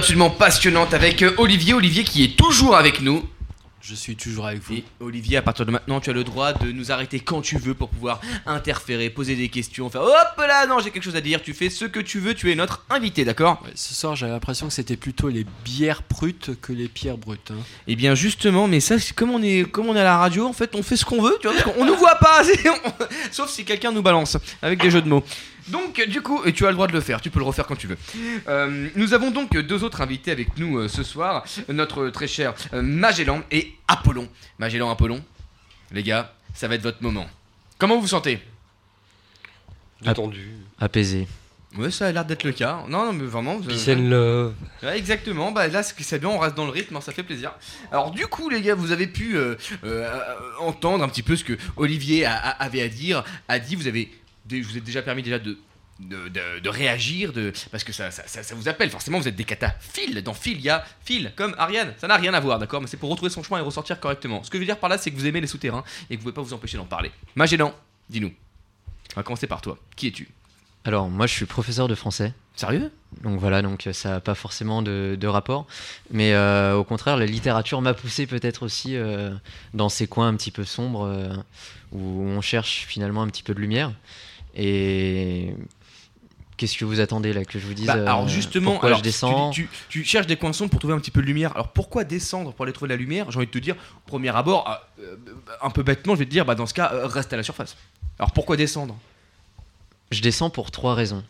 absolument 0.00 0.30
passionnante 0.30 0.94
avec 0.94 1.22
euh, 1.22 1.34
Olivier. 1.36 1.74
Olivier 1.74 2.04
qui 2.04 2.24
est 2.24 2.34
toujours 2.34 2.74
avec 2.74 3.02
nous. 3.02 3.22
Je 3.82 3.94
suis 3.94 4.16
toujours 4.16 4.46
avec 4.46 4.62
vous. 4.62 4.74
Et 4.74 4.84
Olivier, 5.00 5.36
à 5.36 5.42
partir 5.42 5.66
de 5.66 5.70
maintenant, 5.72 6.00
tu 6.00 6.08
as 6.08 6.12
le 6.14 6.24
droit 6.24 6.54
de 6.54 6.72
nous 6.72 6.90
arrêter 6.90 7.20
quand 7.20 7.42
tu 7.42 7.58
veux 7.58 7.74
pour 7.74 7.90
pouvoir 7.90 8.20
interférer, 8.46 9.10
poser 9.10 9.36
des 9.36 9.48
questions, 9.50 9.90
faire 9.90 10.02
hop 10.02 10.12
là, 10.38 10.66
non, 10.66 10.78
j'ai 10.80 10.90
quelque 10.90 11.02
chose 11.02 11.16
à 11.16 11.20
dire. 11.20 11.42
Tu 11.42 11.52
fais 11.52 11.68
ce 11.68 11.84
que 11.84 12.00
tu 12.00 12.18
veux, 12.18 12.32
tu 12.34 12.50
es 12.50 12.54
notre 12.54 12.84
invité, 12.88 13.24
d'accord? 13.26 13.60
Ouais, 13.64 13.72
ce 13.74 13.92
soir, 13.94 14.16
j'avais 14.16 14.32
l'impression 14.32 14.68
que 14.68 14.72
c'était 14.72 14.96
plutôt 14.96 15.28
les 15.28 15.44
bières 15.64 16.02
brutes 16.08 16.50
que 16.62 16.72
les 16.72 16.88
pierres 16.88 17.18
brutes. 17.18 17.50
hein. 17.50 17.60
Eh 17.86 17.94
bien 17.96 18.14
justement, 18.14 18.68
mais 18.68 18.80
ça, 18.80 18.98
c'est 18.98 19.14
comme 19.14 19.30
on 19.30 19.42
est, 19.42 19.70
comme 19.70 19.86
on 19.88 19.96
est 19.96 20.00
à 20.00 20.04
la 20.04 20.16
radio, 20.18 20.46
en 20.46 20.52
fait, 20.54 20.74
on 20.74 20.82
fait 20.82 20.96
ce 20.96 21.04
qu'on 21.04 21.20
veut, 21.22 21.36
tu 21.42 21.46
vois, 21.48 21.56
parce 21.62 21.74
qu'on 21.76 21.84
nous 21.84 21.96
voit 21.96 22.16
pas, 22.16 22.42
on- 22.66 23.04
sauf 23.32 23.50
si 23.50 23.64
quelqu'un 23.66 23.92
nous 23.92 24.02
balance 24.02 24.36
avec 24.62 24.80
des 24.80 24.90
jeux 24.90 25.02
de 25.02 25.08
mots. 25.08 25.24
Donc, 25.68 26.00
du 26.08 26.20
coup, 26.22 26.40
et 26.44 26.52
tu 26.52 26.64
as 26.66 26.68
le 26.70 26.74
droit 26.74 26.86
de 26.86 26.92
le 26.92 27.00
faire, 27.00 27.20
tu 27.20 27.30
peux 27.30 27.38
le 27.38 27.44
refaire 27.44 27.66
quand 27.66 27.76
tu 27.76 27.86
veux. 27.86 27.98
Euh, 28.48 28.88
nous 28.96 29.14
avons 29.14 29.30
donc 29.30 29.52
deux 29.56 29.84
autres 29.84 30.00
invités 30.00 30.30
avec 30.30 30.56
nous 30.58 30.78
euh, 30.78 30.88
ce 30.88 31.02
soir, 31.02 31.44
notre 31.68 32.08
très 32.10 32.26
cher 32.28 32.54
euh, 32.72 32.82
Magellan 32.82 33.42
et 33.50 33.72
Apollon. 33.88 34.28
Magellan, 34.58 34.90
Apollon, 34.90 35.22
les 35.92 36.02
gars, 36.02 36.32
ça 36.54 36.68
va 36.68 36.74
être 36.76 36.82
votre 36.82 37.02
moment. 37.02 37.28
Comment 37.78 37.96
vous 37.96 38.02
vous 38.02 38.06
sentez? 38.08 38.40
Détendu. 40.02 40.48
Apaisé. 40.78 41.28
Ouais, 41.78 41.90
ça 41.92 42.06
a 42.08 42.12
l'air 42.12 42.24
d'être 42.24 42.42
le 42.42 42.50
cas. 42.50 42.82
Non, 42.88 43.04
non, 43.06 43.12
mais 43.12 43.24
vraiment. 43.26 43.56
vous- 43.58 43.68
Peace 43.68 43.88
and 43.88 44.08
love. 44.08 44.54
Ouais, 44.82 44.98
exactement. 44.98 45.52
Bah 45.52 45.68
là, 45.68 45.84
c'est 45.84 45.94
c'est 46.02 46.18
bien, 46.18 46.28
on 46.28 46.38
reste 46.38 46.56
dans 46.56 46.64
le 46.64 46.72
rythme, 46.72 46.96
hein, 46.96 47.00
ça 47.00 47.12
fait 47.12 47.22
plaisir. 47.22 47.52
Alors 47.92 48.10
du 48.10 48.26
coup, 48.26 48.48
les 48.48 48.60
gars, 48.60 48.74
vous 48.74 48.90
avez 48.90 49.06
pu 49.06 49.36
euh, 49.36 49.54
euh, 49.84 50.10
entendre 50.58 51.04
un 51.04 51.08
petit 51.08 51.22
peu 51.22 51.36
ce 51.36 51.44
que 51.44 51.56
Olivier 51.76 52.24
a- 52.24 52.34
a- 52.34 52.64
avait 52.64 52.82
à 52.82 52.88
dire. 52.88 53.22
A 53.46 53.60
dit, 53.60 53.76
vous 53.76 53.86
avez, 53.86 54.10
dé- 54.50 54.60
vous 54.60 54.76
êtes 54.76 54.84
déjà 54.84 55.02
permis 55.02 55.22
déjà 55.22 55.38
de 55.38 55.58
de, 56.00 56.28
de- 56.28 56.60
de 56.60 56.68
réagir, 56.70 57.30
de, 57.34 57.52
parce 57.70 57.84
que 57.84 57.92
ça, 57.92 58.10
ça, 58.10 58.22
ça- 58.26 58.42
ça 58.42 58.54
vous 58.54 58.68
appelle. 58.70 58.88
Forcément, 58.88 59.18
vous 59.18 59.28
êtes 59.28 59.36
des 59.36 59.44
cataphiles. 59.44 60.22
Dans 60.22 60.32
Phil, 60.32 60.56
il 60.56 60.62
y 60.62 60.70
a 60.70 60.82
Phil, 61.04 61.30
comme 61.36 61.54
Ariane. 61.58 61.92
Ça 61.98 62.06
n'a 62.08 62.16
rien 62.16 62.32
à 62.32 62.40
voir, 62.40 62.58
d'accord 62.58 62.80
Mais 62.80 62.86
c'est 62.86 62.96
pour 62.96 63.10
retrouver 63.10 63.30
son 63.30 63.42
chemin 63.42 63.58
et 63.58 63.62
ressortir 63.62 64.00
correctement. 64.00 64.42
Ce 64.42 64.48
que 64.48 64.56
je 64.56 64.60
veux 64.60 64.66
dire 64.66 64.78
par 64.78 64.88
là, 64.88 64.96
c'est 64.96 65.10
que 65.10 65.16
vous 65.16 65.26
aimez 65.26 65.42
les 65.42 65.46
souterrains 65.46 65.84
et 66.08 66.14
que 66.16 66.20
vous 66.20 66.22
pouvez 66.30 66.34
pas 66.34 66.40
vous 66.40 66.54
empêcher 66.54 66.78
d'en 66.78 66.86
parler. 66.86 67.10
Magellan, 67.34 67.74
dis-nous. 68.08 68.32
On 69.14 69.16
va 69.16 69.22
commencer 69.22 69.46
par 69.46 69.60
toi. 69.60 69.76
Qui 69.94 70.06
es-tu? 70.06 70.28
Alors, 70.86 71.10
moi, 71.10 71.26
je 71.26 71.34
suis 71.34 71.44
professeur 71.44 71.86
de 71.86 71.94
français. 71.94 72.32
Sérieux? 72.56 72.90
Donc 73.22 73.38
voilà, 73.38 73.60
donc 73.60 73.86
euh, 73.86 73.92
ça 73.92 74.08
n'a 74.12 74.20
pas 74.20 74.34
forcément 74.34 74.80
de, 74.80 75.18
de 75.20 75.26
rapport. 75.26 75.66
Mais 76.10 76.32
euh, 76.32 76.76
au 76.76 76.84
contraire, 76.84 77.18
la 77.18 77.26
littérature 77.26 77.82
m'a 77.82 77.92
poussé 77.92 78.26
peut-être 78.26 78.62
aussi 78.62 78.96
euh, 78.96 79.34
dans 79.74 79.90
ces 79.90 80.06
coins 80.06 80.28
un 80.28 80.36
petit 80.36 80.50
peu 80.50 80.64
sombres 80.64 81.04
euh, 81.04 81.28
où 81.92 82.22
on 82.22 82.40
cherche 82.40 82.86
finalement 82.88 83.20
un 83.20 83.26
petit 83.28 83.42
peu 83.42 83.52
de 83.52 83.60
lumière. 83.60 83.92
Et 84.54 85.54
qu'est-ce 86.56 86.76
que 86.76 86.84
vous 86.84 87.00
attendez 87.00 87.32
là 87.32 87.44
que 87.44 87.58
je 87.58 87.66
vous 87.66 87.74
dise 87.74 87.86
Bah, 87.86 87.96
euh, 87.96 88.06
alors 88.06 88.28
justement, 88.28 88.72
pourquoi 88.72 88.88
alors, 88.88 88.98
je 88.98 89.04
descends 89.04 89.50
Tu, 89.50 89.68
tu- 89.88 90.00
tu 90.00 90.04
cherches 90.04 90.26
des 90.26 90.36
coins 90.36 90.52
sombres 90.52 90.70
pour 90.70 90.80
trouver 90.80 90.94
un 90.94 90.98
petit 90.98 91.10
peu 91.10 91.20
de 91.22 91.26
lumière. 91.26 91.52
Alors 91.54 91.68
pourquoi 91.68 92.04
descendre 92.04 92.52
pour 92.52 92.64
aller 92.64 92.72
trouver 92.72 92.88
de 92.88 92.94
la 92.94 92.98
lumière? 93.00 93.30
J'ai 93.30 93.38
envie 93.38 93.46
de 93.46 93.50
te 93.50 93.58
dire, 93.58 93.76
premier 94.06 94.34
abord, 94.34 94.64
ah, 94.66 94.86
euh, 95.00 95.16
un 95.62 95.70
peu 95.70 95.82
bêtement, 95.82 96.14
je 96.14 96.20
vais 96.20 96.26
te 96.26 96.30
dire, 96.30 96.44
bah, 96.44 96.54
dans 96.54 96.66
ce 96.66 96.74
cas, 96.74 96.90
euh, 96.92 97.06
reste 97.06 97.32
à 97.32 97.36
la 97.36 97.42
surface. 97.42 97.76
Alors 98.18 98.32
pourquoi 98.32 98.56
descendre? 98.56 98.96
Je 100.10 100.20
descends 100.20 100.50
pour 100.50 100.70
trois 100.70 100.94
raisons. 100.94 101.22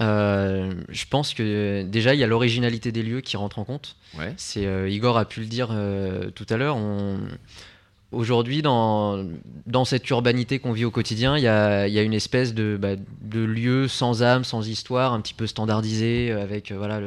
Euh, 0.00 0.72
je 0.88 1.04
pense 1.04 1.34
que 1.34 1.82
déjà 1.82 2.14
il 2.14 2.20
y 2.20 2.24
a 2.24 2.26
l'originalité 2.26 2.90
des 2.90 3.02
lieux 3.02 3.20
qui 3.20 3.36
rentre 3.36 3.58
en 3.58 3.64
compte. 3.64 3.96
Ouais. 4.16 4.32
C'est 4.38 4.64
euh, 4.64 4.88
Igor 4.88 5.18
a 5.18 5.26
pu 5.26 5.40
le 5.40 5.46
dire 5.46 5.68
euh, 5.72 6.30
tout 6.30 6.46
à 6.48 6.56
l'heure. 6.56 6.76
On... 6.76 7.18
Aujourd'hui, 8.12 8.60
dans, 8.60 9.24
cette 9.84 10.08
urbanité 10.10 10.58
qu'on 10.58 10.72
vit 10.72 10.84
au 10.84 10.90
quotidien, 10.90 11.36
il 11.36 11.44
y 11.44 11.48
a, 11.48 12.02
une 12.02 12.12
espèce 12.12 12.54
de, 12.54 12.76
bah, 12.80 12.96
de 12.96 13.40
lieu 13.40 13.86
sans 13.86 14.24
âme, 14.24 14.42
sans 14.42 14.68
histoire, 14.68 15.12
un 15.12 15.20
petit 15.20 15.34
peu 15.34 15.46
standardisé, 15.46 16.32
euh, 16.32 16.42
avec 16.42 16.72
euh, 16.72 16.76
voilà, 16.76 17.00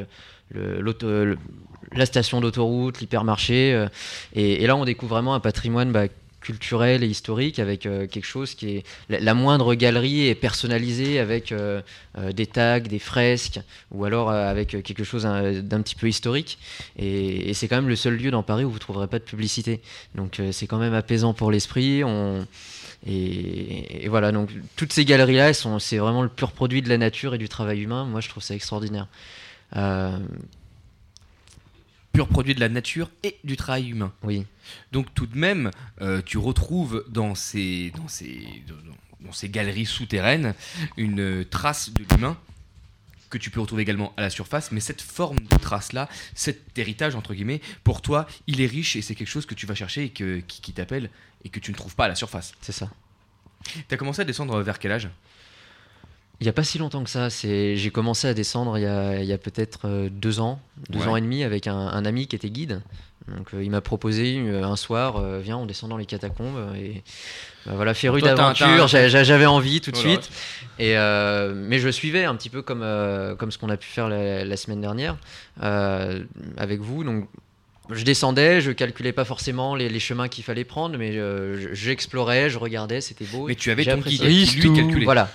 la 1.91 2.05
station 2.05 2.39
d'autoroute, 2.39 3.01
l'hypermarché. 3.01 3.73
euh, 3.73 3.87
et, 4.33 4.63
et 4.63 4.67
là, 4.67 4.77
on 4.77 4.85
découvre 4.85 5.15
vraiment 5.15 5.33
un 5.33 5.41
patrimoine 5.41 5.91
bah, 5.91 6.07
culturel 6.43 7.03
et 7.03 7.07
historique 7.07 7.57
avec 7.57 7.85
euh, 7.85 8.05
quelque 8.05 8.25
chose 8.25 8.53
qui 8.53 8.77
est. 8.77 8.83
La, 9.09 9.33
moindre 9.33 9.73
galerie 9.73 10.27
est 10.27 10.35
personnalisée 10.35 11.17
avec 11.17 11.51
euh, 11.51 11.81
euh, 12.17 12.31
des 12.33 12.45
tags, 12.45 12.81
des 12.81 12.99
fresques, 12.99 13.59
ou 13.91 14.05
alors 14.05 14.29
avec 14.29 14.83
quelque 14.83 15.03
chose 15.03 15.23
d'un 15.23 15.81
petit 15.81 15.95
peu 15.95 16.07
historique. 16.07 16.59
Et, 16.97 17.53
c'est 17.53 17.67
quand 17.67 17.77
même 17.77 17.89
le 17.89 17.95
seul 17.95 18.17
lieu 18.17 18.29
dans 18.29 18.43
Paris 18.43 18.65
où 18.65 18.69
vous 18.69 18.75
ne 18.75 18.79
trouverez 18.79 19.07
pas 19.07 19.19
de 19.19 19.23
publicité. 19.23 19.81
Donc 20.15 20.41
c'est 20.51 20.67
quand 20.67 20.79
même 20.79 20.93
apaisant 20.93 21.33
pour 21.33 21.49
l'esprit. 21.49 22.03
Et, 23.05 24.05
et 24.05 24.07
voilà, 24.09 24.31
donc 24.31 24.49
toutes 24.75 24.91
ces 24.91 25.05
galeries-là, 25.05 25.49
elles 25.49 25.55
sont- 25.55 25.79
c'est 25.79 25.97
vraiment 25.97 26.23
le 26.23 26.29
pur 26.29 26.51
produit 26.51 26.81
de 26.81 26.89
la 26.89 26.97
nature 26.97 27.35
et 27.35 27.37
du 27.37 27.47
travail 27.49 27.81
humain. 27.81 28.05
Moi, 28.05 28.21
je 28.21 28.29
trouve 28.29 28.43
ça 28.43 28.55
extraordinaire. 28.55 29.07
Pur 32.13 32.27
produit 32.27 32.53
de 32.55 32.59
la 32.59 32.69
nature 32.69 33.09
et 33.23 33.37
du 33.43 33.57
travail 33.57 33.89
humain. 33.89 34.13
Oui. 34.23 34.45
Donc 34.91 35.13
tout 35.15 35.25
de 35.25 35.37
même, 35.37 35.71
euh, 36.01 36.21
tu 36.23 36.37
retrouves 36.37 37.03
dans 37.09 37.33
ces, 37.35 37.91
dans 37.97 38.07
ces, 38.07 38.63
dans- 38.67 39.25
dans 39.27 39.31
ces 39.33 39.49
galeries 39.49 39.85
souterraines 39.85 40.53
une 40.97 41.19
euh, 41.19 41.43
trace 41.43 41.89
de 41.91 42.03
l'humain 42.11 42.37
que 43.29 43.37
tu 43.39 43.49
peux 43.49 43.59
retrouver 43.61 43.81
également 43.81 44.13
à 44.15 44.21
la 44.21 44.29
surface, 44.29 44.71
mais 44.71 44.79
cette 44.79 45.01
forme 45.01 45.39
de 45.39 45.57
trace-là, 45.57 46.07
cet 46.35 46.77
héritage, 46.77 47.15
entre 47.15 47.33
guillemets, 47.33 47.61
pour 47.83 48.03
toi, 48.03 48.27
il 48.45 48.61
est 48.61 48.67
riche 48.67 48.95
et 48.95 49.01
c'est 49.01 49.15
quelque 49.15 49.27
chose 49.29 49.47
que 49.47 49.55
tu 49.55 49.65
vas 49.65 49.73
chercher 49.73 50.03
et 50.03 50.09
que, 50.09 50.39
qui, 50.41 50.61
qui 50.61 50.71
t'appelle 50.71 51.09
et 51.43 51.49
que 51.49 51.59
tu 51.59 51.71
ne 51.71 51.75
trouves 51.75 51.95
pas 51.95 52.05
à 52.05 52.09
la 52.09 52.15
surface. 52.15 52.51
C'est 52.61 52.73
ça. 52.73 52.91
Tu 53.65 53.95
as 53.95 53.97
commencé 53.97 54.21
à 54.21 54.25
descendre 54.25 54.61
vers 54.61 54.77
quel 54.77 54.91
âge? 54.91 55.09
Il 56.39 56.43
n'y 56.45 56.49
a 56.49 56.53
pas 56.53 56.63
si 56.63 56.77
longtemps 56.77 57.03
que 57.03 57.09
ça. 57.09 57.29
J'ai 57.29 57.89
commencé 57.93 58.27
à 58.27 58.33
descendre 58.33 58.77
il 58.77 58.83
y 59.25 59.33
a, 59.33 59.37
peut-être 59.37 59.81
euh, 59.85 60.09
deux 60.11 60.39
ans, 60.39 60.59
deux 60.89 60.99
Ouais. 60.99 61.07
ans 61.07 61.15
et 61.15 61.21
demi, 61.21 61.43
avec 61.43 61.67
un, 61.67 61.75
un 61.77 62.05
ami 62.05 62.27
qui 62.27 62.35
était 62.35 62.49
guide. 62.49 62.81
Donc, 63.33 63.53
euh, 63.53 63.63
il 63.63 63.69
m'a 63.71 63.79
proposé 63.79 64.37
euh, 64.45 64.65
un 64.65 64.75
soir, 64.75 65.15
euh, 65.15 65.39
viens, 65.41 65.55
on 65.57 65.65
descend 65.65 65.89
dans 65.89 65.95
les 65.95 66.05
catacombes. 66.05 66.75
Et 66.75 67.01
bah, 67.65 67.71
voilà, 67.75 67.93
féru 67.93 68.21
d'aventure, 68.21 68.87
j'a- 68.89 69.07
j'a- 69.07 69.23
j'avais 69.23 69.45
envie 69.45 69.79
tout 69.79 69.91
de 69.91 69.95
Voilà. 69.97 70.11
suite. 70.21 70.29
Et, 70.79 70.95
mais 71.55 71.79
je 71.79 71.87
suivais 71.89 72.25
un 72.25 72.35
petit 72.35 72.49
peu 72.49 72.61
comme, 72.61 72.85
comme 73.37 73.51
ce 73.51 73.57
qu'on 73.57 73.69
a 73.69 73.77
pu 73.77 73.87
faire 73.87 74.09
la, 74.09 74.43
la 74.43 74.57
semaine 74.57 74.81
dernière 74.81 75.15
avec 75.61 76.81
vous. 76.81 77.03
Donc, 77.05 77.29
je 77.89 78.03
descendais, 78.03 78.59
je 78.61 78.71
calculais 78.71 79.11
pas 79.13 79.25
forcément 79.25 79.75
les, 79.75 79.87
les 79.89 79.99
chemins 79.99 80.27
qu'il 80.29 80.43
fallait 80.43 80.63
prendre, 80.63 80.97
mais 80.97 81.17
euh, 81.17 81.57
je- 81.59 81.73
j'explorais, 81.73 82.49
je 82.49 82.57
regardais, 82.57 83.01
c'était 83.01 83.25
beau. 83.25 83.47
Mais 83.47 83.55
tu 83.55 83.71
avais 83.71 83.83
ton 83.85 83.97
guide 83.97 84.19
qui, 84.21 84.59
lui, 84.59 84.73
calculait. 84.73 85.05
Voilà. 85.05 85.29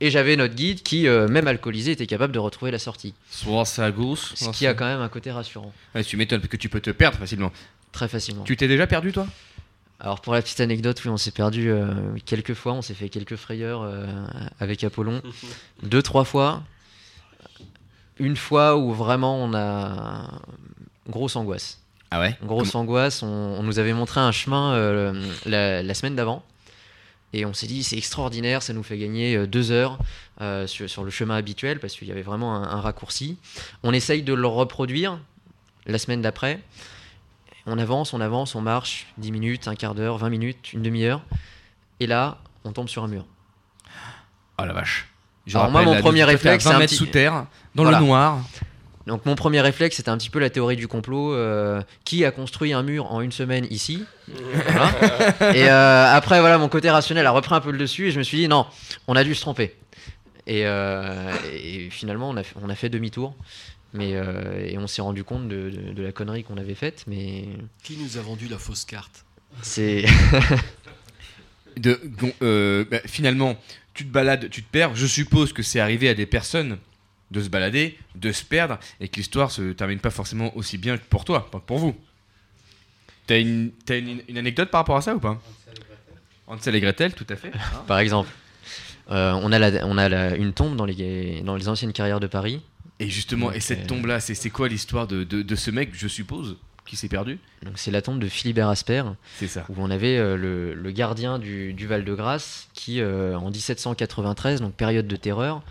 Et 0.00 0.10
j'avais 0.10 0.36
notre 0.36 0.54
guide 0.54 0.82
qui, 0.82 1.08
euh, 1.08 1.26
même 1.26 1.46
alcoolisé, 1.48 1.92
était 1.92 2.06
capable 2.06 2.32
de 2.34 2.38
retrouver 2.38 2.70
la 2.70 2.78
sortie. 2.78 3.14
Soit 3.30 3.64
c'est 3.64 3.82
à 3.82 3.90
gauche, 3.90 4.32
Ce 4.34 4.50
qui 4.50 4.66
a 4.66 4.74
quand 4.74 4.84
même 4.84 5.00
un 5.00 5.08
côté 5.08 5.30
rassurant, 5.30 5.72
Ouais, 5.94 6.04
tu 6.04 6.16
m'étonnes 6.18 6.40
parce 6.40 6.50
que 6.50 6.56
tu 6.58 6.68
peux 6.68 6.80
te 6.80 6.90
perdre 6.90 7.16
facilement. 7.18 7.50
très 7.92 8.08
facilement. 8.08 8.44
Tu 8.44 8.56
t'es 8.56 8.68
déjà 8.68 8.86
perdu 8.86 9.12
toi? 9.12 9.26
Alors 9.98 10.20
pour 10.20 10.34
la 10.34 10.42
petite 10.42 10.60
anecdote, 10.60 11.00
oui, 11.04 11.10
on 11.10 11.16
s'est 11.16 11.30
perdu 11.30 11.70
euh, 11.70 11.94
quelques 12.26 12.52
fois, 12.52 12.74
on 12.74 12.82
s'est 12.82 12.92
fait 12.92 13.08
quelques 13.08 13.36
frayeurs 13.36 13.80
euh, 13.82 14.06
avec 14.60 14.84
Apollon. 14.84 15.22
Deux, 15.82 16.02
trois 16.02 16.24
fois. 16.24 16.62
Une 18.18 18.36
fois 18.36 18.76
où 18.76 18.92
vraiment 18.92 19.42
on 19.42 19.54
a 19.54 20.30
grosse 21.08 21.36
angoisse. 21.36 21.80
Ah 22.10 22.20
ouais? 22.20 22.36
Grosse 22.42 22.74
angoisse, 22.74 23.22
on, 23.22 23.26
on 23.26 23.62
nous 23.62 23.78
avait 23.78 23.92
montré 23.94 24.20
un 24.20 24.32
chemin 24.32 24.72
euh, 24.74 25.26
la, 25.46 25.82
la 25.82 25.94
semaine 25.94 26.14
d'avant. 26.16 26.42
Et 27.38 27.44
on 27.44 27.52
s'est 27.52 27.66
dit, 27.66 27.82
c'est 27.84 27.98
extraordinaire, 27.98 28.62
ça 28.62 28.72
nous 28.72 28.82
fait 28.82 28.96
gagner 28.96 29.36
euh, 29.36 29.46
deux 29.46 29.70
heures 29.70 29.98
euh, 30.40 30.66
sur, 30.66 30.88
sur 30.88 31.04
le 31.04 31.10
chemin 31.10 31.36
habituel, 31.36 31.78
parce 31.80 31.92
qu'il 31.94 32.08
y 32.08 32.10
avait 32.10 32.22
vraiment 32.22 32.54
un, 32.56 32.62
un 32.62 32.80
raccourci. 32.80 33.36
On 33.82 33.92
essaye 33.92 34.22
de 34.22 34.32
le 34.32 34.46
reproduire 34.46 35.18
la 35.84 35.98
semaine 35.98 36.22
d'après. 36.22 36.60
On 37.66 37.78
avance, 37.78 38.14
on 38.14 38.22
avance, 38.22 38.54
on 38.54 38.62
marche 38.62 39.06
10 39.18 39.32
minutes, 39.32 39.68
un 39.68 39.74
quart 39.74 39.94
d'heure, 39.94 40.16
20 40.16 40.30
minutes, 40.30 40.72
une 40.72 40.80
demi-heure. 40.80 41.20
Et 42.00 42.06
là, 42.06 42.38
on 42.64 42.72
tombe 42.72 42.88
sur 42.88 43.04
un 43.04 43.08
mur. 43.08 43.26
Oh 44.58 44.64
la 44.64 44.72
vache. 44.72 45.06
Je 45.46 45.58
Alors 45.58 45.70
moi, 45.70 45.82
mon 45.82 46.00
premier 46.00 46.24
réflexe, 46.24 46.64
20 46.64 46.70
c'est 46.70 46.76
un 46.76 46.80
petit- 46.80 46.94
sous 46.94 47.06
terre, 47.06 47.44
dans 47.74 47.82
Voilà. 47.82 48.00
le 48.00 48.06
noir. 48.06 48.40
Donc 49.06 49.24
mon 49.24 49.34
premier 49.36 49.60
réflexe, 49.60 49.96
c'était 49.96 50.08
un 50.08 50.16
petit 50.18 50.30
peu 50.30 50.38
la 50.40 50.50
théorie 50.50 50.76
du 50.76 50.88
complot. 50.88 51.32
euh, 51.34 51.80
qui 52.04 52.24
a 52.24 52.30
construit 52.32 52.72
un 52.72 52.82
mur 52.82 53.12
en 53.12 53.20
une 53.20 53.30
semaine 53.32 53.66
ici 53.70 54.02
Voilà. 54.28 54.90
Et 55.54 55.68
euh, 55.68 56.12
après, 56.12 56.40
voilà, 56.40 56.58
mon 56.58 56.68
côté 56.68 56.90
rationnel 56.90 57.24
a 57.26 57.30
repris 57.30 57.54
un 57.54 57.60
peu 57.60 57.70
le 57.70 57.78
dessus 57.78 58.08
et 58.08 58.10
je 58.10 58.18
me 58.18 58.24
suis 58.24 58.38
dit, 58.38 58.48
non, 58.48 58.66
on 59.06 59.14
a 59.14 59.22
dû 59.22 59.34
se 59.34 59.40
tromper. 59.42 59.74
Et, 60.48 60.62
euh, 60.66 61.32
et 61.52 61.88
finalement, 61.90 62.30
on 62.30 62.36
a, 62.36 62.42
fait- 62.42 62.56
on 62.62 62.68
a 62.68 62.74
fait 62.74 62.88
demi-tour. 62.88 63.34
Mais, 63.94 64.10
euh, 64.14 64.66
et 64.66 64.76
on 64.78 64.86
s'est 64.88 65.00
rendu 65.02 65.22
compte 65.24 65.48
de, 65.48 65.70
de- 65.70 65.92
de 65.92 66.02
la 66.02 66.12
connerie 66.12 66.42
qu'on 66.44 66.56
avait 66.58 66.74
faite. 66.74 67.04
Mais 67.06 67.44
Qui 67.84 67.96
nous 67.96 68.18
a 68.18 68.20
vendu 68.20 68.48
la 68.48 68.58
fausse 68.58 68.84
carte? 68.84 69.24
C'est... 69.62 70.04
De, 71.76 72.00
bon, 72.04 72.32
euh, 72.42 72.84
bah, 72.90 72.98
finalement, 73.06 73.56
tu 73.92 74.06
te 74.06 74.10
balades, 74.10 74.48
tu 74.50 74.62
te 74.62 74.70
perds. 74.70 74.94
Je 74.96 75.06
suppose 75.06 75.52
que 75.52 75.62
c'est 75.62 75.78
arrivé 75.80 76.08
à 76.08 76.14
des 76.14 76.24
personnes 76.26 76.78
de 77.30 77.42
se 77.42 77.48
balader, 77.48 77.98
de 78.14 78.30
se 78.32 78.44
perdre, 78.44 78.78
et 79.00 79.08
que 79.08 79.16
l'histoire 79.16 79.50
se 79.50 79.72
termine 79.72 79.98
pas 79.98 80.10
forcément 80.10 80.56
aussi 80.56 80.78
bien 80.78 80.96
que 80.96 81.04
pour 81.08 81.24
toi, 81.24 81.50
pas 81.50 81.58
que 81.58 81.64
pour 81.64 81.78
vous. 81.78 81.96
T'as 83.26 83.40
une, 83.40 83.72
t'as 83.84 83.98
une, 83.98 84.20
une 84.28 84.38
anecdote 84.38 84.70
par 84.70 84.80
rapport 84.80 84.96
à 84.96 85.00
ça 85.02 85.14
ou 85.14 85.18
pas? 85.18 85.40
Hansel 86.46 86.76
et 86.76 86.80
Gretel, 86.80 87.12
tout 87.14 87.26
à 87.28 87.34
fait. 87.34 87.50
Par 87.88 87.98
exemple, 87.98 88.28
euh, 89.10 89.32
on 89.42 89.50
a, 89.50 89.58
la, 89.58 89.84
on 89.86 89.98
a 89.98 90.08
la- 90.08 90.36
une 90.36 90.52
tombe 90.52 90.76
dans 90.76 90.84
les, 90.84 91.40
dans 91.42 91.56
les 91.56 91.68
anciennes 91.68 91.92
carrières 91.92 92.20
de 92.20 92.28
Paris. 92.28 92.60
Et 93.00 93.08
justement, 93.08 93.50
et 93.50 93.58
cette 93.60 93.80
euh, 93.84 93.86
tombe-là, 93.86 94.20
c'est 94.20 94.34
c'est 94.34 94.48
quoi 94.50 94.68
l'histoire 94.68 95.06
de, 95.08 95.24
de, 95.24 95.42
de 95.42 95.54
ce 95.56 95.72
mec, 95.72 95.90
je 95.92 96.06
suppose, 96.06 96.56
qui 96.86 96.94
s'est 96.96 97.08
perdu? 97.08 97.40
Donc 97.64 97.74
c'est 97.78 97.90
la 97.90 98.00
tombe 98.00 98.20
de 98.20 98.28
Philibert 98.28 98.68
Asper, 98.68 99.02
C'est 99.38 99.48
ça. 99.48 99.66
où 99.68 99.74
on 99.78 99.90
avait 99.90 100.16
euh, 100.16 100.36
le, 100.36 100.72
le 100.74 100.90
gardien 100.92 101.40
du, 101.40 101.72
du 101.74 101.86
Val-de-Grâce 101.88 102.68
qui, 102.74 103.02
en 103.02 103.50
1793, 103.50 104.60
donc 104.60 104.72
période 104.74 105.08
de 105.08 105.16
terreur, 105.16 105.62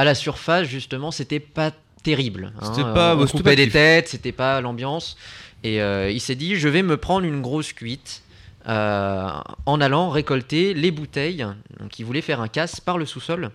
à 0.00 0.04
la 0.04 0.14
surface 0.14 0.66
justement, 0.68 1.10
c'était 1.10 1.40
pas 1.40 1.72
terrible. 2.02 2.52
hein. 2.56 2.60
C'était 2.62 2.82
pas- 2.82 3.14
on 3.16 3.20
c'était 3.26 3.32
coupait 3.38 3.50
pas 3.50 3.56
des 3.56 3.68
têtes, 3.68 4.08
c'était 4.08 4.32
pas 4.32 4.60
l'ambiance. 4.60 5.16
Et 5.62 5.80
euh, 5.82 6.10
il 6.10 6.20
s'est 6.20 6.34
dit, 6.36 6.56
je 6.56 6.68
vais 6.68 6.82
me 6.82 6.96
prendre 6.96 7.26
une 7.26 7.42
grosse 7.42 7.72
cuite. 7.72 8.22
euh, 8.68 9.30
en 9.64 9.80
allant 9.80 10.10
récolter 10.10 10.74
les 10.74 10.90
bouteilles, 10.90 11.46
donc 11.78 11.98
il 11.98 12.04
voulait 12.04 12.20
faire 12.20 12.42
un 12.42 12.48
casse 12.48 12.78
par 12.78 12.98
le 12.98 13.06
sous-sol, 13.06 13.50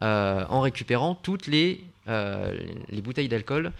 euh, 0.00 0.44
en 0.48 0.62
récupérant 0.62 1.14
toutes 1.14 1.46
les, 1.46 1.84
les 2.88 3.02
bouteilles 3.02 3.28
d'alcool 3.28 3.70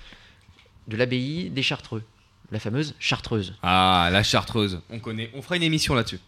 de 0.87 0.97
l'abbaye 0.99 1.49
des 1.49 1.63
Chartreux, 1.63 2.03
la 2.53 2.59
fameuse 2.61 2.95
Chartreuse. 2.99 3.55
Ah, 3.63 4.11
la 4.13 4.23
chartreuse. 4.23 4.81
On 4.91 4.99
connaît. 4.99 5.31
On 5.35 5.41
fera 5.41 5.57
une 5.57 5.63
émission 5.63 5.95
là-dessus. 5.95 6.21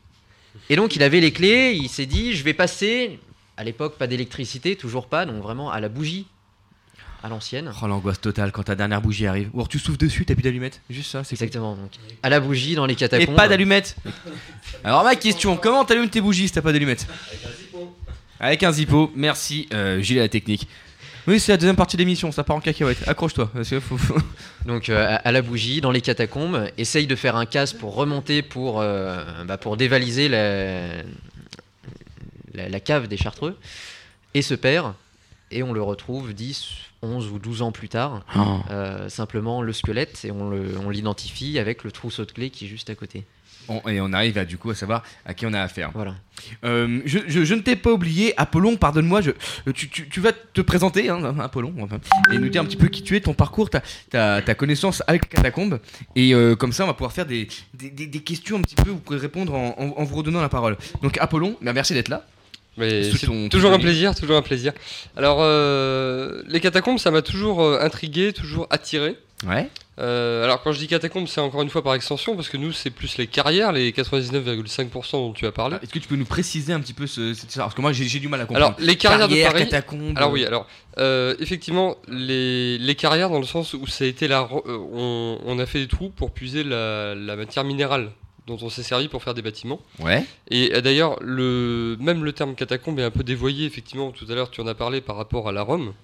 Et 0.70 0.76
donc 0.76 0.96
il 0.96 1.02
avait 1.02 1.20
les 1.20 1.30
clés, 1.32 1.72
il 1.78 1.90
s'est 1.90 2.06
dit 2.06 2.32
je 2.34 2.42
vais 2.42 2.54
passer, 2.54 3.18
à 3.56 3.64
l'époque 3.64 3.96
pas 3.98 4.06
d'électricité, 4.06 4.76
toujours 4.76 5.06
pas, 5.06 5.26
donc 5.26 5.42
vraiment 5.42 5.70
à 5.70 5.80
la 5.80 5.88
bougie, 5.88 6.26
à 7.22 7.28
l'ancienne. 7.28 7.70
Oh, 7.82 7.86
l'angoisse 7.86 8.20
totale 8.20 8.50
quand 8.52 8.64
ta 8.64 8.74
dernière 8.74 9.00
bougie 9.00 9.26
arrive. 9.26 9.48
Ou 9.52 9.58
alors 9.58 9.68
tu 9.68 9.78
souffles 9.78 9.98
dessus, 9.98 10.24
t'as 10.24 10.34
plus 10.34 10.42
d'allumettes. 10.42 10.80
Juste 10.90 11.10
ça, 11.12 11.22
c'est 11.24 11.34
Exactement, 11.34 11.76
donc 11.76 11.90
à 12.22 12.28
la 12.28 12.40
bougie 12.40 12.74
dans 12.74 12.86
les 12.86 12.94
Et 12.94 12.96
catacombes. 12.96 13.36
pas 13.36 13.48
d'allumettes. 13.48 13.96
Alors 14.84 15.04
ma 15.04 15.14
question, 15.14 15.56
comment 15.56 15.84
t'allumes 15.84 16.08
tes 16.10 16.20
bougies 16.20 16.48
si 16.48 16.54
t'as 16.54 16.62
pas 16.62 16.72
d'allumettes 16.72 17.06
Avec 18.40 18.62
un 18.64 18.72
zippo. 18.72 19.12
Merci, 19.14 19.68
euh, 19.72 20.00
Gilles 20.00 20.18
à 20.18 20.22
la 20.22 20.28
technique. 20.28 20.66
Oui, 21.28 21.38
c'est 21.38 21.52
la 21.52 21.56
deuxième 21.58 21.76
partie 21.76 21.96
de 21.96 22.00
l'émission, 22.02 22.32
ça 22.32 22.42
part 22.42 22.56
en 22.56 22.60
cacahuète. 22.60 23.06
Accroche-toi. 23.06 23.48
parce 23.54 23.68
que 23.70 23.78
faut- 23.78 23.96
Donc 24.66 24.88
euh, 24.88 25.06
à, 25.06 25.14
à 25.16 25.30
la 25.30 25.40
bougie 25.42 25.80
dans 25.80 25.92
les 25.92 26.00
catacombes, 26.00 26.66
essaye 26.78 27.06
de 27.06 27.14
faire 27.14 27.36
un 27.36 27.46
casse 27.46 27.72
pour 27.72 27.94
remonter 27.94 28.42
pour, 28.42 28.80
euh, 28.80 29.22
bah, 29.44 29.56
pour 29.56 29.76
dévaliser 29.76 30.28
la, 30.28 30.88
la, 32.54 32.68
la 32.68 32.80
cave 32.80 33.08
des 33.08 33.16
Chartreux, 33.16 33.56
et 34.34 34.42
se 34.42 34.54
perd, 34.54 34.94
et 35.50 35.62
on 35.62 35.72
le 35.72 35.82
retrouve 35.82 36.32
10, 36.32 36.68
11 37.02 37.28
ou 37.32 37.38
12 37.38 37.62
ans 37.62 37.72
plus 37.72 37.88
tard, 37.88 38.24
Oh. 38.36 38.60
euh, 38.70 39.08
simplement 39.08 39.60
le 39.62 39.72
squelette, 39.72 40.24
et 40.24 40.30
on 40.30 40.48
le- 40.48 40.76
on 40.84 40.88
l'identifie 40.90 41.58
avec 41.58 41.84
le 41.84 41.92
trousseau 41.92 42.24
de 42.24 42.32
clés 42.32 42.50
qui 42.50 42.64
est 42.64 42.68
juste 42.68 42.88
à 42.90 42.94
côté. 42.94 43.24
On- 43.68 43.86
et 43.88 44.00
on 44.00 44.12
arrive 44.12 44.38
à, 44.38 44.44
du 44.44 44.58
coup 44.58 44.70
à 44.70 44.74
savoir 44.74 45.04
à 45.24 45.34
qui 45.34 45.46
on 45.46 45.52
a 45.52 45.60
affaire. 45.60 45.90
Voilà. 45.94 46.16
Euh, 46.64 47.00
je, 47.04 47.20
je- 47.28 47.44
je 47.44 47.54
ne 47.54 47.60
t'ai 47.60 47.76
pas 47.76 47.92
oublié, 47.92 48.34
Apollon, 48.36 48.76
pardonne-moi, 48.76 49.20
je, 49.20 49.30
tu, 49.72 49.88
tu- 49.88 50.08
tu 50.08 50.20
vas 50.20 50.32
te 50.32 50.60
présenter, 50.62 51.08
hein, 51.10 51.38
Apollon, 51.38 51.72
enfin, 51.80 51.98
et 52.32 52.38
nous 52.38 52.48
dire 52.48 52.62
un 52.62 52.64
petit 52.64 52.76
peu 52.76 52.88
qui 52.88 53.02
tu 53.02 53.14
es, 53.14 53.20
ton 53.20 53.34
parcours, 53.34 53.70
ta, 53.70 53.80
ta, 54.10 54.42
ta 54.42 54.54
connaissance 54.56 55.02
avec 55.06 55.24
les 55.24 55.28
catacombes, 55.36 55.78
et 56.16 56.34
euh, 56.34 56.56
comme 56.56 56.72
ça 56.72 56.82
on 56.84 56.88
va 56.88 56.94
pouvoir 56.94 57.12
faire 57.12 57.26
des, 57.26 57.46
des, 57.74 57.90
des- 57.90 58.06
des 58.08 58.20
questions 58.20 58.56
un 58.56 58.62
petit 58.62 58.74
peu, 58.74 58.90
vous 58.90 58.98
pourrez 58.98 59.18
répondre 59.18 59.54
en, 59.54 59.76
en- 59.78 59.94
en 59.96 60.04
vous 60.04 60.16
redonnant 60.16 60.40
la 60.40 60.48
parole. 60.48 60.76
Donc 61.02 61.18
Apollon, 61.18 61.56
bah, 61.62 61.72
merci 61.72 61.94
d'être 61.94 62.08
là. 62.08 62.26
Mais 62.76 63.10
c'est 63.10 63.26
toujours 63.50 63.72
un 63.72 63.78
plaisir, 63.78 64.14
toujours 64.14 64.36
un 64.36 64.42
plaisir. 64.42 64.72
Alors, 65.16 65.38
euh, 65.40 66.42
les 66.46 66.60
catacombes, 66.60 66.98
ça 66.98 67.10
m'a 67.10 67.22
toujours 67.22 67.62
euh, 67.62 67.78
intrigué, 67.80 68.32
toujours 68.32 68.66
attiré. 68.70 69.16
Ouais. 69.46 69.68
Euh, 69.98 70.44
alors, 70.44 70.62
quand 70.62 70.72
je 70.72 70.78
dis 70.78 70.86
catacombes, 70.86 71.26
c'est 71.26 71.40
encore 71.40 71.60
une 71.62 71.68
fois 71.68 71.82
par 71.82 71.94
extension, 71.94 72.34
parce 72.34 72.48
que 72.48 72.56
nous, 72.56 72.72
c'est 72.72 72.90
plus 72.90 73.18
les 73.18 73.26
carrières, 73.26 73.72
les 73.72 73.92
99,5% 73.92 75.12
dont 75.12 75.32
tu 75.32 75.44
as 75.44 75.52
parlé. 75.52 75.76
Est-ce 75.82 75.92
que 75.92 75.98
tu 75.98 76.08
peux 76.08 76.16
nous 76.16 76.24
préciser 76.24 76.72
un 76.72 76.80
petit 76.80 76.94
peu 76.94 77.06
ce, 77.06 77.34
cette 77.34 77.50
histoire? 77.50 77.66
Parce 77.66 77.74
que 77.74 77.82
moi 77.82 77.92
j'ai 77.92 78.18
du 78.18 78.28
mal 78.28 78.40
à 78.40 78.46
comprendre. 78.46 78.74
Alors, 78.74 78.80
les 78.80 78.96
carrières 78.96 79.28
de 79.28 79.42
Paris. 79.42 79.64
catacombes. 79.64 80.16
Alors, 80.16 80.32
oui, 80.32 80.46
alors, 80.46 80.66
euh, 80.98 81.34
effectivement, 81.40 81.96
les, 82.08 82.78
les 82.78 82.94
carrières, 82.94 83.28
dans 83.28 83.40
le 83.40 83.46
sens 83.46 83.74
où 83.74 83.86
ça 83.86 84.04
a 84.04 84.06
été 84.06 84.28
la. 84.28 84.48
on, 84.66 85.38
on 85.44 85.58
a 85.58 85.66
fait 85.66 85.80
des 85.80 85.88
trous 85.88 86.08
pour 86.08 86.30
puiser 86.30 86.64
la, 86.64 87.14
la 87.14 87.36
matière 87.36 87.64
minérale 87.64 88.12
dont 88.46 88.58
on 88.60 88.70
s'est 88.70 88.82
servi 88.82 89.08
pour 89.08 89.22
faire 89.22 89.34
des 89.34 89.42
bâtiments. 89.42 89.80
Ouais. 90.00 90.24
Et 90.50 90.74
euh, 90.74 90.80
d'ailleurs, 90.80 91.16
le, 91.20 91.96
même 92.00 92.24
le 92.24 92.32
terme 92.32 92.54
catacombe 92.54 92.98
est 92.98 93.04
un 93.04 93.10
peu 93.10 93.22
dévoyé, 93.22 93.66
effectivement, 93.66 94.10
tout 94.10 94.26
à 94.28 94.34
l'heure 94.34 94.50
tu 94.50 94.60
en 94.60 94.66
as 94.66 94.74
parlé 94.74 95.00
par 95.00 95.16
rapport 95.16 95.48
à 95.48 95.52
la 95.52 95.62
Rome 95.62 95.94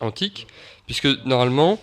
antique, 0.00 0.46
puisque 0.86 1.06
normalement, 1.24 1.80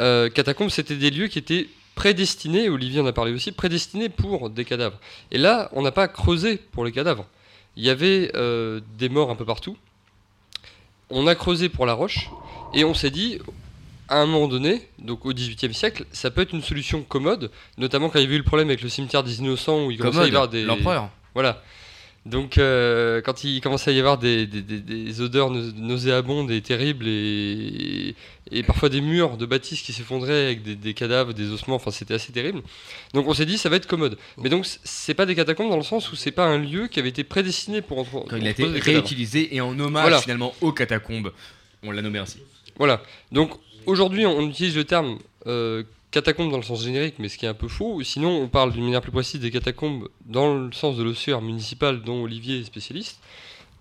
euh, 0.00 0.30
catacombes 0.30 0.70
c'était 0.70 0.96
des 0.96 1.10
lieux 1.10 1.26
qui 1.26 1.38
étaient 1.38 1.68
prédestinés, 1.94 2.68
Olivier 2.68 3.00
en 3.00 3.06
a 3.06 3.12
parlé 3.12 3.32
aussi, 3.32 3.52
prédestinés 3.52 4.08
pour 4.08 4.50
des 4.50 4.64
cadavres. 4.64 4.98
Et 5.30 5.38
là, 5.38 5.68
on 5.72 5.82
n'a 5.82 5.90
pas 5.90 6.06
creusé 6.08 6.56
pour 6.56 6.84
les 6.84 6.92
cadavres. 6.92 7.26
Il 7.76 7.84
y 7.84 7.90
avait 7.90 8.30
euh, 8.34 8.80
des 8.96 9.08
morts 9.08 9.30
un 9.30 9.34
peu 9.34 9.44
partout. 9.44 9.76
On 11.10 11.26
a 11.26 11.34
creusé 11.34 11.68
pour 11.68 11.86
la 11.86 11.94
roche, 11.94 12.30
et 12.72 12.84
on 12.84 12.94
s'est 12.94 13.10
dit, 13.10 13.40
à 14.08 14.20
un 14.20 14.26
moment 14.26 14.48
donné, 14.48 14.82
donc 14.98 15.26
au 15.26 15.32
XVIIIe 15.32 15.74
siècle, 15.74 16.04
ça 16.12 16.30
peut 16.30 16.40
être 16.42 16.52
une 16.54 16.62
solution 16.62 17.02
commode, 17.02 17.50
notamment 17.76 18.08
quand 18.08 18.18
il 18.18 18.22
y 18.22 18.24
avait 18.26 18.34
eu 18.36 18.38
le 18.38 18.44
problème 18.44 18.68
avec 18.68 18.82
le 18.82 18.88
cimetière 18.88 19.22
des 19.22 19.38
innocents 19.40 19.84
où 19.86 19.90
il 19.90 19.98
commençait 19.98 20.20
à 20.20 20.24
y 20.24 20.28
avoir 20.28 20.48
des. 20.48 20.64
l'empereur. 20.64 21.10
Voilà. 21.34 21.62
Donc 22.26 22.58
euh, 22.58 23.22
quand 23.22 23.44
il 23.44 23.60
commençait 23.62 23.90
à 23.90 23.94
y 23.94 23.98
avoir 24.00 24.18
des, 24.18 24.46
des- 24.46 24.60
des- 24.60 24.80
des 24.80 25.20
odeurs 25.22 25.50
nau- 25.50 25.72
nauséabondes 25.76 26.50
et 26.50 26.60
terribles 26.60 27.06
et, 27.08 28.14
et 28.50 28.62
parfois 28.62 28.88
des 28.90 29.00
murs 29.00 29.36
de 29.38 29.46
bâtisses 29.46 29.80
qui 29.82 29.92
s'effondraient 29.94 30.44
avec 30.46 30.62
des, 30.62 30.94
cadavres, 30.94 31.32
des 31.32 31.50
ossements, 31.50 31.76
enfin 31.76 31.90
c'était 31.90 32.14
assez 32.14 32.32
terrible. 32.32 32.60
Donc 33.14 33.26
on 33.28 33.34
s'est 33.34 33.46
dit 33.46 33.56
ça 33.56 33.68
va 33.70 33.76
être 33.76 33.86
commode. 33.86 34.18
Mais 34.36 34.50
donc 34.50 34.66
c'est 34.84 35.14
pas 35.14 35.24
des 35.26 35.34
catacombes 35.34 35.70
dans 35.70 35.76
le 35.76 35.82
sens 35.82 36.12
où 36.12 36.16
c'est 36.16 36.30
pas 36.32 36.44
un 36.46 36.58
lieu 36.58 36.88
qui 36.88 36.98
avait 37.00 37.08
été 37.08 37.24
prédestiné 37.24 37.80
pour 37.82 37.98
entre- 37.98 38.26
Quand 38.28 38.36
il 38.36 38.46
a 38.46 38.50
été 38.50 38.64
réutilisé 38.66 39.54
et 39.54 39.60
en 39.60 39.78
hommage 39.78 40.02
Voilà. 40.02 40.20
finalement 40.20 40.52
aux 40.60 40.72
catacombes, 40.72 41.32
on 41.82 41.90
l'a 41.92 42.02
nommé 42.02 42.18
ainsi. 42.18 42.38
Voilà. 42.78 43.02
Donc 43.32 43.52
aujourd'hui, 43.88 44.26
on 44.26 44.42
utilise 44.48 44.76
le 44.76 44.84
terme 44.84 45.18
euh, 45.46 45.82
catacombe 46.10 46.50
dans 46.50 46.56
le 46.56 46.62
sens 46.62 46.84
générique, 46.84 47.16
mais 47.18 47.28
ce 47.28 47.36
qui 47.38 47.44
est 47.46 47.48
un 47.48 47.54
peu 47.54 47.68
faux. 47.68 48.02
Sinon, 48.02 48.30
on 48.42 48.48
parle 48.48 48.72
d'une 48.72 48.84
manière 48.84 49.00
plus 49.02 49.12
précise 49.12 49.40
des 49.40 49.50
catacombes 49.50 50.08
dans 50.26 50.54
le 50.54 50.72
sens 50.72 50.96
de 50.96 51.02
l'ossuaire 51.02 51.40
municipal 51.42 52.02
dont 52.02 52.22
Olivier 52.22 52.60
est 52.60 52.64
spécialiste, 52.64 53.18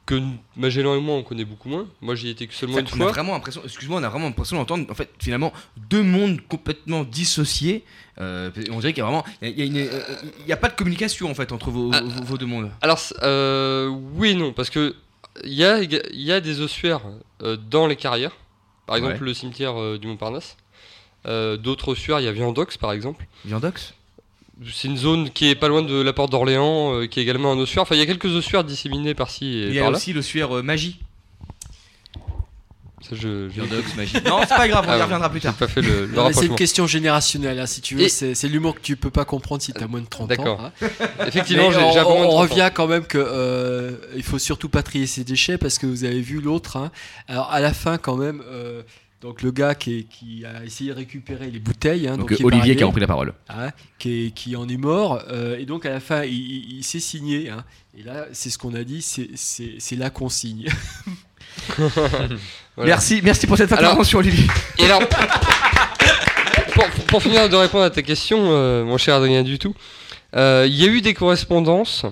que 0.06 0.22
Magellan 0.56 0.96
et 0.96 1.02
moi 1.02 1.16
on 1.16 1.24
connaît 1.24 1.44
beaucoup 1.46 1.68
moins. 1.68 1.86
Moi, 2.02 2.16
j'y 2.16 2.30
étais 2.30 2.48
que 2.48 2.54
seulement 2.54 2.76
Ça, 2.76 2.82
une 2.82 2.88
on 2.88 2.94
a 2.94 2.98
fois. 3.04 3.12
vraiment 3.12 3.34
l'impression, 3.34 3.62
excuse-moi, 3.66 4.00
on 4.00 4.04
a 4.04 4.10
vraiment 4.10 4.26
l'impression 4.28 4.56
d'entendre 4.56 4.86
en 4.90 4.94
fait 4.96 5.10
finalement 5.20 5.52
deux 5.90 6.02
mondes 6.04 6.40
complètement 6.48 7.04
dissociés. 7.04 7.84
Euh, 8.20 8.50
on 8.72 8.80
dirait 8.80 8.94
qu'il 8.94 9.02
y 9.04 9.06
a 9.06 9.10
vraiment, 9.10 9.26
il 9.42 9.58
y 9.60 9.62
a, 9.62 9.66
une- 9.66 9.78
euh, 9.78 10.02
il 10.42 10.48
y 10.48 10.54
a 10.54 10.58
pas 10.58 10.70
de 10.70 10.76
communication 10.76 11.30
en 11.30 11.36
fait 11.36 11.52
entre 11.52 11.72
vos, 11.72 11.92
Ah. 11.94 12.02
vos- 12.02 12.24
vos 12.24 12.38
deux 12.38 12.46
mondes. 12.46 12.72
Alors, 12.82 13.00
euh, 13.24 13.88
oui 14.16 14.30
et 14.30 14.36
non, 14.36 14.54
parce 14.54 14.70
que 14.70 14.96
il 15.44 15.54
y 15.54 15.64
a, 15.66 15.82
éga- 15.82 16.02
il 16.14 16.22
y 16.22 16.32
a 16.32 16.40
des 16.40 16.62
ossuaires 16.62 17.02
euh, 17.44 17.58
dans 17.70 17.86
les 17.86 17.96
carrières. 17.98 18.32
Par 18.88 18.96
exemple, 18.96 19.14
Ouais. 19.16 19.20
le 19.26 19.34
cimetière 19.36 19.80
euh, 19.80 19.98
du 20.00 20.08
Montparnasse. 20.08 20.58
Euh, 21.28 21.58
D'autres 21.58 21.90
ossuaires, 21.90 22.20
il 22.20 22.24
y 22.26 22.28
a 22.28 22.32
Viandox 22.32 22.78
par 22.78 22.92
exemple. 22.94 23.26
Viandox? 23.46 23.94
C'est 24.74 24.88
une 24.88 24.98
zone 24.98 25.30
qui 25.30 25.50
est 25.50 25.56
pas 25.56 25.68
loin 25.68 25.84
de 25.84 26.02
la 26.02 26.14
porte 26.14 26.32
d'Orléans, 26.32 26.94
euh, 26.96 27.06
qui 27.06 27.20
est 27.20 27.24
également 27.24 27.52
un 27.52 27.58
ossuaire. 27.60 27.84
Enfin, 27.84 27.94
il 27.96 28.00
y 28.00 28.02
a 28.02 28.08
quelques 28.08 28.34
ossuaires 28.34 28.64
disséminés 28.64 29.14
par-ci 29.14 29.46
et 29.46 29.68
Il 29.68 29.74
y 29.76 29.80
a 29.80 29.84
par-là. 29.84 29.98
aussi 29.98 30.14
l'ossuaire 30.14 30.64
magie. 30.64 31.00
Ça, 33.02 33.16
je, 33.16 33.20
je- 33.20 33.54
Viandox, 33.54 33.96
magie. 33.98 34.18
Non, 34.26 34.40
c'est 34.42 34.56
pas 34.56 34.68
grave, 34.68 34.86
on 34.88 34.92
y 34.92 35.00
Ah, 35.00 35.04
reviendra 35.04 35.30
plus 35.30 35.40
tard. 35.40 35.54
pas 35.54 35.68
fait 35.68 35.82
le, 35.82 36.08
le 36.08 36.18
c'est 36.34 36.48
une 36.48 36.56
question 36.56 36.88
générationnelle, 36.88 37.60
hein, 37.60 37.68
si 37.68 37.80
tu 37.82 37.96
veux. 37.96 38.02
Et- 38.04 38.10
C'est 38.10 38.34
c'est 38.34 38.48
l'humour 38.48 38.74
que 38.76 38.82
tu 38.82 38.96
peux 38.96 39.12
pas 39.12 39.24
comprendre 39.24 39.62
si 39.62 39.72
tu 39.72 39.84
as 39.84 39.88
moins 39.88 40.02
de 40.02 40.08
30 40.08 40.30
D'accord. 40.30 40.60
ans. 40.62 40.72
hein. 40.82 40.88
Effectivement, 41.28 41.72
j'ai 41.72 41.78
on, 41.80 41.90
on 41.90 41.94
30 41.94 42.08
ans. 42.08 42.30
revient 42.38 42.72
quand 42.74 42.88
même 42.88 43.06
que 43.06 43.18
euh, 43.20 43.98
il 44.16 44.24
faut 44.24 44.40
surtout 44.40 44.70
pas 44.70 44.82
trier 44.82 45.06
ses 45.06 45.24
déchets 45.24 45.58
parce 45.60 45.78
que 45.78 45.86
vous 45.86 46.04
avez 46.06 46.22
vu 46.22 46.42
l'autre. 46.42 46.78
hein. 46.78 46.92
Alors 47.28 47.52
à 47.52 47.60
la 47.60 47.72
fin 47.74 47.98
quand 48.00 48.16
même, 48.18 48.42
euh, 48.48 48.82
donc 49.22 49.44
le 49.44 49.52
gars 49.52 49.76
qui, 49.76 50.00
est- 50.00 50.04
qui 50.04 50.44
a 50.46 50.64
essayé 50.66 50.90
de 50.90 50.96
récupérer 50.96 51.52
les 51.52 51.60
bouteilles, 51.60 52.08
hein, 52.08 52.18
Donc, 52.18 52.34
Olivier 52.44 52.76
qui 52.76 52.82
a 52.84 52.88
repris 52.88 53.02
la 53.02 53.08
parole. 53.08 53.34
hein, 53.50 53.70
qui, 54.00 54.26
est- 54.28 54.32
qui 54.32 54.56
en 54.56 54.68
est 54.68 54.78
mort 54.78 55.22
euh, 55.30 55.58
et 55.60 55.66
donc 55.66 55.86
à 55.86 55.92
la 55.92 56.00
fin 56.00 56.24
il, 56.24 56.34
il- 56.34 56.78
il 56.80 56.84
s'est 56.84 57.00
signé. 57.00 57.50
hein. 57.52 57.64
et 57.96 58.02
là 58.02 58.26
c'est 58.32 58.50
ce 58.50 58.58
qu'on 58.58 58.74
a 58.74 58.84
dit, 58.84 59.04
c'est- 59.04 59.30
c'est 59.36 59.76
c'est 59.78 59.96
la 59.96 60.10
consigne. 60.10 60.68
Voilà. 62.78 62.92
Merci, 62.92 63.22
merci 63.24 63.48
pour 63.48 63.58
cette 63.58 63.72
intervention, 63.74 64.20
Olivier. 64.20 64.46
Et 64.78 64.86
alors, 64.86 65.02
pour, 66.74 66.86
pour 67.08 67.24
finir 67.24 67.50
de 67.50 67.56
répondre 67.56 67.84
à 67.84 67.90
ta 67.90 68.04
question, 68.04 68.38
euh, 68.52 68.86
mon 68.86 68.98
cher 68.98 69.16
Adrien 69.16 69.42
du 69.44 69.58
tout, 69.58 69.76
euh, 70.36 70.66
il 70.70 70.76
y 70.76 70.84
a 70.84 70.88
eu 70.88 71.02
des 71.02 71.16
correspondances 71.16 72.06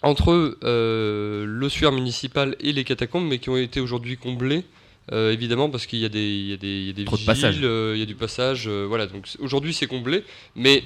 entre 0.00 0.56
euh, 0.64 1.44
l'ossuaire 1.46 1.92
municipal 1.92 2.56
et 2.60 2.72
les 2.72 2.84
catacombes, 2.84 3.28
mais 3.28 3.38
qui 3.38 3.50
ont 3.50 3.56
été 3.56 3.80
aujourd'hui 3.80 4.16
comblées. 4.16 4.64
euh, 5.12 5.32
évidemment 5.32 5.68
parce 5.68 5.86
qu'il 5.86 5.98
y 5.98 6.04
a 6.04 6.08
des, 6.08 6.20
il 6.26 6.48
y 6.50 6.52
a 6.52 6.56
des, 6.56 6.68
il 6.68 6.86
y 6.86 6.90
a 6.90 6.92
des 6.92 7.04
de 7.04 7.66
euh, 7.66 7.92
il 7.94 8.00
y 8.00 8.02
a 8.02 8.06
du 8.06 8.14
passage, 8.14 8.64
euh, 8.68 8.86
voilà. 8.88 9.06
Donc 9.06 9.26
aujourd'hui 9.40 9.74
c'est 9.74 9.86
comblé, 9.86 10.24
mais 10.56 10.84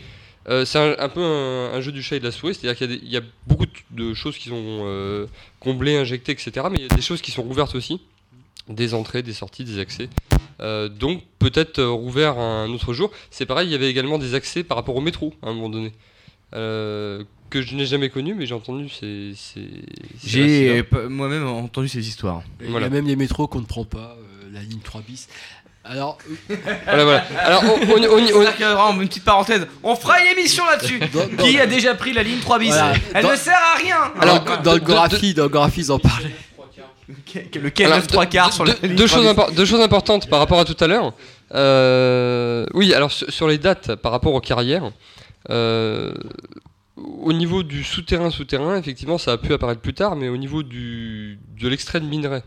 c'est 0.65 0.78
un, 0.78 0.95
un 0.99 1.09
peu 1.09 1.23
un, 1.23 1.73
un 1.74 1.81
jeu 1.81 1.93
du 1.93 2.03
chat 2.03 2.16
et 2.16 2.20
de 2.20 2.24
la 2.24 2.33
souris, 2.33 2.55
c'est-à-dire 2.55 2.77
qu'il 2.77 3.05
y 3.05 3.15
y, 3.15 3.16
a 3.16 3.23
beaucoup 3.47 3.66
de 3.91 4.15
choses 4.15 4.37
qui 4.39 4.49
sont 4.49 5.27
comblées, 5.61 5.97
injectées, 5.97 6.33
etc. 6.33 6.53
Mais 6.70 6.78
il 6.78 6.83
y 6.83 6.87
a 6.87 6.89
des 6.95 7.03
choses 7.03 7.20
qui 7.20 7.31
sont 7.31 7.43
rouvertes 7.43 7.74
aussi. 7.74 8.01
Des 8.68 8.94
entrées, 8.94 9.22
des 9.22 9.32
sorties, 9.32 9.64
des 9.64 9.78
accès. 9.78 10.09
Euh, 10.60 10.88
donc 10.88 11.22
peut-être 11.38 11.78
euh, 11.78 11.88
rouvert 11.90 12.38
un 12.38 12.68
autre 12.70 12.93
jour. 12.93 13.10
C'est 13.30 13.47
pareil, 13.47 13.68
il 13.68 13.72
y 13.72 13.74
avait 13.74 13.88
également 13.90 14.18
des 14.18 14.34
accès 14.34 14.64
par 14.64 14.76
rapport 14.76 14.97
au 14.97 15.01
métro 15.01 15.34
à 15.43 15.48
un 15.48 15.52
moment 15.55 15.68
donné. 15.68 15.93
Euh, 16.55 17.22
que 17.51 17.62
je 17.62 17.74
n'ai 17.76 17.86
jamais 17.86 18.09
connu, 18.09 18.34
mais 18.34 18.47
j'ai 18.47 18.55
entendu. 18.55 18.88
C'est, 18.88 19.32
c'est, 19.36 19.60
c'est 20.20 20.28
J'ai 20.28 20.84
euh, 20.94 21.09
moi-même 21.09 21.47
entendu 21.47 21.88
ces 21.88 22.06
histoires. 22.09 22.43
Il 22.60 22.70
Voilà. 22.70 22.86
y 22.86 22.88
a 22.88 22.93
même 22.93 23.06
les 23.06 23.16
métros 23.16 23.47
qu'on 23.47 23.60
ne 23.60 23.66
prend 23.66 23.84
pas, 23.84 24.16
euh, 24.18 24.48
la 24.52 24.60
ligne 24.62 24.80
3 24.82 25.02
bis. 25.06 25.28
Alors, 25.84 26.18
Voilà, 26.84 27.05
voilà. 27.05 27.18
Alors, 27.38 27.62
on- 27.64 27.93
on- 27.93 28.02
on- 28.02 28.97
on- 28.97 29.01
une 29.01 29.09
petite 29.09 29.22
parenthèse, 29.24 29.66
on 29.84 29.94
fera 29.94 30.20
une 30.20 30.36
émission 30.36 30.64
là-dessus. 30.66 30.98
Dans- 31.12 31.44
Qui 31.44 31.60
a 31.60 31.66
déjà 31.68 31.94
pris 31.94 32.12
la 32.12 32.24
ligne 32.24 32.40
3 32.40 32.59
bis 32.59 32.68
Voilà. 32.70 32.94
Elle 33.14 33.22
Dans- 33.22 33.30
ne 33.30 33.36
sert 33.36 33.55
à 33.55 33.78
rien. 33.78 33.97
alors, 34.20 34.43
Alors, 34.43 34.62
dans 34.62 34.74
le 34.74 34.80
Gorafi, 34.80 35.34
dans 35.34 35.44
le 35.44 35.48
Gorafi, 35.48 35.80
ils 35.82 35.93
en 35.93 36.01
parlaient. 36.01 36.34
Lequel 37.09 37.87
Alors, 37.87 37.99
9 37.99 38.07
3 38.09 38.27
quarts 38.27 38.53
sur 38.53 38.65
la 38.65 38.74
deux, 38.74 38.89
ligne 38.89 38.97
deux 38.97 39.07
3 39.07 39.23
choses 39.47 39.55
deux 39.55 39.81
importantes 39.81 40.28
par 40.28 40.39
rapport 40.41 40.59
à 40.59 40.65
tout 40.65 40.77
à 40.83 40.87
l'heure. 40.87 41.12
Euh, 41.55 42.66
oui, 42.74 42.93
alors 42.95 43.12
sur, 43.12 43.31
sur 43.33 43.47
les 43.49 43.59
dates 43.59 43.95
par 43.97 44.11
rapport 44.12 44.35
aux 44.35 44.41
carrières, 44.41 44.91
euh, 45.51 46.12
au 46.97 47.33
niveau 47.33 47.62
du 47.62 47.85
souterrain, 47.85 48.31
souterrain, 48.31 48.77
effectivement, 48.77 49.19
ça 49.19 49.33
a 49.33 49.39
pu 49.39 49.53
apparaître 49.53 49.81
plus 49.81 49.95
tard, 49.95 50.16
mais 50.16 50.28
au 50.28 50.37
niveau 50.37 50.62
du, 50.62 51.39
de 51.61 51.69
l'extrait 51.69 52.01
de 52.01 52.07
minerai, 52.07 52.43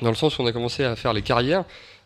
dans 0.00 0.10
le 0.10 0.14
sens 0.16 0.38
où 0.38 0.42
on 0.42 0.46
a 0.46 0.52
commencé 0.52 0.84
à 0.84 0.96
faire 0.96 1.12
les 1.12 1.22
carrières, 1.22 1.64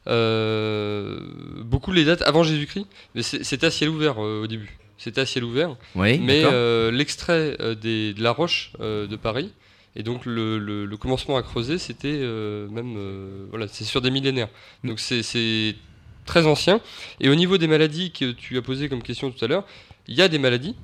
euh, 0.09 1.21
beaucoup 1.65 1.93
les 1.93 2.05
dates 2.05 2.23
avant 2.23 2.43
Jésus-Christ, 2.43 2.87
mais 3.15 3.23
c'est- 3.23 3.45
c'était 3.45 3.67
à 3.67 3.71
ciel 3.71 3.91
ouvert 3.91 4.17
euh, 4.19 4.43
au 4.43 4.47
début. 4.47 4.77
C'était 4.99 5.21
à 5.23 5.27
ciel 5.27 5.45
ouvert. 5.45 5.77
Oui, 5.95 6.19
Mais 6.19 6.43
euh, 6.45 6.91
l'extrait 6.91 7.57
euh, 7.61 7.75
des- 7.75 8.15
de 8.15 8.23
la 8.23 8.31
roche 8.31 8.73
euh, 8.81 9.07
de 9.07 9.17
Paris, 9.17 9.53
et 9.97 10.03
donc 10.03 10.25
le, 10.27 10.59
le- 10.59 10.85
le 10.87 10.97
commencement 10.97 11.37
à 11.37 11.43
creuser, 11.43 11.79
c'était 11.79 12.09
euh, 12.21 12.69
même. 12.69 12.95
euh, 12.97 13.47
voilà, 13.51 13.69
c'est 13.69 13.85
sur 13.85 14.01
des 14.01 14.11
millénaires. 14.11 14.49
Donc 14.85 15.01
c'est- 15.01 15.23
c'est 15.23 15.77
très 16.25 16.47
ancien. 16.47 16.81
Et 17.21 17.29
au 17.29 17.35
niveau 17.35 17.59
des 17.59 17.67
maladies 17.69 18.11
que 18.13 18.33
tu 18.33 18.57
as 18.57 18.63
posé 18.63 18.89
comme 18.89 19.03
question 19.03 19.31
tout 19.31 19.45
à 19.45 19.49
l'heure, 19.49 19.65
il 20.09 20.15
y 20.15 20.23
a 20.23 20.29
des 20.29 20.39
maladies. 20.39 20.77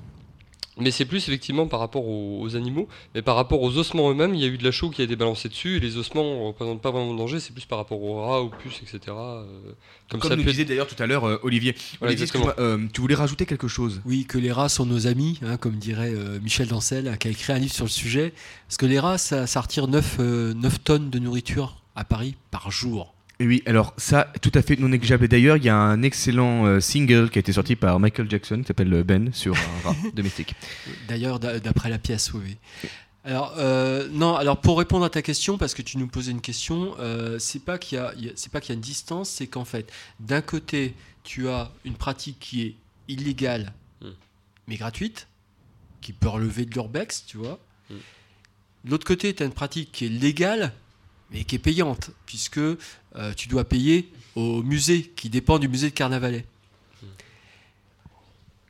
Mais 0.79 0.91
c'est 0.91 1.05
plus 1.05 1.27
effectivement 1.27 1.67
par 1.67 1.79
rapport 1.79 2.07
aux, 2.07 2.41
aux 2.41 2.55
animaux, 2.55 2.87
mais 3.15 3.21
par 3.21 3.35
rapport 3.35 3.61
aux 3.61 3.77
ossements 3.77 4.11
eux-mêmes, 4.11 4.33
il 4.35 4.41
y 4.41 4.45
a 4.45 4.47
eu 4.47 4.57
de 4.57 4.63
la 4.63 4.71
chaux 4.71 4.89
qui 4.89 5.01
a 5.01 5.05
été 5.05 5.15
balancée 5.15 5.49
dessus, 5.49 5.77
et 5.77 5.79
les 5.79 5.97
ossements 5.97 6.23
ne 6.23 6.47
représentent 6.47 6.81
pas 6.81 6.91
vraiment 6.91 7.13
de 7.13 7.17
danger, 7.17 7.39
c'est 7.39 7.53
plus 7.53 7.65
par 7.65 7.77
rapport 7.77 8.01
aux 8.01 8.21
rats, 8.21 8.41
aux 8.41 8.49
puces, 8.49 8.81
etc. 8.81 8.99
euh, 9.09 9.43
comme, 10.09 10.19
Comme 10.21 10.31
ça 10.31 10.35
nous 10.35 10.43
disait 10.43 10.65
d'ailleurs 10.65 10.87
tout 10.87 11.01
à 11.01 11.05
l'heure 11.05 11.25
euh, 11.25 11.39
Olivier. 11.43 11.75
Voilà, 11.99 12.15
euh, 12.59 12.87
tu 12.91 13.01
voulais 13.01 13.15
rajouter 13.15 13.45
quelque 13.45 13.67
chose? 13.67 14.01
Oui, 14.05 14.25
que 14.25 14.37
les 14.37 14.51
rats 14.51 14.69
sont 14.69 14.85
nos 14.85 15.05
amis, 15.05 15.39
hein, 15.43 15.57
comme 15.57 15.75
dirait 15.75 16.11
euh, 16.11 16.39
Michel 16.41 16.67
Dancel, 16.67 17.15
qui 17.19 17.27
a 17.27 17.31
écrit 17.31 17.53
un 17.53 17.59
livre 17.59 17.73
sur 17.73 17.85
le 17.85 17.91
sujet. 17.91 18.33
Parce 18.67 18.77
que 18.77 18.85
les 18.85 18.99
rats, 18.99 19.17
ça, 19.17 19.45
ça 19.45 19.61
retire 19.61 19.87
9, 19.87 20.83
tonnes 20.83 21.09
de 21.09 21.19
nourriture 21.19 21.83
à 21.95 22.03
Paris 22.03 22.35
par 22.49 22.71
jour. 22.71 23.13
Et 23.41 23.47
oui, 23.47 23.63
alors 23.65 23.93
ça, 23.97 24.31
tout 24.41 24.51
à 24.53 24.61
fait 24.61 24.75
non 24.77 24.89
négligeable. 24.89 25.23
Et 25.25 25.27
D'ailleurs, 25.29 25.55
il 25.57 25.63
y 25.63 25.69
a 25.69 25.75
un 25.75 26.01
excellent 26.03 26.65
euh, 26.65 26.79
single 26.81 27.29
qui 27.29 27.39
a 27.39 27.41
été 27.41 27.53
sorti 27.53 27.75
par 27.77 27.97
Michael 27.99 28.29
Jackson, 28.29 28.57
qui 28.61 28.65
s'appelle 28.67 28.93
euh, 28.93 29.03
Ben, 29.03 29.33
sur 29.33 29.55
un 29.55 29.81
rat 29.89 29.95
domestique. 30.13 30.55
D'ailleurs, 31.07 31.39
d'a- 31.39 31.59
d'après 31.59 31.89
la 31.89 31.99
pièce, 31.99 32.33
oui. 32.33 32.57
oui. 32.83 32.89
Alors, 33.23 33.53
euh, 33.57 34.09
non, 34.11 34.35
alors 34.35 34.59
pour 34.59 34.77
répondre 34.77 35.05
à 35.05 35.09
ta 35.09 35.21
question, 35.21 35.57
parce 35.57 35.73
que 35.73 35.81
tu 35.81 35.97
nous 35.97 36.07
posais 36.07 36.31
une 36.31 36.41
question, 36.41 36.95
euh, 36.99 37.39
c'est 37.39 37.63
pas 37.63 37.77
qu'il 37.77 37.97
y, 37.97 38.01
a- 38.01 38.13
c'est 38.35 38.51
pas 38.51 38.59
qu'il 38.59 38.69
y 38.69 38.73
a 38.73 38.75
une 38.75 38.81
distance, 38.81 39.29
c'est 39.29 39.47
qu'en 39.47 39.65
fait, 39.65 39.89
d'un 40.19 40.41
côté, 40.41 40.93
tu 41.23 41.47
as 41.47 41.71
une 41.85 41.95
pratique 41.95 42.37
qui 42.39 42.61
est 42.63 42.75
illégale, 43.07 43.73
Mm. 44.01 44.07
mais 44.67 44.75
gratuite, 44.77 45.27
qui 46.01 46.11
peut 46.13 46.29
relever 46.29 46.65
de 46.65 46.71
l'urbex, 46.73 47.23
tu 47.25 47.37
vois. 47.37 47.59
Mm. 47.89 47.95
De 48.85 48.91
l'autre 48.91 49.05
côté, 49.05 49.33
tu 49.33 49.43
as 49.43 49.45
une 49.45 49.53
pratique 49.53 49.91
qui 49.93 50.05
est 50.05 50.09
légale, 50.09 50.73
mais 51.31 51.43
qui 51.43 51.55
est 51.55 51.59
payante, 51.59 52.11
puisque 52.25 52.57
euh, 52.57 52.77
tu 53.35 53.47
dois 53.47 53.63
payer 53.63 54.11
au 54.35 54.63
musée, 54.63 55.11
qui 55.15 55.29
dépend 55.29 55.59
du 55.59 55.67
musée 55.67 55.89
de 55.89 55.95
Carnavalet. 55.95 56.45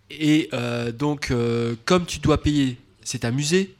Et 0.09 0.49
euh, 0.53 0.91
donc, 0.91 1.31
euh, 1.31 1.75
comme 1.85 2.05
tu 2.05 2.19
dois 2.19 2.41
payer, 2.41 2.77
c'est 3.03 3.25
un 3.25 3.31
musée, 3.31 3.75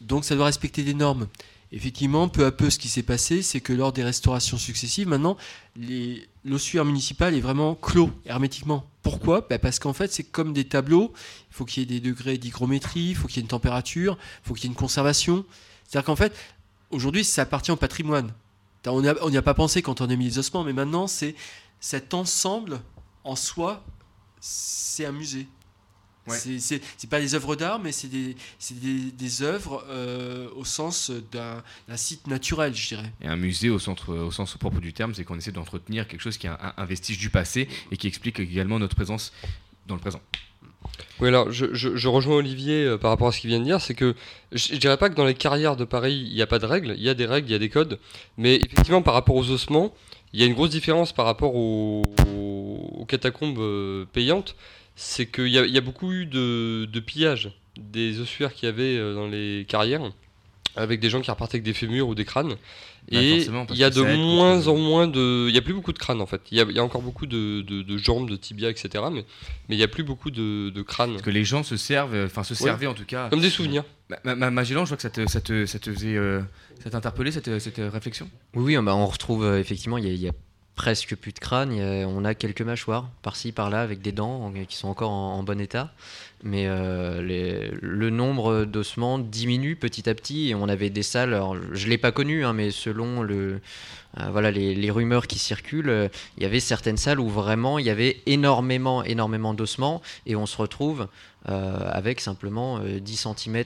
donc 0.00 0.24
ça 0.24 0.36
doit 0.36 0.46
respecter 0.46 0.82
des 0.82 0.94
normes. 0.94 1.26
Effectivement, 1.72 2.28
peu 2.28 2.46
à 2.46 2.52
peu, 2.52 2.70
ce 2.70 2.78
qui 2.78 2.88
s'est 2.88 3.02
passé, 3.02 3.42
c'est 3.42 3.60
que 3.60 3.72
lors 3.72 3.92
des 3.92 4.04
restaurations 4.04 4.58
successives, 4.58 5.08
maintenant, 5.08 5.36
l'ossuaire 6.44 6.84
municipal 6.84 7.34
est 7.34 7.40
vraiment 7.40 7.74
clos 7.74 8.12
hermétiquement. 8.26 8.86
Pourquoi? 9.02 9.44
Bah, 9.50 9.58
Parce 9.58 9.80
qu'en 9.80 9.92
fait, 9.92 10.12
c'est 10.12 10.22
comme 10.22 10.52
des 10.52 10.64
tableaux. 10.64 11.12
Il 11.50 11.54
faut 11.54 11.64
qu'il 11.64 11.82
y 11.82 11.82
ait 11.82 12.00
des 12.00 12.06
degrés 12.08 12.38
d'hygrométrie, 12.38 13.08
il 13.10 13.14
faut 13.16 13.26
qu'il 13.26 13.38
y 13.38 13.40
ait 13.40 13.42
une 13.42 13.48
température, 13.48 14.16
il 14.44 14.48
faut 14.48 14.54
qu'il 14.54 14.64
y 14.64 14.66
ait 14.68 14.70
une 14.70 14.76
conservation. 14.76 15.44
C'est-à-dire 15.88 16.06
qu'en 16.06 16.16
fait, 16.16 16.32
aujourd'hui, 16.90 17.24
ça 17.24 17.42
appartient 17.42 17.70
au 17.70 17.76
patrimoine. 17.76 18.32
On 18.86 19.00
n'y 19.30 19.36
a, 19.36 19.42
pas 19.42 19.54
pensé 19.54 19.80
quand 19.82 20.00
on 20.00 20.10
a 20.10 20.16
mis 20.16 20.26
les 20.26 20.38
ossements, 20.38 20.64
mais 20.64 20.72
maintenant, 20.74 21.06
c'est 21.06 21.34
cet 21.80 22.12
ensemble 22.12 22.80
en 23.24 23.36
soi, 23.36 23.84
c'est 24.40 25.06
un 25.06 25.12
musée. 25.12 25.46
Ouais. 26.26 26.38
C'est- 26.38 27.06
pas 27.08 27.20
des 27.20 27.34
œuvres 27.34 27.54
d'art, 27.54 27.78
mais 27.78 27.92
c'est 27.92 28.08
des, 28.08 28.34
c'est 28.58 28.78
des, 28.78 29.10
des 29.10 29.42
œuvres 29.42 29.84
euh, 29.88 30.48
au 30.56 30.64
sens 30.64 31.10
d'un 31.32 31.62
d'un 31.86 31.96
site 31.96 32.26
naturel, 32.26 32.74
je 32.74 32.88
dirais. 32.88 33.12
Et 33.20 33.28
un 33.28 33.36
musée 33.36 33.68
au, 33.68 33.78
centre, 33.78 34.14
au 34.14 34.30
sens 34.30 34.56
propre 34.56 34.80
du 34.80 34.94
terme, 34.94 35.14
c'est 35.14 35.24
qu'on 35.24 35.36
essaie 35.36 35.52
d'entretenir 35.52 36.08
quelque 36.08 36.22
chose 36.22 36.38
qui 36.38 36.46
est 36.46 36.50
un, 36.50 36.72
un 36.76 36.84
vestige 36.86 37.18
du 37.18 37.28
passé 37.28 37.68
et 37.90 37.98
qui 37.98 38.06
explique 38.06 38.40
également 38.40 38.78
notre 38.78 38.96
présence 38.96 39.32
dans 39.86 39.94
le 39.94 40.00
présent. 40.00 40.20
Oui, 41.20 41.28
alors 41.28 41.50
je, 41.52 42.08
rejoins 42.08 42.36
Olivier 42.36 42.84
euh, 42.84 42.98
par 42.98 43.10
rapport 43.10 43.28
à 43.28 43.32
ce 43.32 43.40
qu'il 43.40 43.50
vient 43.50 43.60
de 43.60 43.64
dire, 43.64 43.80
c'est 43.80 43.94
que 43.94 44.14
je, 44.52 44.74
dirais 44.76 44.96
pas 44.96 45.08
que 45.08 45.14
dans 45.14 45.24
les 45.24 45.34
carrières 45.34 45.76
de 45.76 45.84
Paris, 45.84 46.24
il 46.26 46.34
n'y 46.34 46.42
a 46.42 46.46
pas 46.46 46.58
de 46.58 46.66
règles, 46.66 46.94
il 46.96 47.02
y 47.02 47.08
a 47.08 47.14
des 47.14 47.26
règles, 47.26 47.48
il 47.48 47.52
y 47.52 47.56
a 47.56 47.58
des 47.58 47.68
codes, 47.68 47.98
mais 48.36 48.56
effectivement 48.56 49.02
par 49.02 49.14
rapport 49.14 49.36
aux 49.36 49.50
ossements, 49.50 49.94
il 50.32 50.40
y 50.40 50.42
a 50.42 50.46
une 50.46 50.54
grosse 50.54 50.70
différence 50.70 51.12
par 51.12 51.26
rapport 51.26 51.54
aux, 51.54 52.02
catacombes 53.06 53.58
euh, 53.58 54.06
payantes, 54.12 54.56
c'est 54.96 55.26
qu'il 55.26 55.48
y 55.48 55.78
a 55.78 55.80
beaucoup 55.80 56.12
eu 56.12 56.24
de, 56.26 56.86
de 56.90 57.00
pillage 57.00 57.50
des 57.76 58.20
ossuaires 58.20 58.52
qu'il 58.54 58.68
y 58.68 58.72
avait 58.72 58.96
euh, 58.96 59.14
dans 59.14 59.26
les 59.26 59.66
carrières, 59.68 60.02
avec 60.76 61.00
des 61.00 61.10
gens 61.10 61.20
qui 61.20 61.30
repartaient 61.30 61.56
avec 61.56 61.64
des 61.64 61.72
fémurs 61.72 62.08
ou 62.08 62.14
des 62.14 62.24
crânes. 62.24 62.56
Bah, 63.12 63.20
Et 63.20 63.46
il 63.70 63.76
y 63.76 63.84
a 63.84 63.90
de 63.90 64.00
moins 64.02 64.66
en 64.66 64.76
moins 64.76 65.06
de. 65.06 65.46
Il 65.48 65.52
n'y 65.52 65.58
a 65.58 65.62
plus 65.62 65.74
beaucoup 65.74 65.92
de 65.92 65.98
crânes 65.98 66.22
en 66.22 66.26
fait. 66.26 66.40
Il 66.50 66.56
y 66.56 66.60
a, 66.60 66.64
il 66.64 66.74
y 66.74 66.78
a 66.78 66.82
encore 66.84 67.02
beaucoup 67.02 67.26
de, 67.26 67.60
de- 67.60 67.82
de 67.82 67.96
jambes, 67.98 68.30
de 68.30 68.36
tibias, 68.36 68.70
etc. 68.70 68.88
Mais 69.12 69.26
mais 69.68 69.74
il 69.74 69.76
n'y 69.76 69.82
a 69.84 69.88
plus 69.88 70.04
beaucoup 70.04 70.30
de, 70.30 70.70
de 70.70 70.82
crânes. 70.82 71.10
Parce 71.10 71.22
que 71.22 71.30
les 71.30 71.44
gens 71.44 71.62
se 71.62 71.76
servent, 71.76 72.14
euh, 72.14 72.26
enfin 72.26 72.42
se 72.44 72.54
Ouais. 72.54 72.60
servaient 72.60 72.86
en 72.86 72.94
tout 72.94 73.04
cas. 73.04 73.28
Comme 73.28 73.40
des 73.42 73.50
souvenirs. 73.50 73.84
Ma- 74.08 74.18
ma- 74.24 74.34
ma- 74.34 74.50
Magellan, 74.50 74.84
je 74.84 74.88
vois 74.90 74.96
que 74.96 75.02
ça 75.02 75.10
te, 75.10 75.26
ça 75.28 75.40
te, 75.42 75.66
ça 75.66 75.78
te 75.78 75.92
faisait. 75.92 76.16
euh, 76.16 76.40
ça 76.82 76.88
t'interpellait 76.90 77.30
cette, 77.32 77.58
cette 77.58 77.78
euh, 77.78 77.90
réflexion? 77.90 78.28
Oui, 78.54 78.74
oui, 78.76 78.82
bah, 78.84 78.94
on 78.94 79.06
retrouve 79.06 79.44
euh, 79.44 79.58
effectivement, 79.60 79.98
il 79.98 80.04
y, 80.04 80.08
a- 80.08 80.12
il 80.12 80.20
y 80.20 80.28
a 80.28 80.32
presque 80.74 81.14
plus 81.14 81.32
de 81.32 81.38
crâne. 81.38 81.72
il 81.72 81.78
y 81.78 81.82
a- 81.82 82.08
on 82.08 82.24
a 82.24 82.34
quelques 82.34 82.62
mâchoires 82.62 83.10
par-ci, 83.22 83.52
par-là, 83.52 83.82
avec 83.82 84.00
des 84.00 84.12
dents 84.12 84.46
en- 84.46 84.52
qui 84.64 84.76
sont 84.76 84.88
encore 84.88 85.10
en, 85.10 85.34
en 85.38 85.42
bon 85.42 85.60
état. 85.60 85.92
Mais 86.42 86.66
euh, 86.66 87.22
les- 87.22 87.70
le 87.80 88.10
nombre 88.10 88.64
d'ossements 88.66 89.18
diminue 89.18 89.76
petit 89.76 90.08
à 90.10 90.14
petit. 90.14 90.50
Et 90.50 90.54
on 90.54 90.68
avait 90.68 90.90
des 90.90 91.02
salles, 91.02 91.32
alors, 91.32 91.56
je 91.72 91.84
ne 91.86 91.90
l'ai 91.90 91.96
pas 91.98 92.12
connu, 92.12 92.44
hein, 92.44 92.52
mais 92.52 92.70
selon 92.70 93.22
le, 93.22 93.60
euh, 94.20 94.28
voilà, 94.30 94.50
les, 94.50 94.74
les 94.74 94.90
rumeurs 94.90 95.26
qui 95.26 95.38
circulent, 95.38 95.88
euh, 95.88 96.08
il 96.36 96.42
y 96.42 96.46
avait 96.46 96.60
certaines 96.60 96.98
salles 96.98 97.18
où 97.20 97.28
vraiment 97.30 97.78
il 97.78 97.86
y 97.86 97.90
avait 97.90 98.20
énormément, 98.26 99.02
énormément 99.04 99.54
d'ossements. 99.54 100.02
Et 100.26 100.36
on 100.36 100.44
se 100.46 100.56
retrouve 100.58 101.08
avec 101.46 102.20
simplement 102.20 102.78
euh, 102.78 103.00
10 103.00 103.16
cm. 103.36 103.64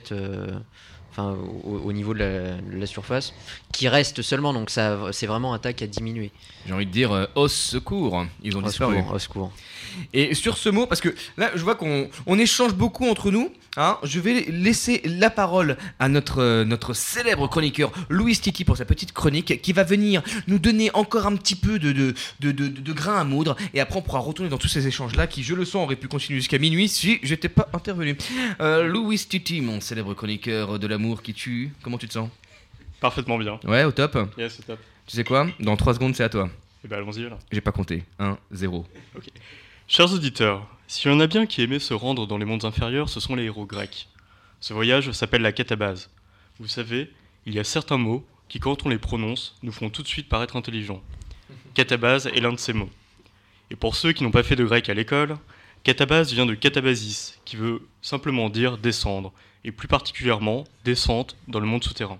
Enfin, 1.11 1.35
au, 1.65 1.77
au 1.79 1.91
niveau 1.91 2.13
de 2.13 2.19
la, 2.19 2.53
de 2.61 2.77
la 2.79 2.85
surface, 2.85 3.33
qui 3.73 3.87
reste 3.87 4.21
seulement, 4.21 4.53
donc 4.53 4.69
ça, 4.69 4.97
c'est 5.11 5.25
vraiment 5.25 5.53
un 5.55 5.59
tas 5.59 5.73
qui 5.73 5.83
a 5.83 5.87
diminué. 5.87 6.31
J'ai 6.67 6.73
envie 6.73 6.85
de 6.85 6.91
dire 6.91 7.27
au 7.35 7.47
secours, 7.47 8.25
ils 8.43 8.55
ont 8.55 8.59
Au 8.59 8.67
disparu. 8.67 8.97
secours, 8.97 9.13
au 9.13 9.19
secours. 9.19 9.51
Et 10.13 10.33
sur 10.33 10.57
ce 10.57 10.69
mot, 10.69 10.85
parce 10.87 11.01
que 11.01 11.13
là, 11.37 11.51
je 11.55 11.61
vois 11.63 11.75
qu'on 11.75 12.09
on 12.25 12.37
échange 12.39 12.73
beaucoup 12.73 13.07
entre 13.09 13.31
nous, 13.31 13.51
hein, 13.77 13.97
je 14.03 14.19
vais 14.19 14.45
laisser 14.49 15.01
la 15.05 15.29
parole 15.29 15.77
à 15.99 16.09
notre, 16.09 16.41
euh, 16.41 16.65
notre 16.65 16.93
célèbre 16.93 17.47
chroniqueur 17.47 17.91
Louis 18.09 18.37
Titi 18.37 18.65
pour 18.65 18.77
sa 18.77 18.85
petite 18.85 19.11
chronique 19.11 19.61
qui 19.61 19.73
va 19.73 19.83
venir 19.83 20.21
nous 20.47 20.59
donner 20.59 20.89
encore 20.93 21.27
un 21.27 21.35
petit 21.35 21.55
peu 21.55 21.79
de, 21.79 21.91
de, 21.91 22.13
de, 22.39 22.51
de- 22.51 22.67
de 22.67 22.93
grain 22.93 23.17
à 23.19 23.23
moudre. 23.23 23.55
Et 23.73 23.79
après, 23.79 23.99
on 23.99 24.01
pourra 24.01 24.19
retourner 24.19 24.49
dans 24.49 24.57
tous 24.57 24.67
ces 24.67 24.87
échanges-là 24.87 25.27
qui, 25.27 25.43
je 25.43 25.53
le 25.55 25.65
sens, 25.65 25.83
auraient 25.85 25.95
pu 25.95 26.07
continuer 26.07 26.39
jusqu'à 26.39 26.57
minuit 26.59 26.87
si 26.89 27.19
j'étais 27.23 27.49
pas 27.49 27.67
intervenu. 27.73 28.17
Euh, 28.61 28.83
Louis 28.87 29.17
Titi, 29.19 29.61
mon 29.61 29.81
célèbre 29.81 30.13
chroniqueur 30.13 30.79
de 30.79 30.87
l'amour 30.87 31.21
qui 31.21 31.33
tue, 31.33 31.71
comment 31.83 31.97
tu 31.97 32.07
te 32.07 32.13
sens? 32.13 32.29
Parfaitement 33.01 33.37
bien. 33.37 33.59
Ouais, 33.65 33.83
au 33.85 33.91
top 33.91 34.17
Yes, 34.37 34.55
c'est 34.57 34.65
top. 34.65 34.79
Tu 35.07 35.15
sais 35.15 35.23
quoi? 35.23 35.47
Dans 35.59 35.75
3 35.77 35.93
secondes, 35.95 36.15
c'est 36.15 36.23
à 36.23 36.29
toi. 36.29 36.49
Et 36.83 36.87
bah 36.87 36.97
allons-y 36.97 37.25
alors. 37.25 37.39
J'ai 37.51 37.61
pas 37.61 37.71
compté. 37.71 38.03
1, 38.19 38.37
0. 38.51 38.85
Chers 39.91 40.13
auditeurs, 40.13 40.67
s'il 40.85 41.09
y 41.09 41.13
en 41.15 41.19
a 41.19 41.25
bien 41.25 41.47
qui 41.47 41.63
aimaient 41.63 41.79
se 41.79 41.95
rendre 41.95 42.27
dans 42.27 42.37
les 42.37 42.45
mondes 42.45 42.63
inférieurs, 42.63 43.09
ce 43.09 43.19
sont 43.19 43.33
les 43.33 43.45
héros 43.45 43.65
grecs. 43.65 44.07
Ce 44.59 44.71
voyage 44.71 45.11
s'appelle 45.13 45.41
la 45.41 45.51
catabase. 45.51 46.11
Vous 46.59 46.67
savez, 46.67 47.11
il 47.47 47.55
y 47.55 47.59
a 47.59 47.63
certains 47.63 47.97
mots 47.97 48.23
qui, 48.49 48.59
quand 48.59 48.85
on 48.85 48.89
les 48.89 48.99
prononce, 48.99 49.57
nous 49.63 49.71
font 49.71 49.89
tout 49.89 50.03
de 50.03 50.07
suite 50.07 50.29
paraître 50.29 50.55
intelligents. 50.55 51.01
Catabase 51.73 52.27
est 52.27 52.39
l'un 52.39 52.53
de 52.53 52.59
ces 52.59 52.73
mots. 52.73 52.91
Et 53.71 53.75
pour 53.75 53.95
ceux 53.95 54.11
qui 54.11 54.21
n'ont 54.21 54.29
pas 54.29 54.43
fait 54.43 54.55
de 54.55 54.63
grec 54.63 54.89
à 54.89 54.93
l'école, 54.93 55.39
Catabase 55.81 56.33
vient 56.33 56.45
de 56.45 56.53
catabasis, 56.53 57.39
qui 57.43 57.55
veut 57.55 57.81
simplement 58.03 58.51
dire 58.51 58.77
descendre, 58.77 59.33
et 59.63 59.71
plus 59.71 59.87
particulièrement 59.87 60.65
descente 60.85 61.35
dans 61.47 61.59
le 61.59 61.65
monde 61.65 61.83
souterrain. 61.83 62.19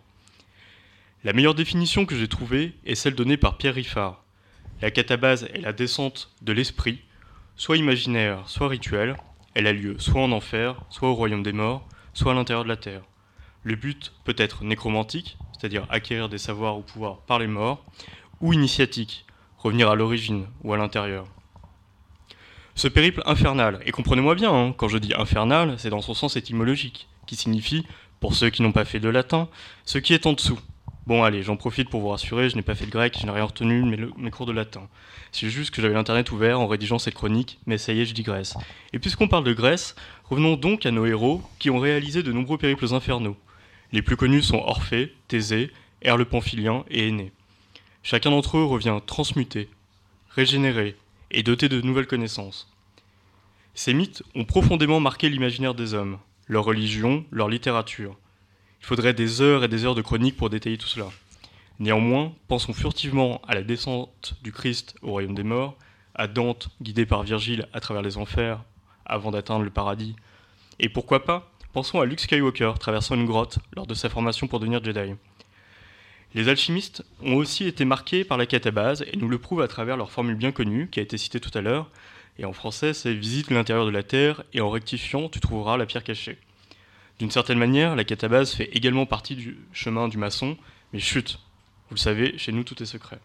La 1.24 1.34
meilleure 1.34 1.54
définition 1.54 2.08
que 2.08 2.18
j'ai 2.18 2.28
trouvée 2.28 2.74
est 2.88 2.96
celle 2.96 3.14
donnée 3.14 3.38
par 3.38 3.60
Pierre 3.60 3.76
Riffard. 3.76 4.24
La 4.82 4.90
catabase 4.90 5.44
est 5.54 5.62
la 5.62 5.72
descente 5.72 6.32
de 6.42 6.52
l'esprit, 6.52 7.04
soit 7.60 7.78
imaginaire, 7.78 8.42
soit 8.48 8.70
rituel. 8.70 9.18
Elle 9.54 9.68
a 9.68 9.74
lieu 9.74 10.00
soit 10.00 10.22
en 10.22 10.32
enfer, 10.32 10.82
soit 10.90 11.10
au 11.10 11.14
royaume 11.14 11.44
des 11.44 11.52
morts, 11.52 11.86
soit 12.14 12.32
à 12.32 12.36
l'intérieur 12.36 12.64
de 12.64 12.70
la 12.70 12.78
terre. 12.78 13.02
Le 13.64 13.76
but 13.76 14.14
peut 14.24 14.36
être 14.38 14.64
nécromantique, 14.64 15.38
c'est-à-dire 15.52 15.86
acquérir 15.90 16.30
des 16.30 16.38
savoirs 16.38 16.78
ou 16.78 16.82
pouvoirs 16.82 17.20
par 17.28 17.38
les 17.38 17.48
morts, 17.48 17.84
ou 18.40 18.54
initiatique, 18.54 19.26
revenir 19.58 19.90
à 19.90 19.96
l'origine 19.96 20.48
ou 20.64 20.74
à 20.74 20.78
l'intérieur. 20.78 21.28
Ce 22.76 22.88
périple 22.88 23.22
infernal, 23.26 23.82
et 23.86 23.92
comprenez-moi 23.92 24.36
bien, 24.36 24.54
hein, 24.54 24.74
quand 24.76 24.88
je 24.88 24.98
dis 24.98 25.14
infernal, 25.14 25.76
c'est 25.78 25.90
dans 25.90 26.02
son 26.02 26.14
sens 26.14 26.38
étymologique, 26.38 27.10
qui 27.28 27.36
signifie, 27.36 27.86
pour 28.22 28.36
ceux 28.36 28.50
qui 28.50 28.62
n'ont 28.62 28.72
pas 28.72 28.86
fait 28.86 29.02
de 29.02 29.10
latin, 29.10 29.50
ce 29.84 29.98
qui 29.98 30.14
est 30.14 30.26
en 30.26 30.32
dessous. 30.32 30.60
Bon 31.08 31.24
allez, 31.24 31.42
j'en 31.42 31.56
profite 31.56 31.90
pour 31.90 32.02
vous 32.02 32.10
rassurer, 32.10 32.50
je 32.50 32.56
n'ai 32.56 32.62
pas 32.62 32.76
fait 32.76 32.86
de 32.86 32.92
grec, 32.92 33.18
je 33.20 33.26
n'ai 33.26 33.32
rien 33.32 33.46
retenu 33.46 33.84
mes, 34.18 34.32
cours 34.32 34.46
de 34.46 34.52
latin. 34.52 34.88
C'est 35.32 35.50
juste 35.50 35.72
que 35.72 35.82
j'avais 35.82 35.96
l'internet 35.96 36.32
ouvert 36.32 36.60
en 36.60 36.68
rédigeant 36.68 37.00
cette 37.00 37.16
chronique, 37.16 37.60
mais 37.66 37.78
ça 37.78 37.94
y 37.94 38.02
est, 38.02 38.06
je 38.06 38.14
digresse. 38.14 38.56
Et 38.94 39.00
puisqu'on 39.00 39.28
parle 39.28 39.44
de 39.44 39.54
Grèce, 39.54 39.96
revenons 40.26 40.56
donc 40.56 40.86
à 40.86 40.92
nos 40.92 41.06
héros 41.06 41.42
qui 41.58 41.70
ont 41.70 41.80
réalisé 41.80 42.22
de 42.22 42.32
nombreux 42.32 42.58
périples 42.58 42.94
infernaux. 42.94 43.38
Les 43.92 44.04
plus 44.04 44.18
connus 44.18 44.44
sont 44.44 44.60
Orphée, 44.60 45.16
Thésée, 45.28 45.72
Herle 46.04 46.20
le 46.20 46.26
Pamphilien 46.26 46.86
et 46.92 47.08
Aînée. 47.08 47.32
Chacun 48.04 48.30
d'entre 48.30 48.58
eux 48.58 48.64
revient 48.64 49.00
transmuté, 49.06 49.70
régénéré 50.30 50.96
et 51.32 51.44
doté 51.44 51.70
de 51.70 51.82
nouvelles 51.82 52.08
connaissances. 52.08 52.72
Ces 53.74 53.94
mythes 53.94 54.24
ont 54.36 54.46
profondément 54.46 55.00
marqué 55.00 55.30
l'imaginaire 55.30 55.74
des 55.74 55.94
hommes, 55.94 56.20
leur 56.48 56.66
religion, 56.66 57.26
leur 57.32 57.50
littérature. 57.50 58.18
Il 58.82 58.86
faudrait 58.86 59.14
des 59.14 59.42
heures 59.42 59.64
et 59.64 59.68
des 59.68 59.86
heures 59.86 59.96
de 59.96 60.02
chronique 60.02 60.38
pour 60.38 60.50
détailler 60.50 60.78
tout 60.78 60.88
cela. 60.88 61.08
Néanmoins, 61.80 62.34
pensons 62.48 62.74
furtivement 62.74 63.42
à 63.48 63.56
la 63.56 63.64
descente 63.64 64.36
du 64.42 64.52
Christ 64.52 64.96
au 65.02 65.12
royaume 65.12 65.36
des 65.36 65.44
morts, 65.44 65.78
à 66.16 66.28
Dante 66.28 66.70
guidé 66.82 67.06
par 67.06 67.24
Virgile 67.24 67.68
à 67.74 67.80
travers 67.80 68.04
les 68.04 68.18
enfers 68.18 68.64
avant 69.06 69.32
d'atteindre 69.32 69.64
le 69.64 69.70
paradis, 69.70 70.16
et 70.80 70.90
pourquoi 70.90 71.26
pas, 71.26 71.52
pensons 71.74 72.00
à 72.00 72.06
Luke 72.06 72.20
Skywalker 72.20 72.74
traversant 72.80 73.16
une 73.16 73.26
grotte 73.26 73.60
lors 73.76 73.88
de 73.88 73.94
sa 73.94 74.10
formation 74.10 74.48
pour 74.48 74.60
devenir 74.60 74.84
Jedi. 74.84 75.16
Les 76.36 76.48
alchimistes 76.48 77.04
ont 77.24 77.36
aussi 77.36 77.66
été 77.66 77.86
marqués 77.86 78.24
par 78.24 78.38
la 78.38 78.46
catabase 78.46 79.04
et 79.12 79.18
nous 79.18 79.28
le 79.28 79.40
prouvent 79.40 79.62
à 79.62 79.68
travers 79.68 79.98
leur 79.98 80.12
formule 80.12 80.36
bien 80.36 80.52
connue 80.52 80.88
qui 80.90 81.00
a 81.00 81.04
été 81.04 81.18
citée 81.18 81.40
tout 81.40 81.56
à 81.58 81.62
l'heure. 81.62 81.90
Et 82.38 82.46
en 82.46 82.54
français, 82.54 82.94
c'est 82.94 83.14
visite 83.14 83.50
l'intérieur 83.50 83.86
de 83.86 83.92
la 83.92 84.04
terre 84.04 84.44
et 84.54 84.62
en 84.62 84.70
rectifiant, 84.70 85.28
tu 85.28 85.40
trouveras 85.40 85.76
la 85.76 85.86
pierre 85.86 86.04
cachée. 86.04 86.38
D'une 87.20 87.32
certaine 87.32 87.60
manière, 87.60 87.98
la 87.98 88.06
catabase 88.06 88.54
fait 88.54 88.70
également 88.74 89.06
partie 89.06 89.36
du 89.36 89.58
chemin 89.74 90.08
du 90.08 90.18
maçon, 90.18 90.58
mais 90.94 91.00
chut, 91.00 91.40
vous 91.90 91.96
le 91.96 92.00
savez, 92.00 92.38
chez 92.38 92.54
nous 92.54 92.64
tout 92.64 92.82
est 92.82 92.86
secret. 92.86 93.20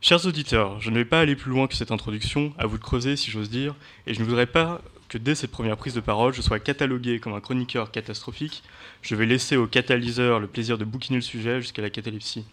Chers 0.00 0.26
auditeurs, 0.26 0.80
je 0.80 0.90
ne 0.90 0.96
vais 0.96 1.04
pas 1.04 1.20
aller 1.20 1.36
plus 1.36 1.50
loin 1.50 1.68
que 1.68 1.74
cette 1.74 1.92
introduction, 1.92 2.52
à 2.58 2.66
vous 2.66 2.76
de 2.76 2.82
creuser 2.82 3.16
si 3.16 3.30
j'ose 3.30 3.50
dire, 3.50 3.74
et 4.06 4.14
je 4.14 4.20
ne 4.20 4.24
voudrais 4.24 4.46
pas 4.46 4.80
que 5.08 5.16
dès 5.16 5.36
cette 5.36 5.52
première 5.52 5.76
prise 5.76 5.94
de 5.94 6.00
parole, 6.00 6.34
je 6.34 6.42
sois 6.42 6.58
catalogué 6.58 7.20
comme 7.20 7.34
un 7.34 7.40
chroniqueur 7.40 7.90
catastrophique. 7.90 8.62
Je 9.02 9.14
vais 9.14 9.26
laisser 9.26 9.56
au 9.56 9.66
catalyseur 9.66 10.40
le 10.40 10.48
plaisir 10.48 10.76
de 10.76 10.84
bouquiner 10.84 11.16
le 11.16 11.22
sujet 11.22 11.60
jusqu'à 11.60 11.82
la 11.82 11.90
catalepsie. 11.90 12.44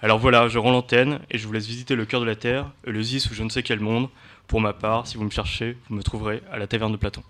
Alors 0.00 0.18
voilà, 0.18 0.48
je 0.48 0.58
rends 0.58 0.72
l'antenne 0.72 1.20
et 1.30 1.38
je 1.38 1.46
vous 1.46 1.52
laisse 1.52 1.66
visiter 1.66 1.94
le 1.94 2.04
cœur 2.04 2.20
de 2.20 2.26
la 2.26 2.36
Terre, 2.36 2.70
Eleusis 2.86 3.28
ou 3.30 3.34
je 3.34 3.42
ne 3.42 3.48
sais 3.48 3.62
quel 3.62 3.80
monde. 3.80 4.08
Pour 4.48 4.60
ma 4.60 4.72
part, 4.72 5.06
si 5.06 5.16
vous 5.16 5.24
me 5.24 5.30
cherchez, 5.30 5.76
vous 5.88 5.96
me 5.96 6.02
trouverez 6.02 6.42
à 6.50 6.58
la 6.58 6.66
taverne 6.66 6.92
de 6.92 6.96
Platon. 6.96 7.22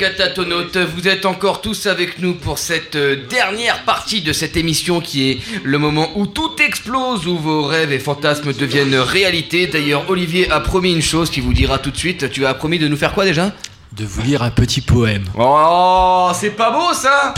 Catatonautes, 0.00 0.78
vous 0.78 1.08
êtes 1.08 1.26
encore 1.26 1.60
tous 1.60 1.84
avec 1.84 2.20
nous 2.20 2.32
pour 2.32 2.56
cette 2.56 2.96
euh, 2.96 3.26
dernière 3.28 3.84
partie 3.84 4.22
de 4.22 4.32
cette 4.32 4.56
émission 4.56 5.02
qui 5.02 5.30
est 5.30 5.38
le 5.62 5.76
moment 5.76 6.08
où 6.14 6.26
tout 6.26 6.56
explose, 6.58 7.26
où 7.26 7.36
vos 7.36 7.64
rêves 7.64 7.92
et 7.92 7.98
fantasmes 7.98 8.54
deviennent 8.54 8.94
réalité. 8.94 9.66
D'ailleurs, 9.66 10.08
Olivier 10.08 10.50
a 10.50 10.60
promis 10.60 10.94
une 10.94 11.02
chose 11.02 11.28
qui 11.28 11.42
vous 11.42 11.52
dira 11.52 11.78
tout 11.78 11.90
de 11.90 11.98
suite. 11.98 12.30
Tu 12.30 12.46
as 12.46 12.54
promis 12.54 12.78
de 12.78 12.88
nous 12.88 12.96
faire 12.96 13.12
quoi 13.12 13.26
déjà? 13.26 13.52
De 13.92 14.06
vous 14.06 14.22
lire 14.22 14.42
un 14.42 14.50
petit 14.50 14.80
poème. 14.80 15.24
Oh, 15.38 16.30
c'est 16.34 16.56
pas 16.56 16.70
beau 16.70 16.94
ça 16.94 17.34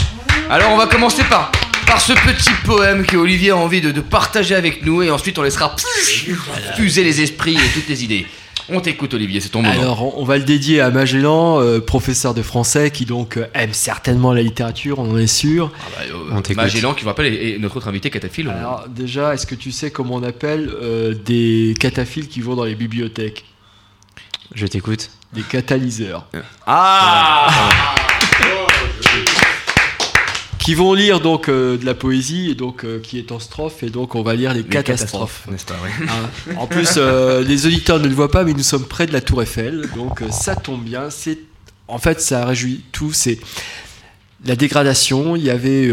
Alors 0.49 0.71
on 0.71 0.77
va 0.77 0.87
commencer 0.87 1.25
par, 1.25 1.51
par 1.85 1.99
ce 1.99 2.13
petit 2.13 2.53
poème 2.63 3.05
que 3.05 3.17
Olivier 3.17 3.49
a 3.49 3.57
envie 3.57 3.81
de, 3.81 3.91
de 3.91 3.99
partager 3.99 4.55
avec 4.55 4.85
nous 4.85 5.03
et 5.03 5.11
ensuite 5.11 5.37
on 5.37 5.41
laissera 5.41 5.75
fuser 6.77 7.03
les 7.03 7.19
esprits 7.19 7.55
et 7.55 7.73
toutes 7.73 7.89
les 7.89 8.05
idées. 8.05 8.25
On 8.69 8.79
t'écoute 8.79 9.13
Olivier, 9.13 9.41
c'est 9.41 9.49
ton 9.49 9.61
moment. 9.61 9.73
Alors, 9.73 10.17
on- 10.19 10.23
va 10.23 10.37
le 10.37 10.43
dédier 10.43 10.79
à 10.81 10.89
Magellan, 10.89 11.59
euh, 11.59 11.79
professeur 11.79 12.33
de 12.33 12.41
français, 12.41 12.91
qui 12.91 13.05
donc 13.05 13.37
euh, 13.37 13.45
aime 13.53 13.73
certainement 13.73 14.33
la 14.33 14.41
littérature, 14.41 14.99
on 14.99 15.11
en 15.11 15.17
est 15.17 15.27
sûr. 15.27 15.71
on 16.31 16.41
Magellan, 16.55 16.93
qui 16.93 17.01
vous 17.03 17.09
rappelle, 17.09 17.33
est, 17.33 17.55
est 17.55 17.59
notre 17.59 17.77
autre 17.77 17.87
invité 17.87 18.09
cataphile. 18.09 18.49
Alors, 18.49 18.85
déjà, 18.87 19.33
est-ce 19.33 19.45
que 19.45 19.55
tu 19.55 19.71
sais 19.71 19.91
comment 19.91 20.15
on 20.15 20.23
appelle 20.23 20.69
euh, 20.81 21.13
des 21.13 21.73
cataphiles 21.79 22.27
qui 22.27 22.41
vont 22.41 22.55
dans 22.55 22.65
les 22.65 22.75
bibliothèques? 22.75 23.45
Je 24.55 24.67
t'écoute. 24.67 25.09
Des 25.33 25.41
catalyseurs. 25.41 26.27
Ah 26.67 27.49
Qui 30.63 30.75
vont 30.75 30.93
lire 30.93 31.19
donc 31.19 31.49
euh, 31.49 31.77
de 31.77 31.85
la 31.85 31.93
poésie, 31.93 32.51
et 32.51 32.55
donc 32.55 32.85
euh, 32.85 33.01
qui 33.01 33.17
est 33.17 33.33
en 33.33 33.39
strophe, 33.39 33.83
et 33.83 33.89
donc 33.89 34.15
on 34.15 34.23
va 34.23 34.33
lire 34.33 34.53
les, 34.53 34.63
Les 34.63 34.69
catastrophes. 34.69 35.45
n'est-ce 35.51 35.65
pas. 35.65 35.75
Hein. 36.07 36.53
En 36.57 36.67
plus, 36.67 36.93
euh, 36.95 37.43
les 37.43 37.65
auditeurs 37.65 37.99
ne 37.99 38.07
le 38.07 38.13
voient 38.13 38.31
pas, 38.31 38.45
mais 38.45 38.53
nous 38.53 38.63
sommes 38.63 38.85
près 38.85 39.05
de 39.05 39.11
la 39.11 39.19
Tour 39.19 39.43
Eiffel, 39.43 39.89
donc 39.93 40.23
ça 40.31 40.55
tombe 40.55 40.81
bien. 40.81 41.09
C'est, 41.09 41.39
en 41.89 41.97
fait, 41.97 42.21
ça 42.21 42.45
réjouit 42.45 42.81
tout. 42.93 43.11
C'est 43.11 43.39
la 44.45 44.55
dégradation. 44.55 45.35
Il 45.35 45.43
y 45.43 45.49
avait 45.49 45.91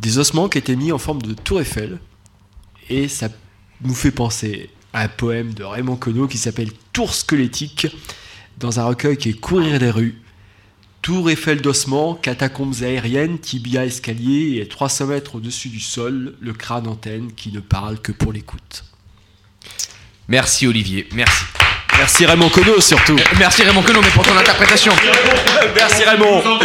des 0.00 0.18
ossements 0.18 0.48
qui 0.48 0.56
étaient 0.56 0.76
mis 0.76 0.90
en 0.90 0.98
forme 0.98 1.20
de 1.20 1.34
Tour 1.34 1.60
Eiffel, 1.60 1.98
et 2.88 3.08
ça 3.08 3.28
nous 3.82 3.94
fait 3.94 4.10
penser 4.10 4.70
à 4.94 5.02
un 5.02 5.08
poème 5.08 5.52
de 5.52 5.64
Raymond 5.64 5.96
Queneau 5.96 6.28
qui 6.28 6.38
s'appelle 6.38 6.70
Tour 6.94 7.14
squelettique, 7.14 7.88
dans 8.58 8.80
un 8.80 8.84
recueil 8.84 9.18
qui 9.18 9.28
est 9.28 9.34
Courir 9.34 9.78
les 9.78 9.90
rues. 9.90 10.18
Tour 11.02 11.30
Eiffel 11.30 11.62
d'ossements, 11.62 12.14
catacombes 12.14 12.82
aériennes, 12.82 13.38
tibia 13.38 13.86
escalier 13.86 14.60
et 14.60 14.68
300 14.68 15.06
mètres 15.06 15.36
au-dessus 15.36 15.68
du 15.68 15.80
sol, 15.80 16.34
le 16.40 16.52
crâne 16.52 16.86
antenne 16.86 17.32
qui 17.34 17.50
ne 17.52 17.60
parle 17.60 17.98
que 17.98 18.12
pour 18.12 18.32
l'écoute. 18.32 18.84
Merci 20.28 20.66
Olivier, 20.66 21.08
merci. 21.12 21.44
Merci 21.96 22.24
Raymond 22.24 22.50
Queneau 22.50 22.80
surtout. 22.80 23.16
Merci 23.38 23.62
Raymond 23.62 23.82
Queneau, 23.82 24.00
mais 24.00 24.10
pour 24.10 24.24
ton 24.24 24.36
interprétation. 24.36 24.92
Merci 25.74 26.04
Raymond. 26.04 26.42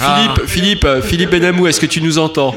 Ah. 0.00 0.34
Philippe, 0.34 0.48
Philippe, 0.48 0.84
euh, 0.84 1.00
Philippe 1.00 1.30
Benamou, 1.30 1.66
est-ce 1.68 1.80
que 1.80 1.86
tu 1.86 2.02
nous 2.02 2.18
entends? 2.18 2.54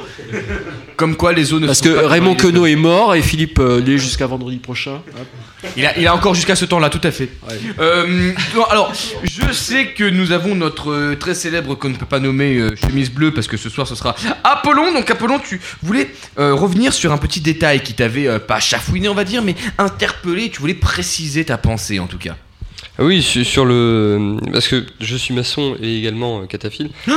Comme 0.98 1.16
quoi 1.16 1.32
les 1.32 1.44
zones. 1.46 1.68
Parce 1.68 1.82
que 1.82 1.90
Raymond 1.90 2.36
Queneau 2.36 2.66
est 2.66 2.76
mort 2.76 3.16
et 3.16 3.22
Philippe 3.22 3.60
euh, 3.60 3.80
l'est 3.80 4.00
jusqu'à 4.00 4.26
vendredi 4.26 4.58
prochain. 4.58 5.02
Il 5.76 5.86
a, 5.86 5.98
il 5.98 6.08
a 6.08 6.16
encore 6.16 6.34
jusqu'à 6.36 6.56
ce 6.56 6.66
temps-là, 6.66 6.90
tout 6.90 7.02
à 7.04 7.12
fait. 7.12 7.30
Euh, 7.80 8.32
non, 8.56 8.64
alors, 8.66 8.94
je 9.24 9.52
sais 9.52 9.88
que 9.88 10.04
nous 10.04 10.32
avons 10.32 10.56
notre 10.56 10.92
euh, 10.92 11.16
très 11.16 11.36
célèbre 11.36 11.76
qu'on 11.76 11.90
ne 11.90 11.96
peut 11.96 12.06
pas 12.06 12.20
nommer 12.20 12.56
euh, 12.58 12.76
chemise 12.76 13.12
bleue 13.12 13.34
parce 13.34 13.48
que 13.48 13.58
ce 13.58 13.70
soir 13.70 13.88
ce 13.88 13.96
sera 13.96 14.16
Apollon. 14.44 14.94
Donc 14.94 15.10
Apollon, 15.12 15.40
tu 15.40 15.60
voulais 15.84 16.10
revenir 16.38 16.94
sur 16.94 17.12
un 17.12 17.18
petit 17.18 17.42
détail 17.42 17.82
qui 17.82 17.94
t'avait 17.94 18.40
pas 18.40 18.60
chafouiné, 18.60 19.10
on 19.10 19.14
va 19.16 19.24
dire, 19.24 19.42
mais 19.44 19.56
interpellé. 19.78 20.50
Tu 20.50 20.60
voulais 20.60 20.74
préciser 20.74 21.46
ta 21.46 21.58
pensée 21.58 22.00
en 22.00 22.08
tout 22.08 22.18
cas. 22.18 22.36
Ah 23.00 23.04
Oui, 23.04 23.22
su- 23.22 23.46
sur 23.46 23.66
le. 23.66 24.38
Parce 24.52 24.68
que 24.68 24.86
je 25.00 25.16
suis 25.16 25.34
maçon 25.34 25.76
et 25.82 25.98
également 26.00 26.46
cataphile. 26.48 26.90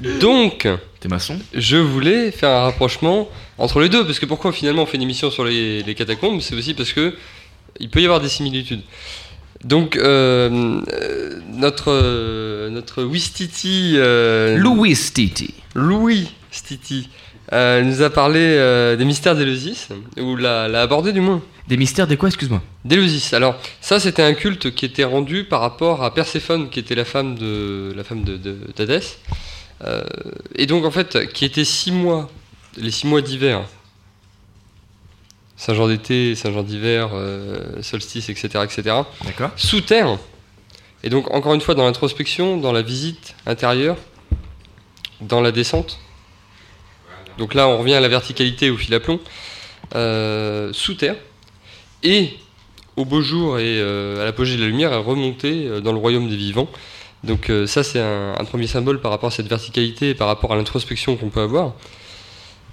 Donc. 0.00 0.66
T'es 1.00 1.08
maçon? 1.08 1.38
Je 1.54 1.76
voulais 1.76 2.30
faire 2.30 2.50
un 2.50 2.62
rapprochement 2.62 3.28
entre 3.58 3.80
les 3.80 3.88
deux. 3.88 4.04
Parce 4.04 4.18
que 4.18 4.26
pourquoi 4.26 4.52
finalement 4.52 4.82
on 4.82 4.86
fait 4.86 4.96
une 4.96 5.02
émission 5.02 5.30
sur 5.30 5.44
les, 5.44 5.82
les 5.82 5.94
catacombes? 5.94 6.40
C'est 6.40 6.54
aussi 6.54 6.74
parce 6.74 6.92
que 6.92 7.14
il 7.80 7.88
peut 7.90 8.00
y 8.00 8.04
avoir 8.04 8.20
des 8.20 8.28
similitudes. 8.28 8.82
Donc, 9.64 9.96
euh, 9.96 10.80
euh, 10.92 11.40
notre, 11.54 11.90
euh, 11.90 12.68
notre 12.70 13.02
Wistiti. 13.02 13.96
Louis 14.56 14.94
Stiti. 14.94 15.54
Louis 15.74 16.28
Stiti. 16.50 17.08
nous 17.52 18.02
a 18.02 18.10
parlé 18.10 18.94
des 18.96 19.04
mystères 19.04 19.34
d'Éleusis, 19.34 19.88
ou 20.18 20.36
l'a, 20.36 20.68
l'a 20.68 20.82
abordé 20.82 21.12
du 21.12 21.20
moins. 21.20 21.42
Des 21.68 21.76
mystères 21.76 22.06
de 22.06 22.14
quoi, 22.14 22.28
excuse-moi? 22.28 22.62
D'Éleusis. 22.84 23.32
Alors, 23.34 23.56
ça, 23.80 23.98
c'était 23.98 24.22
un 24.22 24.34
culte 24.34 24.72
qui 24.74 24.84
était 24.84 25.04
rendu 25.04 25.44
par 25.44 25.60
rapport 25.60 26.04
à 26.04 26.14
Perséphone, 26.14 26.70
qui 26.70 26.78
était 26.78 26.94
la 26.94 27.04
femme 27.04 27.34
de 27.36 27.92
la 27.96 28.04
femme 28.04 28.22
de, 28.22 28.36
de- 28.36 28.58
d'Hadès. 28.76 29.18
Et 30.54 30.66
donc, 30.66 30.84
en 30.84 30.90
fait, 30.90 31.32
qui 31.32 31.44
était 31.44 31.64
six 31.64 31.90
mois, 31.92 32.30
les 32.76 32.90
six 32.90 33.06
mois 33.06 33.20
d'hiver. 33.20 33.62
Saint-Jean 35.56 35.88
d'été, 35.88 36.34
Saint-Jean 36.34 36.62
d'hiver, 36.62 37.10
euh, 37.14 37.80
solstice, 37.82 38.28
etc., 38.28 38.48
etc. 38.64 38.96
Sous 39.56 39.80
terre. 39.80 40.18
Et 41.02 41.08
donc, 41.08 41.30
encore 41.32 41.54
une 41.54 41.60
fois, 41.60 41.74
dans 41.74 41.84
l'introspection, 41.84 42.56
dans 42.58 42.72
la 42.72 42.82
visite 42.82 43.34
intérieure, 43.46 43.96
dans 45.20 45.40
la 45.40 45.52
descente. 45.52 45.98
Donc 47.38 47.54
là, 47.54 47.68
on 47.68 47.78
revient 47.78 47.94
à 47.94 48.00
la 48.00 48.08
verticalité 48.08 48.70
au 48.70 48.76
fil 48.76 48.92
à 48.94 49.00
plomb. 49.00 49.20
euh, 49.94 50.72
sous 50.72 50.94
terre. 50.94 51.16
Et 52.02 52.30
au 52.96 53.04
beau 53.04 53.20
jour 53.22 53.58
et 53.58 53.78
euh, 53.80 54.20
à 54.22 54.24
l'apogée 54.24 54.56
de 54.56 54.62
la 54.62 54.66
lumière, 54.68 55.04
remonter 55.04 55.80
dans 55.80 55.92
le 55.92 55.98
royaume 55.98 56.28
des 56.28 56.36
vivants. 56.36 56.68
Donc 57.24 57.50
ça, 57.66 57.82
c'est 57.82 58.00
un, 58.00 58.34
un 58.38 58.44
premier 58.44 58.66
symbole 58.66 59.00
par 59.00 59.10
rapport 59.10 59.28
à 59.28 59.30
cette 59.30 59.48
verticalité 59.48 60.10
et 60.10 60.14
par 60.14 60.28
rapport 60.28 60.52
à 60.52 60.56
l'introspection 60.56 61.16
qu'on 61.16 61.30
peut 61.30 61.40
avoir. 61.40 61.72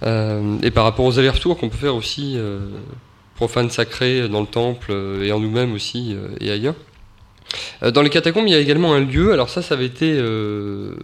Euh, 0.01 0.57
et 0.63 0.71
par 0.71 0.83
rapport 0.83 1.05
aux 1.05 1.19
allers-retours 1.19 1.57
qu'on 1.57 1.69
peut 1.69 1.77
faire 1.77 1.95
aussi, 1.95 2.33
euh, 2.35 2.59
profane, 3.35 3.69
sacré, 3.69 4.27
dans 4.27 4.41
le 4.41 4.47
temple 4.47 4.91
euh, 4.91 5.23
et 5.23 5.31
en 5.31 5.39
nous-mêmes 5.39 5.73
aussi 5.73 6.13
euh, 6.13 6.35
et 6.39 6.51
ailleurs. 6.51 6.75
Euh, 7.83 7.91
dans 7.91 8.01
les 8.01 8.09
catacombes, 8.09 8.47
il 8.47 8.53
y 8.53 8.55
a 8.55 8.59
également 8.59 8.93
un 8.93 9.01
lieu, 9.01 9.31
alors 9.31 9.49
ça, 9.49 9.61
ça 9.61 9.75
avait 9.75 9.85
été 9.85 10.11
euh, 10.13 10.95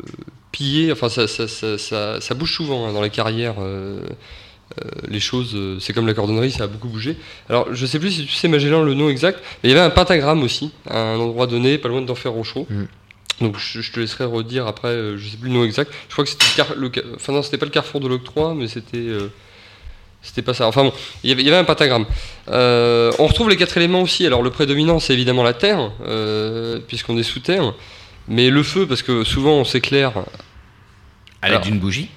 pillé, 0.51 0.91
enfin 0.91 1.09
ça, 1.09 2.35
bouge 2.35 2.53
souvent 2.53 2.87
hein, 2.87 2.93
dans 2.93 3.01
les 3.01 3.09
carrières. 3.09 3.55
euh, 3.59 4.01
euh, 4.79 4.89
les 5.07 5.19
choses, 5.19 5.55
euh, 5.55 5.79
c'est 5.79 5.93
comme 5.93 6.05
la 6.05 6.13
cordonnerie, 6.13 6.51
ça 6.51 6.65
a 6.65 6.67
beaucoup 6.67 6.89
bougé. 6.89 7.17
Alors, 7.49 7.73
je 7.73 7.85
sais 7.87 7.97
plus 7.97 8.11
si 8.11 8.25
tu 8.25 8.33
sais, 8.33 8.47
Magellan, 8.47 8.83
le 8.83 8.93
nom 8.93 9.09
exact, 9.09 9.39
mais 9.63 9.69
il 9.69 9.73
y 9.73 9.75
avait 9.75 9.85
un 9.85 9.89
pentagramme 9.89 10.43
aussi, 10.43 10.71
à 10.87 10.99
un 10.99 11.17
endroit 11.17 11.47
donné, 11.47 11.79
pas 11.79 11.89
loin 11.89 12.01
d'Enfer 12.01 12.31
Rochaud. 12.31 12.67
Donc, 13.41 13.57
je, 13.57 13.81
je 13.81 13.91
te 13.91 13.99
laisserai 13.99 14.25
redire 14.25 14.67
après, 14.67 14.89
euh, 14.89 15.17
je 15.17 15.29
sais 15.29 15.37
plus 15.37 15.49
le 15.49 15.55
nom 15.55 15.63
exact. 15.63 15.91
Je 16.07 16.13
crois 16.13 16.23
que 16.25 16.29
c'était 16.29 16.45
le, 16.45 16.55
car- 16.63 16.75
le 16.75 16.91
ca- 16.93 17.01
enfin 17.15 17.33
non, 17.33 17.41
c'était 17.41 17.57
pas 17.57 17.65
le 17.65 17.71
carrefour 17.71 17.99
de 18.01 18.07
l'octroi, 18.07 18.53
mais 18.55 18.67
c'était, 18.67 18.97
euh, 18.97 19.31
c'était 20.21 20.41
pas 20.41 20.53
ça. 20.53 20.67
Enfin 20.67 20.83
bon, 20.83 20.93
il 21.23 21.29
y 21.29 21.33
avait, 21.33 21.41
il 21.41 21.45
y 21.45 21.49
avait 21.49 21.57
un 21.59 21.63
pentagramme. 21.63 22.05
Euh, 22.49 23.11
on 23.19 23.27
retrouve 23.27 23.49
les 23.49 23.57
quatre 23.57 23.77
éléments 23.77 24.01
aussi. 24.01 24.25
Alors, 24.25 24.41
le 24.43 24.49
prédominant, 24.49 24.99
c'est 24.99 25.13
évidemment 25.13 25.43
la 25.43 25.53
terre, 25.53 25.91
euh, 26.05 26.79
puisqu'on 26.85 27.17
est 27.17 27.23
sous 27.23 27.39
terre, 27.39 27.73
mais 28.27 28.49
le 28.49 28.61
feu, 28.63 28.85
parce 28.85 29.01
que 29.03 29.23
souvent 29.23 29.53
on 29.53 29.63
s'éclaire. 29.63 30.13
À 31.41 31.49
l'aide 31.49 31.61
d'une 31.61 31.79
bougie 31.79 32.09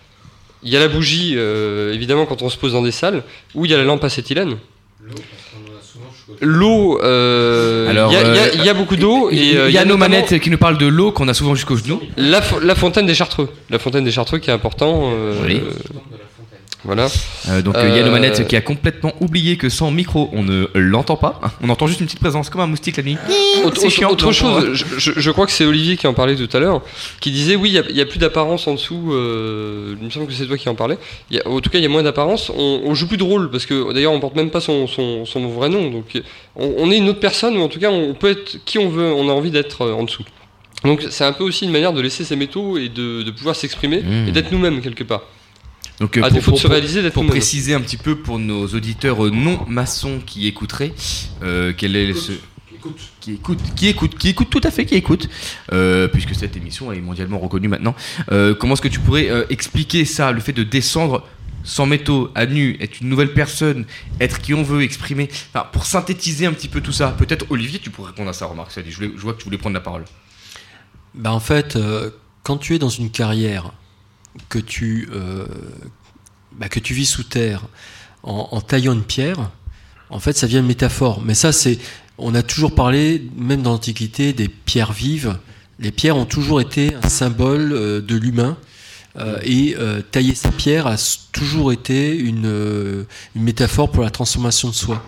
il 0.65 0.71
y 0.71 0.77
a 0.77 0.81
la 0.81 0.87
bougie, 0.87 1.33
euh, 1.35 1.93
évidemment, 1.93 2.25
quand 2.25 2.41
on 2.43 2.49
se 2.49 2.57
pose 2.57 2.75
dans 2.75 2.83
des 2.83 2.93
salles, 2.93 3.25
où 3.57 3.65
il 3.65 3.73
y 3.73 3.75
a 3.75 3.79
la 3.79 3.83
lampe 3.83 4.05
acétylène. 4.05 4.59
L'eau, 5.01 5.15
euh, 6.43 7.87
il 7.89 7.91
Alors, 7.97 8.13
y, 8.13 8.17
a- 8.17 8.21
il 8.23 8.35
y 8.35 8.39
euh, 8.39 8.49
il 8.55 8.65
y 8.65 8.69
a 8.69 8.75
beaucoup 8.75 8.97
d'eau. 8.97 9.29
Il 9.31 9.39
et 9.39 9.57
euh, 9.57 9.71
y 9.71 9.79
a 9.79 9.85
nos 9.85 9.97
manettes 9.97 10.39
qui 10.41 10.51
nous 10.51 10.59
parlent 10.59 10.79
de 10.79 10.87
l'eau 10.87 11.13
qu'on 11.13 11.29
a 11.29 11.35
souvent 11.35 11.55
jusqu'aux 11.55 11.77
genoux. 11.77 12.01
La, 12.17 12.41
fo- 12.41 12.61
la 12.63 12.75
fontaine 12.75 13.07
des 13.07 13.15
Chartreux. 13.15 13.49
La 13.71 13.79
fontaine 13.79 14.05
des 14.05 14.11
Chartreux 14.11 14.39
qui 14.39 14.51
est 14.51 14.53
important. 14.55 15.11
euh, 15.13 15.35
Oui. 15.47 15.61
Voilà. 16.85 17.09
Euh, 17.49 17.63
donc 17.63 17.77
euh, 17.77 17.89
il 17.89 17.97
y 17.97 17.99
a 17.99 18.03
nos 18.03 18.09
Euh, 18.09 18.13
manettes 18.13 18.47
qui 18.49 18.57
a 18.57 18.61
complètement 18.61 19.13
oublié 19.21 19.57
que 19.57 19.69
sans 19.69 19.91
micro 19.91 20.29
on 20.33 20.43
ne 20.43 20.67
l'entend 20.75 21.17
pas. 21.17 21.41
On 21.63 21.69
entend 21.69 21.87
juste 21.87 22.01
une 22.01 22.07
petite 22.07 22.19
présence 22.21 22.51
comme 22.51 22.61
un 22.61 22.67
moustique 22.67 22.97
la 22.97 23.03
nuit. 23.05 23.17
Autre, 23.65 23.77
C'est 23.77 23.87
autre- 23.87 23.91
chiant, 23.95 24.11
autre 24.11 24.25
donc, 24.25 24.33
chose, 24.35 24.65
on- 24.71 24.99
je, 24.99 25.31
crois 25.31 25.47
que 25.47 25.53
c'est 25.53 25.65
Olivier 25.65 25.97
qui 25.97 26.07
en 26.07 26.15
parlait 26.15 26.35
tout 26.35 26.49
à 26.57 26.59
l'heure, 26.61 26.83
qui 27.21 27.31
disait 27.31 27.55
oui, 27.57 27.71
il 27.71 27.79
a- 27.79 27.93
n'y 27.93 28.01
a, 28.01 28.07
plus 28.07 28.19
d'apparence 28.19 28.67
en 28.67 28.75
dessous. 28.75 29.13
euh, 29.13 29.95
il 30.01 30.05
me 30.05 30.11
semble 30.11 30.27
que 30.27 30.33
c'est 30.33 30.47
toi 30.47 30.57
qui 30.59 30.69
en 30.69 30.75
parlais. 30.75 30.99
Il 31.31 31.37
y 31.37 31.41
a- 31.41 31.49
en 31.49 31.61
tout 31.61 31.71
cas, 31.71 31.79
il 31.79 31.83
y 31.83 31.87
a 31.87 31.89
moins 31.89 32.03
d'apparence. 32.03 32.51
On, 32.57 32.81
on 32.85 32.95
joue 32.95 33.07
plus 33.07 33.17
de 33.17 33.23
rôle 33.25 33.51
parce 33.51 33.67
que 33.67 33.93
d'ailleurs, 33.93 34.13
on 34.13 34.21
porte 34.21 34.35
même 34.37 34.51
pas 34.51 34.61
son, 34.61 34.87
son- 34.89 35.25
son 35.25 35.49
vrai 35.49 35.69
nom. 35.69 35.91
Donc, 35.91 36.21
on, 36.57 36.75
on 36.79 36.91
est 36.91 36.97
une 36.99 37.09
autre 37.09 37.21
personne 37.21 37.57
ou 37.57 37.61
en 37.63 37.69
tout 37.69 37.79
cas, 37.81 37.91
on 37.91 38.15
peut 38.15 38.31
être 38.31 38.59
qui 38.65 38.79
on 38.79 38.89
veut. 38.89 39.13
On 39.13 39.29
a 39.29 39.33
envie 39.33 39.51
d'être 39.53 39.83
euh, 39.83 39.93
en 39.93 40.03
dessous. 40.05 40.25
Donc, 40.85 41.05
c'est 41.11 41.25
un 41.25 41.33
peu 41.33 41.45
aussi 41.45 41.65
une 41.65 41.71
manière 41.71 41.93
de 41.93 42.01
laisser 42.01 42.25
ses 42.25 42.35
métaux 42.35 42.77
et 42.77 42.89
de, 42.89 43.23
de 43.23 43.31
pouvoir 43.31 43.55
s'exprimer 43.55 44.03
Mmh. 44.03 44.29
et 44.29 44.33
d'être 44.33 44.51
nous-mêmes 44.51 44.81
quelque 44.81 45.05
part. 45.05 45.23
Donc, 46.03 46.17
euh, 46.17 46.21
à 46.23 46.25
pour- 46.25 46.35
défaut 46.35 46.51
de 46.51 46.57
pour- 46.57 46.61
se 46.61 46.67
réaliser, 46.67 47.01
d'être 47.01 47.13
Pour 47.15 47.23
nous-mêmes. 47.23 47.39
préciser 47.39 47.75
un 47.75 47.81
petit 47.81 47.97
peu 47.97 48.17
pour 48.17 48.41
nos 48.41 48.67
auditeurs 48.67 49.25
euh, 49.25 49.31
non 49.31 49.65
maçons 49.69 50.21
qui 50.27 50.49
écouteraient, 50.49 50.93
euh, 51.45 51.73
quel 51.77 51.95
est 51.95 52.13
ce 52.13 52.33
qui 53.21 53.35
écoute, 53.35 53.61
qui 53.77 53.87
écoute, 53.87 54.19
qui 54.19 54.29
écoute 54.31 54.51
tout 54.51 54.61
à 54.65 54.73
fait, 54.73 54.85
qui 54.85 54.97
écoute, 54.97 55.29
euh, 55.73 56.09
puisque 56.09 56.35
cette 56.35 56.57
émission 56.57 56.91
est 56.93 57.01
mondialement 57.01 57.39
reconnue 57.39 57.69
maintenant. 57.69 57.95
Euh, 58.33 58.53
comment 58.53 58.75
est-ce 58.75 58.83
que 58.83 58.89
tu 58.89 58.99
pourrais 58.99 59.31
euh, 59.31 59.45
expliquer 59.49 60.05
ça, 60.05 60.33
le 60.33 60.41
fait 60.41 60.53
de 60.53 60.65
descendre 60.65 61.25
sans 61.63 61.87
métaux, 61.87 62.33
à 62.35 62.47
nu, 62.47 62.77
être 62.81 63.01
une 63.01 63.09
nouvelle 63.09 63.33
personne, 63.33 63.85
être 64.21 64.41
qui 64.41 64.55
on 64.55 64.65
veut, 64.65 64.83
exprimer. 64.83 65.29
Enfin, 65.55 65.65
pour 65.73 65.87
synthétiser 65.87 66.47
un 66.47 66.53
petit 66.53 66.67
peu 66.67 66.81
tout 66.81 66.91
ça, 66.91 67.15
peut-être 67.17 67.47
Olivier, 67.51 67.79
tu 67.79 67.91
pourrais 67.91 68.09
répondre 68.09 68.31
à 68.31 68.33
ça, 68.33 68.47
remarque. 68.47 68.73
Je, 68.75 68.97
voulais- 68.97 69.13
je 69.15 69.21
vois 69.23 69.35
que 69.35 69.39
tu 69.39 69.45
voulais 69.45 69.59
prendre 69.59 69.75
la 69.75 69.81
parole. 69.81 70.05
Bah 71.15 71.33
en 71.33 71.39
fait, 71.39 71.77
euh, 71.77 72.11
quand 72.43 72.57
tu 72.57 72.75
es 72.75 72.81
dans 72.81 72.89
une 72.89 73.11
carrière, 73.11 73.71
que 74.49 74.59
tu, 74.59 75.09
euh, 75.13 75.47
bah, 76.53 76.69
que 76.69 76.81
tu 76.81 76.95
vis 76.95 77.07
sous 77.07 77.25
terre 77.25 77.65
en, 78.23 78.61
taillant 78.61 78.93
une 78.93 79.03
pierre, 79.03 79.51
en 80.09 80.21
fait, 80.21 80.37
ça 80.37 80.47
vient 80.47 80.63
de 80.63 80.67
métaphore. 80.67 81.23
Mais 81.25 81.35
ça, 81.35 81.51
c'est, 81.53 81.79
on 82.19 82.35
a 82.35 82.43
toujours 82.43 82.75
parlé, 82.75 83.29
même 83.37 83.63
dans 83.63 83.73
l'Antiquité, 83.73 84.33
des 84.33 84.49
pierres 84.49 84.93
vives. 84.93 85.39
Les 85.81 85.91
pierres 85.91 86.17
ont 86.17 86.25
toujours 86.27 86.61
été 86.61 86.95
un 86.95 87.09
symbole 87.09 87.73
euh, 87.73 88.01
de 88.01 88.15
l'humain. 88.15 88.57
Euh, 89.19 89.39
et 89.43 89.77
tailler 90.11 90.35
sa 90.35 90.51
pierre 90.51 90.87
a 90.87 90.97
toujours 91.33 91.71
été 91.71 92.17
une, 92.17 93.05
métaphore 93.35 93.91
pour 93.91 94.05
la 94.05 94.11
transformation 94.11 94.69
de 94.69 94.75
soi. 94.75 95.05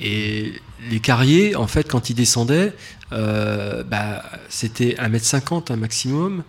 Et 0.00 0.52
les 0.90 1.00
carriers, 1.00 1.54
en 1.54 1.66
fait, 1.66 1.88
quand 1.88 2.10
ils 2.10 2.14
descendaient, 2.14 2.74
bah, 3.10 4.24
c'était 4.48 4.96
1m50 4.98 5.72
un 5.72 5.76
maximum. 5.76 6.42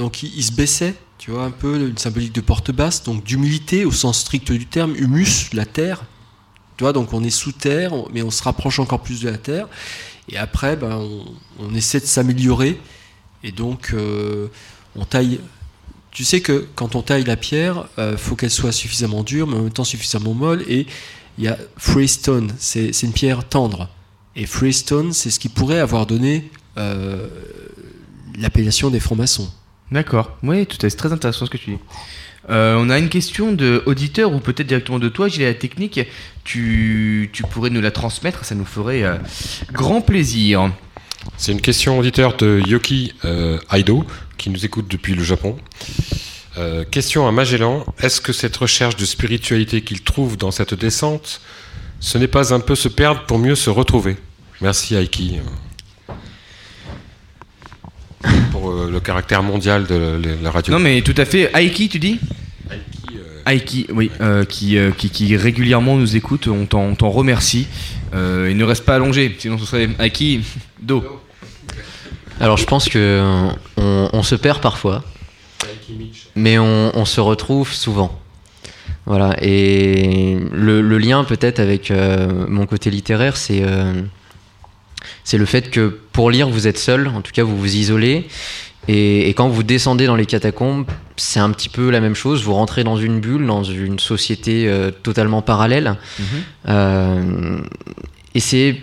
Donc 0.00 0.22
ils 0.22 0.42
se 0.42 0.52
baissaient, 0.52 0.94
tu 1.18 1.30
vois, 1.30 1.44
un 1.44 1.50
peu 1.50 1.78
une 1.86 1.98
symbolique 1.98 2.34
de 2.34 2.40
porte 2.40 2.70
basse, 2.70 3.02
donc 3.02 3.22
d'humilité 3.22 3.84
au 3.84 3.92
sens 3.92 4.20
strict 4.20 4.50
du 4.50 4.64
terme, 4.64 4.96
humus, 4.96 5.52
la 5.52 5.66
terre. 5.66 6.00
Tu 6.78 6.84
vois, 6.84 6.94
donc 6.94 7.12
on 7.12 7.22
est 7.22 7.28
sous 7.28 7.52
terre, 7.52 7.92
mais 8.10 8.22
on 8.22 8.30
se 8.30 8.42
rapproche 8.42 8.78
encore 8.78 9.02
plus 9.02 9.20
de 9.20 9.28
la 9.28 9.36
terre. 9.36 9.68
Et 10.30 10.38
après, 10.38 10.74
ben, 10.76 11.06
on, 11.58 11.74
essaie 11.74 12.00
de 12.00 12.06
s'améliorer. 12.06 12.80
Et 13.44 13.52
donc, 13.52 13.90
euh, 13.92 14.46
on 14.96 15.04
taille. 15.04 15.40
Tu 16.12 16.24
sais 16.24 16.40
que 16.40 16.66
quand 16.76 16.94
on 16.94 17.02
taille 17.02 17.24
la 17.24 17.36
pierre, 17.36 17.86
il 17.98 18.16
faut 18.16 18.36
qu'elle 18.36 18.50
soit 18.50 18.72
suffisamment 18.72 19.22
dure, 19.22 19.46
mais 19.46 19.56
en 19.56 19.64
même 19.64 19.70
temps 19.70 19.84
suffisamment 19.84 20.32
molle. 20.32 20.64
Et 20.66 20.86
il 21.36 21.44
y 21.44 21.48
a 21.48 21.58
freestone, 21.76 22.54
c'est 22.58 22.94
c'est 22.94 23.06
une 23.06 23.12
pierre 23.12 23.46
tendre. 23.46 23.90
Et 24.34 24.46
freestone, 24.46 25.12
c'est 25.12 25.30
ce 25.30 25.38
qui 25.38 25.50
pourrait 25.50 25.80
avoir 25.80 26.06
donné 26.06 26.50
euh, 26.78 27.28
l'appellation 28.38 28.88
des 28.88 28.98
francs-maçons. 28.98 29.50
D'accord, 29.92 30.36
oui, 30.42 30.66
tout 30.66 30.76
à 30.78 30.80
fait, 30.82 30.90
c'est 30.90 30.96
très 30.96 31.12
intéressant 31.12 31.46
ce 31.46 31.50
que 31.50 31.56
tu 31.56 31.70
dis. 31.70 31.78
Euh, 32.48 32.76
on 32.78 32.90
a 32.90 32.98
une 32.98 33.08
question 33.08 33.52
de 33.52 33.82
auditeur 33.86 34.32
ou 34.32 34.40
peut-être 34.40 34.66
directement 34.66 34.98
de 34.98 35.08
toi, 35.08 35.28
Gilles, 35.28 35.44
la 35.44 35.54
technique. 35.54 36.00
Tu, 36.44 37.30
tu 37.32 37.42
pourrais 37.42 37.70
nous 37.70 37.80
la 37.80 37.90
transmettre, 37.90 38.44
ça 38.44 38.54
nous 38.54 38.64
ferait 38.64 39.02
euh, 39.02 39.16
grand 39.72 40.00
plaisir. 40.00 40.72
C'est 41.36 41.52
une 41.52 41.60
question 41.60 41.98
auditeur 41.98 42.36
de 42.36 42.62
Yoki 42.66 43.14
euh, 43.24 43.58
Aido, 43.72 44.04
qui 44.38 44.50
nous 44.50 44.64
écoute 44.64 44.88
depuis 44.88 45.14
le 45.14 45.22
Japon. 45.22 45.56
Euh, 46.58 46.84
question 46.84 47.28
à 47.28 47.32
Magellan, 47.32 47.84
est-ce 48.00 48.20
que 48.20 48.32
cette 48.32 48.56
recherche 48.56 48.96
de 48.96 49.04
spiritualité 49.04 49.82
qu'il 49.82 50.02
trouve 50.02 50.36
dans 50.36 50.50
cette 50.50 50.74
descente, 50.74 51.40
ce 52.00 52.18
n'est 52.18 52.28
pas 52.28 52.54
un 52.54 52.60
peu 52.60 52.74
se 52.74 52.88
perdre 52.88 53.24
pour 53.26 53.38
mieux 53.38 53.54
se 53.54 53.70
retrouver? 53.70 54.16
Merci 54.60 54.94
Aiki. 54.94 55.38
Pour 58.52 58.70
euh, 58.70 58.90
le 58.90 59.00
caractère 59.00 59.42
mondial 59.42 59.86
de 59.86 59.94
la- 60.22 60.34
la 60.42 60.50
radio. 60.50 60.72
Non 60.74 60.78
mais 60.80 61.00
tout 61.02 61.14
à 61.16 61.24
fait, 61.24 61.50
Aiki 61.54 61.88
tu 61.88 61.98
dis? 61.98 62.18
Aiki, 63.46 63.86
oui, 63.92 64.10
euh, 64.20 64.44
qui, 64.44 64.76
euh, 64.76 64.90
qui, 64.90 65.08
qui 65.08 65.34
régulièrement 65.36 65.96
nous 65.96 66.14
écoute, 66.16 66.46
on 66.46 66.66
t'en 66.66 66.82
on 66.82 66.94
t'en 66.94 67.08
remercie. 67.10 67.66
Euh, 68.14 68.48
il 68.50 68.56
ne 68.56 68.64
reste 68.64 68.84
pas 68.84 68.96
allongé, 68.96 69.34
sinon 69.38 69.56
ce 69.58 69.64
serait 69.64 69.88
Aiki, 69.98 70.42
Do. 70.82 71.02
Alors 72.40 72.56
je 72.58 72.64
pense 72.66 72.88
que 72.88 73.20
on, 73.78 74.08
on 74.12 74.22
se 74.22 74.34
perd 74.34 74.60
parfois, 74.60 75.02
mais 76.36 76.58
on, 76.58 76.92
on 76.94 77.04
se 77.06 77.20
retrouve 77.20 77.72
souvent. 77.72 78.18
Voilà. 79.06 79.34
Et 79.42 80.36
le, 80.52 80.82
le 80.82 80.98
lien 80.98 81.24
peut-être 81.24 81.58
avec 81.60 81.90
euh, 81.90 82.44
mon 82.46 82.66
côté 82.66 82.90
littéraire, 82.90 83.36
c'est 83.36 83.62
euh, 83.64 83.94
c'est 85.24 85.38
le 85.38 85.46
fait 85.46 85.70
que 85.70 86.00
pour 86.12 86.30
lire, 86.30 86.48
vous 86.48 86.66
êtes 86.66 86.78
seul, 86.78 87.08
en 87.08 87.20
tout 87.20 87.32
cas 87.32 87.42
vous 87.42 87.56
vous 87.56 87.76
isolez. 87.76 88.26
Et, 88.88 89.28
et 89.28 89.34
quand 89.34 89.48
vous 89.48 89.62
descendez 89.62 90.06
dans 90.06 90.16
les 90.16 90.26
catacombes, 90.26 90.86
c'est 91.16 91.38
un 91.38 91.50
petit 91.50 91.68
peu 91.68 91.90
la 91.90 92.00
même 92.00 92.14
chose. 92.14 92.42
Vous 92.42 92.54
rentrez 92.54 92.82
dans 92.82 92.96
une 92.96 93.20
bulle, 93.20 93.46
dans 93.46 93.62
une 93.62 93.98
société 93.98 94.66
euh, 94.66 94.90
totalement 94.90 95.42
parallèle. 95.42 95.96
Euh, 96.68 97.58
et 98.34 98.40
c'est 98.40 98.80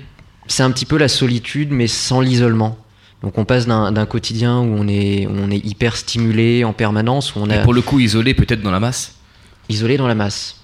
c'est 0.48 0.64
un 0.64 0.72
petit 0.72 0.86
peu 0.86 0.98
la 0.98 1.08
solitude, 1.08 1.72
mais 1.72 1.88
sans 1.88 2.22
l'isolement. 2.22 2.78
Donc 3.24 3.38
on 3.40 3.46
passe 3.46 3.66
d'un 3.66 3.92
d'un 3.92 4.06
quotidien 4.06 4.60
où 4.60 4.76
on 4.78 4.88
est, 4.88 5.26
où 5.26 5.34
on 5.36 5.50
est 5.50 5.66
hyper 5.66 5.96
stimulé 5.98 6.64
en 6.64 6.74
permanence, 6.74 7.36
où 7.36 7.40
on 7.40 7.50
Et 7.50 7.56
a 7.56 7.64
pour 7.64 7.74
le 7.74 7.82
coup, 7.82 8.00
isolé 8.00 8.34
peut-être 8.34 8.62
dans 8.62 8.72
la 8.72 8.80
masse? 8.80 9.16
Isolé 9.68 9.98
dans 9.98 10.08
la 10.08 10.16
masse. 10.16 10.62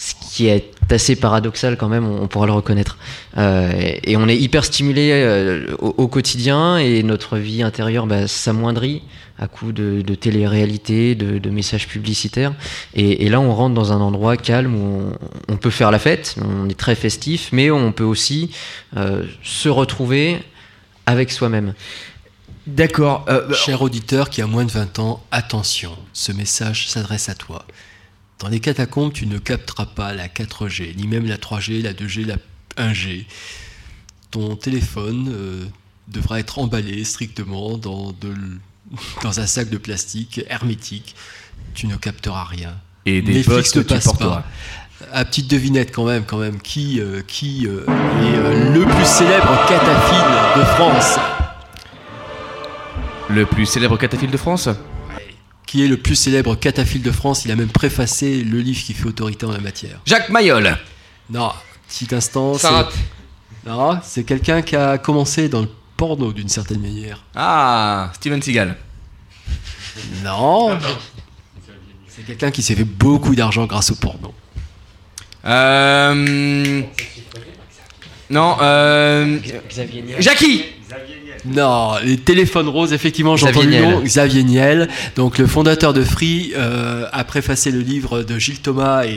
Ce 0.00 0.14
qui 0.30 0.46
est 0.46 0.70
assez 0.90 1.16
paradoxal 1.16 1.76
quand 1.76 1.88
même, 1.88 2.06
on, 2.06 2.28
pourra 2.28 2.46
le 2.46 2.52
reconnaître. 2.52 2.98
Euh, 3.36 3.72
et, 3.76 4.12
et 4.12 4.16
on 4.16 4.28
est 4.28 4.36
hyper 4.36 4.64
stimulé 4.64 5.10
euh, 5.12 5.74
au, 5.80 5.92
au 5.98 6.06
quotidien 6.06 6.78
et 6.78 7.02
notre 7.02 7.36
vie 7.36 7.64
intérieure 7.64 8.06
bah, 8.06 8.28
s'amoindrit 8.28 9.02
à 9.40 9.48
coup 9.48 9.72
de, 9.72 10.02
de 10.02 10.14
télé-réalité, 10.14 11.14
de, 11.14 11.38
de 11.38 11.50
messages 11.50 11.88
publicitaires. 11.88 12.52
Et, 12.94 13.24
et 13.24 13.28
là, 13.28 13.40
on 13.40 13.52
rentre 13.54 13.74
dans 13.74 13.92
un 13.92 14.00
endroit 14.00 14.36
calme 14.36 14.74
où 14.74 15.12
on, 15.48 15.52
on 15.52 15.56
peut 15.56 15.70
faire 15.70 15.90
la 15.90 15.98
fête, 15.98 16.36
on 16.42 16.68
est 16.68 16.78
très 16.78 16.94
festif, 16.94 17.48
mais 17.52 17.70
on 17.70 17.92
peut 17.92 18.04
aussi 18.04 18.50
euh, 18.96 19.24
se 19.42 19.68
retrouver 19.68 20.38
avec 21.06 21.32
soi-même. 21.32 21.74
D'accord. 22.66 23.24
euh, 23.28 23.52
Cher 23.54 23.82
auditeur 23.82 24.28
qui 24.28 24.42
a 24.42 24.46
moins 24.46 24.64
de 24.64 24.70
20 24.70 24.98
ans, 24.98 25.22
attention, 25.30 25.92
ce 26.12 26.32
message 26.32 26.88
s'adresse 26.88 27.28
à 27.28 27.34
toi. 27.34 27.64
Dans 28.38 28.48
les 28.48 28.60
catacombes, 28.60 29.12
tu 29.12 29.26
ne 29.26 29.38
capteras 29.38 29.86
pas 29.86 30.12
la 30.12 30.28
4G, 30.28 30.94
ni 30.96 31.06
même 31.08 31.26
la 31.26 31.36
3G, 31.36 31.82
la 31.82 31.92
2G, 31.92 32.24
la 32.24 32.36
1G. 32.76 33.24
Ton 34.30 34.54
téléphone 34.56 35.28
euh, 35.32 35.64
devra 36.06 36.38
être 36.38 36.58
emballé 36.60 37.02
strictement 37.04 37.76
dans, 37.78 38.12
de 38.12 38.28
l- 38.28 38.58
dans 39.22 39.40
un 39.40 39.46
sac 39.46 39.70
de 39.70 39.78
plastique 39.78 40.40
hermétique. 40.48 41.16
Tu 41.74 41.86
ne 41.88 41.96
capteras 41.96 42.44
rien. 42.44 42.74
Et 43.06 43.22
des 43.22 43.34
Netflix 43.34 43.74
ne 43.74 43.82
passe 43.82 44.12
pas. 44.18 44.44
À 45.12 45.24
petite 45.24 45.48
devinette 45.48 45.92
quand 45.94 46.04
même, 46.04 46.24
quand 46.24 46.38
même, 46.38 46.60
qui, 46.60 47.00
euh, 47.00 47.22
qui 47.26 47.66
euh, 47.66 47.84
est 47.86 48.72
le 48.74 48.84
plus 48.84 49.04
célèbre 49.06 49.66
cataphile 49.68 50.60
de 50.60 50.64
France? 50.64 51.18
Le 53.30 53.46
plus 53.46 53.66
célèbre 53.66 53.96
cataphile 53.96 54.30
de 54.30 54.36
France? 54.36 54.68
Qui 55.68 55.84
est 55.84 55.88
le 55.88 55.98
plus 55.98 56.16
célèbre 56.16 56.54
cataphile 56.54 57.02
de 57.02 57.12
France. 57.12 57.44
Il 57.44 57.52
a 57.52 57.56
même 57.56 57.68
préfacé 57.68 58.42
le 58.42 58.58
livre 58.60 58.82
qui 58.82 58.94
fait 58.94 59.04
autorité 59.04 59.44
en 59.44 59.52
la 59.52 59.60
matière. 59.60 60.00
Jacques 60.06 60.30
Mayol 60.30 60.78
Non, 61.28 61.52
petit 61.86 62.12
instant. 62.14 62.54
Ça 62.54 62.68
c'est- 62.68 62.74
rate. 62.74 62.94
Non, 63.66 64.00
c'est 64.02 64.24
quelqu'un 64.24 64.62
qui 64.62 64.76
a 64.76 64.96
commencé 64.96 65.50
dans 65.50 65.60
le 65.60 65.68
porno 65.98 66.32
d'une 66.32 66.48
certaine 66.48 66.80
manière. 66.80 67.22
Ah, 67.36 68.10
Steven 68.14 68.40
Seagal. 68.40 68.76
Non. 70.24 70.78
C'est 72.08 72.22
quelqu'un 72.22 72.50
qui 72.50 72.62
s'est 72.62 72.74
fait 72.74 72.84
beaucoup 72.84 73.34
d'argent 73.34 73.66
grâce 73.66 73.90
au 73.90 73.94
porno. 73.96 74.32
Euh... 75.44 76.82
Non, 78.30 78.56
euh... 78.62 79.38
Xavier 79.68 80.00
Niel. 80.02 80.22
Jackie 80.22 80.64
Non, 81.44 81.94
les 82.04 82.16
téléphones 82.18 82.68
roses, 82.68 82.92
effectivement, 82.92 83.36
j'entends 83.36 83.60
Xavier 83.60 83.78
le 83.78 83.84
nom. 83.84 83.90
Niel. 83.98 84.04
Xavier 84.04 84.42
Niel, 84.44 84.88
donc 85.16 85.38
le 85.38 85.46
fondateur 85.46 85.92
de 85.92 86.02
Free, 86.04 86.52
euh, 86.56 87.06
a 87.12 87.24
préfacé 87.24 87.70
le 87.70 87.80
livre 87.80 88.22
de 88.22 88.38
Gilles 88.38 88.60
Thomas 88.60 89.04
et, 89.04 89.10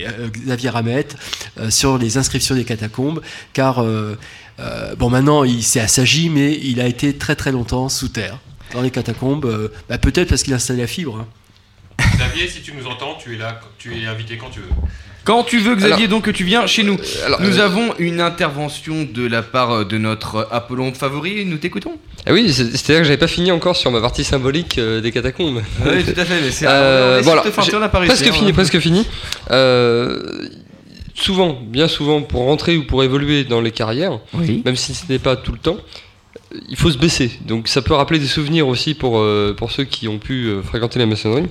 et, 0.00 0.06
euh, 0.06 0.28
Xavier 0.46 0.70
Ramette 0.70 1.16
euh, 1.58 1.70
sur 1.70 1.98
les 1.98 2.16
inscriptions 2.18 2.54
des 2.54 2.64
catacombes, 2.64 3.20
car 3.52 3.82
euh, 3.82 4.16
euh, 4.60 4.94
bon, 4.96 5.10
maintenant 5.10 5.44
il 5.44 5.62
s'est 5.62 5.80
assagi, 5.80 6.30
mais 6.30 6.58
il 6.62 6.80
a 6.80 6.86
été 6.86 7.14
très 7.16 7.36
très 7.36 7.52
longtemps 7.52 7.88
sous 7.88 8.08
terre 8.08 8.38
dans 8.72 8.80
les 8.82 8.90
catacombes. 8.90 9.44
euh, 9.44 9.68
bah, 9.88 9.98
Peut-être 9.98 10.28
parce 10.28 10.42
qu'il 10.42 10.52
a 10.52 10.56
installé 10.56 10.80
la 10.80 10.86
fibre. 10.88 11.18
hein. 11.20 11.26
Xavier, 12.16 12.48
si 12.48 12.60
tu 12.62 12.72
nous 12.74 12.86
entends, 12.86 13.16
tu 13.22 13.34
es 13.34 13.38
là, 13.38 13.60
tu 13.78 13.96
es 14.00 14.06
invité 14.06 14.36
quand 14.36 14.50
tu 14.50 14.60
veux. 14.60 14.66
Quand 15.28 15.44
tu 15.44 15.58
veux, 15.58 15.74
Xavier, 15.76 15.94
Alors- 16.06 16.08
donc 16.08 16.24
que 16.24 16.30
tu 16.30 16.42
viens 16.44 16.66
chez 16.66 16.82
nous. 16.84 16.96
alors, 17.26 17.40
nous 17.42 17.58
euh, 17.58 17.64
avons 17.64 17.94
une 17.98 18.20
intervention 18.20 19.06
de 19.12 19.26
la 19.26 19.42
part 19.42 19.70
euh, 19.70 19.84
de 19.84 19.98
notre 19.98 20.48
Apollon 20.50 20.92
favori. 20.94 21.44
Nous 21.44 21.58
t'écoutons. 21.58 21.98
Ah 22.26 22.32
oui, 22.32 22.50
c'est- 22.50 22.70
c'est-à-dire 22.70 23.02
que 23.02 23.04
j'avais 23.04 23.18
pas 23.18 23.26
fini 23.28 23.52
encore 23.52 23.76
sur 23.76 23.90
ma 23.90 24.00
partie 24.00 24.24
symbolique 24.24 24.78
euh, 24.78 25.02
des 25.02 25.12
catacombes. 25.12 25.60
Oui, 25.84 26.02
tout 26.02 26.18
à 26.18 26.24
fait. 26.24 26.40
Mais 26.42 26.50
c'est 26.50 26.64
Euh, 26.68 27.16
on 27.16 27.20
essaie 27.20 27.24
voilà, 27.24 27.42
de 27.42 27.48
te 27.48 27.52
faire 27.52 27.64
j'ai- 27.64 27.70
tourner 27.72 27.84
à 27.86 27.88
Paris, 27.90 28.06
presque 28.08 28.26
hein. 28.26 28.32
fini, 28.32 28.52
presque 28.54 28.78
fini. 28.80 29.06
Euh, 29.50 30.48
souvent, 31.14 31.58
bien 31.62 31.88
souvent, 31.88 32.22
pour 32.22 32.44
rentrer 32.44 32.76
ou 32.78 32.84
pour 32.86 33.02
évoluer 33.04 33.44
dans 33.44 33.60
les 33.60 33.70
carrières, 33.70 34.18
Oui. 34.34 34.62
même 34.64 34.76
si 34.76 34.94
ce 34.94 35.04
n'est 35.10 35.18
pas 35.18 35.36
tout 35.36 35.52
le 35.52 35.58
temps, 35.58 35.76
euh, 36.54 36.58
il 36.70 36.76
faut 36.76 36.90
se 36.90 36.96
baisser. 36.98 37.30
Donc 37.46 37.68
ça 37.68 37.82
peut 37.82 37.92
rappeler 37.94 38.18
des 38.18 38.26
souvenirs 38.26 38.66
aussi 38.66 38.94
pour, 38.94 39.18
euh, 39.18 39.54
pour 39.56 39.72
ceux 39.72 39.84
qui 39.84 40.08
ont 40.08 40.18
pu 40.18 40.46
euh, 40.46 40.62
fréquenter 40.62 40.98
la 40.98 41.06
maçonnerie. 41.06 41.46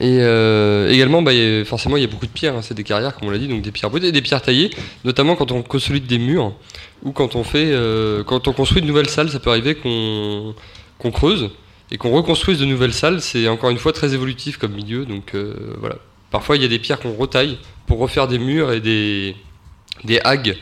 Et 0.00 0.18
euh, 0.20 0.90
également, 0.90 1.22
bah, 1.22 1.30
a- 1.32 1.64
forcément, 1.64 1.96
il 1.96 2.00
y 2.00 2.04
a 2.04 2.08
beaucoup 2.08 2.26
de 2.26 2.32
pierres, 2.32 2.56
hein, 2.56 2.62
c'est 2.62 2.74
des 2.74 2.82
carrières, 2.82 3.14
comme 3.14 3.28
on 3.28 3.30
l'a 3.30 3.38
dit, 3.38 3.46
donc 3.46 3.62
des 3.62 3.70
pierres 3.70 3.90
brutes 3.90 4.02
et 4.04 4.10
des 4.12 4.22
pierres 4.22 4.42
taillées, 4.42 4.70
notamment 5.04 5.36
quand 5.36 5.52
on 5.52 5.62
consolide 5.62 6.06
des 6.06 6.18
murs 6.18 6.52
ou 7.04 7.12
quand 7.12 7.36
on, 7.36 7.44
fait, 7.44 7.70
euh, 7.70 8.24
quand 8.24 8.48
on 8.48 8.52
construit 8.52 8.82
de 8.82 8.86
nouvelles 8.88 9.08
salles, 9.08 9.30
ça 9.30 9.38
peut 9.38 9.50
arriver 9.50 9.76
qu'on 9.76 10.54
creuse 11.12 11.50
et 11.92 11.96
qu'on 11.96 12.10
reconstruise 12.10 12.58
de 12.58 12.64
nouvelles 12.64 12.92
salles. 12.94 13.20
C'est 13.20 13.46
encore 13.48 13.70
une 13.70 13.78
fois 13.78 13.92
très 13.92 14.14
évolutif 14.14 14.56
comme 14.58 14.72
milieu, 14.72 15.04
donc 15.06 15.34
euh, 15.34 15.54
voilà. 15.78 15.96
parfois 16.30 16.56
il 16.56 16.62
y 16.62 16.64
a 16.64 16.68
des 16.68 16.78
pierres 16.80 16.98
qu'on 16.98 17.14
retaille 17.14 17.58
pour 17.86 17.98
refaire 17.98 18.26
des 18.26 18.38
murs 18.38 18.72
et 18.72 18.80
des, 18.80 19.36
des 20.02 20.18
hags. 20.24 20.56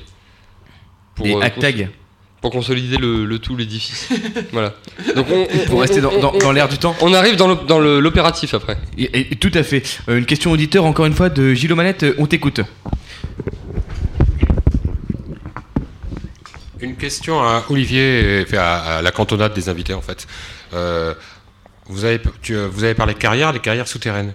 Pour, 1.14 1.24
Des 1.26 1.34
euh, 1.34 1.40
hack 1.40 1.59
tags. 1.59 1.88
Pour 2.43 2.51
consolider 2.51 2.97
le, 2.98 3.24
le 3.24 3.39
tout, 3.39 3.56
l'édifice. 3.56 4.09
voilà. 4.52 4.74
Donc 5.16 5.27
on, 5.31 5.47
on- 5.51 5.59
Pour 5.66 5.77
on- 5.77 5.78
rester 5.78 6.01
dans, 6.01 6.52
l'air 6.52 6.69
du 6.69 6.77
temps. 6.77 6.94
On 7.01 7.14
arrive 7.14 7.36
dans 7.36 7.78
l'opératif 7.81 8.52
après. 8.52 8.77
Et, 8.98 9.32
et- 9.32 9.36
tout 9.36 9.52
à 9.55 9.62
fait. 9.62 9.82
Euh, 10.09 10.19
une 10.19 10.27
question 10.27 10.51
auditeur, 10.51 10.85
encore 10.85 11.06
une 11.06 11.14
fois, 11.14 11.28
de 11.31 11.55
Gilles 11.55 11.74
Manette, 11.74 12.05
on 12.19 12.27
t'écoute. 12.27 12.60
Une 16.81 16.97
question 16.97 17.40
à 17.40 17.64
Olivier, 17.70 18.44
à, 18.56 18.97
à 18.98 19.02
la 19.02 19.10
cantonade 19.12 19.55
des 19.55 19.69
invités 19.69 19.94
en 19.94 20.01
fait. 20.02 20.27
Euh, 20.74 21.14
vous, 21.86 22.05
avez, 22.05 22.20
tu- 22.43 22.56
euh, 22.56 22.66
vous 22.66 22.82
avez 22.82 22.94
parlé 22.94 23.14
de 23.14 23.19
carrières, 23.19 23.52
les 23.52 23.60
carrières 23.60 23.86
souterraines. 23.86 24.32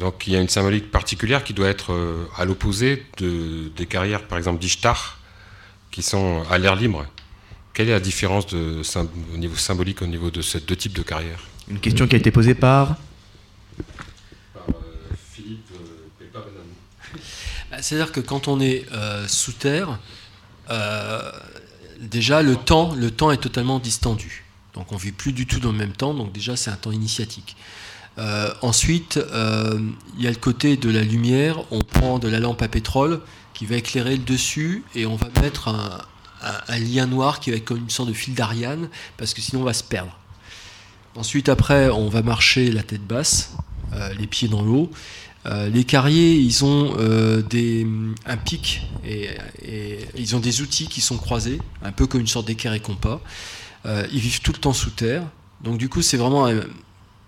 Donc 0.00 0.26
il 0.26 0.32
y 0.32 0.36
a 0.36 0.40
une 0.40 0.48
symbolique 0.48 0.90
particulière 0.90 1.44
qui 1.44 1.52
doit 1.52 1.68
être 1.68 1.92
euh, 1.92 2.24
à 2.38 2.46
l'opposé 2.46 3.04
de, 3.18 3.68
des 3.76 3.84
carrières, 3.84 4.22
par 4.22 4.38
exemple 4.38 4.58
d'Ishtar, 4.60 5.18
qui 5.92 6.02
sont 6.02 6.42
à 6.50 6.58
l'air 6.58 6.74
libre. 6.74 7.06
Quelle 7.72 7.88
est 7.88 7.92
la 7.92 8.00
différence 8.00 8.48
de, 8.48 8.82
au 9.32 9.36
niveau 9.36 9.54
symbolique 9.56 10.02
au 10.02 10.06
niveau 10.06 10.30
de 10.30 10.42
ces 10.42 10.60
deux 10.60 10.74
types 10.74 10.94
de 10.94 11.02
carrières? 11.02 11.38
Une 11.68 11.78
question 11.78 12.08
qui 12.08 12.16
a 12.16 12.18
été 12.18 12.32
posée 12.32 12.54
par. 12.54 12.96
Philippe 15.32 15.70
Bah, 17.70 17.80
C'est-à-dire 17.80 18.10
que 18.10 18.20
quand 18.20 18.48
on 18.48 18.60
est 18.60 18.86
euh, 18.92 19.28
sous 19.28 19.52
terre, 19.52 19.98
euh, 20.70 21.30
déjà 22.00 22.42
le 22.42 22.56
temps, 22.56 22.94
le 22.94 23.10
temps 23.10 23.30
est 23.30 23.38
totalement 23.40 23.78
distendu. 23.78 24.44
Donc 24.74 24.92
on 24.92 24.96
vit 24.96 25.12
plus 25.12 25.32
du 25.32 25.46
tout 25.46 25.60
dans 25.60 25.72
le 25.72 25.78
même 25.78 25.92
temps, 25.92 26.14
donc 26.14 26.32
déjà 26.32 26.56
c'est 26.56 26.70
un 26.70 26.76
temps 26.76 26.92
initiatique. 26.92 27.56
Euh, 28.18 28.52
ensuite, 28.60 29.16
euh, 29.16 29.78
il 30.18 30.24
y 30.24 30.26
a 30.26 30.30
le 30.30 30.36
côté 30.36 30.76
de 30.76 30.90
la 30.90 31.02
lumière, 31.02 31.60
on 31.70 31.80
prend 31.80 32.18
de 32.18 32.28
la 32.28 32.40
lampe 32.40 32.60
à 32.60 32.68
pétrole 32.68 33.20
qui 33.54 33.66
va 33.66 33.76
éclairer 33.76 34.16
le 34.16 34.22
dessus 34.22 34.84
et 34.94 35.06
on 35.06 35.16
va 35.16 35.28
mettre 35.40 35.68
un, 35.68 36.78
lien 36.78 37.06
noir 37.06 37.38
qui 37.38 37.50
va 37.50 37.56
être 37.56 37.64
comme 37.64 37.78
une 37.78 37.90
sorte 37.90 38.08
de 38.08 38.14
fil 38.14 38.34
d'Ariane 38.34 38.88
parce 39.16 39.34
que 39.34 39.40
sinon 39.40 39.62
on 39.62 39.64
va 39.64 39.74
se 39.74 39.84
perdre. 39.84 40.16
Ensuite, 41.14 41.48
après, 41.48 41.90
on 41.90 42.08
va 42.08 42.22
marcher 42.22 42.70
la 42.70 42.82
tête 42.82 43.06
basse, 43.06 43.54
euh, 43.92 44.12
les 44.18 44.26
pieds 44.26 44.48
dans 44.48 44.62
l'eau. 44.62 44.90
Euh, 45.44 45.68
les 45.68 45.84
carriers, 45.84 46.34
ils 46.34 46.64
ont 46.64 46.94
euh, 46.98 47.42
des, 47.42 47.86
un 48.24 48.36
pic 48.36 48.86
et, 49.04 49.28
ils 50.16 50.34
ont 50.34 50.40
des 50.40 50.62
outils 50.62 50.86
qui 50.86 51.00
sont 51.00 51.18
croisés, 51.18 51.60
un 51.82 51.92
peu 51.92 52.06
comme 52.06 52.22
une 52.22 52.26
sorte 52.26 52.46
d'équerre 52.46 52.72
et 52.72 52.80
compas. 52.80 53.20
Ils 53.84 54.20
vivent 54.20 54.40
tout 54.40 54.52
le 54.52 54.58
temps 54.58 54.72
sous 54.72 54.90
terre. 54.90 55.24
Donc 55.60 55.76
du 55.76 55.88
coup, 55.88 56.02
c'est 56.02 56.16
vraiment... 56.16 56.48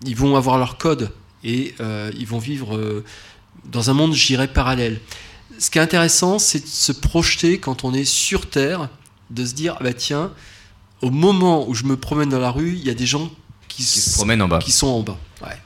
ils 0.05 0.15
vont 0.15 0.35
avoir 0.35 0.57
leur 0.57 0.77
code 0.77 1.11
et 1.43 1.75
ils 2.17 2.27
vont 2.27 2.39
vivre 2.39 3.03
dans 3.65 3.89
un 3.89 3.93
monde, 3.93 4.13
je 4.13 4.25
dirais, 4.25 4.47
parallèle. 4.47 4.99
Ce 5.59 5.69
qui 5.69 5.77
est 5.77 5.81
intéressant, 5.81 6.39
c'est 6.39 6.59
de 6.59 6.67
se 6.67 6.91
projeter 6.91 7.59
quand 7.59 7.83
on 7.83 7.93
est 7.93 8.05
sur 8.05 8.49
Terre, 8.49 8.89
de 9.29 9.45
se 9.45 9.53
dire, 9.53 9.75
ah 9.79 9.83
bah 9.83 9.93
tiens, 9.93 10.31
au 11.01 11.09
moment 11.11 11.67
où 11.67 11.73
je 11.73 11.83
me 11.85 11.95
promène 11.97 12.29
dans 12.29 12.39
la 12.39 12.51
rue, 12.51 12.73
il 12.73 12.85
y 12.85 12.89
a 12.89 12.93
des 12.93 13.05
gens 13.05 13.29
qui, 13.67 13.83
se 13.83 14.15
promènent 14.15 14.41
en 14.41 14.47
bas. 14.47 14.59
Qui 14.59 14.71
sont 14.71 14.87
en 14.87 15.01
bas. 15.01 15.17
Ouais. 15.41 15.57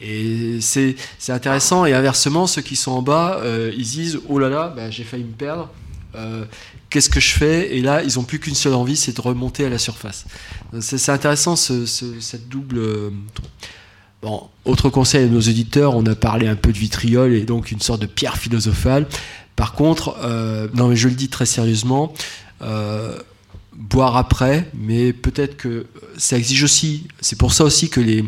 Et 0.00 0.60
c'est 0.60 0.96
c'est 1.18 1.32
intéressant. 1.32 1.84
Et 1.84 1.92
inversement, 1.92 2.46
ceux 2.46 2.62
qui 2.62 2.76
sont 2.76 2.92
en 2.92 3.02
bas, 3.02 3.38
euh, 3.42 3.72
ils 3.76 3.86
se 3.86 3.92
disent 3.92 4.20
Oh 4.28 4.38
là 4.38 4.48
là, 4.48 4.68
bah, 4.68 4.90
j'ai 4.90 5.04
failli 5.04 5.24
me 5.24 5.32
perdre. 5.32 5.68
Euh, 6.14 6.44
Qu'est-ce 6.88 7.10
que 7.10 7.20
je 7.20 7.30
fais? 7.34 7.76
Et 7.76 7.82
là, 7.82 8.02
ils 8.02 8.16
n'ont 8.16 8.24
plus 8.24 8.40
qu'une 8.40 8.54
seule 8.56 8.74
envie, 8.74 8.96
c'est 8.96 9.14
de 9.16 9.20
remonter 9.20 9.64
à 9.64 9.68
la 9.68 9.78
surface. 9.78 10.24
C'est 10.80 10.98
c'est 10.98 11.12
intéressant 11.12 11.54
ce- 11.54 11.86
ce- 11.86 12.18
cette 12.20 12.48
double. 12.48 13.12
Euh, 14.22 14.26
Bon, 14.26 14.48
autre 14.64 14.90
conseil 14.90 15.24
à 15.24 15.28
nos 15.28 15.40
auditeurs, 15.40 15.96
on 15.96 16.04
a 16.06 16.14
parlé 16.14 16.46
un 16.46 16.56
peu 16.56 16.72
de 16.72 16.78
vitriol 16.78 17.32
et 17.32 17.44
donc 17.44 17.70
une 17.70 17.80
sorte 17.80 18.02
de 18.02 18.06
pierre 18.06 18.36
philosophale. 18.36 19.06
Par 19.56 19.72
contre, 19.72 20.16
euh, 20.22 20.68
non 20.74 20.88
mais 20.88 20.96
je 20.96 21.08
le 21.08 21.14
dis 21.14 21.28
très 21.28 21.46
sérieusement, 21.46 22.12
euh, 22.62 23.18
boire 23.74 24.16
après, 24.16 24.70
mais 24.74 25.12
peut-être 25.12 25.56
que 25.56 25.86
ça 26.16 26.36
exige 26.36 26.64
aussi, 26.64 27.08
c'est 27.20 27.38
pour 27.38 27.52
ça 27.52 27.64
aussi 27.64 27.88
que 27.88 28.00
les, 28.00 28.24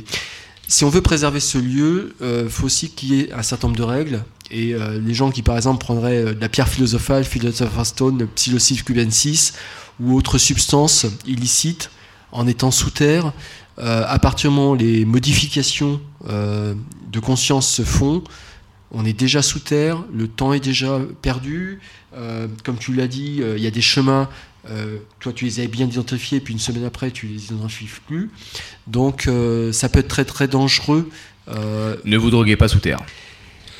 si 0.68 0.84
on 0.84 0.88
veut 0.88 1.02
préserver 1.02 1.40
ce 1.40 1.58
lieu, 1.58 2.14
il 2.22 2.48
faut 2.48 2.66
aussi 2.66 2.90
qu'il 2.90 3.14
y 3.14 3.20
ait 3.20 3.32
un 3.32 3.42
certain 3.42 3.68
nombre 3.68 3.78
de 3.78 3.84
règles. 3.84 4.24
Et 4.52 4.74
euh, 4.74 5.00
les 5.00 5.14
gens 5.14 5.30
qui, 5.30 5.42
par 5.42 5.56
exemple, 5.56 5.82
prendraient 5.82 6.18
euh, 6.18 6.34
de 6.34 6.40
la 6.40 6.48
pierre 6.50 6.68
philosophale, 6.68 7.24
Philosopher's 7.24 7.88
Stone, 7.88 8.28
Psilocybe 8.34 8.82
cubensis, 8.82 9.54
ou 9.98 10.14
autre 10.14 10.36
substance 10.36 11.06
illicite, 11.26 11.90
en 12.32 12.46
étant 12.46 12.70
sous 12.70 12.90
terre, 12.90 13.32
euh, 13.78 14.04
à 14.06 14.18
partir 14.18 14.50
du 14.50 14.56
moment 14.56 14.72
où 14.72 14.76
les 14.76 15.04
modifications 15.04 16.00
euh, 16.28 16.74
de 17.10 17.20
conscience 17.20 17.68
se 17.70 17.82
font, 17.82 18.22
on 18.90 19.04
est 19.04 19.12
déjà 19.12 19.40
sous 19.42 19.58
terre, 19.60 20.02
le 20.12 20.28
temps 20.28 20.52
est 20.52 20.60
déjà 20.60 21.00
perdu. 21.22 21.80
Euh, 22.14 22.46
comme 22.64 22.76
tu 22.78 22.92
l'as 22.94 23.08
dit, 23.08 23.40
il 23.56 23.62
y 23.62 23.66
a 23.66 23.70
des 23.70 23.80
chemins, 23.80 24.28
toi 25.18 25.32
tu 25.32 25.46
les 25.46 25.58
avais 25.60 25.68
bien 25.68 25.86
identifiés, 25.86 26.40
puis 26.40 26.52
une 26.52 26.60
semaine 26.60 26.84
après 26.84 27.10
tu 27.10 27.26
les 27.26 27.46
identifies 27.46 27.88
plus. 28.06 28.30
Donc 28.86 29.28
ça 29.72 29.88
peut 29.88 30.00
être 30.00 30.08
très 30.08 30.26
très 30.26 30.46
dangereux. 30.46 31.08
Ne 31.48 32.16
vous 32.18 32.30
droguez 32.30 32.56
pas 32.56 32.68
sous 32.68 32.80
terre. 32.80 33.00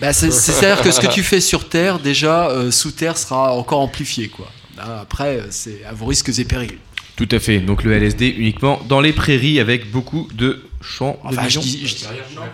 bah, 0.00 0.12
c'est- 0.14 0.30
C'est-à-dire 0.30 0.82
que 0.82 0.90
ce 0.90 1.00
que 1.00 1.12
tu 1.12 1.22
fais 1.22 1.40
sur 1.42 1.68
Terre, 1.68 1.98
déjà, 2.00 2.50
sous 2.70 2.90
Terre 2.92 3.18
sera 3.18 3.52
encore 3.52 3.80
amplifié. 3.80 4.28
Quoi. 4.28 4.50
Hein, 4.78 4.98
Après, 5.02 5.42
c'est 5.50 5.84
à 5.84 5.92
vos 5.92 6.06
risques 6.06 6.36
et 6.38 6.44
périls. 6.44 6.78
Tout 7.26 7.36
à 7.36 7.38
fait. 7.38 7.58
Donc 7.58 7.84
le 7.84 7.92
LSD 7.92 8.34
uniquement 8.36 8.80
dans 8.88 9.00
les 9.00 9.12
prairies 9.12 9.60
avec 9.60 9.90
beaucoup 9.90 10.28
de 10.34 10.62
champs. 10.80 11.16
de 11.24 11.28
Enfin, 11.36 11.48
je 11.48 11.60
dis, 11.60 11.86
je 11.86 11.94
dis- 11.94 12.04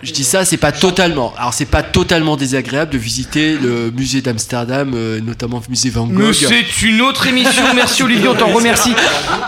je 0.03 0.11
dis 0.13 0.23
ça, 0.23 0.45
c'est 0.45 0.57
pas 0.57 0.71
totalement. 0.71 1.33
Alors, 1.37 1.53
c'est 1.55 1.65
pas 1.65 1.81
totalement 1.81 2.37
désagréable 2.37 2.91
de 2.91 2.97
visiter 2.99 3.57
le 3.57 3.89
musée 3.89 4.21
d'Amsterdam, 4.21 4.91
euh, 4.93 5.19
notamment 5.21 5.59
le 5.65 5.69
musée 5.71 5.89
Van 5.89 6.05
Gogh. 6.05 6.33
C'est 6.33 6.81
une 6.83 7.01
autre 7.01 7.25
émission, 7.25 7.63
merci 7.73 8.03
Olivier, 8.03 8.27
on 8.27 8.35
t'en 8.35 8.53
remercie. 8.53 8.93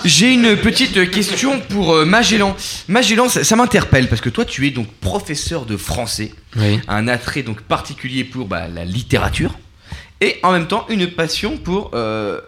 J'ai 0.06 0.34
une 0.34 0.56
petite 0.57 1.11
question 1.11 1.60
pour 1.69 1.93
euh, 1.93 2.06
Magellan. 2.06 2.56
Magellan, 2.88 3.30
ça, 3.30 3.43
ça 3.43 3.56
m'interpelle 3.56 4.07
parce 4.10 4.22
que 4.22 4.30
toi 4.30 4.45
tu 4.45 4.65
es 4.65 4.72
donc 4.72 4.88
professeur 5.02 5.65
de 5.68 5.77
français, 5.77 6.31
Oui. 6.56 6.80
un 6.88 7.07
attrait 7.07 7.43
donc 7.43 7.61
particulier 7.61 8.23
pour 8.23 8.48
bah, 8.48 8.68
la 8.73 8.85
littérature 8.85 9.53
et 10.22 10.38
en 10.43 10.52
même 10.52 10.68
temps 10.68 10.85
une 10.89 11.06
passion 11.07 11.57
pour 11.57 11.91
euh, 11.93 12.39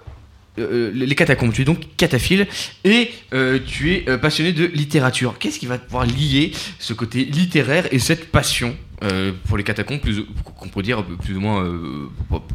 euh, 0.59 0.91
les 0.93 1.15
catacombes. 1.15 1.53
Tu 1.53 1.61
es 1.61 1.65
donc 1.65 1.79
cataphile 1.97 2.47
et 2.83 3.11
euh, 3.33 3.59
tu 3.65 3.93
es 3.93 4.09
euh, 4.09 4.17
passionné 4.17 4.51
de 4.51 4.65
littérature. 4.65 5.37
Qu'est-ce 5.39 5.59
qui 5.59 5.65
va 5.65 5.77
pouvoir 5.77 6.05
lier 6.05 6.51
ce 6.79 6.93
côté 6.93 7.25
littéraire 7.25 7.87
et 7.91 7.99
cette 7.99 8.31
passion 8.31 8.75
euh, 9.03 9.31
pour 9.47 9.57
les 9.57 9.63
catacombes, 9.63 9.99
qu'on 10.43 10.69
peut 10.69 10.81
dire 10.81 11.03
plus 11.23 11.35
ou 11.35 11.41
moins 11.41 11.63
euh, 11.65 12.09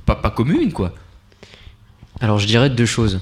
pas, 0.07 0.17
pas 0.17 0.31
commune 0.31 0.73
quoi? 0.73 0.95
Alors 2.21 2.39
je 2.39 2.47
dirais 2.47 2.71
deux 2.71 2.87
choses. 2.87 3.21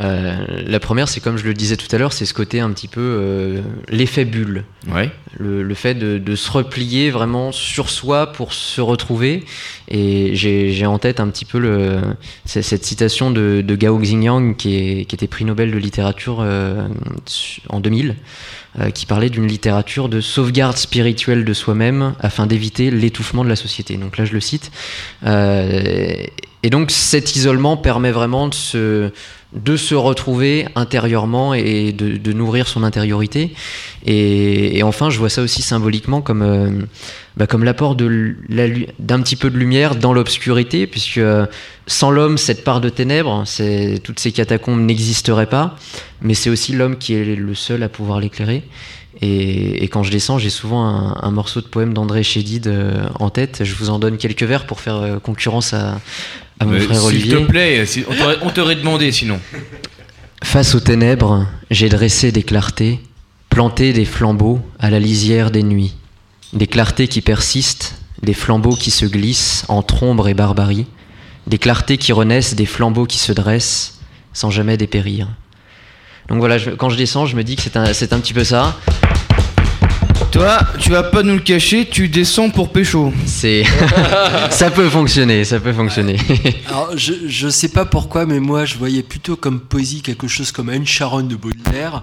Euh, 0.00 0.36
la 0.66 0.78
première, 0.78 1.08
c'est 1.08 1.20
comme 1.20 1.36
je 1.36 1.44
le 1.44 1.54
disais 1.54 1.76
tout 1.76 1.94
à 1.94 1.98
l'heure, 1.98 2.12
c'est 2.12 2.26
ce 2.26 2.34
côté 2.34 2.60
un 2.60 2.70
petit 2.70 2.88
peu 2.88 3.00
euh, 3.00 3.60
l'effet 3.88 4.24
bulle. 4.24 4.64
Ouais. 4.88 5.10
Le, 5.38 5.62
le 5.62 5.74
fait 5.74 5.94
de, 5.94 6.18
de 6.18 6.36
se 6.36 6.50
replier 6.50 7.10
vraiment 7.10 7.50
sur 7.50 7.90
soi 7.90 8.32
pour 8.32 8.52
se 8.52 8.80
retrouver. 8.80 9.44
Et 9.88 10.34
j'ai 10.34 10.86
en 10.86 10.98
tête 10.98 11.20
un 11.20 11.28
petit 11.28 11.44
peu 11.44 11.58
le, 11.58 12.00
cette 12.44 12.84
citation 12.84 13.30
de, 13.30 13.62
de 13.66 13.76
Gao 13.76 13.98
Xingyang 13.98 14.56
qui, 14.56 14.76
est, 14.76 15.04
qui 15.06 15.14
était 15.14 15.26
prix 15.26 15.44
Nobel 15.44 15.70
de 15.70 15.78
littérature 15.78 16.38
euh, 16.40 16.86
en 17.68 17.80
2000, 17.80 18.16
euh, 18.80 18.90
qui 18.90 19.06
parlait 19.06 19.30
d'une 19.30 19.46
littérature 19.46 20.08
de 20.08 20.20
sauvegarde 20.20 20.76
spirituelle 20.76 21.44
de 21.44 21.52
soi-même 21.52 22.14
afin 22.20 22.46
d'éviter 22.46 22.90
l'étouffement 22.90 23.44
de 23.44 23.48
la 23.48 23.56
société. 23.56 23.96
Donc 23.96 24.18
là, 24.18 24.24
je 24.24 24.32
le 24.32 24.40
cite. 24.40 24.70
Et 26.66 26.70
donc 26.70 26.90
cet 26.90 27.36
isolement 27.36 27.76
permet 27.76 28.10
vraiment 28.10 28.48
de 28.48 28.54
se, 28.54 29.12
de 29.52 29.76
se 29.76 29.94
retrouver 29.94 30.66
intérieurement 30.74 31.54
et 31.54 31.92
de, 31.92 32.32
nourrir 32.32 32.66
son 32.66 32.82
intériorité. 32.82 33.54
Et, 34.04 34.82
enfin, 34.82 35.08
je 35.08 35.20
vois 35.20 35.28
ça 35.28 35.42
aussi 35.42 35.62
symboliquement 35.62 36.22
comme, 36.22 36.42
euh, 36.42 36.70
bah, 37.36 37.46
comme 37.46 37.62
l'apport 37.62 37.94
de 37.94 38.34
d'un 38.98 39.22
petit 39.22 39.36
peu 39.36 39.48
de 39.48 39.56
lumière 39.56 39.94
dans 39.94 40.12
l'obscurité, 40.12 40.88
puisque 40.88 41.18
euh, 41.18 41.46
sans 41.86 42.10
l'homme, 42.10 42.36
cette 42.36 42.64
part 42.64 42.80
de 42.80 42.88
ténèbres, 42.88 43.44
toutes 44.02 44.18
ces 44.18 44.32
catacombes 44.32 44.80
n'existeraient 44.80 45.46
pas, 45.46 45.76
mais 46.20 46.34
c'est 46.34 46.50
aussi 46.50 46.72
l'homme 46.72 46.96
qui 46.96 47.14
est 47.14 47.36
le 47.36 47.54
seul 47.54 47.84
à 47.84 47.88
pouvoir 47.88 48.18
l'éclairer. 48.18 48.64
Et, 49.22 49.88
quand 49.88 50.02
je 50.02 50.10
descends, 50.10 50.36
j'ai 50.36 50.50
souvent 50.50 50.84
un, 50.84 51.16
un 51.22 51.30
morceau 51.30 51.60
de 51.62 51.66
poème 51.66 51.94
d'André 51.94 52.22
Chédid 52.22 52.66
euh, 52.66 53.06
en 53.20 53.30
tête. 53.30 53.64
Je 53.64 53.74
vous 53.76 53.88
en 53.88 54.00
donne 54.00 54.18
quelques 54.18 54.42
vers 54.42 54.66
pour 54.66 54.80
faire 54.80 55.20
concurrence 55.22 55.72
à, 55.72 56.00
à 56.60 56.64
mon 56.64 56.72
Mais 56.72 56.80
frère 56.80 57.00
S'il 57.00 57.28
te 57.28 57.36
plaît, 57.44 57.86
si- 57.86 58.04
on 58.42 58.50
t'aurait- 58.50 58.76
demandé 58.76 59.12
sinon. 59.12 59.38
Face 60.42 60.74
aux 60.74 60.80
ténèbres, 60.80 61.46
j'ai 61.70 61.88
dressé 61.88 62.32
des 62.32 62.42
clartés, 62.42 63.00
planté 63.50 63.92
des 63.92 64.04
flambeaux 64.04 64.60
à 64.78 64.90
la 64.90 64.98
lisière 64.98 65.50
des 65.50 65.62
nuits. 65.62 65.94
Des 66.52 66.66
clartés 66.66 67.08
qui 67.08 67.20
persistent, 67.20 67.96
des 68.22 68.34
flambeaux 68.34 68.76
qui 68.76 68.90
se 68.90 69.04
glissent 69.06 69.64
entre 69.68 70.02
ombre 70.02 70.28
et 70.28 70.34
barbarie. 70.34 70.86
Des 71.46 71.58
clartés 71.58 71.96
qui 71.98 72.12
renaissent, 72.12 72.54
des 72.54 72.66
flambeaux 72.66 73.06
qui 73.06 73.18
se 73.18 73.32
dressent 73.32 73.98
sans 74.32 74.50
jamais 74.50 74.76
dépérir. 74.76 75.28
Donc 76.28 76.38
voilà, 76.38 76.58
je- 76.58 76.70
quand 76.70 76.88
je 76.90 76.96
descends, 76.96 77.26
je 77.26 77.36
me 77.36 77.44
dis 77.44 77.56
que 77.56 77.62
c'est 77.62 77.76
un, 77.76 77.92
c'est 77.92 78.12
un 78.12 78.18
petit 78.20 78.34
peu 78.34 78.44
ça. 78.44 78.76
Toi, 80.36 80.58
tu 80.78 80.90
vas 80.90 81.02
pas 81.02 81.22
nous 81.22 81.32
le 81.32 81.40
cacher, 81.40 81.88
tu 81.90 82.10
descends 82.10 82.50
pour 82.50 82.68
pécho. 82.68 83.10
C'est. 83.24 83.64
ça 84.50 84.70
peut 84.70 84.90
fonctionner, 84.90 85.44
ça 85.44 85.58
peut 85.58 85.72
fonctionner. 85.72 86.18
Alors, 86.68 86.90
je, 86.94 87.14
je 87.26 87.48
sais 87.48 87.70
pas 87.70 87.86
pourquoi, 87.86 88.26
mais 88.26 88.38
moi, 88.38 88.66
je 88.66 88.76
voyais 88.76 89.02
plutôt 89.02 89.36
comme 89.36 89.60
poésie 89.60 90.02
quelque 90.02 90.28
chose 90.28 90.52
comme 90.52 90.68
Anne 90.68 90.86
Sharon 90.86 91.22
de 91.22 91.36
Baudelaire. 91.36 92.02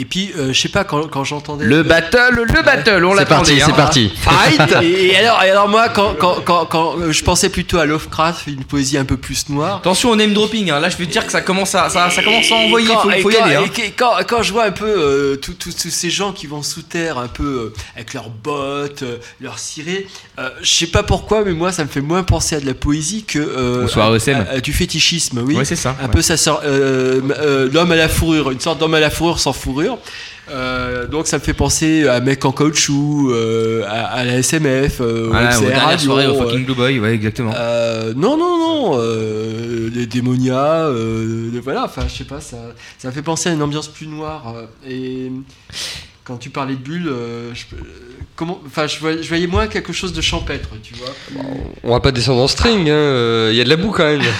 Et 0.00 0.04
puis, 0.04 0.30
euh, 0.38 0.52
je 0.52 0.60
sais 0.60 0.68
pas, 0.68 0.84
quand, 0.84 1.08
quand 1.08 1.24
j'entendais. 1.24 1.64
Le 1.64 1.82
battle, 1.82 2.44
le 2.46 2.62
battle, 2.62 3.04
on 3.04 3.10
C'est 3.12 3.16
l'attendait. 3.16 3.26
parti, 3.26 3.60
hein. 3.60 3.64
c'est 3.66 3.72
parti. 3.76 4.12
Fight 4.16 4.82
Et, 4.82 5.06
et 5.08 5.16
alors, 5.16 5.42
et 5.42 5.50
alors 5.50 5.68
moi, 5.68 5.88
quand, 5.88 6.14
quand, 6.16 6.36
quand, 6.44 6.66
quand, 6.66 6.94
euh, 7.00 7.10
je 7.12 7.24
pensais 7.24 7.48
plutôt 7.48 7.78
à 7.78 7.84
Lovecraft, 7.86 8.46
une 8.46 8.62
poésie 8.64 8.96
un 8.96 9.04
peu 9.04 9.16
plus 9.16 9.48
noire. 9.48 9.78
Attention 9.78 10.10
au 10.10 10.16
name 10.16 10.32
dropping, 10.34 10.70
hein. 10.70 10.78
là 10.78 10.88
je 10.88 10.96
vais 10.96 11.06
te 11.06 11.10
dire 11.10 11.26
que 11.26 11.32
ça 11.32 11.40
commence 11.40 11.74
à, 11.74 11.88
ça, 11.90 12.10
ça 12.10 12.22
commence 12.22 12.50
à 12.52 12.54
envoyer, 12.54 12.86
quand- 12.88 13.10
faut, 13.20 13.30
y 13.30 13.36
aller. 13.36 13.56
hein. 13.56 13.64
et 13.84 13.90
quand, 13.90 14.12
quand 14.28 14.42
je 14.42 14.52
vois 14.52 14.64
un 14.64 14.70
peu 14.70 14.84
euh, 14.86 15.36
tous 15.36 15.56
ces 15.90 16.10
gens 16.10 16.32
qui 16.32 16.46
vont 16.46 16.62
sous 16.62 16.82
terre, 16.82 17.18
un 17.18 17.26
peu 17.28 17.44
euh, 17.44 17.74
avec 17.96 18.14
leurs 18.14 18.28
bottes, 18.30 19.02
euh, 19.02 19.16
leurs 19.40 19.58
cirés, 19.58 20.06
euh, 20.38 20.48
je 20.62 20.72
sais 20.72 20.86
pas 20.86 21.02
pourquoi, 21.02 21.42
mais 21.44 21.52
moi 21.52 21.72
ça 21.72 21.82
me 21.82 21.88
fait 21.88 22.00
moins 22.00 22.22
penser 22.22 22.54
à 22.56 22.60
de 22.60 22.66
la 22.66 22.74
poésie 22.74 23.24
que 23.24 23.38
euh, 23.40 23.82
Bonsoir, 23.82 24.12
à- 24.12 24.52
à- 24.54 24.60
du 24.60 24.72
fétichisme, 24.72 25.42
oui. 25.44 25.56
Ouais, 25.56 25.64
c'est 25.64 25.74
ça, 25.76 25.96
Un 26.00 26.04
ouais. 26.06 26.12
peu 26.12 26.22
ça 26.22 26.36
sort 26.36 26.60
euh, 26.64 27.20
euh, 27.40 27.68
l'homme 27.72 27.90
à 27.92 27.96
la 27.96 28.08
fourrure, 28.08 28.50
une 28.52 28.60
sorte 28.60 28.78
d'homme 28.78 28.94
à 28.94 29.00
la 29.00 29.10
fourrure 29.10 29.40
sans 29.40 29.52
fourrure. 29.52 29.87
Euh, 30.50 31.06
donc 31.06 31.26
ça 31.26 31.38
me 31.38 31.42
fait 31.42 31.54
penser 31.54 32.08
à 32.08 32.20
mec 32.20 32.44
en 32.44 32.52
caoutchouc, 32.52 33.30
euh, 33.30 33.84
à, 33.86 34.06
à 34.06 34.24
la 34.24 34.42
SMF, 34.42 35.00
euh, 35.00 35.28
Radio, 35.30 35.98
soirées 35.98 36.26
au 36.26 36.34
euh, 36.34 36.38
fucking 36.38 36.64
Blue 36.64 36.74
Boy, 36.74 37.00
ouais, 37.00 37.14
exactement. 37.14 37.52
non, 38.16 38.36
non, 38.36 38.58
non, 38.58 38.98
les 39.92 40.06
démonias, 40.06 40.86
euh, 40.86 41.50
voilà, 41.62 41.84
enfin, 41.84 42.02
je 42.08 42.14
sais 42.14 42.24
pas, 42.24 42.40
ça, 42.40 42.56
ça 42.98 43.08
me 43.08 43.12
fait 43.12 43.22
penser 43.22 43.50
à 43.50 43.52
une 43.52 43.62
ambiance 43.62 43.88
plus 43.88 44.06
noire. 44.06 44.54
et 44.88 45.30
quand 46.24 46.36
tu 46.36 46.50
parlais 46.50 46.74
de 46.74 46.80
bulles, 46.80 47.12
je, 47.54 47.64
comment, 48.38 48.60
enfin, 48.66 48.86
je 48.86 49.00
voyais, 49.00 49.20
je 49.20 49.28
voyais 49.28 49.48
moins 49.48 49.66
quelque 49.66 49.92
chose 49.92 50.12
de 50.12 50.20
champêtre, 50.20 50.68
tu 50.82 50.94
vois. 50.94 51.08
On 51.82 51.90
va 51.90 51.98
pas 51.98 52.12
descendre 52.12 52.40
en 52.40 52.46
string, 52.46 52.86
il 52.86 52.90
hein, 52.90 52.94
euh, 52.94 53.50
y 53.52 53.60
a 53.60 53.64
de 53.64 53.68
la 53.68 53.74
boue 53.76 53.90
quand 53.90 54.04
même. 54.04 54.22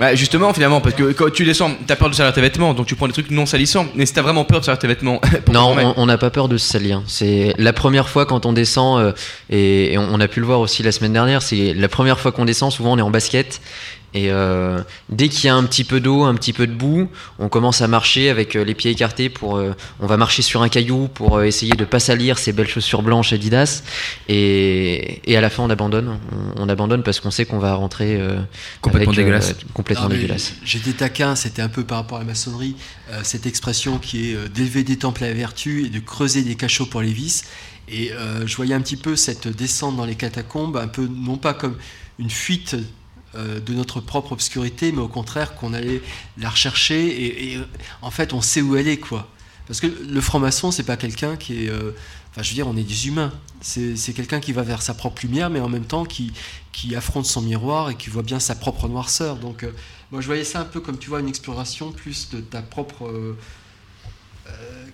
Bah 0.00 0.14
justement 0.16 0.52
finalement 0.52 0.80
parce 0.80 0.96
que 0.96 1.12
quand 1.12 1.30
tu 1.30 1.44
descends 1.44 1.70
t'as 1.86 1.94
peur 1.94 2.10
de 2.10 2.14
salir 2.14 2.32
tes 2.32 2.40
vêtements 2.40 2.74
donc 2.74 2.86
tu 2.86 2.96
prends 2.96 3.06
des 3.06 3.12
trucs 3.12 3.30
non 3.30 3.46
salissants 3.46 3.86
mais 3.94 4.04
si 4.04 4.12
t'as 4.14 4.22
vraiment 4.22 4.44
peur 4.44 4.58
de 4.58 4.64
salir 4.64 4.78
tes 4.78 4.88
vêtements 4.88 5.20
Non, 5.52 5.76
on- 5.78 5.94
on 5.96 6.06
n'a 6.06 6.18
pas 6.18 6.30
peur 6.30 6.48
de 6.48 6.56
se 6.56 6.66
salir. 6.66 7.02
C'est 7.06 7.54
la 7.58 7.72
première 7.72 8.08
fois 8.08 8.26
quand 8.26 8.44
on 8.46 8.52
descend, 8.52 9.00
euh, 9.00 9.12
et, 9.50 9.92
et 9.92 9.98
on, 9.98 10.08
on 10.14 10.20
a 10.20 10.26
pu 10.26 10.40
le 10.40 10.46
voir 10.46 10.58
aussi 10.58 10.82
la 10.82 10.90
semaine 10.90 11.12
dernière, 11.12 11.40
c'est 11.42 11.72
la 11.74 11.88
première 11.88 12.18
fois 12.18 12.32
qu'on 12.32 12.44
descend, 12.46 12.72
souvent 12.72 12.94
on 12.94 12.98
est 12.98 13.02
en 13.02 13.10
basket. 13.10 13.60
Et 14.14 14.30
euh, 14.30 14.82
dès 15.08 15.28
qu'il 15.28 15.46
y 15.46 15.48
a 15.48 15.54
un 15.54 15.64
petit 15.64 15.84
peu 15.84 15.98
d'eau, 16.00 16.24
un 16.24 16.34
petit 16.34 16.52
peu 16.52 16.66
de 16.66 16.72
boue, 16.72 17.08
on 17.38 17.48
commence 17.48 17.80
à 17.80 17.88
marcher 17.88 18.28
avec 18.28 18.56
euh, 18.56 18.62
les 18.64 18.74
pieds 18.74 18.90
écartés 18.90 19.28
pour. 19.30 19.56
euh, 19.56 19.74
on 20.00 20.06
va 20.06 20.16
marcher 20.16 20.42
sur 20.42 20.60
un 20.62 20.68
caillou 20.68 21.08
pour 21.08 21.42
essayer 21.42 21.72
de 21.72 21.84
pas 21.84 21.98
salir 22.00 22.38
ces 22.38 22.52
belles 22.52 22.68
chaussures 22.68 23.02
blanches 23.02 23.32
Adidas. 23.32 23.82
Et, 24.28 25.20
et 25.30 25.36
à 25.36 25.40
la 25.40 25.48
fin, 25.50 25.62
on 25.62 25.70
abandonne. 25.70 26.18
On, 26.56 26.62
on 26.64 26.68
abandonne 26.68 27.02
parce 27.02 27.20
qu'on 27.20 27.30
sait 27.30 27.44
qu'on 27.46 27.58
va 27.58 27.74
rentrer 27.74 28.16
euh, 28.20 28.38
Complètement 28.80 29.12
avec, 29.12 29.18
euh, 29.18 29.22
dégueulasse. 29.22 29.54
complètement 29.72 30.08
Non, 30.08 30.14
dégueulasse. 30.14 30.54
J'étais 30.64 30.92
taquin, 30.92 31.34
c'était 31.36 31.62
un 31.62 31.68
peu 31.68 31.84
par 31.84 31.98
rapport 31.98 32.18
à 32.18 32.20
la 32.20 32.26
maçonnerie, 32.26 32.76
euh, 33.10 33.20
cette 33.22 33.46
expression 33.46 33.98
qui 33.98 34.30
est 34.30 34.48
d'élever 34.50 34.82
des 34.84 34.96
temples 34.98 35.24
à 35.24 35.28
la 35.28 35.34
vertu 35.34 35.86
et 35.86 35.88
de 35.88 35.98
creuser 36.00 36.42
des 36.42 36.54
cachots 36.54 36.86
pour 36.86 37.00
les 37.00 37.12
vices. 37.12 37.44
Et 37.88 38.12
euh, 38.12 38.46
je 38.46 38.56
voyais 38.56 38.74
un 38.74 38.80
petit 38.80 38.96
peu 38.96 39.16
cette 39.16 39.48
descente 39.48 39.96
dans 39.96 40.04
les 40.04 40.14
catacombes, 40.14 40.76
un 40.76 40.86
peu 40.88 41.08
non 41.10 41.36
pas 41.36 41.52
comme 41.54 41.76
une 42.18 42.30
fuite 42.30 42.76
de 43.34 43.74
notre 43.74 44.00
propre 44.00 44.32
obscurité, 44.32 44.92
mais 44.92 45.00
au 45.00 45.08
contraire 45.08 45.54
qu'on 45.54 45.72
allait 45.72 46.02
la 46.38 46.50
rechercher 46.50 47.52
et, 47.52 47.56
euh, 47.56 47.64
en 48.02 48.10
fait 48.10 48.32
on 48.32 48.40
sait 48.40 48.60
où 48.60 48.76
elle 48.76 48.88
est 48.88 48.98
quoi. 48.98 49.28
Parce 49.66 49.80
que 49.80 49.86
le 49.86 50.20
franc-maçon 50.20 50.70
c'est 50.70 50.82
pas 50.82 50.96
quelqu'un 50.96 51.36
qui 51.36 51.64
est, 51.64 51.70
euh, 51.70 51.92
enfin 52.30 52.42
je 52.42 52.50
veux 52.50 52.54
dire 52.54 52.68
on 52.68 52.76
est 52.76 52.82
des 52.82 53.08
humains. 53.08 53.32
C'est 53.60 54.12
quelqu'un 54.12 54.40
qui 54.40 54.52
va 54.52 54.62
vers 54.62 54.82
sa 54.82 54.92
propre 54.92 55.22
lumière, 55.22 55.48
mais 55.48 55.60
en 55.60 55.68
même 55.68 55.84
temps 55.84 56.04
qui 56.04 56.32
qui 56.72 56.96
affronte 56.96 57.26
son 57.26 57.42
miroir 57.42 57.90
et 57.90 57.94
qui 57.94 58.10
voit 58.10 58.22
bien 58.22 58.40
sa 58.40 58.54
propre 58.54 58.88
noirceur. 58.88 59.36
Donc 59.36 59.62
euh, 59.62 59.72
moi 60.10 60.20
je 60.20 60.26
voyais 60.26 60.44
ça 60.44 60.60
un 60.60 60.64
peu 60.64 60.80
comme 60.80 60.98
tu 60.98 61.08
vois 61.08 61.20
une 61.20 61.28
exploration 61.28 61.92
plus 61.92 62.30
de 62.30 62.40
ta 62.40 62.62
propre 62.62 63.06
euh, 63.06 63.36
euh, 64.48 64.86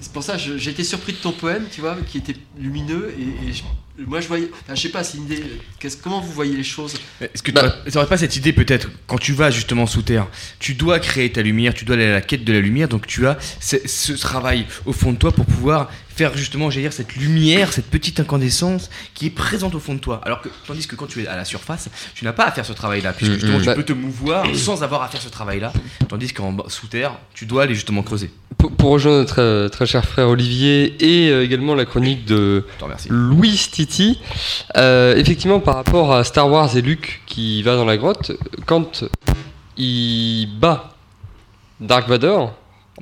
c'est 0.00 0.12
pour 0.12 0.22
ça 0.22 0.36
que 0.36 0.68
été 0.68 0.84
surpris 0.84 1.12
de 1.12 1.18
ton 1.18 1.32
poème, 1.32 1.66
tu 1.70 1.80
vois, 1.80 1.96
qui 2.06 2.18
était 2.18 2.36
lumineux 2.58 3.14
et, 3.18 3.48
et 3.48 3.52
je- 3.52 3.62
moi 4.06 4.20
je 4.20 4.28
voyais, 4.28 4.48
enfin, 4.62 4.74
je 4.76 4.82
sais 4.82 4.90
pas, 4.90 5.02
c'est 5.02 5.18
une 5.18 5.24
idée. 5.24 5.42
qu'est-ce- 5.80 5.96
comment 5.96 6.20
vous 6.20 6.30
voyez 6.32 6.56
les 6.56 6.62
choses? 6.62 6.94
Est-ce 7.20 7.42
que 7.42 7.50
tu 7.50 7.94
n'aurais 7.94 8.06
pas 8.06 8.16
cette 8.16 8.36
idée 8.36 8.52
peut-être 8.52 8.88
quand 9.08 9.18
tu 9.18 9.32
vas 9.32 9.50
justement 9.50 9.86
sous 9.86 10.02
terre 10.02 10.28
Tu 10.60 10.74
dois 10.74 11.00
créer 11.00 11.32
ta 11.32 11.42
lumière, 11.42 11.74
tu 11.74 11.84
dois 11.84 11.96
aller 11.96 12.04
à 12.06 12.12
la 12.12 12.20
quête 12.20 12.44
de 12.44 12.52
la 12.52 12.60
lumière, 12.60 12.86
donc 12.88 13.06
tu 13.08 13.26
as 13.26 13.36
ce, 13.60 13.76
ce 13.86 14.12
travail 14.12 14.66
au 14.86 14.92
fond 14.92 15.12
de 15.12 15.18
toi 15.18 15.32
pour 15.32 15.46
pouvoir 15.46 15.90
faire 16.14 16.36
justement, 16.36 16.68
j'allais 16.70 16.82
dire, 16.86 16.92
cette 16.92 17.14
lumière, 17.16 17.72
cette 17.72 17.86
petite 17.90 18.18
incandescence 18.20 18.90
qui 19.14 19.26
est 19.26 19.30
présente 19.30 19.74
au 19.76 19.80
fond 19.80 19.94
de 19.94 20.00
toi. 20.00 20.20
Alors 20.24 20.42
que, 20.42 20.48
tandis 20.66 20.86
que 20.86 20.94
quand 20.96 21.06
tu 21.06 21.22
es 21.22 21.26
à 21.28 21.36
la 21.36 21.44
surface, 21.44 21.88
tu 22.14 22.24
n'as 22.24 22.32
pas 22.32 22.44
à 22.44 22.52
faire 22.52 22.66
ce 22.66 22.72
travail-là, 22.72 23.12
puisque 23.12 23.32
Mm, 23.32 23.34
justement 23.34 23.58
mm. 23.58 23.60
tu 23.62 23.66
Bah- 23.66 23.74
peux 23.74 23.84
te 23.84 23.92
mouvoir 23.92 24.44
sans 24.56 24.82
avoir 24.84 25.02
à 25.02 25.08
faire 25.08 25.20
ce 25.22 25.28
travail-là, 25.28 25.72
tandis 26.08 26.32
qu'en 26.32 26.52
bas- 26.52 26.64
sous 26.68 26.86
terre, 26.88 27.16
tu 27.34 27.46
dois 27.46 27.64
aller 27.64 27.74
justement 27.74 28.02
creuser. 28.02 28.30
Pour, 28.58 28.72
pour 28.72 28.90
rejoindre 28.90 29.18
notre 29.18 29.40
euh, 29.40 29.68
très 29.68 29.86
cher 29.86 30.04
frère 30.04 30.28
Olivier 30.28 30.96
et 31.00 31.30
euh, 31.30 31.44
également 31.44 31.74
la 31.76 31.84
chronique 31.84 32.24
de. 32.24 32.64
Louis 33.08 33.68
Titi, 33.70 34.18
euh, 34.76 35.14
effectivement 35.16 35.60
par 35.60 35.76
rapport 35.76 36.12
à 36.12 36.24
Star 36.24 36.50
Wars 36.50 36.76
et 36.76 36.82
Luke 36.82 37.22
qui 37.26 37.62
va 37.62 37.76
dans 37.76 37.84
la 37.84 37.96
grotte, 37.96 38.32
quand 38.66 39.04
il 39.76 40.48
bat 40.58 40.94
Dark 41.80 42.08
Vador, 42.08 42.52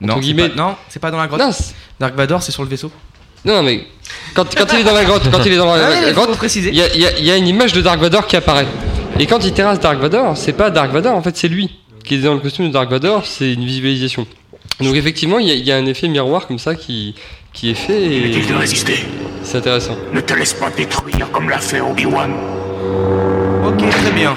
Non, 0.00 0.18
guillemets, 0.18 0.50
pas, 0.50 0.54
non, 0.56 0.76
c'est 0.90 1.00
pas 1.00 1.10
dans 1.10 1.16
la 1.16 1.26
grotte. 1.26 1.40
Non, 1.40 1.50
Dark 1.98 2.14
Vador, 2.14 2.42
c'est 2.42 2.52
sur 2.52 2.62
le 2.62 2.68
vaisseau. 2.68 2.92
non 3.46 3.62
mais 3.62 3.86
quand, 4.34 4.54
quand 4.54 4.66
il 4.74 4.80
est 4.80 4.84
dans 4.84 4.92
la 4.92 5.04
grotte, 5.04 5.30
quand 5.30 5.42
il 5.46 5.52
est 5.52 5.56
dans 5.56 5.74
la, 5.74 5.86
Ah 5.86 5.90
ouais, 5.90 6.00
la 6.02 6.08
il 6.08 6.14
grotte, 6.14 6.38
y 6.54 7.24
y 7.24 7.30
a 7.30 7.36
une 7.36 7.48
image 7.48 7.72
de 7.72 7.80
Dark 7.80 7.98
Vador 7.98 8.26
qui 8.26 8.36
apparaît. 8.36 8.66
Et 9.18 9.24
quand 9.26 9.42
il 9.42 9.52
terrasse 9.54 9.80
Dark 9.80 9.98
Vador, 9.98 10.36
c'est 10.36 10.52
pas 10.52 10.68
Dark 10.70 10.92
Vador, 10.92 11.16
en 11.16 11.22
fait 11.22 11.34
c'est 11.34 11.48
lui 11.48 11.70
qui 12.04 12.14
est 12.16 12.18
dans 12.18 12.34
le 12.34 12.40
costume 12.40 12.68
de 12.68 12.72
Dark 12.72 12.90
Vador, 12.90 13.24
c'est 13.26 13.52
une 13.52 13.64
visualisation. 13.64 14.26
Donc 14.80 14.94
effectivement, 14.94 15.38
il 15.38 15.48
y, 15.48 15.50
a- 15.50 15.54
il 15.54 15.64
y 15.66 15.72
a 15.72 15.76
un 15.76 15.86
effet 15.86 16.06
miroir 16.08 16.46
comme 16.46 16.58
ça 16.58 16.74
qui, 16.74 17.14
qui 17.52 17.70
est 17.70 17.74
fait 17.74 18.02
et 18.02 18.18
Inutile 18.26 18.46
de 18.48 18.54
résister. 18.54 18.98
c'est 19.42 19.58
intéressant. 19.58 19.96
Ne 20.12 20.20
te 20.20 20.34
laisse 20.34 20.52
pas 20.54 20.70
détruire 20.70 21.30
comme 21.30 21.48
l'a 21.48 21.58
fait 21.58 21.80
Obi-Wan. 21.80 22.32
Ok, 23.66 23.88
très 23.90 24.10
bien. 24.12 24.36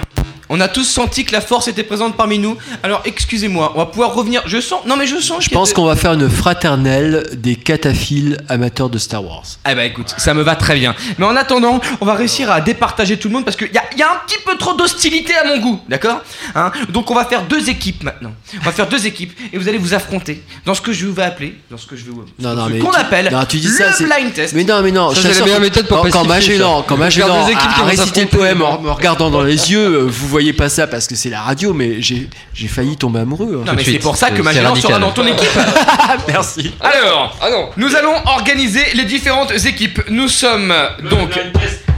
On 0.51 0.59
a 0.61 0.67
tous 0.67 0.83
senti 0.83 1.25
que 1.25 1.31
la 1.31 1.41
force 1.41 1.67
était 1.67 1.83
présente 1.83 2.17
parmi 2.17 2.39
nous. 2.39 2.57
Alors 2.81 3.01
excusez-moi, 3.05 3.71
on 3.75 3.77
va 3.79 3.85
pouvoir 3.85 4.13
revenir. 4.15 4.41
Je 4.47 4.59
sens. 4.59 4.83
Non 4.85 4.95
mais 4.97 5.05
je 5.05 5.17
sens. 5.17 5.43
Je 5.43 5.49
pense 5.49 5.73
qu'on 5.73 5.85
va 5.85 5.95
faire 5.95 6.13
une 6.13 6.29
fraternelle 6.29 7.29
des 7.33 7.55
cataphiles 7.55 8.37
amateurs 8.49 8.89
de 8.89 8.97
Star 8.97 9.23
Wars. 9.23 9.43
Eh 9.69 9.75
ben 9.75 9.83
écoute, 9.83 10.13
ça 10.17 10.33
me 10.33 10.41
va 10.41 10.55
très 10.55 10.75
bien. 10.75 10.95
Mais 11.17 11.25
en 11.25 11.35
attendant, 11.35 11.79
on 12.01 12.05
va 12.05 12.15
réussir 12.15 12.49
à 12.51 12.61
départager 12.61 13.17
tout 13.17 13.27
le 13.27 13.35
monde 13.35 13.45
parce 13.45 13.55
qu'il 13.57 13.71
y 13.71 13.77
a, 13.77 13.83
y 13.95 14.01
a 14.01 14.07
un 14.11 14.15
petit 14.25 14.39
peu 14.45 14.57
trop 14.57 14.73
d'hostilité 14.73 15.35
à 15.35 15.45
mon 15.45 15.59
goût, 15.59 15.79
d'accord? 15.87 16.21
Hein? 16.55 16.71
Donc 16.89 17.11
on 17.11 17.15
va 17.15 17.25
faire 17.25 17.43
deux 17.43 17.69
équipes 17.69 18.03
maintenant. 18.03 18.31
On 18.59 18.65
va 18.65 18.71
faire 18.71 18.87
deux 18.87 19.05
équipes 19.05 19.33
et 19.53 19.57
vous 19.59 19.67
allez 19.69 19.77
vous 19.77 19.93
affronter 19.93 20.43
dans 20.65 20.73
ce 20.73 20.81
que 20.81 20.91
je 20.93 21.05
vais 21.05 21.23
appeler, 21.23 21.59
dans 21.69 21.77
ce 21.77 21.85
que 21.85 21.95
je 21.95 22.05
vais 22.05 22.11
Non, 22.39 22.55
non, 22.55 22.65
ce 22.67 22.71
mais 22.73 22.79
qu'on 22.79 22.91
tu- 22.91 22.97
appelle 22.99 23.29
non, 23.31 23.45
tu 23.45 23.57
dis 23.57 23.67
le 23.67 23.73
ça, 23.73 23.91
blind 24.03 24.33
test. 24.33 24.53
Mais 24.55 24.63
non, 24.63 24.81
mais 24.81 24.91
non, 24.91 25.13
c'est 25.13 25.27
la 25.27 25.41
meilleure 25.41 25.57
que 25.57 25.61
méthode 25.61 25.87
pour 25.87 26.01
quand, 26.01 26.09
quand 26.09 26.25
pacifier, 26.25 26.53
Magellan, 26.57 26.83
quand 26.87 26.97
Magellan 26.97 27.45
a, 27.45 27.81
a 27.81 27.85
récité 27.85 28.21
le 28.21 28.27
poème 28.27 28.61
en 28.63 28.81
me 28.81 28.89
regardant 28.91 29.29
dans 29.29 29.43
les 29.43 29.71
yeux, 29.71 29.79
euh, 29.79 29.99
vous 30.07 30.27
voyez 30.27 30.38
pas 30.53 30.69
ça 30.69 30.87
parce 30.87 31.07
que 31.07 31.15
c'est 31.15 31.29
la 31.29 31.41
radio, 31.41 31.73
mais 31.73 32.01
j'ai 32.01 32.27
j'ai 32.53 32.67
failli 32.67 32.97
tomber 32.97 33.19
amoureux. 33.19 33.61
hein. 33.61 33.65
Non 33.65 33.73
mais 33.75 33.83
c'est 33.83 33.99
pour 33.99 34.15
ça 34.17 34.31
que 34.31 34.41
Magellan 34.41 34.75
sera 34.75 34.99
dans 34.99 35.11
ton 35.11 35.25
équipe. 35.27 35.49
Merci. 36.27 36.71
Alors, 36.81 37.37
Ah 37.41 37.49
non 37.49 37.69
Nous 37.77 37.95
allons 37.95 38.15
organiser 38.25 38.83
les 38.95 39.05
différentes 39.05 39.51
équipes. 39.65 40.01
Nous 40.09 40.27
sommes 40.27 40.73
donc. 41.09 41.37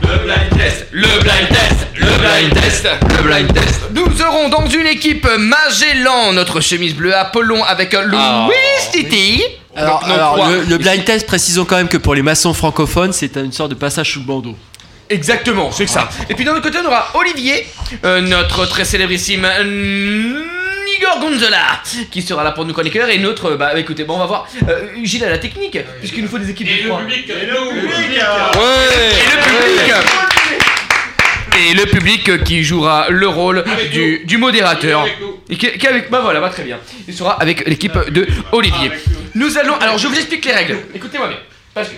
Le 0.03 0.17
blind 0.25 0.49
test, 0.57 0.87
le 0.91 1.07
blind 1.21 1.47
test, 1.49 1.87
le 1.95 2.07
blind 2.19 2.53
test, 2.53 2.87
le 3.17 3.23
blind 3.23 3.53
test. 3.53 3.79
Nous 3.93 4.21
aurons 4.21 4.49
dans 4.49 4.67
une 4.67 4.87
équipe 4.87 5.25
Magellan, 5.37 6.33
notre 6.33 6.59
chemise 6.59 6.95
bleue, 6.95 7.15
Apollon 7.15 7.63
avec 7.63 7.93
Louis 7.93 8.17
Ah. 8.19 8.49
Titi. 8.91 9.41
Alors, 9.73 10.05
nos 10.05 10.13
alors, 10.13 10.49
le, 10.49 10.63
le 10.63 10.77
blind 10.77 11.05
test, 11.05 11.25
précisons 11.25 11.63
quand 11.63 11.77
même 11.77 11.87
que 11.87 11.95
pour 11.97 12.13
les 12.13 12.21
maçons 12.23 12.53
francophones, 12.53 13.13
c'est 13.13 13.37
une 13.37 13.53
sorte 13.53 13.69
de 13.69 13.75
passage 13.75 14.11
sous 14.11 14.19
le 14.19 14.25
bandeau. 14.25 14.55
Exactement, 15.11 15.71
c'est 15.71 15.85
que 15.85 15.91
ça. 15.91 16.07
Et 16.29 16.35
puis 16.35 16.45
d'un 16.45 16.53
autre 16.53 16.61
côté, 16.61 16.77
on 16.81 16.85
aura 16.87 17.09
Olivier, 17.15 17.65
euh, 18.05 18.21
notre 18.21 18.65
très 18.65 18.85
célébrissime 18.85 19.43
euh, 19.45 20.41
Igor 20.97 21.19
Gonzola, 21.19 21.81
qui 22.09 22.21
sera 22.21 22.43
là 22.45 22.51
pour 22.51 22.63
nous 22.65 22.73
chroniqueur. 22.73 23.09
Et 23.09 23.17
notre, 23.17 23.51
euh, 23.51 23.57
bah 23.57 23.77
écoutez, 23.77 24.05
bon, 24.05 24.15
on 24.15 24.19
va 24.19 24.25
voir. 24.25 24.47
Euh, 24.69 24.87
Gilles 25.03 25.25
a 25.25 25.29
la 25.29 25.37
technique, 25.37 25.77
puisqu'il 25.99 26.23
nous 26.23 26.29
faut 26.29 26.37
des 26.37 26.49
équipes 26.49 26.67
de 26.67 26.87
trois. 26.87 27.01
Ouais 27.01 27.25
Et 29.09 29.35
le 29.35 29.41
public 29.43 29.93
Et 31.57 31.73
le 31.73 31.85
public 31.85 32.29
euh, 32.29 32.37
qui 32.37 32.63
jouera 32.63 33.07
le 33.09 33.27
rôle 33.27 33.65
du, 33.91 34.21
du 34.25 34.37
modérateur. 34.37 35.05
Et 35.49 35.57
qui, 35.57 35.69
qui 35.71 35.85
est 35.85 35.89
avec. 35.89 36.09
Bah 36.09 36.21
voilà, 36.23 36.39
bah 36.39 36.49
très 36.49 36.63
bien. 36.63 36.77
Il 37.07 37.13
sera 37.13 37.33
avec 37.33 37.67
l'équipe 37.67 37.97
de 38.09 38.25
Olivier. 38.53 38.91
Nous 39.35 39.57
allons. 39.57 39.75
Alors 39.75 39.97
je 39.97 40.07
vous 40.07 40.15
explique 40.15 40.45
les 40.45 40.53
règles. 40.53 40.77
Écoutez-moi 40.95 41.27
bien. 41.27 41.37
Parce 41.73 41.89
que. 41.89 41.95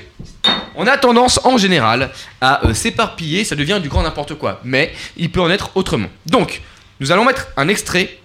On 0.75 0.87
a 0.87 0.97
tendance 0.97 1.39
en 1.43 1.57
général 1.57 2.11
à 2.41 2.65
euh, 2.65 2.73
s'éparpiller, 2.73 3.43
ça 3.43 3.55
devient 3.55 3.79
du 3.81 3.89
grand 3.89 4.01
n'importe 4.03 4.35
quoi. 4.35 4.59
Mais 4.63 4.93
il 5.17 5.31
peut 5.31 5.41
en 5.41 5.49
être 5.49 5.71
autrement. 5.75 6.09
Donc, 6.25 6.61
nous 6.99 7.11
allons 7.11 7.25
mettre 7.25 7.47
un 7.57 7.67
extrait 7.67 8.19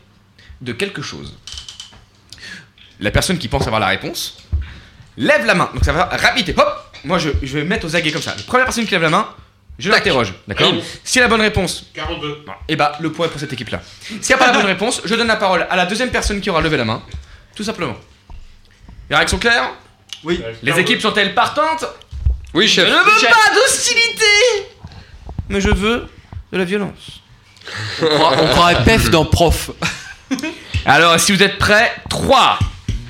de 0.60 0.72
quelque 0.72 1.02
chose. 1.02 1.36
La 3.00 3.10
personne 3.10 3.38
qui 3.38 3.48
pense 3.48 3.66
avoir 3.66 3.80
la 3.80 3.86
réponse 3.88 4.38
lève 5.16 5.44
la 5.44 5.54
main. 5.54 5.70
Donc 5.74 5.84
ça 5.84 5.92
va 5.92 6.04
rapide. 6.06 6.54
Hop 6.56 6.84
moi 7.04 7.18
je, 7.18 7.30
je 7.42 7.58
vais 7.58 7.64
me 7.64 7.68
mettre 7.68 7.86
aux 7.86 7.94
aguets 7.96 8.12
comme 8.12 8.22
ça. 8.22 8.34
La 8.36 8.42
première 8.42 8.66
personne 8.66 8.84
qui 8.84 8.90
lève 8.90 9.02
la 9.02 9.10
main, 9.10 9.28
je 9.78 9.90
l'interroge. 9.90 10.34
D'accord. 10.46 10.72
Si 11.04 11.18
elle 11.18 11.24
a 11.24 11.26
la 11.26 11.30
bonne 11.30 11.40
réponse, 11.40 11.86
42. 11.94 12.44
et 12.68 12.76
bah 12.76 12.92
le 13.00 13.12
point 13.12 13.26
est 13.26 13.30
pour 13.30 13.38
cette 13.38 13.52
équipe-là. 13.52 13.80
S'il 14.02 14.20
n'y 14.20 14.32
a 14.34 14.38
pas 14.38 14.46
la 14.46 14.52
bonne 14.52 14.66
réponse, 14.66 15.02
je 15.04 15.14
donne 15.14 15.28
la 15.28 15.36
parole 15.36 15.66
à 15.70 15.76
la 15.76 15.86
deuxième 15.86 16.10
personne 16.10 16.40
qui 16.40 16.50
aura 16.50 16.60
levé 16.60 16.76
la 16.76 16.84
main. 16.84 17.02
Tout 17.54 17.62
simplement. 17.64 17.96
Les 19.08 19.16
règles 19.16 19.30
sont 19.30 19.38
claires 19.38 19.70
Oui. 20.24 20.42
Les 20.62 20.78
équipes 20.78 21.00
sont-elles 21.00 21.34
partantes 21.34 21.84
Oui, 22.54 22.66
Je 22.66 22.74
chef. 22.74 22.88
ne 22.88 22.94
veux 22.94 23.04
pas 23.28 23.54
d'hostilité 23.54 24.24
Mais 25.48 25.60
je 25.60 25.70
veux 25.70 26.08
de 26.52 26.58
la 26.58 26.64
violence. 26.64 27.20
On 28.00 28.06
croirait- 28.06 28.36
on 28.42 28.48
croirait 28.48 28.84
PEF 28.84 29.10
dans 29.10 29.24
prof. 29.26 29.70
Alors, 30.86 31.18
si 31.20 31.32
vous 31.32 31.42
êtes 31.42 31.58
prêts, 31.58 31.92
3, 32.08 32.58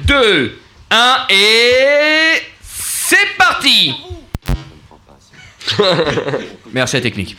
2, 0.06 0.59
1 0.90 1.16
et. 1.31 2.43
C'est 2.62 3.36
parti 3.39 3.94
Merci 6.73 6.97
à 6.97 6.98
la 6.98 7.02
technique. 7.02 7.36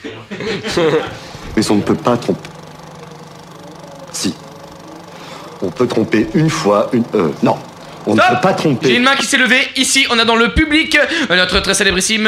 Mais 1.55 1.71
on 1.71 1.75
ne 1.75 1.81
peut 1.81 1.95
pas 1.95 2.15
tromper. 2.17 2.49
Si. 4.13 4.33
On 5.61 5.69
peut 5.71 5.87
tromper 5.87 6.27
une 6.33 6.49
fois, 6.49 6.89
une. 6.93 7.03
Euh, 7.15 7.29
non. 7.43 7.57
On 8.11 8.15
ne 8.15 8.19
peut 8.19 8.41
pas 8.41 8.49
J'ai 8.51 8.55
tromper. 8.57 8.95
une 8.95 9.03
main 9.03 9.15
qui 9.15 9.25
s'est 9.25 9.37
levée. 9.37 9.67
Ici, 9.75 10.05
on 10.09 10.17
a 10.19 10.25
dans 10.25 10.35
le 10.35 10.49
public 10.53 10.97
notre 11.29 11.59
très 11.59 11.73
célébrissime 11.73 12.27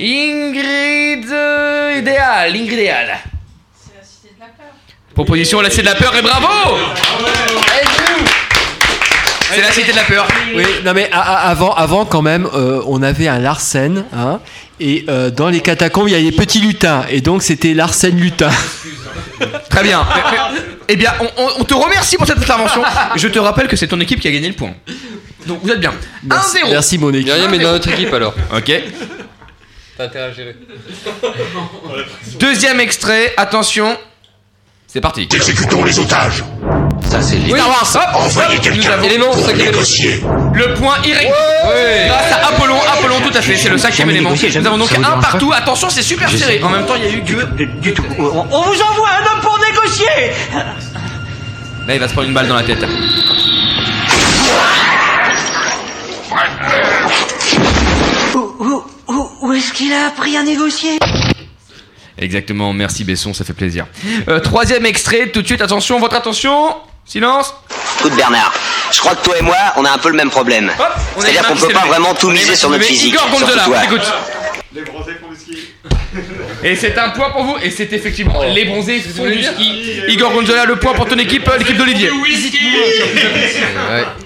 Ingrid 0.00 1.26
euh, 1.30 1.96
Idéal. 1.98 2.50
Ingrid 2.54 2.72
Idéal. 2.72 3.18
Proposition 5.14 5.60
la 5.60 5.68
cité 5.70 5.82
de 5.82 5.88
la 5.88 5.94
peur 5.94 6.14
et 6.16 6.22
bravo 6.22 6.46
C'est 9.52 9.60
la 9.60 9.70
cité 9.70 9.92
de 9.92 9.96
la 9.96 10.04
peur. 10.04 10.26
Oui, 10.54 10.64
non 10.84 10.92
mais 10.94 11.10
a- 11.12 11.20
a- 11.20 11.48
avant, 11.50 11.74
avant 11.74 12.06
quand 12.06 12.22
même, 12.22 12.48
euh, 12.54 12.80
on 12.86 13.02
avait 13.02 13.28
un 13.28 13.38
Larsen, 13.38 14.04
hein, 14.16 14.40
et 14.80 15.04
euh, 15.10 15.28
dans 15.30 15.50
les 15.50 15.60
catacombes, 15.60 16.08
il 16.08 16.12
y 16.12 16.16
a 16.16 16.18
les 16.20 16.32
petits 16.32 16.60
lutins, 16.60 17.04
et 17.10 17.20
donc 17.20 17.42
c'était 17.42 17.74
Larsen 17.74 18.16
lutin. 18.18 18.48
Très 19.68 19.82
bien. 19.82 20.06
Eh 20.92 20.96
bien, 20.96 21.10
on, 21.20 21.24
on- 21.42 21.50
on 21.60 21.64
te 21.64 21.72
remercie 21.72 22.16
pour 22.18 22.26
cette 22.26 22.36
intervention. 22.36 22.82
Je 23.16 23.26
te 23.28 23.38
rappelle 23.38 23.66
que 23.66 23.76
c'est 23.76 23.86
ton 23.88 23.98
équipe 24.00 24.20
qui 24.20 24.28
a 24.28 24.30
gagné 24.30 24.48
le 24.48 24.54
point. 24.54 24.74
Donc 25.46 25.60
vous 25.62 25.70
êtes 25.70 25.80
bien. 25.80 25.92
1-0. 26.28 26.70
Merci 26.70 26.98
mon 26.98 27.10
équipe. 27.14 27.26
Myriam 27.32 27.54
est 27.54 27.58
dans 27.58 27.72
notre 27.72 27.88
équipe 27.88 28.12
alors. 28.12 28.34
Ok. 28.54 28.70
T'as 29.96 30.04
intérêt 30.04 30.24
à 30.26 30.32
gérer. 30.32 30.54
Deuxième 32.38 32.78
extrait. 32.80 33.32
Attention. 33.36 33.96
C'est 34.86 35.00
parti. 35.00 35.26
Exécutons 35.34 35.84
les 35.84 35.98
otages. 35.98 36.44
Ça, 37.10 37.22
c'est 37.22 37.36
les. 37.36 37.50
Hop, 37.52 37.58
Envoyez 38.14 38.58
quelqu'un 38.58 38.98
pour 38.98 39.00
cinquième 39.00 39.04
élément. 39.04 39.34
négocier. 39.72 40.22
le 40.54 40.74
point 40.74 40.96
irré. 41.04 41.28
Grâce 42.06 42.32
à 42.32 42.48
Apollon, 42.48 42.76
Apollon, 42.98 43.20
tout 43.20 43.36
à 43.36 43.40
fait, 43.40 43.56
c'est 43.56 43.70
le 43.70 43.78
cinquième 43.78 44.10
élément. 44.10 44.30
Nous 44.32 44.66
avons 44.66 44.76
donc 44.78 44.92
un 44.98 45.18
partout. 45.20 45.50
Attention, 45.54 45.88
c'est 45.88 46.02
super 46.02 46.28
serré. 46.30 46.60
En 46.62 46.68
même 46.68 46.84
temps, 46.84 46.94
il 46.96 47.04
y 47.04 47.06
a 47.06 47.10
eu 47.16 47.22
que. 47.24 47.64
Du, 47.80 47.94
tout. 47.94 48.04
On, 48.18 48.46
on 48.50 48.62
vous 48.62 48.82
envoie 48.82 49.08
un 49.08 49.32
homme 49.34 49.40
pour 49.40 49.58
négocier 49.82 50.06
Là, 51.86 51.94
il 51.94 52.00
va 52.00 52.06
se 52.08 52.12
prendre 52.12 52.28
une 52.28 52.34
balle 52.34 52.48
dans 52.48 52.54
la 52.56 52.62
tête. 52.62 52.84
Où, 58.34 58.38
où, 58.38 58.82
où, 59.08 59.28
où 59.42 59.52
est-ce 59.52 59.72
qu'il 59.72 59.92
a 59.92 60.06
appris 60.06 60.36
à 60.36 60.42
négocier? 60.42 60.98
Exactement, 62.18 62.72
merci 62.72 63.02
Besson, 63.04 63.34
ça 63.34 63.44
fait 63.44 63.52
plaisir. 63.52 63.86
Euh, 64.28 64.38
troisième 64.38 64.86
extrait, 64.86 65.30
tout 65.30 65.42
de 65.42 65.46
suite, 65.46 65.60
attention, 65.60 65.98
votre 65.98 66.14
attention. 66.14 66.76
Silence. 67.04 67.52
Écoute 67.98 68.14
Bernard, 68.14 68.52
je 68.92 69.00
crois 69.00 69.16
que 69.16 69.24
toi 69.24 69.36
et 69.38 69.42
moi, 69.42 69.56
on 69.76 69.84
a 69.84 69.90
un 69.90 69.98
peu 69.98 70.08
le 70.08 70.14
même 70.16 70.30
problème. 70.30 70.70
C'est-à-dire 71.18 71.46
qu'on 71.48 71.56
peut 71.56 71.72
pas 71.72 71.86
vraiment 71.86 72.14
tout 72.14 72.28
On 72.28 72.30
miser 72.30 72.54
sur 72.54 72.70
notre 72.70 72.84
physique. 72.84 73.14
Igor 73.14 73.28
Gonzola, 73.28 73.64
toi. 73.64 73.76
on 73.76 73.80
t'écoute. 73.80 74.12
Les 74.72 74.82
bronzés 74.82 75.16
font 75.20 75.28
du 75.30 75.36
ski. 75.36 75.58
Et 76.64 76.76
c'est 76.76 76.96
un 76.96 77.10
point 77.10 77.30
pour 77.30 77.42
vous, 77.44 77.56
et 77.62 77.70
c'est 77.70 77.92
effectivement 77.92 78.34
Oh. 78.40 78.44
les 78.54 78.64
bronzés 78.64 79.00
font 79.00 79.26
du 79.26 79.42
ski. 79.42 80.00
Igor 80.08 80.32
Gonzola, 80.32 80.64
le 80.64 80.76
point 80.76 80.92
pour 80.94 81.06
ton 81.06 81.18
équipe, 81.18 81.48
euh, 81.48 81.58
l'équipe 81.58 81.76
d'Olivier. 81.76 82.10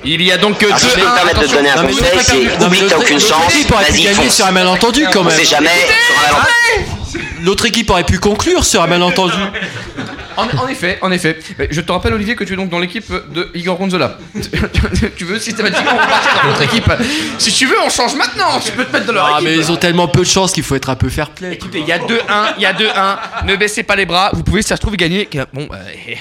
Il 0.05 0.23
y 0.23 0.31
a 0.33 0.37
donc 0.39 0.63
euh, 0.63 0.67
Alors, 0.67 0.79
si 0.79 0.87
je 0.89 0.95
deux 0.95 1.01
peux 1.01 1.09
me 1.09 1.15
permettre 1.15 1.41
de 1.41 1.47
te 1.47 1.53
donner 1.53 1.71
un 1.71 1.83
conseil, 1.83 2.05
c'est 2.23 2.65
oublie 2.65 2.81
que 2.81 2.85
t'as 2.89 2.99
aucune 2.99 3.21
chance, 3.21 3.55
équipe 3.55 3.71
aurait 3.73 3.85
pu 3.87 3.93
vas-y 3.93 4.03
gagner 4.05 4.31
sur 4.31 4.47
un 4.47 4.53
malentendu 4.53 5.07
quand 5.13 5.21
On 5.21 5.25
même. 5.25 5.39
sait 5.39 5.45
jamais, 5.45 5.69
sur 5.71 6.19
un 6.19 6.33
malentendu. 6.33 7.25
L'autre 7.43 7.67
équipe 7.67 7.91
aurait 7.91 8.05
pu 8.05 8.19
conclure 8.19 8.65
sur 8.65 8.83
un 8.83 8.87
malentendu. 8.87 9.33
En, 10.37 10.47
en 10.65 10.69
effet, 10.69 10.99
en 11.03 11.11
effet. 11.11 11.39
Je 11.71 11.81
te 11.81 11.91
rappelle, 11.93 12.13
Olivier, 12.15 12.37
que 12.37 12.45
tu 12.45 12.53
es 12.53 12.57
donc 12.57 12.69
dans 12.71 12.79
l'équipe 12.79 13.11
de 13.33 13.51
Igor 13.55 13.77
Gonzola. 13.79 14.19
tu 15.17 15.25
veux 15.25 15.39
systématiquement 15.39 15.93
repartir 15.93 16.43
dans 16.43 16.49
notre 16.51 16.63
équipe? 16.63 16.93
Si 17.39 17.53
tu 17.53 17.67
veux, 17.67 17.77
on 17.85 17.89
change 17.91 18.15
maintenant. 18.17 18.61
Tu 18.65 18.73
peux 18.73 18.85
te 18.85 18.93
mettre 18.93 19.07
dans 19.07 19.13
leur 19.15 19.27
Ah 19.27 19.31
équipe. 19.41 19.45
mais 19.49 19.57
ils 19.57 19.73
ont 19.73 19.77
tellement 19.77 20.09
peu 20.09 20.21
de 20.21 20.25
chance 20.27 20.53
qu'il 20.53 20.63
faut 20.63 20.75
être 20.75 20.91
un 20.91 20.97
peu 20.97 21.09
fair 21.09 21.31
play. 21.31 21.53
Écoutez, 21.55 21.81
il 21.81 21.87
y 21.87 21.93
a 21.93 21.99
2-1, 21.99 22.55
il 22.59 22.63
y 22.63 22.67
a 22.67 22.73
2-1. 22.73 23.17
Ne 23.47 23.57
baissez 23.57 23.83
pas 23.83 23.97
les 23.97 24.07
bras. 24.07 24.31
Vous 24.33 24.43
pouvez, 24.43 24.63
si 24.63 24.69
ça 24.69 24.77
se 24.77 24.81
trouve, 24.81 24.97
gagner. 24.97 25.29
Bon, 25.53 25.69
euh, 25.73 26.15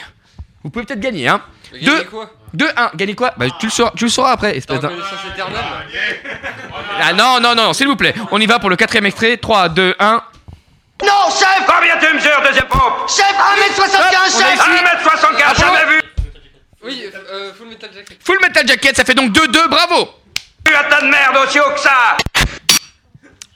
vous 0.64 0.70
pouvez 0.70 0.86
peut-être 0.86 1.00
gagner, 1.00 1.28
hein. 1.28 1.42
Gagner 1.74 1.86
Deux- 1.86 2.04
quoi? 2.06 2.32
2-1. 2.56 2.96
Gagner 2.96 3.16
quoi? 3.16 3.34
Bah, 3.38 3.48
tu 3.60 3.66
le 3.66 3.72
sauras, 3.72 3.92
tu 3.98 4.06
le 4.06 4.10
sauras 4.10 4.32
après. 4.32 4.56
espèce 4.58 4.80
d'un- 4.80 4.92
Ah 7.02 7.14
non, 7.14 7.40
non, 7.42 7.54
non, 7.56 7.74
s'il 7.74 7.88
vous 7.88 7.96
plaît. 7.98 8.14
On 8.32 8.40
y 8.40 8.46
va 8.46 8.60
pour 8.60 8.70
le 8.70 8.76
quatrième 8.76 9.06
extrait. 9.06 9.38
3, 9.38 9.70
2, 9.70 9.94
1. 10.00 10.22
Non, 11.04 11.30
chef 11.30 11.66
Combien 11.68 11.98
tu 12.00 12.14
mesures, 12.16 12.42
deuxième 12.46 12.68
pompe 12.68 13.10
Chef, 13.10 13.26
1m75, 13.26 13.96
Hop, 13.96 14.06
on 14.14 14.20
a 14.22 14.30
chef 14.30 14.56
ici- 14.56 14.62
1m75, 14.62 15.42
Apollo. 15.44 15.56
jamais 15.60 15.92
vu 15.96 16.02
Oui, 16.84 17.04
euh, 17.14 17.54
Full 17.58 17.68
Metal 17.68 17.90
Jacket. 17.94 18.18
Full 18.24 18.40
Metal 18.42 18.68
Jacket, 18.68 18.96
ça 18.96 19.04
fait 19.04 19.14
donc 19.16 19.32
2-2. 19.32 19.68
Bravo 19.68 20.10
un 20.68 20.90
tas 20.90 21.00
de 21.02 21.08
merde 21.08 21.38
aussi 21.48 21.60
haut 21.60 21.72
que 21.74 21.80
ça 21.80 22.18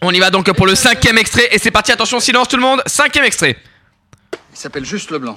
On 0.02 0.12
y 0.14 0.20
va 0.20 0.30
donc 0.30 0.50
pour 0.54 0.68
le 0.68 0.76
cinquième 0.76 1.18
extrait. 1.18 1.50
Et 1.52 1.58
c'est 1.60 1.72
parti, 1.72 1.92
attention, 1.92 2.20
silence 2.20 2.48
tout 2.48 2.56
le 2.56 2.62
monde. 2.62 2.82
Cinquième 2.86 3.26
extrait. 3.26 3.58
Il 4.54 4.58
s'appelle 4.58 4.86
juste 4.86 5.10
Leblanc. 5.12 5.36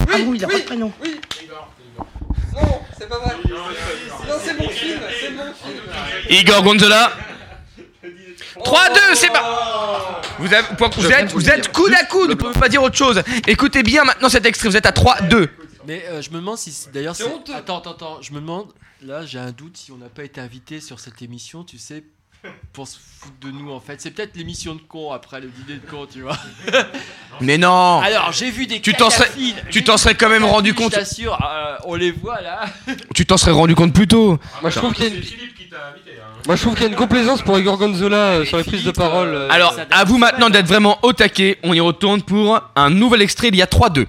Ah 0.00 0.04
bon, 0.18 0.32
il 0.34 0.44
a 0.44 0.48
pas 0.48 0.54
de 0.58 0.62
prénom 0.62 0.92
Oui. 1.02 1.20
Non, 2.54 2.80
c'est 2.98 3.08
pas 3.08 3.18
vrai. 3.18 3.34
Non, 3.48 4.34
c'est 4.44 4.54
mon 4.58 4.68
film, 4.68 5.00
c'est 5.20 5.30
mon 5.30 5.44
film. 5.52 5.82
Igor 6.30 6.62
Gonzola. 6.62 7.12
3-2, 8.56 9.14
c'est 9.14 9.28
pas. 9.30 10.20
Vous, 10.38 10.52
avez- 10.52 10.66
vous 10.76 11.12
êtes, 11.12 11.32
vous 11.32 11.48
êtes 11.50 11.72
coude 11.72 11.92
à 11.94 12.04
coude, 12.04 12.30
vous 12.30 12.36
pouvez 12.36 12.58
pas 12.58 12.68
dire 12.68 12.82
autre 12.82 12.96
chose. 12.96 13.22
Écoutez 13.46 13.82
bien 13.82 14.04
maintenant 14.04 14.28
cet 14.28 14.46
extrait, 14.46 14.68
vous 14.68 14.76
êtes 14.76 14.86
à 14.86 14.90
3-2. 14.92 15.48
Mais 15.86 16.04
euh, 16.08 16.22
je 16.22 16.30
me 16.30 16.36
demande 16.36 16.58
si 16.58 16.70
c'est- 16.72 16.90
d'ailleurs 16.92 17.16
C'est. 17.16 17.24
Attends, 17.54 17.78
attends, 17.78 17.90
attends. 17.92 18.18
Je 18.22 18.32
me 18.32 18.40
demande. 18.40 18.72
Là, 19.04 19.26
j'ai 19.26 19.38
un 19.40 19.50
doute 19.50 19.76
si 19.76 19.90
on 19.90 19.96
n'a 19.96 20.08
pas 20.08 20.22
été 20.22 20.40
invité 20.40 20.80
sur 20.80 21.00
cette 21.00 21.22
émission, 21.22 21.64
tu 21.64 21.76
sais, 21.78 22.04
pour 22.72 22.88
se 22.88 22.96
foutre 23.18 23.34
de 23.40 23.50
nous 23.50 23.70
en 23.70 23.80
fait. 23.80 24.00
C'est 24.00 24.10
peut-être 24.10 24.36
l'émission 24.36 24.74
de 24.74 24.80
con 24.80 25.12
après 25.12 25.40
le 25.40 25.48
dîner 25.48 25.78
de 25.78 25.90
con, 25.90 26.06
tu 26.12 26.22
vois. 26.22 26.36
Mais 27.40 27.58
non 27.58 28.00
Alors 28.00 28.32
j'ai 28.32 28.50
vu 28.50 28.66
des. 28.66 28.80
Tu 28.80 28.94
t'en 28.94 29.10
serais- 29.10 29.30
tu 29.70 29.84
t'en 29.84 29.96
serais 29.96 30.14
quand 30.14 30.28
même 30.28 30.44
rendu 30.44 30.74
compte. 30.74 30.92
Je 30.92 30.98
t'assure, 30.98 31.38
euh, 31.44 31.76
on 31.84 31.94
les 31.94 32.10
voit 32.10 32.40
là. 32.40 32.64
Tu 33.14 33.26
t'en 33.26 33.36
serais 33.36 33.52
rendu 33.52 33.74
compte 33.74 33.92
plus 33.94 34.08
tôt. 34.08 34.38
Moi 34.60 34.70
je 34.70 34.76
trouve 34.78 34.92
qu'il 34.94 35.04
y 35.04 35.08
a 35.08 35.10
une... 35.10 35.22
Moi 36.46 36.56
je 36.56 36.62
trouve 36.62 36.74
qu'il 36.74 36.82
y 36.82 36.86
a 36.86 36.90
une 36.90 36.96
complaisance 36.96 37.42
pour 37.42 37.58
Igor 37.58 37.78
Gonzola 37.78 38.16
euh, 38.16 38.44
sur 38.44 38.58
les 38.58 38.64
prises 38.64 38.84
de 38.84 38.90
parole. 38.90 39.28
euh, 39.28 39.48
Alors, 39.50 39.74
à 39.90 40.04
vous 40.04 40.18
maintenant 40.18 40.50
d'être 40.50 40.66
vraiment 40.66 40.98
au 41.02 41.12
taquet. 41.12 41.58
On 41.62 41.72
y 41.72 41.80
retourne 41.80 42.22
pour 42.22 42.60
un 42.74 42.90
nouvel 42.90 43.22
extrait. 43.22 43.48
Il 43.48 43.56
y 43.56 43.62
a 43.62 43.66
3-2. 43.66 44.06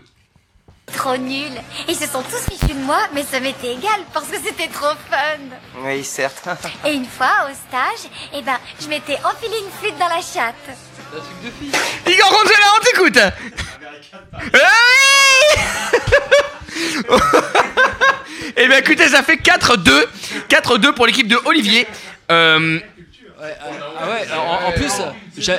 Trop 0.91 1.17
nul. 1.17 1.51
Ils 1.87 1.95
se 1.95 2.05
sont 2.07 2.21
tous 2.23 2.43
fichus 2.53 2.73
de 2.73 2.79
moi, 2.83 2.99
mais 3.13 3.23
ça 3.23 3.39
m'était 3.39 3.73
égal 3.73 3.99
parce 4.13 4.27
que 4.27 4.35
c'était 4.37 4.67
trop 4.67 4.93
fun. 5.09 5.39
Oui, 5.79 6.03
certes. 6.03 6.47
Et 6.85 6.93
une 6.93 7.05
fois, 7.07 7.31
au 7.49 7.53
stage, 7.53 8.11
eh 8.33 8.41
ben, 8.41 8.57
je 8.81 8.87
m'étais 8.87 9.17
enfilé 9.23 9.55
une 9.65 9.71
flûte 9.81 9.97
dans 9.97 10.07
la 10.09 10.21
chatte. 10.21 10.55
C'est 10.67 11.17
un 11.17 11.21
truc 11.21 11.41
de 11.43 11.49
fille. 11.59 12.13
Igor 12.13 12.29
Gonzola, 12.29 12.65
on 12.75 12.83
t'écoute 12.83 13.19
Eh 18.55 18.67
bien 18.67 18.77
écoutez, 18.77 19.07
ça 19.09 19.23
fait 19.23 19.35
4-2. 19.37 20.05
4-2 20.49 20.93
pour 20.93 21.05
l'équipe 21.07 21.27
de 21.27 21.37
Olivier. 21.45 21.87
Euh, 22.31 22.79
Ah 23.41 24.09
ouais, 24.09 24.27
en, 24.33 24.67
en 24.67 24.71
plus, 24.73 24.91
j'ai 25.37 25.57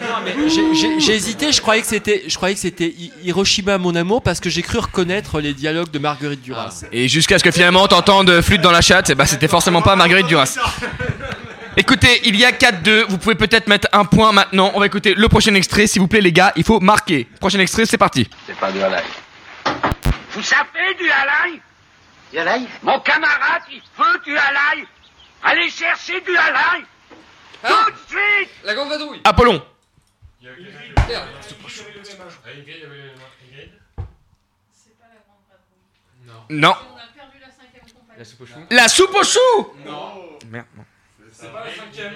non, 0.00 0.06
mais 0.24 0.34
j'ai- 1.00 1.12
hésité, 1.14 1.52
je 1.52 1.60
croyais 1.60 1.80
que 1.82 1.86
c'était 1.88 2.24
je 2.26 2.34
croyais 2.36 2.54
que 2.54 2.60
c'était 2.60 2.86
Hi- 2.88 3.12
Hiroshima 3.24 3.78
mon 3.78 3.94
amour 3.94 4.22
parce 4.22 4.40
que 4.40 4.48
j'ai 4.50 4.62
cru 4.62 4.78
reconnaître 4.78 5.40
les 5.40 5.54
dialogues 5.54 5.90
de 5.90 5.98
Marguerite 5.98 6.42
Duras. 6.42 6.84
et 6.92 7.08
jusqu'à 7.08 7.38
ce 7.38 7.44
que 7.44 7.50
finalement 7.50 7.86
t'entendes 7.88 8.40
flûte 8.40 8.60
dans 8.60 8.70
la 8.70 8.80
chatte, 8.80 9.10
eh 9.10 9.14
ben, 9.14 9.24
c'était 9.26 9.48
forcément 9.48 9.82
pas 9.82 9.96
Marguerite 9.96 10.26
Duras. 10.26 10.56
Écoutez, 11.76 12.20
il 12.24 12.34
y 12.36 12.44
a 12.44 12.50
4-2. 12.50 13.06
Vous 13.08 13.18
pouvez 13.18 13.36
peut-être 13.36 13.68
mettre 13.68 13.86
un 13.92 14.04
point 14.04 14.32
maintenant. 14.32 14.72
On 14.74 14.80
va 14.80 14.86
écouter 14.86 15.14
le 15.14 15.28
prochain 15.28 15.54
extrait. 15.54 15.86
S'il 15.86 16.00
vous 16.00 16.08
plaît, 16.08 16.20
les 16.20 16.32
gars, 16.32 16.52
il 16.56 16.64
faut 16.64 16.80
marquer. 16.80 17.28
Prochain 17.38 17.60
extrait, 17.60 17.86
c'est 17.86 17.96
parti. 17.98 18.28
C'est 18.48 18.56
pas 18.56 18.72
de 18.72 18.80
la 18.80 19.00
Vous 20.32 20.42
savez 20.42 20.94
du 20.98 21.08
halal 21.08 21.60
Du 22.32 22.38
halal 22.38 22.62
Mon 22.82 22.98
camarade, 22.98 23.62
il 23.72 23.80
veut 23.96 24.20
du 24.24 24.32
halal 24.36 24.86
Allez 25.44 25.70
chercher 25.70 26.20
du 26.20 26.36
halal 26.36 26.82
Tout 27.62 27.92
de 27.92 27.96
suite 28.08 28.50
La 28.64 28.74
grande 28.74 28.88
vadrouille. 28.88 29.20
Apollon. 29.22 29.62
Merde. 30.40 30.52
Non. 36.50 36.74
La 38.16 38.24
soupe 38.24 38.40
au 38.40 38.46
chou. 38.46 38.54
La 38.70 38.88
soupe 38.88 39.14
aux 39.14 39.24
choux 39.24 39.72
Merde. 40.46 40.66
non. 40.76 40.84
C'est 41.32 41.52
pas 41.52 41.64
la 41.64 41.72
cinquième. 41.72 42.14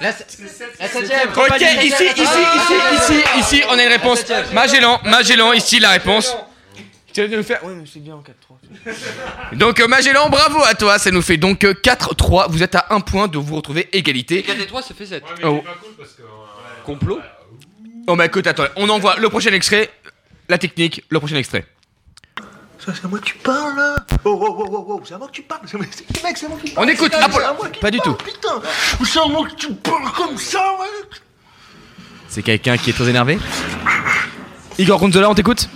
La, 0.00 0.06
La 0.06 0.88
septième. 0.88 1.30
Ok, 1.36 1.60
ici, 1.60 1.86
ici, 1.86 2.04
ici, 2.16 2.74
ici, 2.94 3.22
ici, 3.38 3.62
on 3.68 3.78
a 3.78 3.82
une 3.82 3.88
réponse. 3.88 4.24
Magellan, 4.52 5.00
Magellan, 5.04 5.52
ici 5.52 5.78
la 5.80 5.90
réponse. 5.90 6.34
Tu 7.12 7.26
vas 7.26 7.36
nous 7.36 7.42
faire. 7.42 7.60
Oui, 7.64 7.72
mais 7.76 7.84
c'est 7.92 8.00
bien 8.00 8.14
en 8.14 8.22
4-3. 8.22 8.94
Donc 9.56 9.80
euh, 9.80 9.88
Magellan, 9.88 10.28
bravo 10.30 10.60
à 10.64 10.74
toi, 10.74 10.98
ça 10.98 11.10
nous 11.10 11.22
fait 11.22 11.36
donc 11.36 11.64
euh, 11.64 11.72
4-3. 11.74 12.50
Vous 12.50 12.62
êtes 12.62 12.74
à 12.76 12.86
un 12.90 13.00
point 13.00 13.26
de 13.28 13.36
vous 13.38 13.56
retrouver 13.56 13.88
égalité. 13.92 14.42
4 14.42 14.60
et 14.60 14.66
3, 14.66 14.82
ça 14.82 14.94
fait 14.94 15.06
7. 15.06 15.24
Oh. 15.44 15.62
Complot 16.84 17.20
Oh 18.06 18.16
bah 18.16 18.26
écoute, 18.26 18.46
attends, 18.46 18.64
on 18.76 18.88
envoie 18.88 19.16
le 19.16 19.28
prochain 19.28 19.52
extrait, 19.52 19.90
la 20.48 20.58
technique, 20.58 21.04
le 21.10 21.18
prochain 21.18 21.36
extrait. 21.36 21.66
Ça, 22.84 22.94
c'est 22.94 23.04
à 23.04 23.08
moi 23.08 23.18
que 23.18 23.24
tu 23.26 23.34
parles 23.36 23.76
là 23.76 23.96
Oh, 24.24 24.38
oh, 24.40 24.56
oh, 24.58 24.66
oh, 24.70 24.84
oh, 24.88 25.00
c'est 25.04 25.14
à 25.14 25.18
moi 25.18 25.26
que 25.28 25.32
tu 25.32 25.42
parles 25.42 25.60
c'est- 25.66 25.76
c'est- 25.92 26.22
Mec, 26.24 26.36
c'est 26.38 26.46
à 26.46 26.48
moi 26.48 26.58
que 26.58 26.66
tu 26.66 26.72
On 26.72 26.76
parles 26.76 26.90
écoute, 26.90 27.14
à 27.14 27.28
moi 27.28 27.68
qui 27.70 27.78
Pas 27.80 27.90
du 27.90 28.00
tout. 28.00 28.14
Putain 28.14 28.60
C'est 29.04 29.18
à 29.20 29.26
moi 29.26 29.46
que 29.48 29.54
tu 29.54 29.72
parles 29.74 30.10
comme 30.16 30.38
ça, 30.38 30.64
mec? 30.80 31.20
C'est 32.28 32.42
quelqu'un 32.42 32.76
qui 32.78 32.90
est 32.90 32.92
très 32.94 33.08
énervé? 33.08 33.38
Igor 34.78 34.98
Gonzola, 34.98 35.28
on 35.28 35.34
t'écoute? 35.34 35.68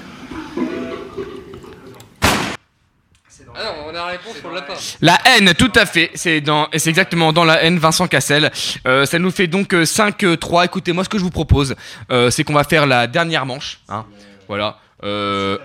Ah 3.56 3.64
non, 3.64 3.70
on 3.86 3.89
a 3.90 3.93
la 3.93 4.05
réponse, 4.06 4.35
on 4.44 4.51
l'a 4.51 4.62
pas. 4.62 4.74
La 5.01 5.18
haine, 5.26 5.55
tout 5.55 5.70
à 5.76 5.86
fait. 5.86 6.10
C'est 6.14 6.40
dans, 6.40 6.68
c'est 6.76 6.90
exactement 6.90 7.32
dans 7.32 7.44
la 7.44 7.62
haine, 7.62 7.78
Vincent 7.78 8.09
Cassel. 8.09 8.51
Euh, 8.86 9.06
ça 9.06 9.18
nous 9.18 9.31
fait 9.31 9.47
donc 9.47 9.72
euh, 9.74 9.85
5-3. 9.85 10.64
Écoutez, 10.64 10.93
moi, 10.93 11.05
ce 11.05 11.09
que 11.09 11.18
je 11.18 11.22
vous 11.24 11.31
propose, 11.31 11.74
euh, 12.10 12.31
c'est 12.31 12.43
qu'on 12.44 12.52
va 12.55 12.64
faire 12.64 12.86
la 12.86 13.06
dernière 13.06 13.47
manche. 13.47 13.81
hein. 13.89 14.05
Voilà. 14.48 14.78
Euh, 15.05 15.59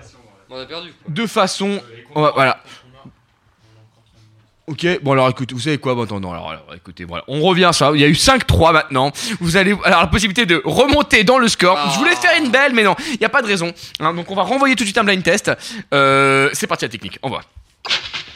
On 0.50 0.58
a 0.60 0.64
perdu. 0.66 0.92
de 1.08 1.26
façon. 1.26 1.80
on 2.14 2.22
va- 2.22 2.32
voilà. 2.34 2.60
Ok, 4.66 4.86
bon 5.02 5.12
alors 5.12 5.28
écoute, 5.28 5.52
vous 5.52 5.58
savez 5.58 5.78
quoi 5.78 5.96
Bon 5.96 6.04
attends, 6.04 6.20
non, 6.20 6.30
alors, 6.32 6.48
alors, 6.50 6.66
écoutez, 6.76 7.02
voilà, 7.04 7.24
on 7.26 7.40
revient 7.40 7.70
sur 7.72 7.86
ça, 7.86 7.90
il 7.92 8.00
y 8.00 8.04
a 8.04 8.06
eu 8.06 8.12
5-3 8.14 8.72
maintenant, 8.72 9.10
vous 9.40 9.56
allez, 9.56 9.74
alors 9.82 10.00
la 10.02 10.06
possibilité 10.06 10.46
de 10.46 10.62
remonter 10.64 11.24
dans 11.24 11.38
le 11.38 11.48
score, 11.48 11.76
je 11.92 11.98
voulais 11.98 12.14
faire 12.14 12.40
une 12.40 12.50
belle, 12.52 12.72
mais 12.72 12.84
non, 12.84 12.94
il 13.14 13.18
n'y 13.18 13.26
a 13.26 13.28
pas 13.28 13.42
de 13.42 13.48
raison, 13.48 13.72
hein, 13.98 14.14
donc 14.14 14.30
on 14.30 14.36
va 14.36 14.42
renvoyer 14.44 14.76
tout 14.76 14.84
de 14.84 14.86
suite 14.86 14.98
un 14.98 15.02
blind 15.02 15.24
test, 15.24 15.50
Euh, 15.92 16.50
c'est 16.52 16.68
parti 16.68 16.84
la 16.84 16.88
technique, 16.88 17.18
on 17.22 17.28
voit. 17.30 17.42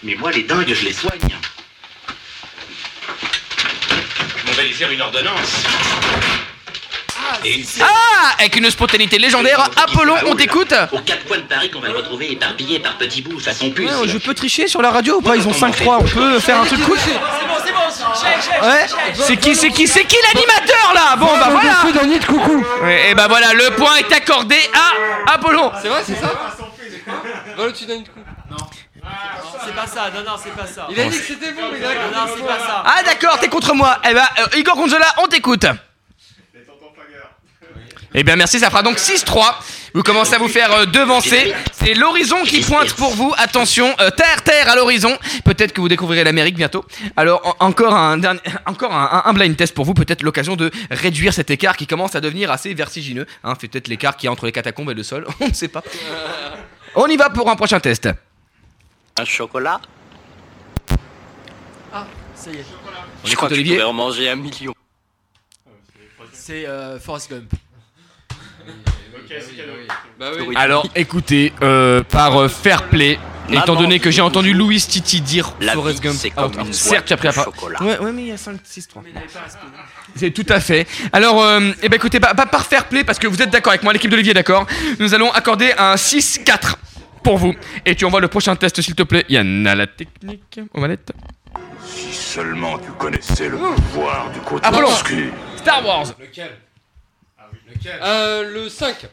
Mais 0.05 0.15
moi, 0.17 0.31
les 0.31 0.43
dingues, 0.43 0.73
je 0.73 0.85
les 0.85 0.93
soigne. 0.93 1.19
On 4.47 4.53
va 4.53 4.63
lui 4.63 4.73
faire 4.73 4.91
une 4.91 5.01
ordonnance. 5.01 5.65
Et 7.45 7.65
Ah 7.81 8.35
Avec 8.39 8.57
une 8.57 8.71
spontanéité 8.71 9.19
légendaire, 9.19 9.69
Apollon, 9.83 10.15
on 10.27 10.35
t'écoute 10.37 10.75
Aux 10.93 10.99
quatre 11.01 11.25
coins 11.25 11.39
de 11.39 11.43
Paris 11.43 11.71
qu'on 11.71 11.81
va 11.81 11.89
le 11.89 11.97
retrouver 11.97 12.33
éparpillé 12.33 12.81
par 12.81 12.97
petits 12.99 13.23
bouts 13.23 13.41
façon 13.41 13.71
puce. 13.71 13.91
Ouais, 13.91 14.09
Je 14.09 14.19
peux 14.19 14.35
tricher 14.35 14.69
sur 14.69 14.83
la 14.83 14.91
radio 14.91 15.17
ou 15.17 15.23
pas 15.23 15.37
Ils 15.37 15.49
ont 15.49 15.53
5-3, 15.53 15.97
on 16.01 16.05
peut 16.05 16.39
faire 16.39 16.61
un 16.61 16.67
truc 16.67 16.83
cool 16.83 16.99
C'est 16.99 17.13
bon, 17.13 17.55
c'est 17.65 17.73
bon, 17.73 18.15
chèque, 18.15 18.43
chèque. 18.43 18.63
Ouais 18.63 18.87
C'est 19.15 19.37
qui, 19.39 19.57
c'est 19.57 19.71
qui, 19.71 19.89
c'est 19.89 20.05
qui 20.05 20.17
l'animateur 20.33 20.93
là 20.95 21.17
Bon 21.17 21.27
bah 21.27 21.49
voilà 21.51 22.21
coucou. 22.27 22.65
Ouais, 22.83 23.11
Et 23.11 23.15
bah 23.15 23.27
voilà, 23.29 23.55
le 23.55 23.71
point 23.75 23.97
est 23.97 24.13
accordé 24.13 24.59
à 24.75 25.33
Apollon 25.33 25.73
C'est 25.81 25.89
vrai, 25.89 26.03
c'est 26.07 26.21
ça 26.21 26.33
Va 27.57 27.65
au-dessus 27.65 27.87
d'un 27.87 28.01
coup. 28.01 28.21
C'est 29.67 29.75
pas 29.75 29.87
ça, 29.87 30.11
non, 30.15 30.21
non, 30.31 30.37
c'est 30.43 30.51
pas 30.55 30.67
ça. 30.67 30.87
Il 30.91 31.01
a 31.01 31.05
dit 31.07 31.19
que 31.19 31.25
c'était 31.25 31.53
bon, 31.53 31.63
mais 31.73 31.79
il 31.79 31.85
a 31.85 31.95
Non, 32.11 32.33
c'est 32.37 32.45
pas 32.47 32.59
ça. 32.59 32.83
Ah 32.87 33.03
d'accord, 33.05 33.39
t'es 33.39 33.49
contre 33.49 33.75
moi 33.75 33.99
Eh 34.09 34.15
bah, 34.15 34.29
euh, 34.39 34.59
Igor 34.59 34.77
Gonzola, 34.77 35.07
on 35.23 35.27
t'écoute 35.27 35.67
Eh 38.15 38.23
bien 38.23 38.37
merci, 38.37 38.59
ça 38.61 38.71
fera 38.71 38.83
donc 38.83 38.97
6-3. 38.99 39.55
Vous 39.93 40.03
commencez 40.03 40.35
à 40.35 40.39
vous 40.39 40.49
faire 40.49 40.73
euh, 40.73 40.87
devancer. 40.87 41.53
C'est 41.73 41.95
l'horizon 41.95 42.43
qui 42.45 42.61
pointe 42.61 42.93
pour 42.95 43.11
vous. 43.15 43.33
Attention, 43.39 43.95
euh, 44.01 44.11
terre, 44.11 44.43
terre 44.43 44.69
à 44.69 44.77
l'horizon. 44.77 45.17
Peut-être 45.45 45.73
que 45.73 45.81
vous 45.81 45.89
découvrirez 45.89 46.25
l'Amérique 46.25 46.57
bientôt. 46.57 46.85
Alors 47.17 47.57
en- 47.59 47.67
encore 47.67 47.95
un 47.95 48.19
dernier, 48.19 48.41
encore 48.67 48.93
un, 48.93 49.33
blind 49.33 49.57
test 49.57 49.75
pour 49.75 49.85
vous. 49.85 49.95
Peut-être 49.95 50.23
l'occasion 50.23 50.57
de 50.57 50.71
réduire 50.91 51.33
cet 51.33 51.51
écart 51.51 51.77
qui 51.77 51.87
commence 51.87 52.15
à 52.15 52.21
devenir 52.21 52.51
assez 52.51 52.73
vertigineux. 52.75 53.27
Hein, 53.43 53.55
fait 53.61 53.69
peut-être 53.69 53.89
l'écart 53.89 54.17
qui 54.17 54.27
est 54.27 54.29
entre 54.29 54.47
les 54.47 54.53
catacombes 54.53 54.91
et 54.91 54.95
le 54.95 55.03
sol. 55.03 55.27
On 55.41 55.49
ne 55.49 55.55
sait 55.55 55.69
pas. 55.69 55.83
On 56.95 57.07
y 57.09 57.17
va 57.17 57.31
pour 57.31 57.51
un 57.51 57.57
prochain 57.57 57.81
test. 57.81 58.09
Un 59.19 59.25
chocolat 59.25 59.81
Ah, 61.93 62.07
ça 62.35 62.51
y 62.51 62.55
est. 62.57 62.65
Je 63.25 63.35
crois 63.37 63.49
que 63.49 63.55
Olivier. 63.55 63.75
je 63.77 63.81
pourrais 63.81 63.91
en 63.91 63.93
manger 63.93 64.29
un 64.29 64.37
million. 64.37 64.75
C'est 66.33 66.67
euh, 66.67 66.99
Forrest 66.99 67.31
Gump. 67.31 67.53
Bah 70.19 70.31
oui. 70.47 70.55
Alors 70.57 70.87
écoutez, 70.95 71.53
euh, 71.63 72.03
par 72.03 72.37
euh, 72.37 72.49
fair 72.49 72.89
play, 72.89 73.19
Maman 73.49 73.63
étant 73.63 73.75
donné 73.75 73.99
que 73.99 74.11
j'ai 74.11 74.21
entendu 74.21 74.53
Louis 74.53 74.81
Titi 74.81 75.21
dire 75.21 75.55
la 75.61 75.73
Forrest 75.73 76.01
vie, 76.01 76.09
Gump, 76.09 76.17
c'est 76.21 76.33
ah, 76.37 76.43
comme 76.43 76.67
une 76.67 76.73
certes, 76.73 76.91
boîte 76.93 77.05
tu 77.07 77.13
as 77.13 77.17
pris 77.17 77.27
la 77.27 77.33
de 77.33 77.37
parole. 77.37 77.55
chocolat. 77.55 77.83
Ouais, 77.83 77.99
ouais, 77.99 78.13
mais 78.13 78.23
il 78.23 78.29
y 78.29 78.33
a 78.33 78.37
5, 78.37 78.61
6, 78.63 78.89
3. 78.89 79.03
C'est 80.17 80.31
tout 80.31 80.47
à 80.49 80.61
fait. 80.61 80.87
Alors, 81.13 81.43
euh, 81.43 81.73
eh 81.83 81.89
ben 81.89 81.97
écoutez, 81.97 82.21
pas, 82.21 82.35
pas 82.35 82.47
par 82.47 82.67
fair 82.67 82.87
play, 82.89 83.03
parce 83.03 83.19
que 83.19 83.27
vous 83.27 83.41
êtes 83.43 83.51
d'accord 83.51 83.73
avec 83.73 83.83
moi, 83.83 83.93
l'équipe 83.93 84.11
d'Olivier 84.11 84.33
est 84.33 84.35
d'accord. 84.35 84.67
Nous 85.01 85.15
allons 85.15 85.33
accorder 85.33 85.73
un 85.79 85.95
6-4 85.97 86.75
pour 87.25 87.39
vous. 87.39 87.55
Et 87.85 87.97
tu 87.97 88.05
envoies 88.05 88.21
le 88.21 88.29
prochain 88.29 88.55
test, 88.55 88.81
s'il 88.81 88.95
te 88.95 89.03
plaît. 89.03 89.25
Yann 89.29 89.67
a 89.67 89.75
la 89.75 89.87
technique. 89.89 90.61
Aux 90.73 90.81
manettes. 90.81 91.11
Si 91.85 92.13
seulement 92.13 92.79
tu 92.79 92.91
connaissais 92.93 93.49
le 93.49 93.57
pouvoir 93.59 94.31
du 94.33 94.41
côté 94.41 94.67
Apollon. 94.67 94.89
obscur. 94.89 95.33
Star 95.57 95.85
Wars. 95.85 96.07
Lequel? 96.21 96.51
Ah 97.39 97.45
oui, 97.53 97.59
lequel? 97.75 97.99
Euh, 98.03 98.53
le 98.53 98.69
5. 98.69 99.07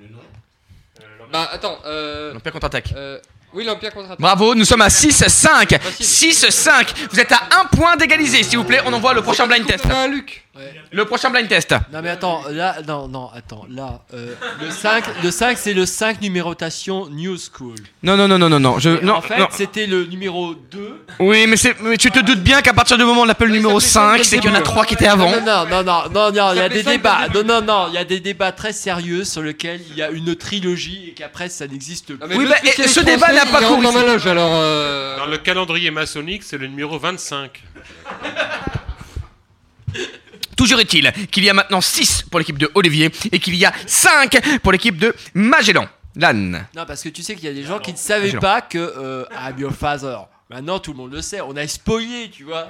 Le 0.00 0.08
nom? 0.08 0.18
Bah 1.32 1.48
attends, 1.52 1.78
euh. 1.86 2.32
L'Empire 2.34 2.52
contre-attaque. 2.52 2.92
euh, 2.96 3.18
Oui, 3.54 3.64
l'Empire 3.64 3.92
contre-attaque. 3.92 4.20
Bravo, 4.20 4.54
nous 4.54 4.64
sommes 4.64 4.80
à 4.82 4.88
6-5. 4.88 5.78
6-5. 6.00 6.86
Vous 7.10 7.20
êtes 7.20 7.32
à 7.32 7.40
un 7.60 7.64
point 7.76 7.96
d'égaliser, 7.96 8.42
s'il 8.42 8.58
vous 8.58 8.64
plaît. 8.64 8.80
On 8.86 8.92
envoie 8.92 9.14
le 9.14 9.22
prochain 9.22 9.46
blind 9.46 9.66
test. 9.66 9.84
Un 9.90 10.08
Luc. 10.08 10.44
Le 10.90 11.04
prochain 11.06 11.30
blind 11.30 11.48
test. 11.48 11.74
Non 11.92 12.00
mais 12.02 12.10
attends, 12.10 12.42
là, 12.50 12.76
non, 12.86 13.08
non, 13.08 13.30
attends, 13.34 13.64
là, 13.70 14.02
euh, 14.12 14.34
le 14.60 14.70
5, 14.70 15.02
le 15.22 15.30
5 15.30 15.56
c'est 15.56 15.72
le 15.72 15.86
5 15.86 16.20
numérotation 16.20 17.08
New 17.08 17.38
School. 17.38 17.76
Non, 18.02 18.18
non, 18.18 18.28
non, 18.28 18.38
non, 18.38 18.50
non, 18.50 18.60
non. 18.60 18.78
Je, 18.78 18.90
Et 18.90 19.00
non, 19.02 19.14
en 19.14 19.22
fait, 19.22 19.38
non. 19.38 19.48
c'était 19.50 19.86
le 19.86 20.04
numéro 20.04 20.54
2. 20.54 21.06
Oui, 21.20 21.46
mais, 21.46 21.56
c'est- 21.56 21.74
mais 21.80 21.96
tu 21.96 22.10
te 22.10 22.18
doutes 22.20 22.40
bien 22.42 22.60
qu'à 22.60 22.74
partir 22.74 22.98
du 22.98 23.04
moment 23.04 23.20
où 23.20 23.24
on 23.24 23.26
l'appelle 23.26 23.48
le 23.48 23.54
numéro 23.54 23.80
5, 23.80 24.22
c'est 24.24 24.38
qu'il 24.40 24.50
y 24.50 24.52
en 24.52 24.56
a 24.56 24.60
3 24.60 24.84
qui 24.84 24.92
étaient 24.92 25.06
avant. 25.08 25.30
Non, 25.30 25.40
non, 25.40 25.82
non, 25.82 25.82
non, 25.82 26.30
non, 26.32 26.52
il 26.52 26.58
y 26.58 26.60
a 26.60 26.68
des 26.68 26.82
débats. 26.82 27.28
Non, 27.34 27.44
non, 27.44 27.62
non, 27.62 27.86
il 27.88 27.94
y 27.94 27.98
a 27.98 28.04
des 28.04 28.20
débats 28.20 28.52
très 28.52 28.74
sérieux 28.74 29.24
sur 29.24 29.40
lesquels 29.40 29.80
il 29.88 29.96
y 29.96 30.02
a 30.02 30.10
une 30.10 30.36
trilogie 30.36 31.08
et 31.08 31.12
qu'après 31.14 31.48
ça 31.48 31.66
n'existe 31.66 32.12
plus. 32.14 32.36
Oui, 32.36 32.44
bah, 32.46 32.56
ce 32.86 33.00
débat 33.00 33.32
n'a 33.44 33.50
pas 33.50 33.66
cours 33.66 33.82
dans 33.82 33.92
ma 33.92 34.02
loge, 34.04 34.26
alors. 34.26 34.50
euh, 34.54 35.16
Dans 35.16 35.26
le 35.26 35.38
calendrier 35.38 35.90
maçonnique, 35.90 36.42
c'est 36.42 36.58
le 36.58 36.66
numéro 36.66 36.98
25. 36.98 37.62
Toujours 40.56 40.80
est-il 40.80 41.10
qu'il 41.30 41.44
y 41.44 41.50
a 41.50 41.54
maintenant 41.54 41.80
6 41.80 42.22
pour 42.30 42.38
l'équipe 42.38 42.58
de 42.58 42.70
Olivier 42.74 43.10
et 43.32 43.38
qu'il 43.40 43.56
y 43.56 43.64
a 43.64 43.72
5 43.86 44.58
pour 44.62 44.72
l'équipe 44.72 44.96
de 44.98 45.14
Magellan. 45.34 45.88
Lan. 46.14 46.34
Non, 46.76 46.84
parce 46.86 47.02
que 47.02 47.08
tu 47.08 47.22
sais 47.22 47.34
qu'il 47.34 47.44
y 47.44 47.48
a 47.48 47.54
des 47.54 47.64
gens 47.64 47.78
qui 47.78 47.92
ne 47.92 47.96
savaient 47.96 48.32
pas 48.32 48.60
que 48.60 48.78
euh, 48.78 49.24
I'm 49.32 49.58
your 49.58 49.72
father. 49.72 50.18
Maintenant, 50.50 50.78
tout 50.78 50.92
le 50.92 50.98
monde 50.98 51.12
le 51.12 51.22
sait. 51.22 51.40
On 51.40 51.56
a 51.56 51.66
spoilé, 51.66 52.30
tu 52.30 52.44
vois. 52.44 52.68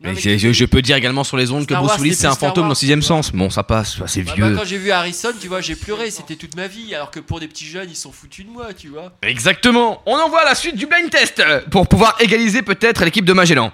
Mais 0.00 0.12
mais 0.12 0.38
je, 0.38 0.52
je 0.52 0.64
peux 0.64 0.80
dire 0.80 0.94
également 0.96 1.24
sur 1.24 1.36
les 1.36 1.50
ondes 1.50 1.66
que 1.66 1.74
Bruce 1.74 1.98
Willis 1.98 2.14
c'est 2.14 2.26
un 2.28 2.32
Star 2.32 2.50
fantôme 2.50 2.62
Wars, 2.64 2.68
dans 2.70 2.74
sixième 2.76 3.02
sens. 3.02 3.32
Bon, 3.32 3.50
ça 3.50 3.64
passe, 3.64 3.98
c'est 4.06 4.22
Bah, 4.22 4.32
moi, 4.38 4.48
vieux. 4.48 4.56
quand 4.56 4.64
j'ai 4.64 4.78
vu 4.78 4.92
Harrison, 4.92 5.30
tu 5.40 5.48
vois, 5.48 5.60
j'ai 5.60 5.74
pleuré. 5.74 6.10
C'était 6.12 6.36
toute 6.36 6.54
ma 6.54 6.68
vie. 6.68 6.94
Alors 6.94 7.10
que 7.10 7.18
pour 7.18 7.40
des 7.40 7.48
petits 7.48 7.66
jeunes, 7.66 7.88
ils 7.90 7.96
sont 7.96 8.12
foutus 8.12 8.46
de 8.46 8.50
moi, 8.50 8.72
tu 8.74 8.88
vois. 8.88 9.12
Exactement. 9.22 10.00
On 10.06 10.14
envoie 10.16 10.44
la 10.44 10.54
suite 10.54 10.76
du 10.76 10.86
blind 10.86 11.10
test 11.10 11.42
pour 11.72 11.88
pouvoir 11.88 12.16
égaliser 12.20 12.62
peut-être 12.62 13.04
l'équipe 13.04 13.24
de 13.24 13.32
Magellan. 13.32 13.72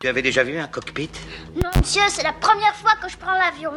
Tu 0.00 0.06
avais 0.06 0.22
déjà 0.22 0.44
vu 0.44 0.56
un 0.56 0.68
cockpit? 0.68 1.10
Non, 1.56 1.68
monsieur, 1.80 2.02
c'est 2.08 2.22
la 2.22 2.32
première 2.32 2.74
fois 2.76 2.92
que 3.02 3.10
je 3.10 3.16
prends 3.16 3.34
l'avion. 3.34 3.72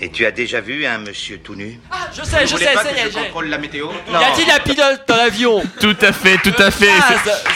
Et 0.00 0.10
tu 0.12 0.24
as 0.24 0.30
déjà 0.30 0.60
vu 0.60 0.86
un 0.86 0.98
monsieur 0.98 1.38
tout 1.38 1.56
nu? 1.56 1.80
Ah, 1.90 1.97
je 2.16 2.22
sais, 2.24 2.46
je 2.46 2.56
sais, 2.56 2.74
ça 2.74 2.92
y 2.92 2.98
est. 2.98 3.10
j'ai- 3.12 3.20
contrôle 3.26 3.48
la 3.48 3.58
météo? 3.58 3.88
Y 4.10 4.14
a-t-il 4.16 4.50
un 4.50 4.58
pilote 4.60 5.02
dans 5.06 5.16
l'avion? 5.16 5.62
Tout 5.80 5.96
à 6.00 6.12
fait, 6.12 6.38
tout 6.38 6.54
à 6.62 6.70
fait. 6.70 6.88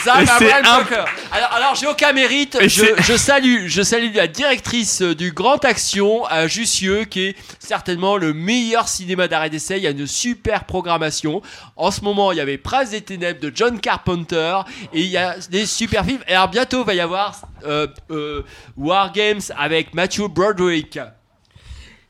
Ah. 0.05 0.83
Alors, 1.31 1.53
alors 1.53 1.75
j'ai 1.75 1.87
aucun 1.87 2.11
mérite. 2.13 2.57
Je, 2.61 2.85
je 3.01 3.17
salue, 3.17 3.67
je 3.67 3.81
salue 3.81 4.13
la 4.13 4.27
directrice 4.27 5.01
du 5.01 5.31
Grand 5.31 5.63
Action 5.65 6.25
à 6.25 6.47
Jussieu, 6.47 7.05
qui 7.05 7.27
est 7.27 7.35
certainement 7.59 8.17
le 8.17 8.33
meilleur 8.33 8.87
cinéma 8.87 9.27
d'arrêt 9.27 9.49
d'essai. 9.49 9.77
Il 9.77 9.83
y 9.83 9.87
a 9.87 9.91
une 9.91 10.07
super 10.07 10.65
programmation. 10.65 11.41
En 11.75 11.91
ce 11.91 12.01
moment, 12.01 12.31
il 12.31 12.37
y 12.37 12.41
avait 12.41 12.57
Prince 12.57 12.91
des 12.91 13.01
Ténèbres 13.01 13.39
de 13.39 13.51
John 13.53 13.79
Carpenter 13.79 14.59
et 14.93 15.01
il 15.01 15.07
y 15.07 15.17
a 15.17 15.35
des 15.49 15.65
super 15.65 16.05
films. 16.05 16.21
Et 16.27 16.33
alors 16.33 16.49
bientôt, 16.49 16.81
il 16.81 16.85
va 16.85 16.93
y 16.93 16.99
avoir 17.01 17.35
euh, 17.65 17.87
euh, 18.11 18.43
War 18.77 19.11
Games 19.11 19.41
avec 19.57 19.93
Matthew 19.93 20.27
Broderick. 20.29 20.99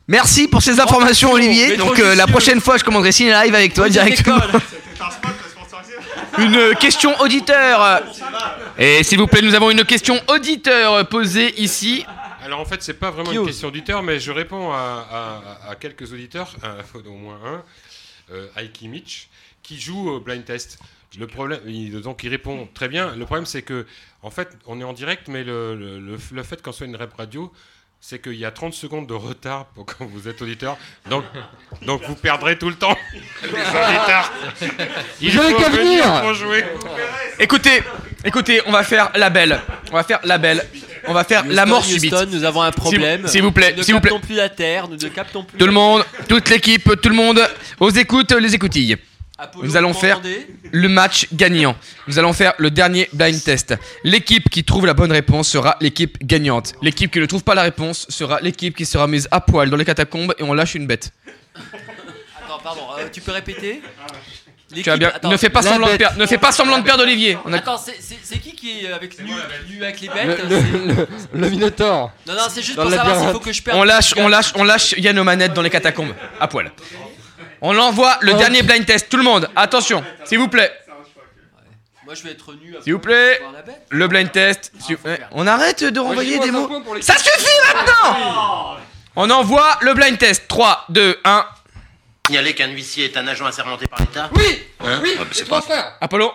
Merci 0.08 0.48
pour 0.48 0.62
ces 0.62 0.80
informations, 0.80 1.32
Olivier. 1.32 1.78
Donc 1.78 1.98
euh, 2.00 2.16
la 2.16 2.28
prochaine 2.28 2.60
fois, 2.60 2.78
je 2.78 2.84
commanderai 2.84 3.12
Ciné 3.12 3.32
Live 3.32 3.56
avec 3.56 3.74
toi 3.74 3.88
directement. 3.90 4.40
Une 6.40 6.74
question 6.80 7.16
auditeur. 7.22 8.02
Et 8.78 9.04
s'il 9.04 9.20
vous 9.20 9.28
plaît, 9.28 9.42
nous 9.44 9.54
avons 9.54 9.70
une 9.70 9.84
question 9.86 10.20
auditeur 10.28 11.08
posée 11.08 11.62
ici. 11.62 12.06
Alors 12.44 12.60
en 12.60 12.66
fait, 12.66 12.82
c'est 12.82 12.96
pas 12.96 13.12
vraiment 13.12 13.30
Qui 13.30 13.36
une 13.36 13.42
ose 13.42 13.48
question 13.48 13.68
auditeur, 13.68 14.02
mais 14.02 14.20
je 14.20 14.32
réponds 14.32 14.72
à, 14.72 15.08
à- 15.68 15.70
à 15.72 15.76
quelques 15.76 16.12
auditeurs, 16.12 16.54
euh, 16.64 16.82
au 17.08 17.14
moins 17.14 17.40
un, 17.46 17.64
euh, 18.34 18.48
Aiki 18.58 18.88
Mitch, 18.88 19.28
qui 19.62 19.80
joue 19.80 20.10
au 20.10 20.20
blind 20.20 20.44
test. 20.44 20.80
Le 21.20 21.28
problème, 21.28 21.60
il, 21.68 22.02
donc 22.02 22.24
il 22.24 22.30
répond 22.30 22.68
très 22.74 22.88
bien. 22.90 23.16
Le 23.16 23.26
problème, 23.26 23.46
c'est 23.46 23.62
que, 23.62 23.86
en 24.24 24.32
fait, 24.32 24.50
on 24.66 24.82
est 24.82 24.84
en 24.84 24.94
direct, 24.94 25.28
mais 25.28 25.44
le, 25.44 25.76
le, 25.76 26.00
le- 26.00 26.18
le 26.32 26.44
fait 26.44 26.62
qu'on 26.64 26.72
soit 26.72 26.88
une 26.88 26.96
rep 26.96 27.14
radio, 27.16 27.54
c'est 28.06 28.22
qu'il 28.22 28.34
y 28.36 28.44
a 28.44 28.52
30 28.52 28.74
secondes 28.74 29.08
de 29.08 29.14
retard 29.14 29.68
pour 29.68 29.86
quand 29.86 30.04
vous 30.06 30.28
êtes 30.28 30.42
auditeur. 30.42 30.76
Donc, 31.10 31.24
donc 31.86 32.02
vous 32.06 32.16
perdrez 32.16 32.58
tout 32.58 32.68
le 32.68 32.76
temps. 32.76 32.98
Les 33.44 33.50
auditeurs. 33.50 34.32
Il 35.22 35.32
faut 35.32 35.58
qu'à 35.58 35.70
venir 35.70 36.04
venir. 36.04 36.22
pour 36.22 36.34
jouer. 36.34 36.66
Écoutez, 37.40 37.82
écoutez, 38.26 38.62
on 38.66 38.74
va 38.74 38.84
faire 38.84 39.10
la 39.16 39.30
belle. 39.30 39.58
On 39.90 39.96
va 39.96 40.04
faire 40.04 40.20
la 40.26 40.38
belle. 40.38 40.66
On 41.08 41.14
va 41.14 41.24
faire 41.24 41.46
la 41.48 41.66
mort 41.66 41.84
subite. 41.86 42.12
Houston, 42.12 42.28
nous 42.30 42.44
avons 42.44 42.62
un 42.62 42.72
problème. 42.72 43.22
S'il- 43.22 43.30
S'il 43.30 43.42
vous 43.44 43.54
plaît, 43.54 43.72
Nous 43.72 43.78
ne 43.78 43.84
s'il 43.84 43.94
vous 43.94 44.02
plaît. 44.02 44.12
captons 44.12 44.26
plus 44.28 44.36
la 44.36 44.50
terre, 44.50 44.90
nous 44.90 44.98
ne 44.98 45.08
captons 45.08 45.44
plus. 45.46 45.58
Tout 45.58 45.66
le 45.66 45.72
monde, 45.72 46.04
toute 46.28 46.50
l'équipe, 46.50 47.00
tout 47.02 47.10
le 47.10 47.16
monde, 47.16 47.42
aux 47.80 47.90
écoutes, 47.90 48.34
les 48.34 48.54
écoutilles. 48.54 48.98
Nous 49.62 49.76
allons 49.76 49.94
faire 49.94 50.22
le 50.72 50.88
match 50.90 51.28
gagnant. 51.34 51.76
Nous 52.08 52.20
allons 52.20 52.34
faire 52.34 52.54
le 52.60 52.70
dernier 52.70 53.10
blind 53.14 53.44
test. 53.44 53.74
L'équipe 54.04 54.50
qui 54.50 54.64
trouve 54.64 54.86
la 54.86 54.94
bonne 54.94 55.12
réponse 55.12 55.50
sera 55.50 55.76
l'équipe 55.82 56.18
gagnante. 56.24 56.74
L'équipe 56.82 57.12
qui 57.12 57.20
ne 57.20 57.26
trouve 57.26 57.44
pas 57.44 57.56
la 57.56 57.64
réponse 57.64 58.06
sera 58.10 58.40
l'équipe 58.42 58.76
qui 58.76 58.86
sera 58.86 59.08
mise 59.08 59.28
à 59.32 59.42
poil 59.42 59.70
dans 59.70 59.78
les 59.78 59.86
catacombes 59.86 60.34
et 60.38 60.44
on 60.44 60.54
lâche 60.54 60.76
une 60.76 60.86
bête. 60.88 61.12
Attends, 61.56 62.60
pardon, 62.64 62.82
euh, 63.00 63.08
tu 63.12 63.22
peux 63.22 63.32
répéter 63.32 63.82
Tu 64.74 64.90
as 64.90 64.98
bien. 64.98 65.12
ne 65.24 65.38
fais 65.38 65.50
pas 65.50 65.62
semblant 65.64 65.92
de 65.92 65.98
perdre. 65.98 66.18
Ne 66.20 66.26
fais 66.28 66.38
pas 66.38 66.52
semblant 66.52 66.78
de 66.78 66.84
perdre, 66.84 67.04
Olivier. 67.04 67.38
On 67.46 67.54
a- 67.54 67.58
Attends, 67.58 67.78
c'est- 67.78 68.38
qui 68.40 68.54
qui 68.56 68.86
est 68.86 68.92
avec 68.94 69.20
nu, 69.20 69.32
nu 69.70 69.84
avec 69.84 70.00
les 70.02 70.10
bêtes 70.10 70.44
Le, 70.50 70.56
le- 70.60 70.86
le- 70.96 71.08
le 71.34 71.50
Minotaure. 71.50 72.12
Non, 72.28 72.34
non, 72.34 72.40
c'est 72.50 72.62
juste 72.62 72.78
Dans 72.78 72.84
pour 72.84 72.92
savoir 72.92 73.20
s'il 73.20 73.30
faut 73.32 73.40
que 73.40 73.52
je 73.54 73.62
perde. 73.64 73.78
On 73.80 73.84
lâche, 73.84 74.14
on 74.18 74.28
lâche, 74.28 74.52
on 74.56 74.64
lâche 74.64 74.94
Yann 74.98 75.18
aux 75.20 75.24
manettes 75.24 75.54
dans 75.54 75.62
les 75.64 75.70
catacombes 75.70 76.14
à 76.40 76.48
poil. 76.48 76.72
On 77.66 77.78
envoie 77.78 78.18
le 78.22 78.34
dernier 78.34 78.62
blind 78.62 78.86
test. 78.86 79.08
Tout 79.10 79.16
le 79.16 79.24
monde, 79.24 79.50
attention, 79.56 80.04
s'il 80.26 80.38
vous 80.38 80.50
plaît. 80.50 80.72
Moi, 82.06 82.14
je 82.16 82.24
vais 82.24 82.32
être 82.32 82.54
nu. 82.56 82.76
S'il 82.84 82.92
vous 82.94 83.00
plaît, 83.00 83.42
le 83.90 84.08
blind 84.10 84.30
test. 84.32 84.74
s'il- 84.86 84.98
eh, 85.08 85.16
On 85.32 85.48
arrête 85.48 85.82
de 85.86 86.00
renvoyer 86.02 86.38
des 86.40 86.52
mots. 86.52 86.70
Ça 87.00 87.16
suffit 87.18 87.48
maintenant 87.74 88.76
On 89.16 89.30
envoie 89.30 89.78
le 89.82 89.94
blind 89.94 90.18
test. 90.18 90.50
3, 90.50 90.84
2, 90.90 91.18
1. 91.24 91.46
Signaler 92.28 92.54
qu'un 92.54 92.68
huissier 92.68 93.06
est 93.06 93.16
un 93.18 93.26
agent 93.28 93.46
assermenté 93.46 93.88
par 93.88 94.00
l'État 94.02 94.30
Oui 94.36 94.64
Hein 94.82 95.00
Oui, 95.02 95.14
Ah, 95.18 95.24
bah, 95.24 95.30
c'est 95.32 95.48
pas- 95.48 95.62
frères. 95.62 95.94
Apollo. 96.02 96.34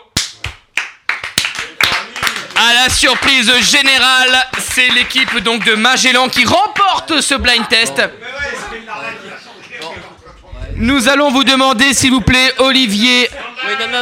À 2.56 2.74
la 2.74 2.88
surprise 2.88 3.52
générale, 3.70 4.36
c'est 4.58 4.88
l'équipe 4.88 5.36
donc 5.40 5.64
de 5.64 5.74
Magellan 5.74 6.28
qui 6.28 6.44
remporte 6.44 7.20
ce 7.20 7.34
blind 7.34 7.68
test. 7.68 8.02
Nous 10.80 11.08
allons 11.08 11.30
vous 11.30 11.42
demander, 11.44 11.92
s'il 11.92 12.10
vous 12.12 12.20
plaît, 12.20 12.52
Olivier. 12.58 13.28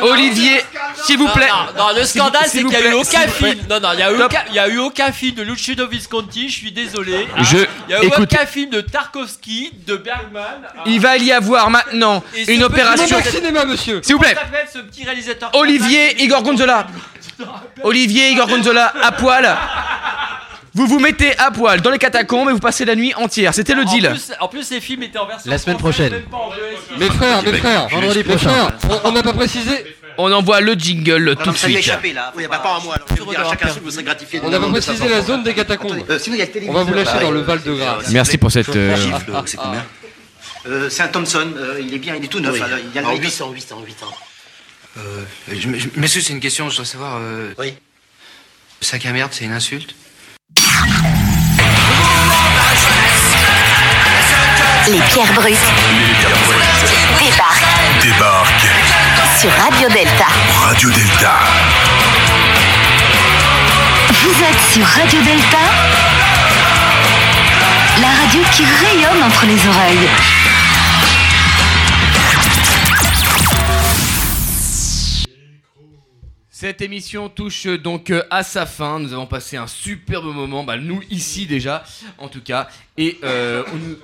Olivier, 0.03 0.61
s'il 1.07 1.17
vous 1.19 1.29
plaît. 1.29 1.49
Non, 1.77 1.85
non, 1.89 1.97
le 1.99 2.05
scandale, 2.05 2.43
c'est 2.47 2.59
qu'il 2.59 2.67
n'y 2.69 2.77
a 2.77 2.91
eu 2.91 2.93
aucun 2.93 3.27
film. 3.29 3.59
Non, 3.69 3.81
non, 3.81 3.89
il 3.93 3.97
n'y 3.97 4.03
a, 4.03 4.13
eu 4.13 4.23
aucun- 4.23 4.45
il 4.51 4.55
y 4.55 4.59
a 4.59 4.69
eu 4.69 4.79
aucun 4.79 5.11
film 5.13 5.35
de 5.37 5.43
Luciano 5.43 5.87
Visconti, 5.87 6.49
je 6.49 6.55
suis 6.59 6.73
désolé. 6.73 7.27
hein. 7.37 7.43
Je- 7.43 7.57
Il 7.57 7.67
n'y 7.89 7.95
a 7.95 8.03
eu 8.03 8.07
écoute. 8.09 8.31
aucun 8.33 8.45
film 8.47 8.71
de 8.71 8.81
Tarkovsky, 8.83 9.71
de 9.87 9.97
Bergman. 9.97 10.43
hein. 10.65 10.83
Il 10.87 11.01
va 11.01 11.17
y 11.17 11.33
avoir 11.33 11.71
maintenant 11.71 12.23
Et 12.35 12.41
une 12.41 12.47
petit 12.47 12.65
opération. 12.65 13.17
moment 13.19 13.31
cinéma, 13.31 13.65
monsieur. 13.65 14.01
S'il 14.03 14.15
vous 14.17 14.21
plaît. 14.21 14.37
Ce 14.73 14.79
petit 14.81 15.05
réalisateur 15.05 15.51
Olivier 15.55 16.23
Igor 16.23 16.43
Gonzola. 16.43 16.87
Olivier 17.85 18.29
Igor 18.31 18.49
Gonzola 18.49 18.93
à 19.03 19.13
poil. 19.13 19.57
Vous 20.77 20.87
vous 20.87 20.99
mettez 21.01 21.37
à 21.39 21.51
poil 21.51 21.81
dans 21.81 21.91
les 21.91 21.99
catacombes 21.99 22.51
et 22.51 22.53
vous 22.53 22.59
passez 22.59 22.85
la 22.85 22.95
nuit 22.95 23.15
entière. 23.15 23.55
C'était 23.55 23.75
le 23.75 23.83
En 23.83 23.91
deal. 23.91 24.09
plus, 24.11 24.33
en 24.39 24.49
plus, 24.49 24.63
ces 24.63 24.81
films 24.81 25.05
étaient 25.05 25.19
en 25.19 25.27
version. 25.27 25.51
La 25.51 25.57
semaine 25.57 25.79
française, 25.79 26.11
prochaine. 26.11 26.21
même 26.21 26.31
pas 26.31 26.37
en 26.37 26.51
VOS. 26.51 26.99
Mes 26.99 27.07
frères, 27.09 27.43
mes 27.43 27.53
frères, 27.55 27.89
vendredi 27.89 28.19
mes 28.19 28.25
prochain. 28.25 28.51
frères, 28.51 28.79
on- 29.05 29.09
on 29.09 29.13
n'a 29.13 29.23
pas 29.23 29.33
précisé. 29.33 29.87
On 30.19 30.31
envoie 30.33 30.61
le 30.61 30.75
jingle 30.75 31.35
tout 31.43 31.51
de 31.51 31.57
ça 31.57 31.67
lui 31.69 31.77
a 31.77 31.79
suite. 31.81 31.89
échappé 31.89 32.13
là. 32.13 32.31
Il 32.35 32.41
n'y 32.41 32.45
a 32.45 32.49
pas 32.51 32.57
à 32.77 32.81
moi. 32.81 32.95
Alors, 32.95 33.07
je 33.09 33.15
vais 33.15 33.21
vous 33.21 33.31
dire 33.31 33.41
à 33.41 33.51
chacun 33.51 33.69
ce 33.69 33.75
que 33.79 33.85
vous 33.85 33.91
serez 33.91 34.05
gratifié. 34.05 34.41
On 34.43 34.51
n'a 34.51 34.61
pas 34.61 34.69
précisé 34.69 35.09
la 35.09 35.23
zone 35.23 35.43
des 35.45 35.55
catacombes. 35.55 36.05
Euh, 36.11 36.19
sinon, 36.19 36.37
il 36.37 36.39
y 36.39 36.43
a 36.43 36.45
le 36.45 36.51
On 36.51 36.53
téléviseur. 36.53 36.75
va 36.85 36.85
vous 36.85 36.95
lâcher 36.95 37.13
Bah, 37.15 37.21
dans 37.23 37.31
le 37.31 37.41
Val 37.41 37.63
de 37.63 37.73
Grâce. 37.73 38.11
Merci 38.11 38.37
pour 38.39 38.53
cette, 38.53 38.69
euh, 38.77 38.97
Gifle, 38.97 39.33
c'est 39.47 39.57
combien 39.57 39.85
Euh, 40.69 40.91
C'est 40.91 41.03
un 41.05 41.09
Thomson. 41.09 41.53
euh, 41.57 41.81
il 41.81 41.95
est 41.95 41.99
bien, 41.99 42.17
il 42.17 42.25
est 42.25 42.29
tout 42.29 42.41
neuf. 42.41 42.61
Alors, 42.61 42.79
il 42.79 42.95
y 42.95 42.99
a 42.99 43.01
le 43.03 43.07
En 43.07 43.13
mec- 43.13 43.23
800, 43.23 43.51
800, 43.53 43.81
800. 43.87 44.07
Euh, 44.99 45.01
je- 45.49 45.55
je- 45.79 45.89
Monsieur, 45.97 46.21
c'est 46.21 46.33
une 46.35 46.41
question, 46.41 46.69
je 46.71 46.77
dois 46.77 46.85
savoir. 46.85 47.19
Euh, 47.21 47.53
oui. 47.59 47.73
Sac 48.81 49.07
à 49.07 49.13
merde, 49.13 49.31
c'est 49.33 49.45
une 49.45 49.53
insulte 49.53 49.95
Les 54.89 55.01
pierres 55.01 55.33
brutes 55.35 55.57
débarquent 57.19 58.01
Débarque 58.01 58.69
sur 59.41 59.51
Radio 59.51 59.89
Delta. 59.89 60.27
Radio 60.63 60.91
Delta. 60.91 61.33
Vous 64.13 64.43
êtes 64.45 64.73
sur 64.73 64.87
Radio 64.87 65.21
Delta, 65.23 65.59
la 68.01 68.09
radio 68.23 68.43
qui 68.53 68.65
rayonne 68.65 69.23
entre 69.25 69.47
les 69.47 69.67
oreilles. 69.67 70.09
Cette 76.59 76.81
émission 76.81 77.29
touche 77.29 77.67
euh, 77.67 77.77
donc 77.77 78.09
euh, 78.09 78.23
à 78.31 78.43
sa 78.43 78.65
fin. 78.65 78.99
Nous 78.99 79.13
avons 79.13 79.27
passé 79.27 79.59
un 79.59 79.67
superbe 79.67 80.25
moment, 80.25 80.65
bah, 80.65 80.79
nous 80.79 81.03
ici 81.11 81.45
déjà, 81.45 81.85
en 82.17 82.29
tout 82.29 82.41
cas. 82.41 82.67
Et 82.97 83.19
euh, 83.25 83.63
on 83.75 83.77
nous... 83.77 83.97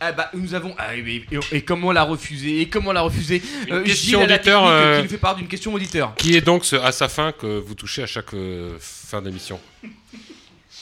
Ah 0.00 0.12
bah, 0.12 0.30
nous 0.32 0.54
avons 0.54 0.74
ah, 0.78 0.96
et, 0.96 1.26
et 1.52 1.60
comment 1.60 1.92
la 1.92 2.04
refuser 2.04 2.62
et 2.62 2.70
comment 2.70 2.92
la 2.92 3.02
refuser 3.02 3.42
Une 3.68 3.74
Euh, 3.74 3.84
question 3.84 4.22
auditeur, 4.22 4.66
euh, 4.66 4.96
qui 4.96 5.02
nous 5.02 5.10
fait 5.10 5.18
part 5.18 5.36
d'une 5.36 5.46
question 5.46 5.74
auditeur. 5.74 6.14
Qui 6.14 6.34
est 6.34 6.40
donc 6.40 6.64
ce 6.64 6.76
à 6.76 6.90
sa 6.90 7.06
fin 7.10 7.32
que 7.32 7.58
vous 7.58 7.74
touchez 7.74 8.02
à 8.02 8.06
chaque 8.06 8.34
fin 8.78 9.20
d'émission 9.20 9.60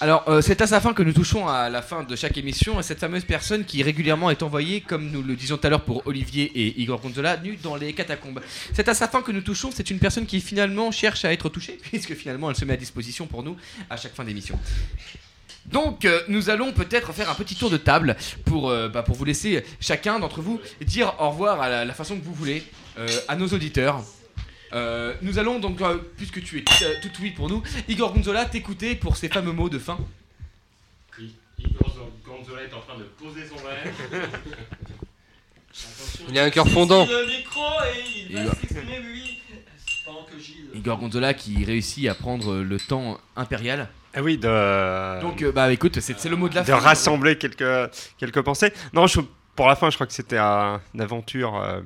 Alors, 0.01 0.23
euh, 0.29 0.41
c'est 0.41 0.61
à 0.61 0.67
sa 0.69 0.81
fin 0.81 0.95
que 0.95 1.03
nous 1.03 1.13
touchons 1.13 1.49
à 1.49 1.69
la 1.69 1.83
fin 1.83 2.05
de 2.05 2.15
chaque 2.15 2.37
émission, 2.37 2.79
à 2.79 2.85
cette 2.85 3.01
fameuse 3.01 3.25
personne 3.25 3.65
qui 3.65 3.83
régulièrement 3.83 4.31
est 4.31 4.45
envoyée, 4.45 4.81
comme 4.81 5.11
nous 5.11 5.25
le 5.25 5.35
disions 5.35 5.57
tout 5.57 5.67
à 5.67 5.71
l'heure 5.71 5.83
pour 5.83 6.07
Olivier 6.07 6.45
et 6.55 6.81
Igor 6.81 7.01
Gonzola, 7.01 7.37
nus 7.39 7.59
dans 7.61 7.75
les 7.75 7.93
catacombes. 7.93 8.41
C'est 8.75 8.89
à 8.89 8.95
sa 8.95 9.09
fin 9.09 9.23
que 9.23 9.33
nous 9.33 9.41
touchons, 9.41 9.71
c'est 9.75 9.91
une 9.91 9.99
personne 9.99 10.25
qui 10.25 10.41
finalement 10.41 10.93
cherche 10.93 11.25
à 11.25 11.33
être 11.33 11.49
touchée, 11.49 11.81
puisque 11.83 12.15
finalement 12.15 12.49
elle 12.49 12.55
se 12.55 12.65
met 12.65 12.75
à 12.75 12.77
disposition 12.77 13.27
pour 13.27 13.43
nous 13.43 13.57
à 13.91 13.97
chaque 13.97 14.15
fin 14.15 14.23
d'émission. 14.23 14.57
Donc, 15.67 16.05
euh, 16.05 16.23
nous 16.29 16.49
allons 16.49 16.71
peut-être 16.71 17.13
faire 17.13 17.29
un 17.29 17.35
petit 17.35 17.57
tour 17.57 17.69
de 17.69 17.77
table 17.77 18.17
pour, 18.45 18.71
euh, 18.71 18.89
bah, 18.89 19.03
pour 19.03 19.17
vous 19.17 19.25
laisser 19.25 19.65
chacun 19.81 20.21
d'entre 20.21 20.43
vous 20.43 20.61
dire 20.81 21.13
au 21.19 21.31
revoir 21.31 21.61
à 21.61 21.85
la, 21.85 21.93
façon 21.93 22.17
que 22.17 22.25
vous 22.25 22.35
voulez 22.35 22.63
à 23.27 23.35
nos 23.35 23.49
auditeurs. 23.49 24.03
Euh, 24.73 25.15
nous 25.23 25.39
allons 25.39 25.59
donc, 25.59 25.81
euh, 25.81 25.99
puisque 26.17 26.43
tu 26.43 26.59
es 26.59 26.63
tout, 26.63 26.75
euh, 26.85 26.95
tout 27.03 27.11
oui 27.23 27.31
pour 27.31 27.49
nous, 27.49 27.63
Igor 27.89 28.13
Gonzola, 28.13 28.45
t'écouter 28.45 28.95
pour 28.95 29.17
ces 29.17 29.29
fameux 29.29 29.53
mots 29.53 29.69
de 29.71 29.79
fin. 29.79 29.99
Igor 31.59 31.97
Gonzola 32.25 32.63
est 32.63 32.75
en 32.75 32.81
train 32.81 32.97
de 32.99 33.05
poser 33.05 33.47
son 33.49 33.57
verre. 33.57 34.29
Il 36.29 36.39
a 36.39 36.45
un 36.45 36.51
cœur 36.51 36.69
fondant. 36.69 37.07
Le 37.07 37.27
micro 37.27 37.61
et 37.95 38.27
il 38.29 38.35
va 38.35 38.43
Igor. 38.43 38.55
s'exprimer, 38.55 38.99
oui. 39.05 39.39
Pendant 40.05 40.23
que 40.25 40.39
Gilles. 40.39 40.69
Igor 40.75 40.99
Gonzola 40.99 41.35
qui 41.35 41.65
réussit 41.65 42.09
à 42.09 42.15
prendre 42.15 42.57
le 42.57 42.79
temps 42.79 43.19
impérial. 43.37 43.89
Ah 44.15 44.23
oui, 44.23 44.39
de. 44.39 45.21
Donc, 45.21 45.43
euh, 45.43 45.53
bah 45.53 45.71
écoute, 45.73 46.01
c'est 46.01 46.19
c'est 46.19 46.29
le 46.29 46.37
mot 46.37 46.49
de 46.49 46.55
la 46.55 46.63
de 46.63 46.67
fin. 46.67 46.79
rassembler 46.79 47.37
quelques, 47.37 47.91
quelques 48.19 48.41
pensées. 48.43 48.73
Non, 48.93 49.07
je- 49.07 49.21
pour 49.55 49.69
la 49.69 49.77
fin, 49.77 49.91
je 49.91 49.97
crois 49.97 50.07
que 50.07 50.13
c'était 50.15 50.39
un- 50.39 50.81
une 50.95 51.01
aventure 51.01 51.57
euh, 51.61 51.81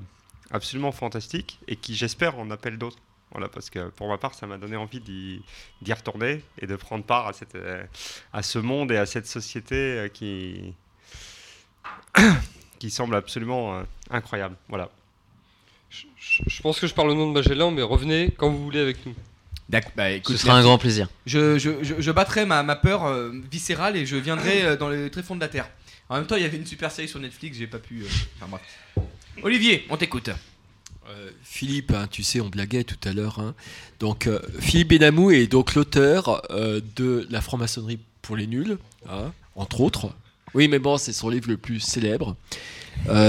absolument 0.52 0.92
fantastique 0.92 1.58
et 1.66 1.76
qui, 1.76 1.94
j'espère, 1.96 2.38
en 2.38 2.50
appelle 2.50 2.78
d'autres. 2.78 2.98
Voilà, 3.32 3.48
parce 3.48 3.70
que 3.70 3.88
pour 3.88 4.08
ma 4.08 4.18
part, 4.18 4.34
ça 4.34 4.46
m'a 4.46 4.58
donné 4.58 4.76
envie 4.76 5.00
d'y 5.00 5.40
d'y 5.80 5.92
retourner 5.94 6.42
et 6.58 6.66
de 6.66 6.76
prendre 6.76 7.02
part 7.04 7.26
à, 7.28 7.32
cette, 7.32 7.54
euh, 7.54 7.82
à 8.32 8.42
ce 8.42 8.58
monde 8.58 8.92
et 8.92 8.98
à 8.98 9.06
cette 9.06 9.26
société 9.26 9.74
euh, 9.74 10.08
qui, 10.08 10.74
qui 12.78 12.90
semble 12.90 13.14
absolument 13.14 13.78
euh, 13.78 13.82
incroyable. 14.10 14.56
Voilà. 14.68 14.90
Je 15.90 16.62
pense 16.62 16.78
que 16.80 16.86
je 16.86 16.94
parle 16.94 17.10
au 17.10 17.14
nom 17.14 17.28
de 17.28 17.32
Magellan, 17.32 17.70
mais 17.70 17.82
revenez 17.82 18.32
quand 18.36 18.50
vous 18.50 18.62
voulez 18.64 18.80
avec 18.80 19.04
nous. 19.06 19.14
D'accord, 19.68 19.92
bah, 19.96 20.10
écoute, 20.10 20.36
Ce 20.36 20.42
sera 20.42 20.56
un 20.58 20.62
grand 20.62 20.76
plaisir. 20.78 21.08
Je, 21.24 21.58
je, 21.58 21.82
je, 21.82 21.94
je 22.00 22.10
battrai 22.10 22.44
ma, 22.44 22.62
ma 22.62 22.76
peur 22.76 23.04
euh, 23.06 23.30
viscérale 23.50 23.96
et 23.96 24.04
je 24.04 24.16
viendrai 24.16 24.62
euh, 24.64 24.76
dans 24.76 24.88
les 24.90 25.10
tréfonds 25.10 25.36
de 25.36 25.40
la 25.40 25.48
terre. 25.48 25.68
En 26.08 26.16
même 26.16 26.26
temps, 26.26 26.36
il 26.36 26.42
y 26.42 26.44
avait 26.44 26.58
une 26.58 26.66
super 26.66 26.90
série 26.90 27.08
sur 27.08 27.20
Netflix, 27.20 27.56
j'ai 27.56 27.66
pas 27.66 27.78
pu. 27.78 28.02
euh, 28.02 28.06
Enfin 28.36 28.46
bref. 28.50 28.62
Olivier, 29.42 29.84
on 29.90 29.96
t'écoute. 29.96 30.30
Euh, 31.08 31.30
Philippe, 31.42 31.92
hein, 31.92 32.06
tu 32.10 32.22
sais, 32.22 32.40
on 32.40 32.48
blaguait 32.48 32.84
tout 32.84 32.96
à 33.08 33.12
l'heure. 33.12 33.38
hein. 33.40 33.54
Donc, 33.98 34.26
euh, 34.26 34.38
Philippe 34.60 34.88
Benamou 34.88 35.30
est 35.30 35.46
donc 35.46 35.74
l'auteur 35.74 36.42
euh, 36.50 36.80
de 36.96 37.26
La 37.30 37.40
franc-maçonnerie 37.40 37.98
pour 38.20 38.36
les 38.36 38.46
nuls, 38.46 38.78
hein, 39.08 39.32
entre 39.56 39.80
autres. 39.80 40.10
Oui, 40.54 40.68
mais 40.68 40.78
bon, 40.78 40.98
c'est 40.98 41.12
son 41.12 41.28
livre 41.28 41.48
le 41.48 41.56
plus 41.56 41.80
célèbre. 41.80 42.36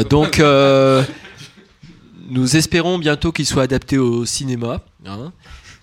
Donc, 0.10 0.40
nous 2.30 2.58
espérons 2.58 3.00
bientôt 3.00 3.32
qu'il 3.32 3.46
soit 3.46 3.64
adapté 3.64 3.98
au 3.98 4.26
cinéma. 4.26 4.82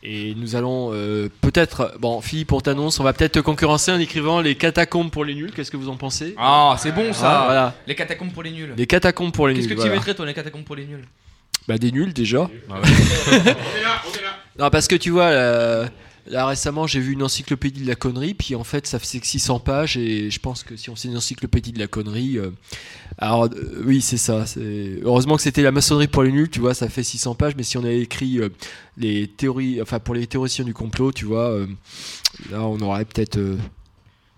Et 0.03 0.35
nous 0.35 0.57
allons 0.57 0.91
euh, 0.93 1.29
peut-être. 1.43 1.95
Bon, 1.99 2.21
Philippe, 2.23 2.53
on 2.53 2.61
t'annonce, 2.61 3.01
on 3.01 3.05
va 3.05 3.13
peut-être 3.13 3.33
te 3.33 3.39
concurrencer 3.39 3.93
en 3.93 3.99
écrivant 3.99 4.41
Les 4.41 4.55
catacombes 4.55 5.11
pour 5.11 5.25
les 5.25 5.35
nuls. 5.35 5.53
Qu'est-ce 5.55 5.71
que 5.71 5.77
vous 5.77 5.91
en 5.91 5.97
pensez? 5.97 6.35
Ah, 6.39 6.77
c'est 6.79 6.93
bon 6.93 7.13
ça. 7.13 7.41
Ah, 7.41 7.45
voilà. 7.45 7.75
Les 7.87 7.95
catacombes 7.95 8.33
pour 8.33 8.43
les 8.43 8.51
nuls. 8.51 8.73
Les 8.77 8.87
catacombes 8.87 9.33
pour 9.33 9.47
les 9.49 9.55
nuls. 9.55 9.63
Qu'est-ce 9.63 9.69
que 9.69 9.75
tu 9.75 9.81
voilà. 9.81 9.97
mettrais 9.97 10.15
toi, 10.15 10.25
les 10.25 10.35
catacombes 10.35 10.65
pour 10.65 10.77
les 10.77 10.87
nuls? 10.87 11.05
Bah 11.69 11.77
des 11.77 11.93
nuls 11.93 12.15
déjà. 12.15 12.51
Ah 12.71 12.81
non 14.59 14.71
parce 14.71 14.89
que 14.89 14.97
tu 14.97 15.11
vois 15.11 15.31
là, 15.31 15.89
là, 16.27 16.47
récemment 16.47 16.87
j'ai 16.87 17.01
vu 17.01 17.13
une 17.13 17.23
encyclopédie 17.23 17.83
de 17.83 17.89
la 17.89 17.95
connerie 17.95 18.35
puis 18.35 18.55
en 18.55 18.65
fait 18.65 18.87
ça 18.87 18.99
fait 18.99 19.21
que 19.21 19.27
600 19.27 19.61
pages 19.61 19.97
et 19.97 20.31
je 20.31 20.39
pense 20.41 20.63
que 20.63 20.77
si 20.77 20.91
on 20.91 20.97
sait 20.97 21.09
une 21.09 21.17
encyclopédie 21.17 21.73
de 21.73 21.79
la 21.79 21.87
connerie 21.87 22.39
euh, 22.39 22.51
alors 23.19 23.45
euh, 23.45 23.83
oui 23.85 24.01
c'est 24.01 24.17
ça 24.17 24.45
heureusement 25.03 25.37
que 25.37 25.43
c'était 25.43 25.63
la 25.63 25.73
maçonnerie 25.73 26.09
pour 26.09 26.23
les 26.23 26.33
nuls 26.33 26.51
tu 26.51 26.61
vois 26.61 26.75
ça 26.75 26.89
fait 26.89 27.03
600 27.03 27.35
pages 27.35 27.57
mais 27.57 27.63
si 27.63 27.79
on 27.79 27.85
avait 27.85 28.01
écrit 28.01 28.39
euh, 28.39 28.49
les 28.97 29.29
théories 29.29 29.81
enfin 29.81 29.99
pour 29.99 30.15
les 30.15 30.27
théoriciens 30.27 30.65
du 30.65 30.75
complot 30.75 31.13
tu 31.13 31.25
vois 31.25 31.57
là 32.51 32.63
on 32.63 32.79
aurait 32.81 33.05
peut-être 33.05 33.39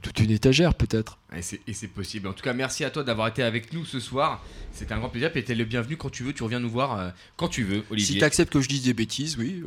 toute 0.02 0.18
une 0.18 0.30
étagère 0.30 0.74
peut-être. 0.74 1.18
Et 1.34 1.72
c'est, 1.72 1.88
possible. 1.88 2.28
En 2.28 2.34
tout 2.34 2.42
cas, 2.42 2.52
merci 2.52 2.84
à 2.84 2.90
toi 2.90 3.04
d'avoir 3.04 3.28
été 3.28 3.42
avec 3.42 3.72
nous 3.72 3.86
ce 3.86 4.00
soir. 4.00 4.44
C'était 4.72 4.92
un 4.92 4.98
grand 4.98 5.08
plaisir. 5.08 5.30
Et 5.34 5.42
t'es 5.42 5.54
le 5.54 5.64
bienvenu 5.64 5.96
quand 5.96 6.10
tu 6.10 6.24
veux. 6.24 6.34
Tu 6.34 6.42
reviens 6.42 6.60
nous 6.60 6.68
voir 6.68 6.98
euh, 6.98 7.08
quand 7.36 7.48
tu 7.48 7.62
veux, 7.64 7.84
Olivier. 7.90 8.14
Si 8.14 8.20
t'acceptes 8.20 8.52
que 8.52 8.60
je 8.60 8.68
dise 8.68 8.82
des 8.82 8.92
bêtises, 8.92 9.38
oui. 9.38 9.62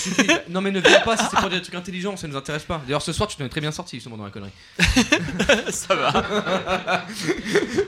Non, 0.48 0.60
mais 0.62 0.70
ne 0.70 0.80
viens 0.80 1.00
pas 1.00 1.16
si 1.16 1.24
c'est 1.30 1.38
pour 1.38 1.50
des 1.50 1.60
trucs 1.60 1.74
intelligents. 1.74 2.16
Ça 2.16 2.26
nous 2.26 2.36
intéresse 2.36 2.64
pas. 2.64 2.80
D'ailleurs, 2.86 3.02
ce 3.02 3.12
soir, 3.12 3.28
tu 3.28 3.36
t'en 3.36 3.44
es 3.44 3.48
très 3.48 3.60
bien 3.60 3.72
sorti 3.72 3.96
justement 3.96 4.16
dans 4.16 4.24
la 4.24 4.30
connerie. 4.30 4.50
ça 5.70 5.94
va. 5.94 6.12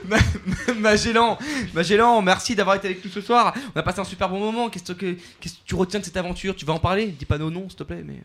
Ma- 0.07 0.73
Magellan, 0.75 1.39
Magellan, 1.73 2.21
merci 2.21 2.55
d'avoir 2.55 2.75
été 2.75 2.87
avec 2.87 3.03
nous 3.03 3.09
ce 3.09 3.21
soir. 3.21 3.55
On 3.73 3.79
a 3.79 3.83
passé 3.83 3.99
un 3.99 4.03
super 4.03 4.29
bon 4.29 4.39
moment. 4.39 4.69
Qu'est-ce 4.69 4.91
que, 4.91 5.17
tu 5.65 5.75
retiens 5.75 5.99
de 5.99 6.05
cette 6.05 6.17
aventure? 6.17 6.55
Tu 6.55 6.65
vas 6.65 6.73
en 6.73 6.79
parler? 6.79 7.07
Dis 7.07 7.25
pas 7.25 7.37
non, 7.37 7.49
non, 7.49 7.67
s'il 7.69 7.77
te 7.77 7.83
plaît. 7.83 8.03
Mais 8.05 8.21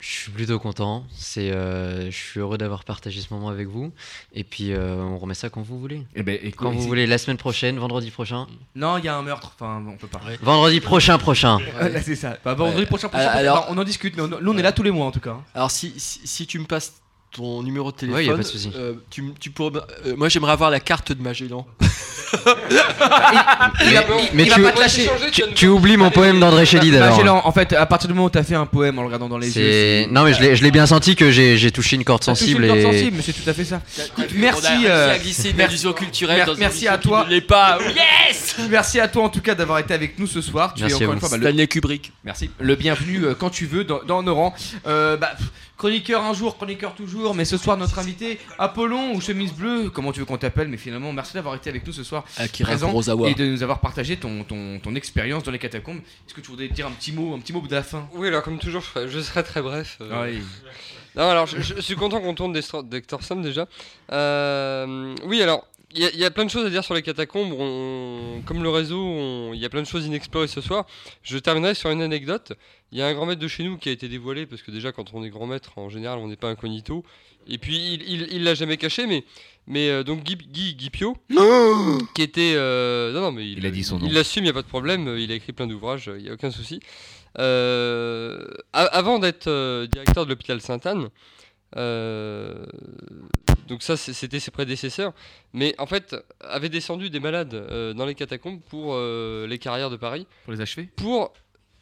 Je 0.00 0.06
suis 0.06 0.30
plutôt 0.30 0.60
content. 0.60 1.04
C'est, 1.12 1.50
euh, 1.50 2.08
je 2.10 2.16
suis 2.16 2.38
heureux 2.38 2.56
d'avoir 2.56 2.84
partagé 2.84 3.20
ce 3.20 3.34
moment 3.34 3.48
avec 3.48 3.66
vous. 3.66 3.92
Et 4.32 4.44
puis, 4.44 4.72
euh, 4.72 4.94
on 4.96 5.18
remet 5.18 5.34
ça 5.34 5.50
quand 5.50 5.60
vous 5.62 5.80
voulez. 5.80 6.02
Eh 6.14 6.22
ben, 6.22 6.38
écoute, 6.40 6.54
quand 6.56 6.70
vous 6.70 6.82
voulez, 6.82 7.04
la 7.06 7.18
semaine 7.18 7.36
prochaine, 7.36 7.78
vendredi 7.78 8.10
prochain. 8.12 8.46
non, 8.76 8.98
il 8.98 9.04
y 9.04 9.08
a 9.08 9.16
un 9.16 9.22
meurtre. 9.22 9.52
Enfin, 9.56 9.82
on 9.88 9.96
peut 9.96 10.06
pas. 10.06 10.20
Vendredi 10.40 10.80
prochain, 10.80 11.18
prochain. 11.18 11.58
Là, 11.80 12.00
c'est 12.00 12.14
ça. 12.14 12.38
Bah, 12.44 12.54
vendredi 12.54 12.80
Ouais. 12.82 12.86
prochain, 12.86 13.08
prochain, 13.08 13.24
Alors- 13.26 13.32
prochain. 13.32 13.40
alors- 13.40 13.60
Bah, 13.66 13.68
on 13.70 13.78
en 13.78 13.84
discute. 13.84 14.16
Mais 14.16 14.22
on, 14.22 14.28
nous, 14.28 14.52
on 14.52 14.56
est 14.56 14.62
là 14.62 14.70
tous 14.72 14.84
les 14.84 14.92
mois 14.92 15.06
en 15.06 15.10
tout 15.10 15.18
cas. 15.20 15.36
Alors 15.54 15.70
si, 15.72 15.92
si, 15.98 16.20
si 16.26 16.46
tu 16.46 16.60
me 16.60 16.64
passes 16.66 16.92
ton 17.32 17.62
numéro 17.62 17.92
de 17.92 17.96
téléphone, 17.96 18.18
Ouais, 18.20 18.26
y 18.26 18.30
a 18.30 18.32
pas 18.32 18.38
de 18.38 18.42
souci. 18.42 18.70
euh, 18.76 18.94
tu, 19.10 19.22
tu 19.38 19.50
pourrais, 19.50 19.80
euh, 20.06 20.14
moi 20.16 20.28
j'aimerais 20.28 20.52
avoir 20.52 20.70
la 20.70 20.80
carte 20.80 21.12
de 21.12 21.22
Magellan. 21.22 21.66
Mais 24.34 24.44
il 24.44 24.50
va 24.50 24.56
tu, 24.56 24.62
pas 24.62 24.72
te 24.72 24.80
lâcher. 24.80 25.08
tu, 25.32 25.42
tu 25.54 25.66
oublies 25.68 25.96
mon 25.96 26.10
poème 26.10 26.40
d'André 26.40 26.66
Chédid 26.66 26.94
alors. 26.94 27.10
Magellan, 27.16 27.40
en 27.44 27.52
fait, 27.52 27.72
à 27.72 27.86
partir 27.86 28.08
du 28.08 28.14
moment 28.14 28.26
où 28.26 28.30
t'as 28.30 28.42
fait 28.42 28.54
un 28.54 28.66
poème 28.66 28.98
en 28.98 29.02
le 29.02 29.06
regardant 29.06 29.28
dans 29.28 29.38
les 29.38 29.56
yeux. 29.56 30.06
Non, 30.10 30.24
mais 30.24 30.34
je 30.34 30.40
l'ai- 30.42 30.56
je 30.56 30.62
l'ai 30.62 30.70
bien 30.70 30.86
senti 30.86 31.16
que 31.16 31.30
j'ai 31.30 31.56
j'ai 31.56 31.70
touché 31.70 31.96
une 31.96 32.04
corde 32.04 32.22
sensible. 32.24 32.62
une 32.64 32.68
corde 32.68 32.80
et... 32.80 32.82
sensible, 32.82 33.16
mais 33.16 33.22
c'est 33.22 33.32
tout 33.32 33.48
à 33.48 33.52
fait 33.54 33.64
ça. 33.64 33.80
On 34.18 34.22
a 34.22 34.24
Merci. 34.34 34.66
réussi 34.66 34.86
euh, 34.86 35.14
à 35.14 35.18
glisser 35.18 35.50
une 35.50 35.56
merci- 35.56 35.72
allusion 35.72 35.92
culturelle 35.92 36.36
mer- 36.38 36.46
dans 36.46 36.54
une 36.54 36.60
merci 36.60 36.86
émission 36.86 36.92
à 36.94 36.98
qui 36.98 37.08
toi. 37.08 37.24
ne 37.24 37.30
l'est 37.30 37.40
pas. 37.40 37.78
Yes 38.28 38.56
Merci 38.68 39.00
à 39.00 39.08
toi 39.08 39.24
en 39.24 39.28
tout 39.28 39.40
cas 39.40 39.54
d'avoir 39.54 39.78
été 39.78 39.94
avec 39.94 40.18
nous 40.18 40.26
ce 40.26 40.40
soir. 40.40 40.74
Tu 40.74 40.82
Merci 40.82 40.96
es 41.02 41.04
à 41.04 41.06
encore 41.06 41.14
une 41.14 41.20
fois 41.20 41.28
bah, 41.30 41.36
le- 41.38 41.42
Stanley 41.46 41.66
Kubrick. 41.66 42.12
Merci. 42.24 42.50
Le 42.60 42.74
bienvenu 42.74 43.22
quand 43.38 43.50
tu 43.50 43.66
veux 43.66 43.84
dans, 43.84 44.00
dans 44.06 44.22
nos 44.22 44.34
rangs. 44.34 44.54
Euh, 44.86 45.16
bah, 45.16 45.32
chroniqueur 45.78 46.22
un 46.24 46.34
jour, 46.34 46.56
chroniqueur 46.56 46.94
toujours, 46.94 47.34
mais 47.34 47.44
ce 47.44 47.56
soir 47.56 47.76
notre 47.76 47.98
invité 47.98 48.38
Apollon 48.58 49.14
ou 49.14 49.20
chemise 49.20 49.52
bleue, 49.52 49.90
comment 49.90 50.12
tu 50.12 50.18
veux 50.20 50.26
qu'on 50.26 50.36
t'appelle, 50.36 50.68
mais 50.68 50.76
finalement 50.76 51.12
merci 51.12 51.34
d'avoir 51.34 51.54
été 51.54 51.70
avec 51.70 51.86
nous 51.86 51.92
ce 51.92 52.02
soir 52.02 52.24
Akira 52.36 52.70
présent 52.72 52.88
Kurosawa. 52.88 53.30
et 53.30 53.34
de 53.34 53.46
nous 53.46 53.62
avoir 53.62 53.80
partagé 53.80 54.16
ton, 54.16 54.44
ton, 54.44 54.80
ton 54.80 54.94
expérience 54.96 55.44
dans 55.44 55.52
les 55.52 55.58
catacombes. 55.58 56.00
Est-ce 56.26 56.34
que 56.34 56.40
tu 56.40 56.50
voudrais 56.50 56.68
dire 56.68 56.86
un 56.86 56.90
petit 56.90 57.12
mot, 57.12 57.34
un 57.34 57.38
petit 57.38 57.52
mot 57.52 57.60
de 57.60 57.74
la 57.74 57.82
fin? 57.82 58.08
Oui, 58.12 58.26
alors 58.28 58.42
comme 58.42 58.58
toujours, 58.58 58.82
je, 59.06 59.20
serai 59.20 59.42
très 59.44 59.62
bref. 59.62 59.98
euh. 60.00 60.22
Ouais. 60.22 60.38
Non, 61.16 61.30
alors 61.30 61.46
je, 61.46 61.60
je 61.60 61.80
suis 61.80 61.96
content 61.96 62.20
qu'on 62.20 62.34
tourne 62.34 62.52
d'Hector 62.52 62.82
d'Hector 62.82 63.22
Sam 63.22 63.42
déjà. 63.42 63.66
Euh, 64.12 65.14
oui, 65.24 65.40
alors 65.42 65.64
il 65.94 66.00
y, 66.02 66.04
a- 66.04 66.10
il 66.10 66.18
y 66.18 66.24
a 66.24 66.30
plein 66.30 66.44
de 66.44 66.50
choses 66.50 66.66
à 66.66 66.70
dire 66.70 66.84
sur 66.84 66.94
les 66.94 67.02
catacombes. 67.02 67.52
On- 67.58 68.42
comme 68.46 68.62
le 68.62 68.68
réseau, 68.70 69.52
il 69.54 69.58
y 69.60 69.64
a 69.64 69.68
plein 69.68 69.82
de 69.82 69.86
choses 69.86 70.06
inexplorées 70.06 70.46
ce 70.48 70.60
soir. 70.60 70.86
Je 71.22 71.38
terminerai 71.38 71.74
sur 71.74 71.90
une 71.90 72.02
anecdote. 72.02 72.52
Il 72.92 72.98
y 72.98 73.02
a 73.02 73.06
un 73.06 73.14
grand 73.14 73.26
maître 73.26 73.40
de 73.40 73.48
chez 73.48 73.64
nous 73.64 73.76
qui 73.78 73.88
a 73.88 73.92
été 73.92 74.08
dévoilé 74.08 74.46
parce 74.46 74.62
que 74.62 74.70
déjà 74.70 74.92
quand 74.92 75.12
on 75.14 75.22
est 75.24 75.30
grand 75.30 75.46
maître, 75.46 75.72
en 75.76 75.88
général, 75.88 76.18
on 76.18 76.28
n'est 76.28 76.36
pas 76.36 76.48
incognito. 76.48 77.04
Et 77.46 77.56
puis 77.58 77.76
il, 77.94 78.02
il, 78.02 78.28
il 78.32 78.44
l'a 78.44 78.54
jamais 78.54 78.76
caché, 78.76 79.06
mais 79.06 79.24
mais 79.66 79.88
euh, 79.90 80.02
donc 80.02 80.22
Guy, 80.24 80.36
Guy, 80.36 80.74
Guy 80.74 80.90
Pio, 80.90 81.16
qui 82.14 82.22
était 82.22 82.52
euh, 82.56 83.12
non 83.12 83.20
non 83.22 83.32
mais 83.32 83.46
il, 83.50 83.58
Il 83.58 83.66
a 83.66 83.70
dit 83.70 83.84
son 83.84 83.98
nom. 83.98 84.06
Il 84.06 84.12
l'assume, 84.14 84.44
il 84.44 84.48
y 84.48 84.50
a 84.50 84.54
pas 84.54 84.62
de 84.62 84.66
problème. 84.68 85.14
Il 85.18 85.30
a 85.32 85.34
écrit 85.34 85.52
plein 85.52 85.66
d'ouvrages, 85.66 86.10
il 86.18 86.26
y 86.26 86.30
a 86.30 86.34
aucun 86.34 86.50
souci. 86.50 86.80
Euh, 87.38 88.46
avant 88.72 89.18
d'être 89.18 89.46
euh, 89.48 89.86
directeur 89.86 90.24
de 90.24 90.30
l'hôpital 90.30 90.60
Sainte-Anne, 90.60 91.08
euh, 91.76 92.64
donc 93.68 93.82
ça 93.82 93.96
c'était 93.96 94.40
ses 94.40 94.50
prédécesseurs, 94.50 95.12
mais 95.52 95.74
en 95.78 95.86
fait 95.86 96.16
avait 96.40 96.68
descendu 96.68 97.10
des 97.10 97.20
malades 97.20 97.54
euh, 97.54 97.92
dans 97.94 98.06
les 98.06 98.14
catacombes 98.14 98.60
pour 98.70 98.94
euh, 98.94 99.46
les 99.46 99.58
carrières 99.58 99.90
de 99.90 99.96
Paris, 99.96 100.26
Pour 100.44 100.52
les 100.54 100.60
achever 100.60 100.88
pour 100.96 101.32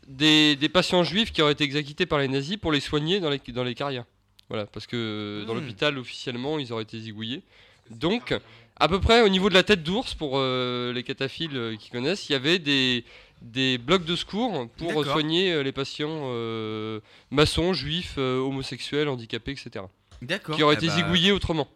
des, 0.06 0.56
des 0.56 0.68
patients 0.68 1.02
juifs 1.04 1.32
qui 1.32 1.42
auraient 1.42 1.52
été 1.52 1.64
exécutés 1.64 2.06
par 2.06 2.18
les 2.18 2.28
nazis 2.28 2.56
pour 2.56 2.72
les 2.72 2.80
soigner 2.80 3.20
dans 3.20 3.30
les, 3.30 3.40
dans 3.48 3.64
les 3.64 3.74
carrières. 3.74 4.04
Voilà, 4.48 4.66
parce 4.66 4.86
que 4.86 5.44
dans 5.46 5.54
Hmm. 5.54 5.60
l'hôpital 5.60 5.98
officiellement 5.98 6.58
ils 6.58 6.72
auraient 6.72 6.84
été 6.84 6.98
zigouillés. 7.00 7.42
Donc 7.90 8.34
à 8.78 8.88
peu 8.88 9.00
près 9.00 9.22
au 9.22 9.28
niveau 9.28 9.48
de 9.48 9.54
la 9.54 9.62
tête 9.62 9.82
d'ours 9.82 10.14
pour 10.14 10.32
euh, 10.34 10.92
les 10.92 11.02
cataphiles 11.02 11.56
euh, 11.56 11.76
qui 11.76 11.90
connaissent, 11.90 12.28
il 12.28 12.32
y 12.32 12.36
avait 12.36 12.58
des 12.58 13.04
des 13.42 13.76
blocs 13.78 14.04
de 14.04 14.16
secours 14.16 14.66
pour 14.78 15.04
soigner 15.04 15.52
euh, 15.52 15.62
les 15.62 15.72
patients 15.72 16.08
euh, 16.32 17.00
maçons, 17.30 17.74
juifs, 17.74 18.14
euh, 18.18 18.38
homosexuels, 18.38 19.08
handicapés, 19.08 19.52
etc. 19.52 19.84
D'accord. 20.22 20.56
Qui 20.56 20.62
auraient 20.62 20.74
Eh 20.80 20.84
été 20.84 20.86
bah, 20.86 20.94
zigouillés 20.94 21.32
autrement. 21.32 21.68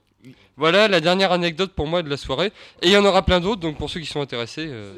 Voilà 0.56 0.88
la 0.88 1.00
dernière 1.00 1.32
anecdote 1.32 1.72
pour 1.72 1.86
moi 1.86 2.02
de 2.02 2.10
la 2.10 2.16
soirée. 2.16 2.52
Et 2.82 2.88
il 2.88 2.92
y 2.92 2.96
en 2.96 3.04
aura 3.04 3.24
plein 3.24 3.40
d'autres, 3.40 3.60
donc 3.60 3.78
pour 3.78 3.88
ceux 3.88 4.00
qui 4.00 4.06
sont 4.06 4.20
intéressés, 4.20 4.66
euh, 4.68 4.92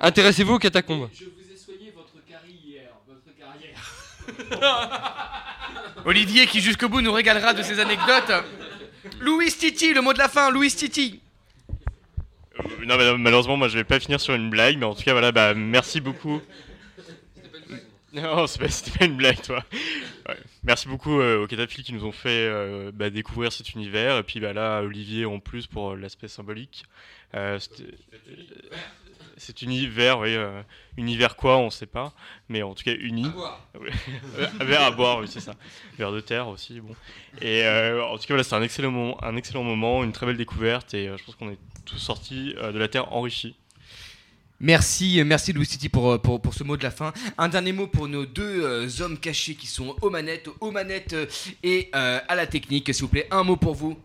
intéressez-vous 0.00 0.54
aux 0.54 0.58
catacombes. 0.58 1.08
Je 1.14 1.24
vous 1.24 1.30
ai 1.52 1.56
soigné 1.56 1.92
votre 1.94 2.24
carie 2.28 2.58
hier, 2.66 2.90
votre 3.06 3.36
carrière. 3.38 3.82
Olivier 6.04 6.46
qui 6.46 6.60
jusqu'au 6.60 6.88
bout 6.88 7.00
nous 7.00 7.12
régalera 7.12 7.54
de 7.54 7.62
ses 7.62 7.80
anecdotes. 7.80 8.32
Louis 9.20 9.50
Titi, 9.52 9.94
le 9.94 10.02
mot 10.02 10.12
de 10.12 10.18
la 10.18 10.28
fin, 10.28 10.50
Louis 10.50 10.70
Titi. 10.70 11.20
Euh, 12.58 12.62
Non, 12.86 12.96
mais 12.98 13.16
malheureusement, 13.16 13.56
moi 13.56 13.68
je 13.68 13.78
vais 13.78 13.84
pas 13.84 13.98
finir 14.00 14.20
sur 14.20 14.34
une 14.34 14.50
blague, 14.50 14.76
mais 14.78 14.84
en 14.86 14.94
tout 14.94 15.02
cas, 15.02 15.12
voilà, 15.12 15.32
bah 15.32 15.54
merci 15.54 16.00
beaucoup. 16.00 16.40
Non, 18.12 18.46
c'est 18.46 18.58
pas- 18.60 18.68
c'était 18.68 18.98
pas 18.98 19.04
une 19.04 19.16
blague, 19.16 19.40
toi. 19.42 19.64
Ouais. 20.28 20.36
Merci 20.64 20.88
beaucoup 20.88 21.20
euh, 21.20 21.42
aux 21.44 21.46
cataphiles 21.46 21.84
qui 21.84 21.92
nous 21.92 22.04
ont 22.04 22.12
fait 22.12 22.28
euh, 22.48 22.90
bah, 22.92 23.10
découvrir 23.10 23.52
cet 23.52 23.74
univers, 23.74 24.18
et 24.18 24.22
puis 24.22 24.40
bah, 24.40 24.52
là, 24.52 24.80
Olivier 24.82 25.24
en 25.26 25.40
plus 25.40 25.66
pour 25.66 25.92
euh, 25.92 25.96
l'aspect 25.96 26.28
symbolique. 26.28 26.84
Euh, 27.34 27.58
cet 29.36 29.62
univers, 29.62 30.18
oui, 30.18 30.36
univers 30.96 31.36
quoi, 31.36 31.58
on 31.58 31.70
sait 31.70 31.86
pas, 31.86 32.12
mais 32.48 32.62
en 32.62 32.74
tout 32.74 32.82
cas 32.82 32.94
uni. 32.94 33.24
Ouais. 33.78 33.90
un 34.60 34.64
verre 34.64 34.82
à 34.82 34.90
boire, 34.90 35.18
oui, 35.20 35.28
c'est 35.28 35.40
ça. 35.40 35.54
Verre 35.96 36.10
de 36.12 36.20
terre 36.20 36.48
aussi, 36.48 36.80
bon. 36.80 36.94
Et 37.40 37.64
en 37.66 38.14
tout 38.16 38.22
cas, 38.22 38.26
voilà, 38.30 38.42
c'était 38.42 38.56
un 38.56 38.62
excellent 38.62 38.90
moment, 38.90 39.22
un 39.22 39.36
excellent 39.36 39.62
moment, 39.62 40.02
une 40.02 40.12
très 40.12 40.26
belle 40.26 40.36
découverte, 40.36 40.92
et 40.94 41.06
je 41.16 41.24
pense 41.24 41.36
qu'on 41.36 41.50
est 41.50 41.58
tous 41.84 41.98
sortis 41.98 42.54
de 42.54 42.78
la 42.78 42.88
terre 42.88 43.12
enrichis. 43.12 43.54
Merci, 44.60 45.22
merci 45.24 45.52
Louis 45.52 45.66
Titi 45.66 45.88
pour, 45.88 46.10
euh, 46.12 46.18
pour, 46.18 46.40
pour 46.42 46.52
ce 46.52 46.64
mot 46.64 46.76
de 46.76 46.82
la 46.82 46.90
fin. 46.90 47.12
Un 47.38 47.48
dernier 47.48 47.72
mot 47.72 47.86
pour 47.86 48.08
nos 48.08 48.26
deux 48.26 48.64
euh, 48.64 48.88
hommes 49.00 49.16
cachés 49.18 49.54
qui 49.54 49.68
sont 49.68 49.94
aux 50.02 50.10
manettes, 50.10 50.48
aux 50.60 50.72
manettes 50.72 51.12
euh, 51.12 51.26
et 51.62 51.90
euh, 51.94 52.18
à 52.26 52.34
la 52.34 52.46
technique, 52.46 52.92
s'il 52.92 53.02
vous 53.04 53.08
plaît. 53.08 53.28
Un 53.30 53.44
mot 53.44 53.56
pour 53.56 53.74
vous. 53.76 53.96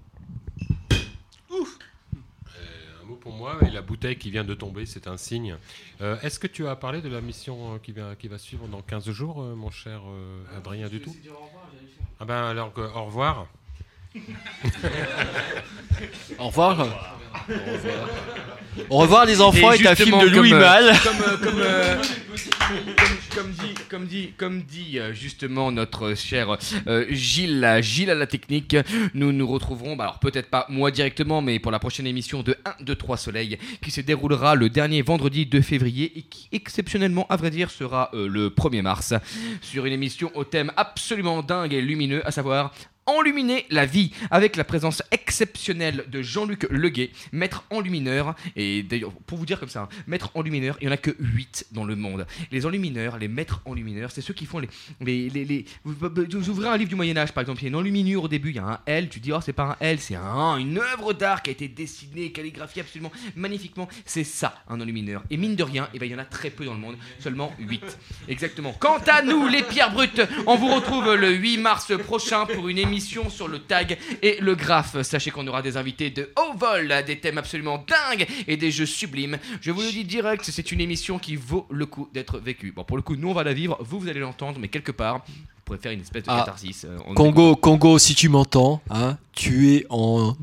Un 1.52 3.06
mot 3.06 3.16
pour 3.16 3.34
moi, 3.34 3.58
et 3.66 3.72
la 3.72 3.82
bouteille 3.82 4.16
qui 4.18 4.30
vient 4.30 4.44
de 4.44 4.54
tomber, 4.54 4.86
c'est 4.86 5.08
un 5.08 5.18
signe. 5.18 5.58
Euh, 6.02 6.20
Est-ce 6.22 6.38
que 6.40 6.48
tu 6.48 6.68
as 6.68 6.76
parlé 6.76 7.02
de 7.02 7.10
la 7.10 7.20
mission 7.22 7.80
qui, 7.80 7.92
va, 7.92 8.16
qui 8.16 8.28
va 8.28 8.38
suivre 8.38 8.68
dans 8.68 8.82
15 8.84 9.10
jours, 9.10 9.42
mon 9.42 9.72
cher 9.72 10.02
euh, 10.08 10.44
Adrien, 10.56 10.88
du 10.88 11.00
tout 11.02 11.16
Ah 12.20 12.26
ben 12.26 12.44
alors, 12.46 12.72
que- 12.74 12.82
au 16.40 16.48
revoir. 16.48 16.80
Au 16.80 16.84
revoir. 16.84 17.18
Au 18.90 18.98
revoir 18.98 19.26
les 19.26 19.40
enfants 19.41 19.72
Et 19.73 19.81
est 19.81 19.88
un 19.88 19.95
film 19.95 20.19
de 20.19 20.27
Louis 20.27 20.49
comme, 20.49 20.60
euh, 20.60 20.61
Malle. 20.61 20.94
Comme, 21.03 21.22
euh, 21.22 21.38
comme, 21.38 21.60
euh, 21.60 21.95
comme- 21.98 22.73
comme 23.35 23.52
dit, 23.52 23.73
comme 23.90 24.06
dit, 24.06 24.31
comme 24.38 24.61
dit 24.64 24.99
justement 25.11 25.72
notre 25.72 26.15
cher 26.15 26.57
euh, 26.88 27.06
Gilles, 27.10 27.64
à- 27.65 27.81
Gilles 27.81 28.10
à 28.10 28.15
la 28.15 28.26
technique, 28.27 28.76
nous 29.14 29.31
nous 29.31 29.48
retrouverons, 29.48 29.95
bah 29.95 30.06
alors 30.06 30.19
peut-être 30.19 30.49
pas 30.49 30.65
moi 30.69 30.90
directement, 30.91 31.41
mais 31.41 31.60
pour 31.60 31.72
la 31.72 31.80
prochaine 31.80 32.07
émission 32.07 32.41
de 32.41 32.56
1, 32.65 32.73
2, 32.84 32.95
3 32.95 33.18
Soleil, 33.18 33.57
qui 33.81 33.91
se 33.91 34.02
déroulera 34.02 34.56
le 34.56 34.69
dernier 34.69 35.02
vendredi 35.02 35.45
2 35.45 35.61
février 35.61 36.11
et 36.15 36.22
qui 36.23 36.48
exceptionnellement, 36.52 37.26
à 37.30 37.35
vrai 37.35 37.49
dire, 37.52 37.69
sera 37.69 38.10
le 38.14 38.49
1er 38.49 38.81
mars, 38.81 39.14
sur 39.61 39.85
une 39.85 39.94
émission 39.94 40.31
au 40.35 40.44
thème 40.44 40.72
absolument 40.77 41.41
dingue 41.44 41.73
et 41.73 41.81
lumineux, 41.81 42.26
à 42.27 42.31
savoir 42.31 42.72
enluminer 43.06 43.66
la 43.70 43.86
vie 43.86 44.12
avec 44.32 44.56
la 44.56 44.64
présence 44.64 45.04
exceptionnelle 45.12 46.06
de 46.08 46.22
Jean-Luc 46.22 46.68
Leguet, 46.70 47.12
maître 47.32 47.66
enlumineur. 47.70 48.36
Et 48.56 48.84
d'ailleurs, 48.84 49.12
pour 49.26 49.38
vous 49.38 49.46
dire 49.46 49.60
comme 49.60 49.70
ça, 49.70 49.84
hein, 49.84 49.90
maître 50.08 50.32
enlumineur, 50.36 50.78
il 50.82 50.88
n'y 50.88 50.92
en 50.92 50.94
a 50.94 50.98
que 50.98 51.16
8 51.20 51.68
dans 51.72 51.86
le 51.86 51.96
monde. 51.96 52.26
Les 52.52 52.66
enlumineurs, 52.66 53.18
les 53.18 53.28
maîtres 53.28 53.62
enlumineurs, 53.66 54.12
c'est 54.12 54.22
ceux 54.22 54.34
qui 54.34 54.46
font 54.46 54.60
les. 54.60 55.30
les, 55.30 55.66
vous 55.84 56.50
ouvrez 56.50 56.70
un 56.70 56.78
livre 56.78 56.90
du 56.90 56.96
Moyen-Âge, 56.96 57.34
par 57.34 57.42
exemple, 57.42 57.62
il 57.62 57.64
y 57.64 57.68
a 57.68 57.70
une 57.70 57.76
enluminure 57.76 58.24
au 58.24 58.28
début, 58.28 58.50
il 58.50 58.56
y 58.56 58.60
a 58.60 58.66
un 58.66 58.80
L, 58.86 59.10
tu 59.10 59.20
dis, 59.20 59.32
oh, 59.32 59.40
c'est 59.42 59.54
pas 59.54 59.64
un 59.64 59.76
L, 59.80 60.00
c'est 60.00 60.16
un, 60.16 60.58
une 60.58 60.78
œuvre 60.78 61.14
d'art 61.14 61.42
qui 61.42 61.50
a 61.50 61.54
été 61.54 61.68
dessinée, 61.68 62.32
calligraphiée 62.32 62.82
absolument 62.82 63.12
magnifiquement. 63.36 63.88
C'est 64.06 64.24
ça, 64.24 64.64
un 64.70 64.80
enlumineur. 64.80 65.24
Et 65.30 65.38
mine 65.38 65.56
de 65.56 65.64
rien, 65.64 65.90
eh 65.94 66.00
ben, 66.00 66.06
il 66.06 66.12
y 66.12 66.16
en 66.16 66.20
a 66.20 66.26
très 66.26 66.50
peu 66.50 66.66
dans 66.66 66.74
le 66.74 66.80
monde, 66.80 66.96
seulement 67.20 67.54
8. 67.60 67.84
Exactement. 68.28 68.74
Quant 68.80 69.00
à 69.08 69.22
nous, 69.22 69.48
les 69.48 69.64
pierres 69.64 69.92
brutes, 69.92 70.22
on 70.48 70.56
vous 70.56 70.74
retrouve 70.74 71.14
le 71.16 71.32
8 71.32 71.58
mars 71.58 71.92
prochain 71.98 72.46
pour 72.46 72.70
une 72.70 72.78
émission 72.78 72.93
sur 72.99 73.48
le 73.48 73.60
tag 73.60 73.98
et 74.22 74.38
le 74.41 74.56
graphe. 74.56 75.02
Sachez 75.02 75.32
qu'on 75.32 75.48
aura 75.48 75.61
des 75.61 75.78
invités 75.78 76.10
de 76.10 76.30
haut 76.38 76.57
vol, 76.57 76.94
des 77.06 77.20
thèmes 77.20 77.38
absolument 77.38 77.84
dingues 77.88 78.28
et 78.48 78.57
des 78.57 78.72
jeux 78.72 78.86
sublimes. 78.86 79.38
Je 79.61 79.72
vous 79.72 79.82
le 79.82 79.91
dis 79.91 80.03
direct, 80.03 80.44
c'est 80.52 80.72
une 80.72 80.82
émission 80.82 81.20
qui 81.20 81.36
vaut 81.36 81.65
le 81.70 81.86
coup 81.86 82.10
d'être 82.14 82.38
vécue. 82.40 82.72
Bon, 82.72 82.84
pour 82.84 82.98
le 82.98 83.03
coup, 83.03 83.15
nous 83.15 83.30
on 83.30 83.34
va 83.34 83.44
la 83.44 83.53
vivre, 83.53 83.78
vous 83.82 83.99
vous 83.99 84.07
allez 84.07 84.20
l'entendre, 84.20 84.60
mais 84.60 84.68
quelque 84.68 84.91
part, 84.91 85.24
vous 85.28 85.34
pourrez 85.65 85.78
faire 85.80 85.91
une 85.91 86.02
espèce 86.02 86.24
de 86.24 86.30
Ah, 86.30 86.40
catharsis. 86.40 86.86
euh, 86.86 86.98
en- 87.07 87.14
Congo, 87.14 87.56
Congo, 87.56 87.98
si 87.99 88.15
tu 88.15 88.30
m'entends, 88.30 88.82
hein, 88.90 89.18
tu 89.34 89.74
es 89.76 89.86
en 89.90 90.36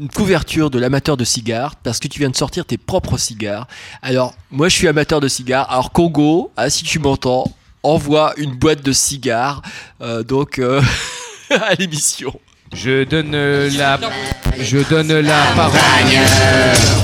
une 0.00 0.08
couverture 0.08 0.70
de 0.70 0.78
l'amateur 0.78 1.16
de 1.16 1.24
cigares 1.24 1.74
parce 1.76 1.98
que 1.98 2.06
tu 2.06 2.20
viens 2.20 2.30
de 2.30 2.36
sortir 2.36 2.64
tes 2.64 2.78
propres 2.78 3.18
cigares. 3.18 3.66
Alors, 4.02 4.34
moi 4.50 4.68
je 4.68 4.76
suis 4.76 4.86
amateur 4.86 5.20
de 5.20 5.26
cigares. 5.28 5.68
Alors, 5.70 5.90
Congo, 5.92 6.52
ah, 6.56 6.70
si 6.70 6.84
tu 6.84 6.98
m'entends, 7.00 7.44
envoie 7.88 8.34
une 8.36 8.54
boîte 8.54 8.82
de 8.82 8.92
cigares 8.92 9.62
euh, 10.02 10.22
donc 10.22 10.58
euh, 10.58 10.80
à 11.50 11.74
l'émission. 11.74 12.32
Je 12.74 13.04
donne 13.04 13.32
la, 13.32 13.98
je 14.60 14.78
donne 14.90 15.20
la 15.20 15.42
parole. 15.56 15.72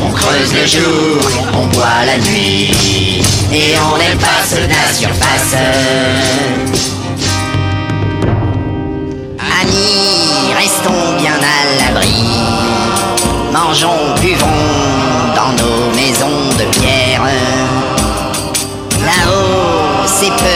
On 0.03 0.11
creuse 0.11 0.53
le 0.53 0.67
jour, 0.67 1.31
on 1.55 1.67
boit 1.69 2.05
la 2.05 2.19
nuit, 2.19 3.23
et 3.51 3.75
on 3.91 3.97
n'aime 3.97 4.19
pas 4.19 4.45
ceux 4.47 4.57
de 4.57 4.69
la 4.69 4.93
surface. 4.93 5.55
Amis, 9.63 10.53
restons 10.55 11.17
bien 11.19 11.33
à 11.33 11.93
l'abri. 11.93 12.13
Mangeons, 13.51 14.15
buvons 14.21 15.35
dans 15.35 15.53
nos 15.53 15.95
maisons 15.97 16.51
de 16.59 16.79
pierre. 16.79 17.23
Là-haut, 19.01 20.07
c'est 20.07 20.31
peuplé 20.31 20.54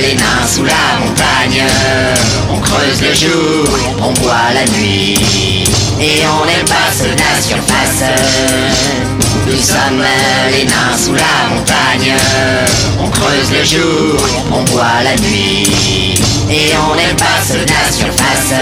les 0.00 0.14
nains 0.14 0.46
sous 0.46 0.64
la 0.64 0.98
montagne. 1.00 1.64
On 2.50 2.60
creuse 2.60 3.02
le 3.02 3.14
jour, 3.14 3.78
on 3.98 4.12
boit 4.20 4.52
la 4.54 4.64
nuit. 4.76 5.64
Et 6.00 6.22
on 6.26 6.44
n'aime 6.46 6.66
pas 6.66 6.90
de 6.98 7.10
la 7.10 7.40
surface. 7.40 8.02
Nous 9.46 9.60
sommes 9.60 10.02
les 10.50 10.64
nains 10.64 10.96
sous 10.96 11.14
la 11.14 11.54
montagne. 11.54 12.14
On 13.00 13.08
creuse 13.08 13.50
le 13.52 13.64
jour, 13.64 14.28
on 14.50 14.62
boit 14.72 15.02
la 15.04 15.16
nuit. 15.16 16.14
Et 16.50 16.72
on 16.90 16.94
n'aime 16.96 17.16
pas 17.16 17.40
de 17.48 17.60
la 17.60 17.90
surface. 17.90 18.52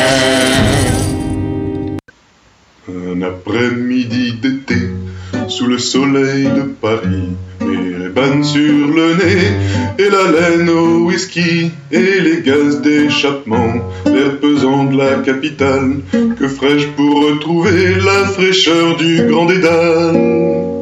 Un 2.88 3.22
après-midi 3.22 4.34
d'été, 4.34 4.80
sous 5.60 5.66
le 5.66 5.78
soleil 5.78 6.44
de 6.44 6.62
Paris, 6.62 7.36
et 7.60 7.98
les 7.98 8.08
bannes 8.08 8.42
sur 8.42 8.62
le 8.62 9.14
nez, 9.14 9.52
et 9.98 10.08
la 10.08 10.32
laine 10.32 10.70
au 10.70 11.04
whisky, 11.04 11.70
et 11.92 12.20
les 12.20 12.40
gaz 12.40 12.80
d'échappement, 12.80 13.74
l'air 14.06 14.40
pesant 14.40 14.84
de 14.84 14.96
la 14.96 15.16
capitale, 15.16 15.96
que 16.12 16.48
ferais-je 16.48 16.88
pour 16.96 17.26
retrouver 17.26 17.96
la 17.96 18.26
fraîcheur 18.28 18.96
du 18.96 19.26
grand 19.28 19.44
dédale? 19.44 20.80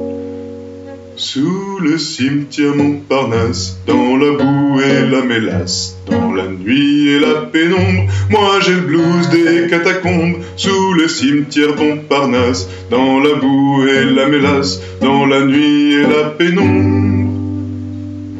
Sous 1.18 1.80
le 1.80 1.98
cimetière 1.98 2.76
Montparnasse, 2.76 3.80
dans 3.88 4.16
la 4.16 4.36
boue 4.36 4.80
et 4.80 5.10
la 5.10 5.22
mélasse, 5.22 5.96
dans 6.08 6.32
la 6.32 6.46
nuit 6.46 7.08
et 7.08 7.18
la 7.18 7.42
pénombre, 7.42 8.08
moi 8.30 8.60
j'ai 8.60 8.74
le 8.74 8.82
blues 8.82 9.28
des 9.30 9.66
catacombes. 9.68 10.36
Sous 10.56 10.94
le 10.94 11.08
cimetière 11.08 11.74
Montparnasse, 11.76 12.68
dans 12.88 13.18
la 13.18 13.34
boue 13.34 13.84
et 13.88 14.04
la 14.04 14.28
mélasse, 14.28 14.80
dans 15.00 15.26
la 15.26 15.44
nuit 15.44 15.94
et 15.94 16.02
la 16.02 16.30
pénombre, 16.30 17.32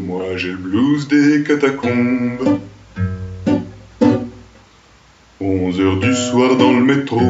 moi 0.06 0.36
j'ai 0.36 0.52
le 0.52 0.58
blues 0.58 1.08
des 1.08 1.42
catacombes. 1.42 2.60
Onze 5.40 5.80
heures 5.80 5.98
du 5.98 6.14
soir 6.14 6.56
dans 6.56 6.78
le 6.78 6.84
métro, 6.84 7.20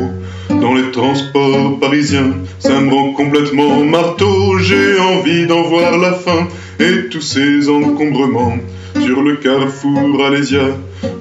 dans 0.61 0.75
les 0.75 0.91
transports 0.91 1.79
parisiens, 1.79 2.35
ça 2.59 2.81
me 2.81 2.93
rend 2.93 3.13
complètement 3.13 3.85
marteau, 3.85 4.59
j'ai 4.59 4.99
envie 4.99 5.47
d'en 5.47 5.63
voir 5.63 5.99
la 5.99 6.13
fin, 6.13 6.49
et 6.81 7.09
tous 7.09 7.21
ces 7.21 7.69
encombrements. 7.69 8.59
Sur 9.01 9.23
le 9.23 9.37
carrefour 9.37 10.25
Alésia, 10.27 10.65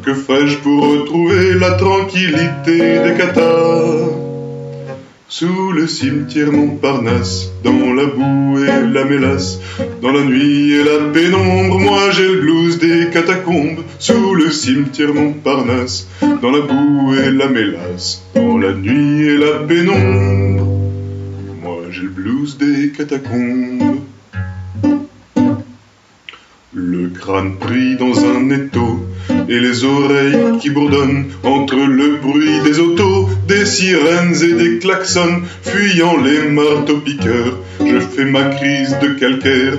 que 0.04 0.14
ferais-je 0.14 0.58
pour 0.58 0.90
retrouver 0.90 1.54
la 1.60 1.72
tranquillité 1.72 2.78
des 2.78 3.14
cathares? 3.18 4.27
Sous 5.30 5.74
le 5.74 5.88
cimetière 5.88 6.54
Montparnasse, 6.54 7.52
dans 7.62 7.94
la 7.94 8.06
boue 8.06 8.64
et 8.64 8.88
la 8.88 9.04
mélasse, 9.04 9.60
dans 10.02 10.14
la 10.14 10.24
nuit 10.24 10.72
et 10.72 10.86
la 10.86 11.12
pénombre, 11.12 11.80
moi 11.80 12.12
j'ai 12.12 12.30
le 12.30 12.40
blues 12.40 12.80
des 12.80 13.10
catacombes. 13.12 13.84
Sous 14.00 14.36
le 14.36 14.50
cimetière 14.50 15.14
Montparnasse, 15.14 16.08
dans 16.22 16.50
la 16.50 16.62
boue 16.62 17.14
et 17.16 17.30
la 17.32 17.50
mélasse, 17.50 18.24
dans 18.36 18.58
la 18.58 18.72
nuit 18.72 19.28
et 19.28 19.38
la 19.38 19.60
pénombre, 19.68 20.66
moi 21.62 21.82
j'ai 21.92 22.04
le 22.04 22.10
blues 22.10 22.58
des 22.58 22.92
catacombes. 22.92 24.00
Le 26.74 27.10
crâne 27.10 27.58
pris 27.58 27.98
dans 27.98 28.18
un 28.24 28.50
étau 28.50 29.06
et 29.50 29.60
les 29.60 29.84
oreilles 29.84 30.60
qui 30.62 30.70
bourdonnent 30.70 31.26
entre 31.44 31.76
le 31.76 32.18
bruit 32.18 32.60
des 32.64 32.80
autos, 32.80 33.30
des 33.48 33.66
sirènes 33.66 34.36
et 34.42 34.54
des 34.54 34.80
klaxons, 34.80 35.42
fuyant 35.62 36.18
les 36.18 36.50
marteaux-piqueurs. 36.50 37.58
Je 37.80 38.00
fais 38.00 38.26
ma 38.26 38.46
crise 38.46 38.98
de 39.02 39.10
calcaire. 39.20 39.74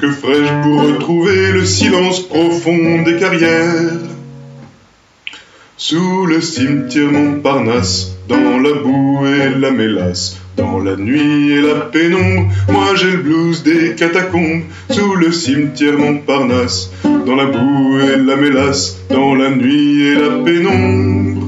Que 0.00 0.10
ferais-je 0.10 0.62
pour 0.62 0.82
retrouver 0.82 1.52
le 1.52 1.64
silence 1.64 2.20
profond 2.26 3.02
des 3.02 3.16
carrières? 3.16 3.92
Sous 5.76 6.26
le 6.26 6.40
cimetière 6.40 7.10
Montparnasse, 7.10 8.13
dans 8.28 8.58
la 8.60 8.72
boue 8.72 9.26
et 9.26 9.58
la 9.58 9.70
mélasse, 9.70 10.38
dans 10.56 10.78
la 10.78 10.96
nuit 10.96 11.52
et 11.52 11.60
la 11.60 11.80
pénombre, 11.80 12.52
moi 12.68 12.94
j'ai 12.94 13.10
le 13.10 13.18
blues 13.18 13.62
des 13.62 13.94
catacombes. 13.94 14.62
Sous 14.90 15.14
le 15.16 15.32
cimetière 15.32 15.98
Montparnasse, 15.98 16.90
dans 17.04 17.36
la 17.36 17.46
boue 17.46 17.98
et 18.00 18.16
la 18.16 18.36
mélasse, 18.36 18.98
dans 19.10 19.34
la 19.34 19.50
nuit 19.50 20.02
et 20.02 20.14
la 20.14 20.38
pénombre, 20.44 21.46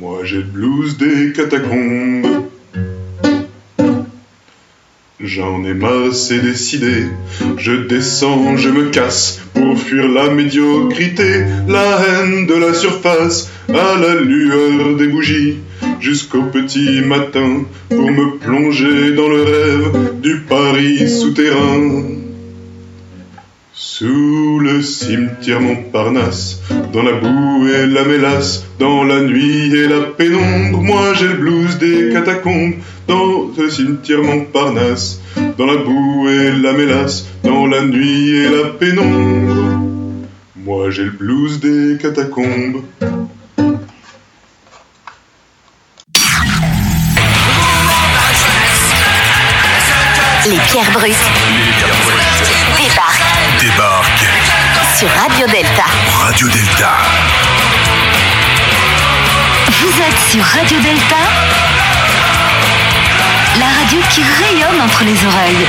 moi 0.00 0.18
j'ai 0.24 0.38
le 0.38 0.42
blues 0.42 0.96
des 0.96 1.32
catacombes. 1.32 2.26
J'en 5.20 5.64
ai 5.64 5.74
marre, 5.74 6.14
c'est 6.14 6.38
décidé. 6.38 7.06
Je 7.58 7.72
descends, 7.72 8.56
je 8.56 8.70
me 8.70 8.90
casse 8.90 9.40
pour 9.52 9.76
fuir 9.76 10.08
la 10.08 10.30
médiocrité, 10.30 11.44
la 11.68 11.98
haine 12.00 12.46
de 12.46 12.54
la 12.54 12.72
surface, 12.72 13.50
à 13.68 13.98
la 14.00 14.14
lueur 14.14 14.96
des 14.96 15.08
bougies, 15.08 15.58
jusqu'au 16.00 16.42
petit 16.42 17.00
matin 17.02 17.64
pour 17.88 18.10
me 18.10 18.38
plonger 18.38 19.14
dans 19.14 19.28
le 19.28 19.42
rêve 19.42 20.20
du 20.20 20.40
Paris 20.40 21.08
souterrain. 21.08 22.18
Sous 23.72 24.58
le 24.60 24.82
cimetière 24.82 25.60
Montparnasse, 25.60 26.62
dans 26.92 27.02
la 27.02 27.12
boue 27.12 27.68
et 27.68 27.86
la 27.86 28.04
mélasse, 28.04 28.64
dans 28.78 29.04
la 29.04 29.20
nuit 29.20 29.74
et 29.74 29.88
la 29.88 30.00
pénombre, 30.00 30.82
moi 30.82 31.14
j'ai 31.14 31.28
le 31.28 31.34
blues 31.34 31.78
des 31.78 32.12
catacombes. 32.12 32.74
Dans 33.06 33.50
le 33.56 33.70
cimetière 33.70 34.22
Montparnasse, 34.22 35.20
dans 35.56 35.66
la 35.66 35.76
boue 35.76 36.28
et 36.28 36.52
la 36.60 36.72
mélasse, 36.72 37.26
dans 37.42 37.66
la 37.66 37.82
nuit 37.82 38.30
et 38.30 38.48
la 38.48 38.68
pénombre, 38.70 39.86
moi 40.56 40.90
j'ai 40.90 41.04
le 41.04 41.10
blues 41.10 41.60
des 41.60 41.96
catacombes. 42.00 42.82
Les 50.50 50.56
pierres 50.60 50.90
brutes 50.92 51.12
débarquent 52.78 53.60
Débarque 53.60 54.26
sur 54.96 55.08
Radio 55.10 55.46
Delta. 55.46 55.84
Radio 56.22 56.48
Delta. 56.48 56.90
Vous 59.66 60.00
êtes 60.00 60.30
sur 60.30 60.42
Radio 60.42 60.78
Delta 60.78 61.16
La 63.58 63.66
radio 63.66 64.00
qui 64.08 64.22
rayonne 64.22 64.80
entre 64.80 65.04
les 65.04 65.26
oreilles. 65.26 65.66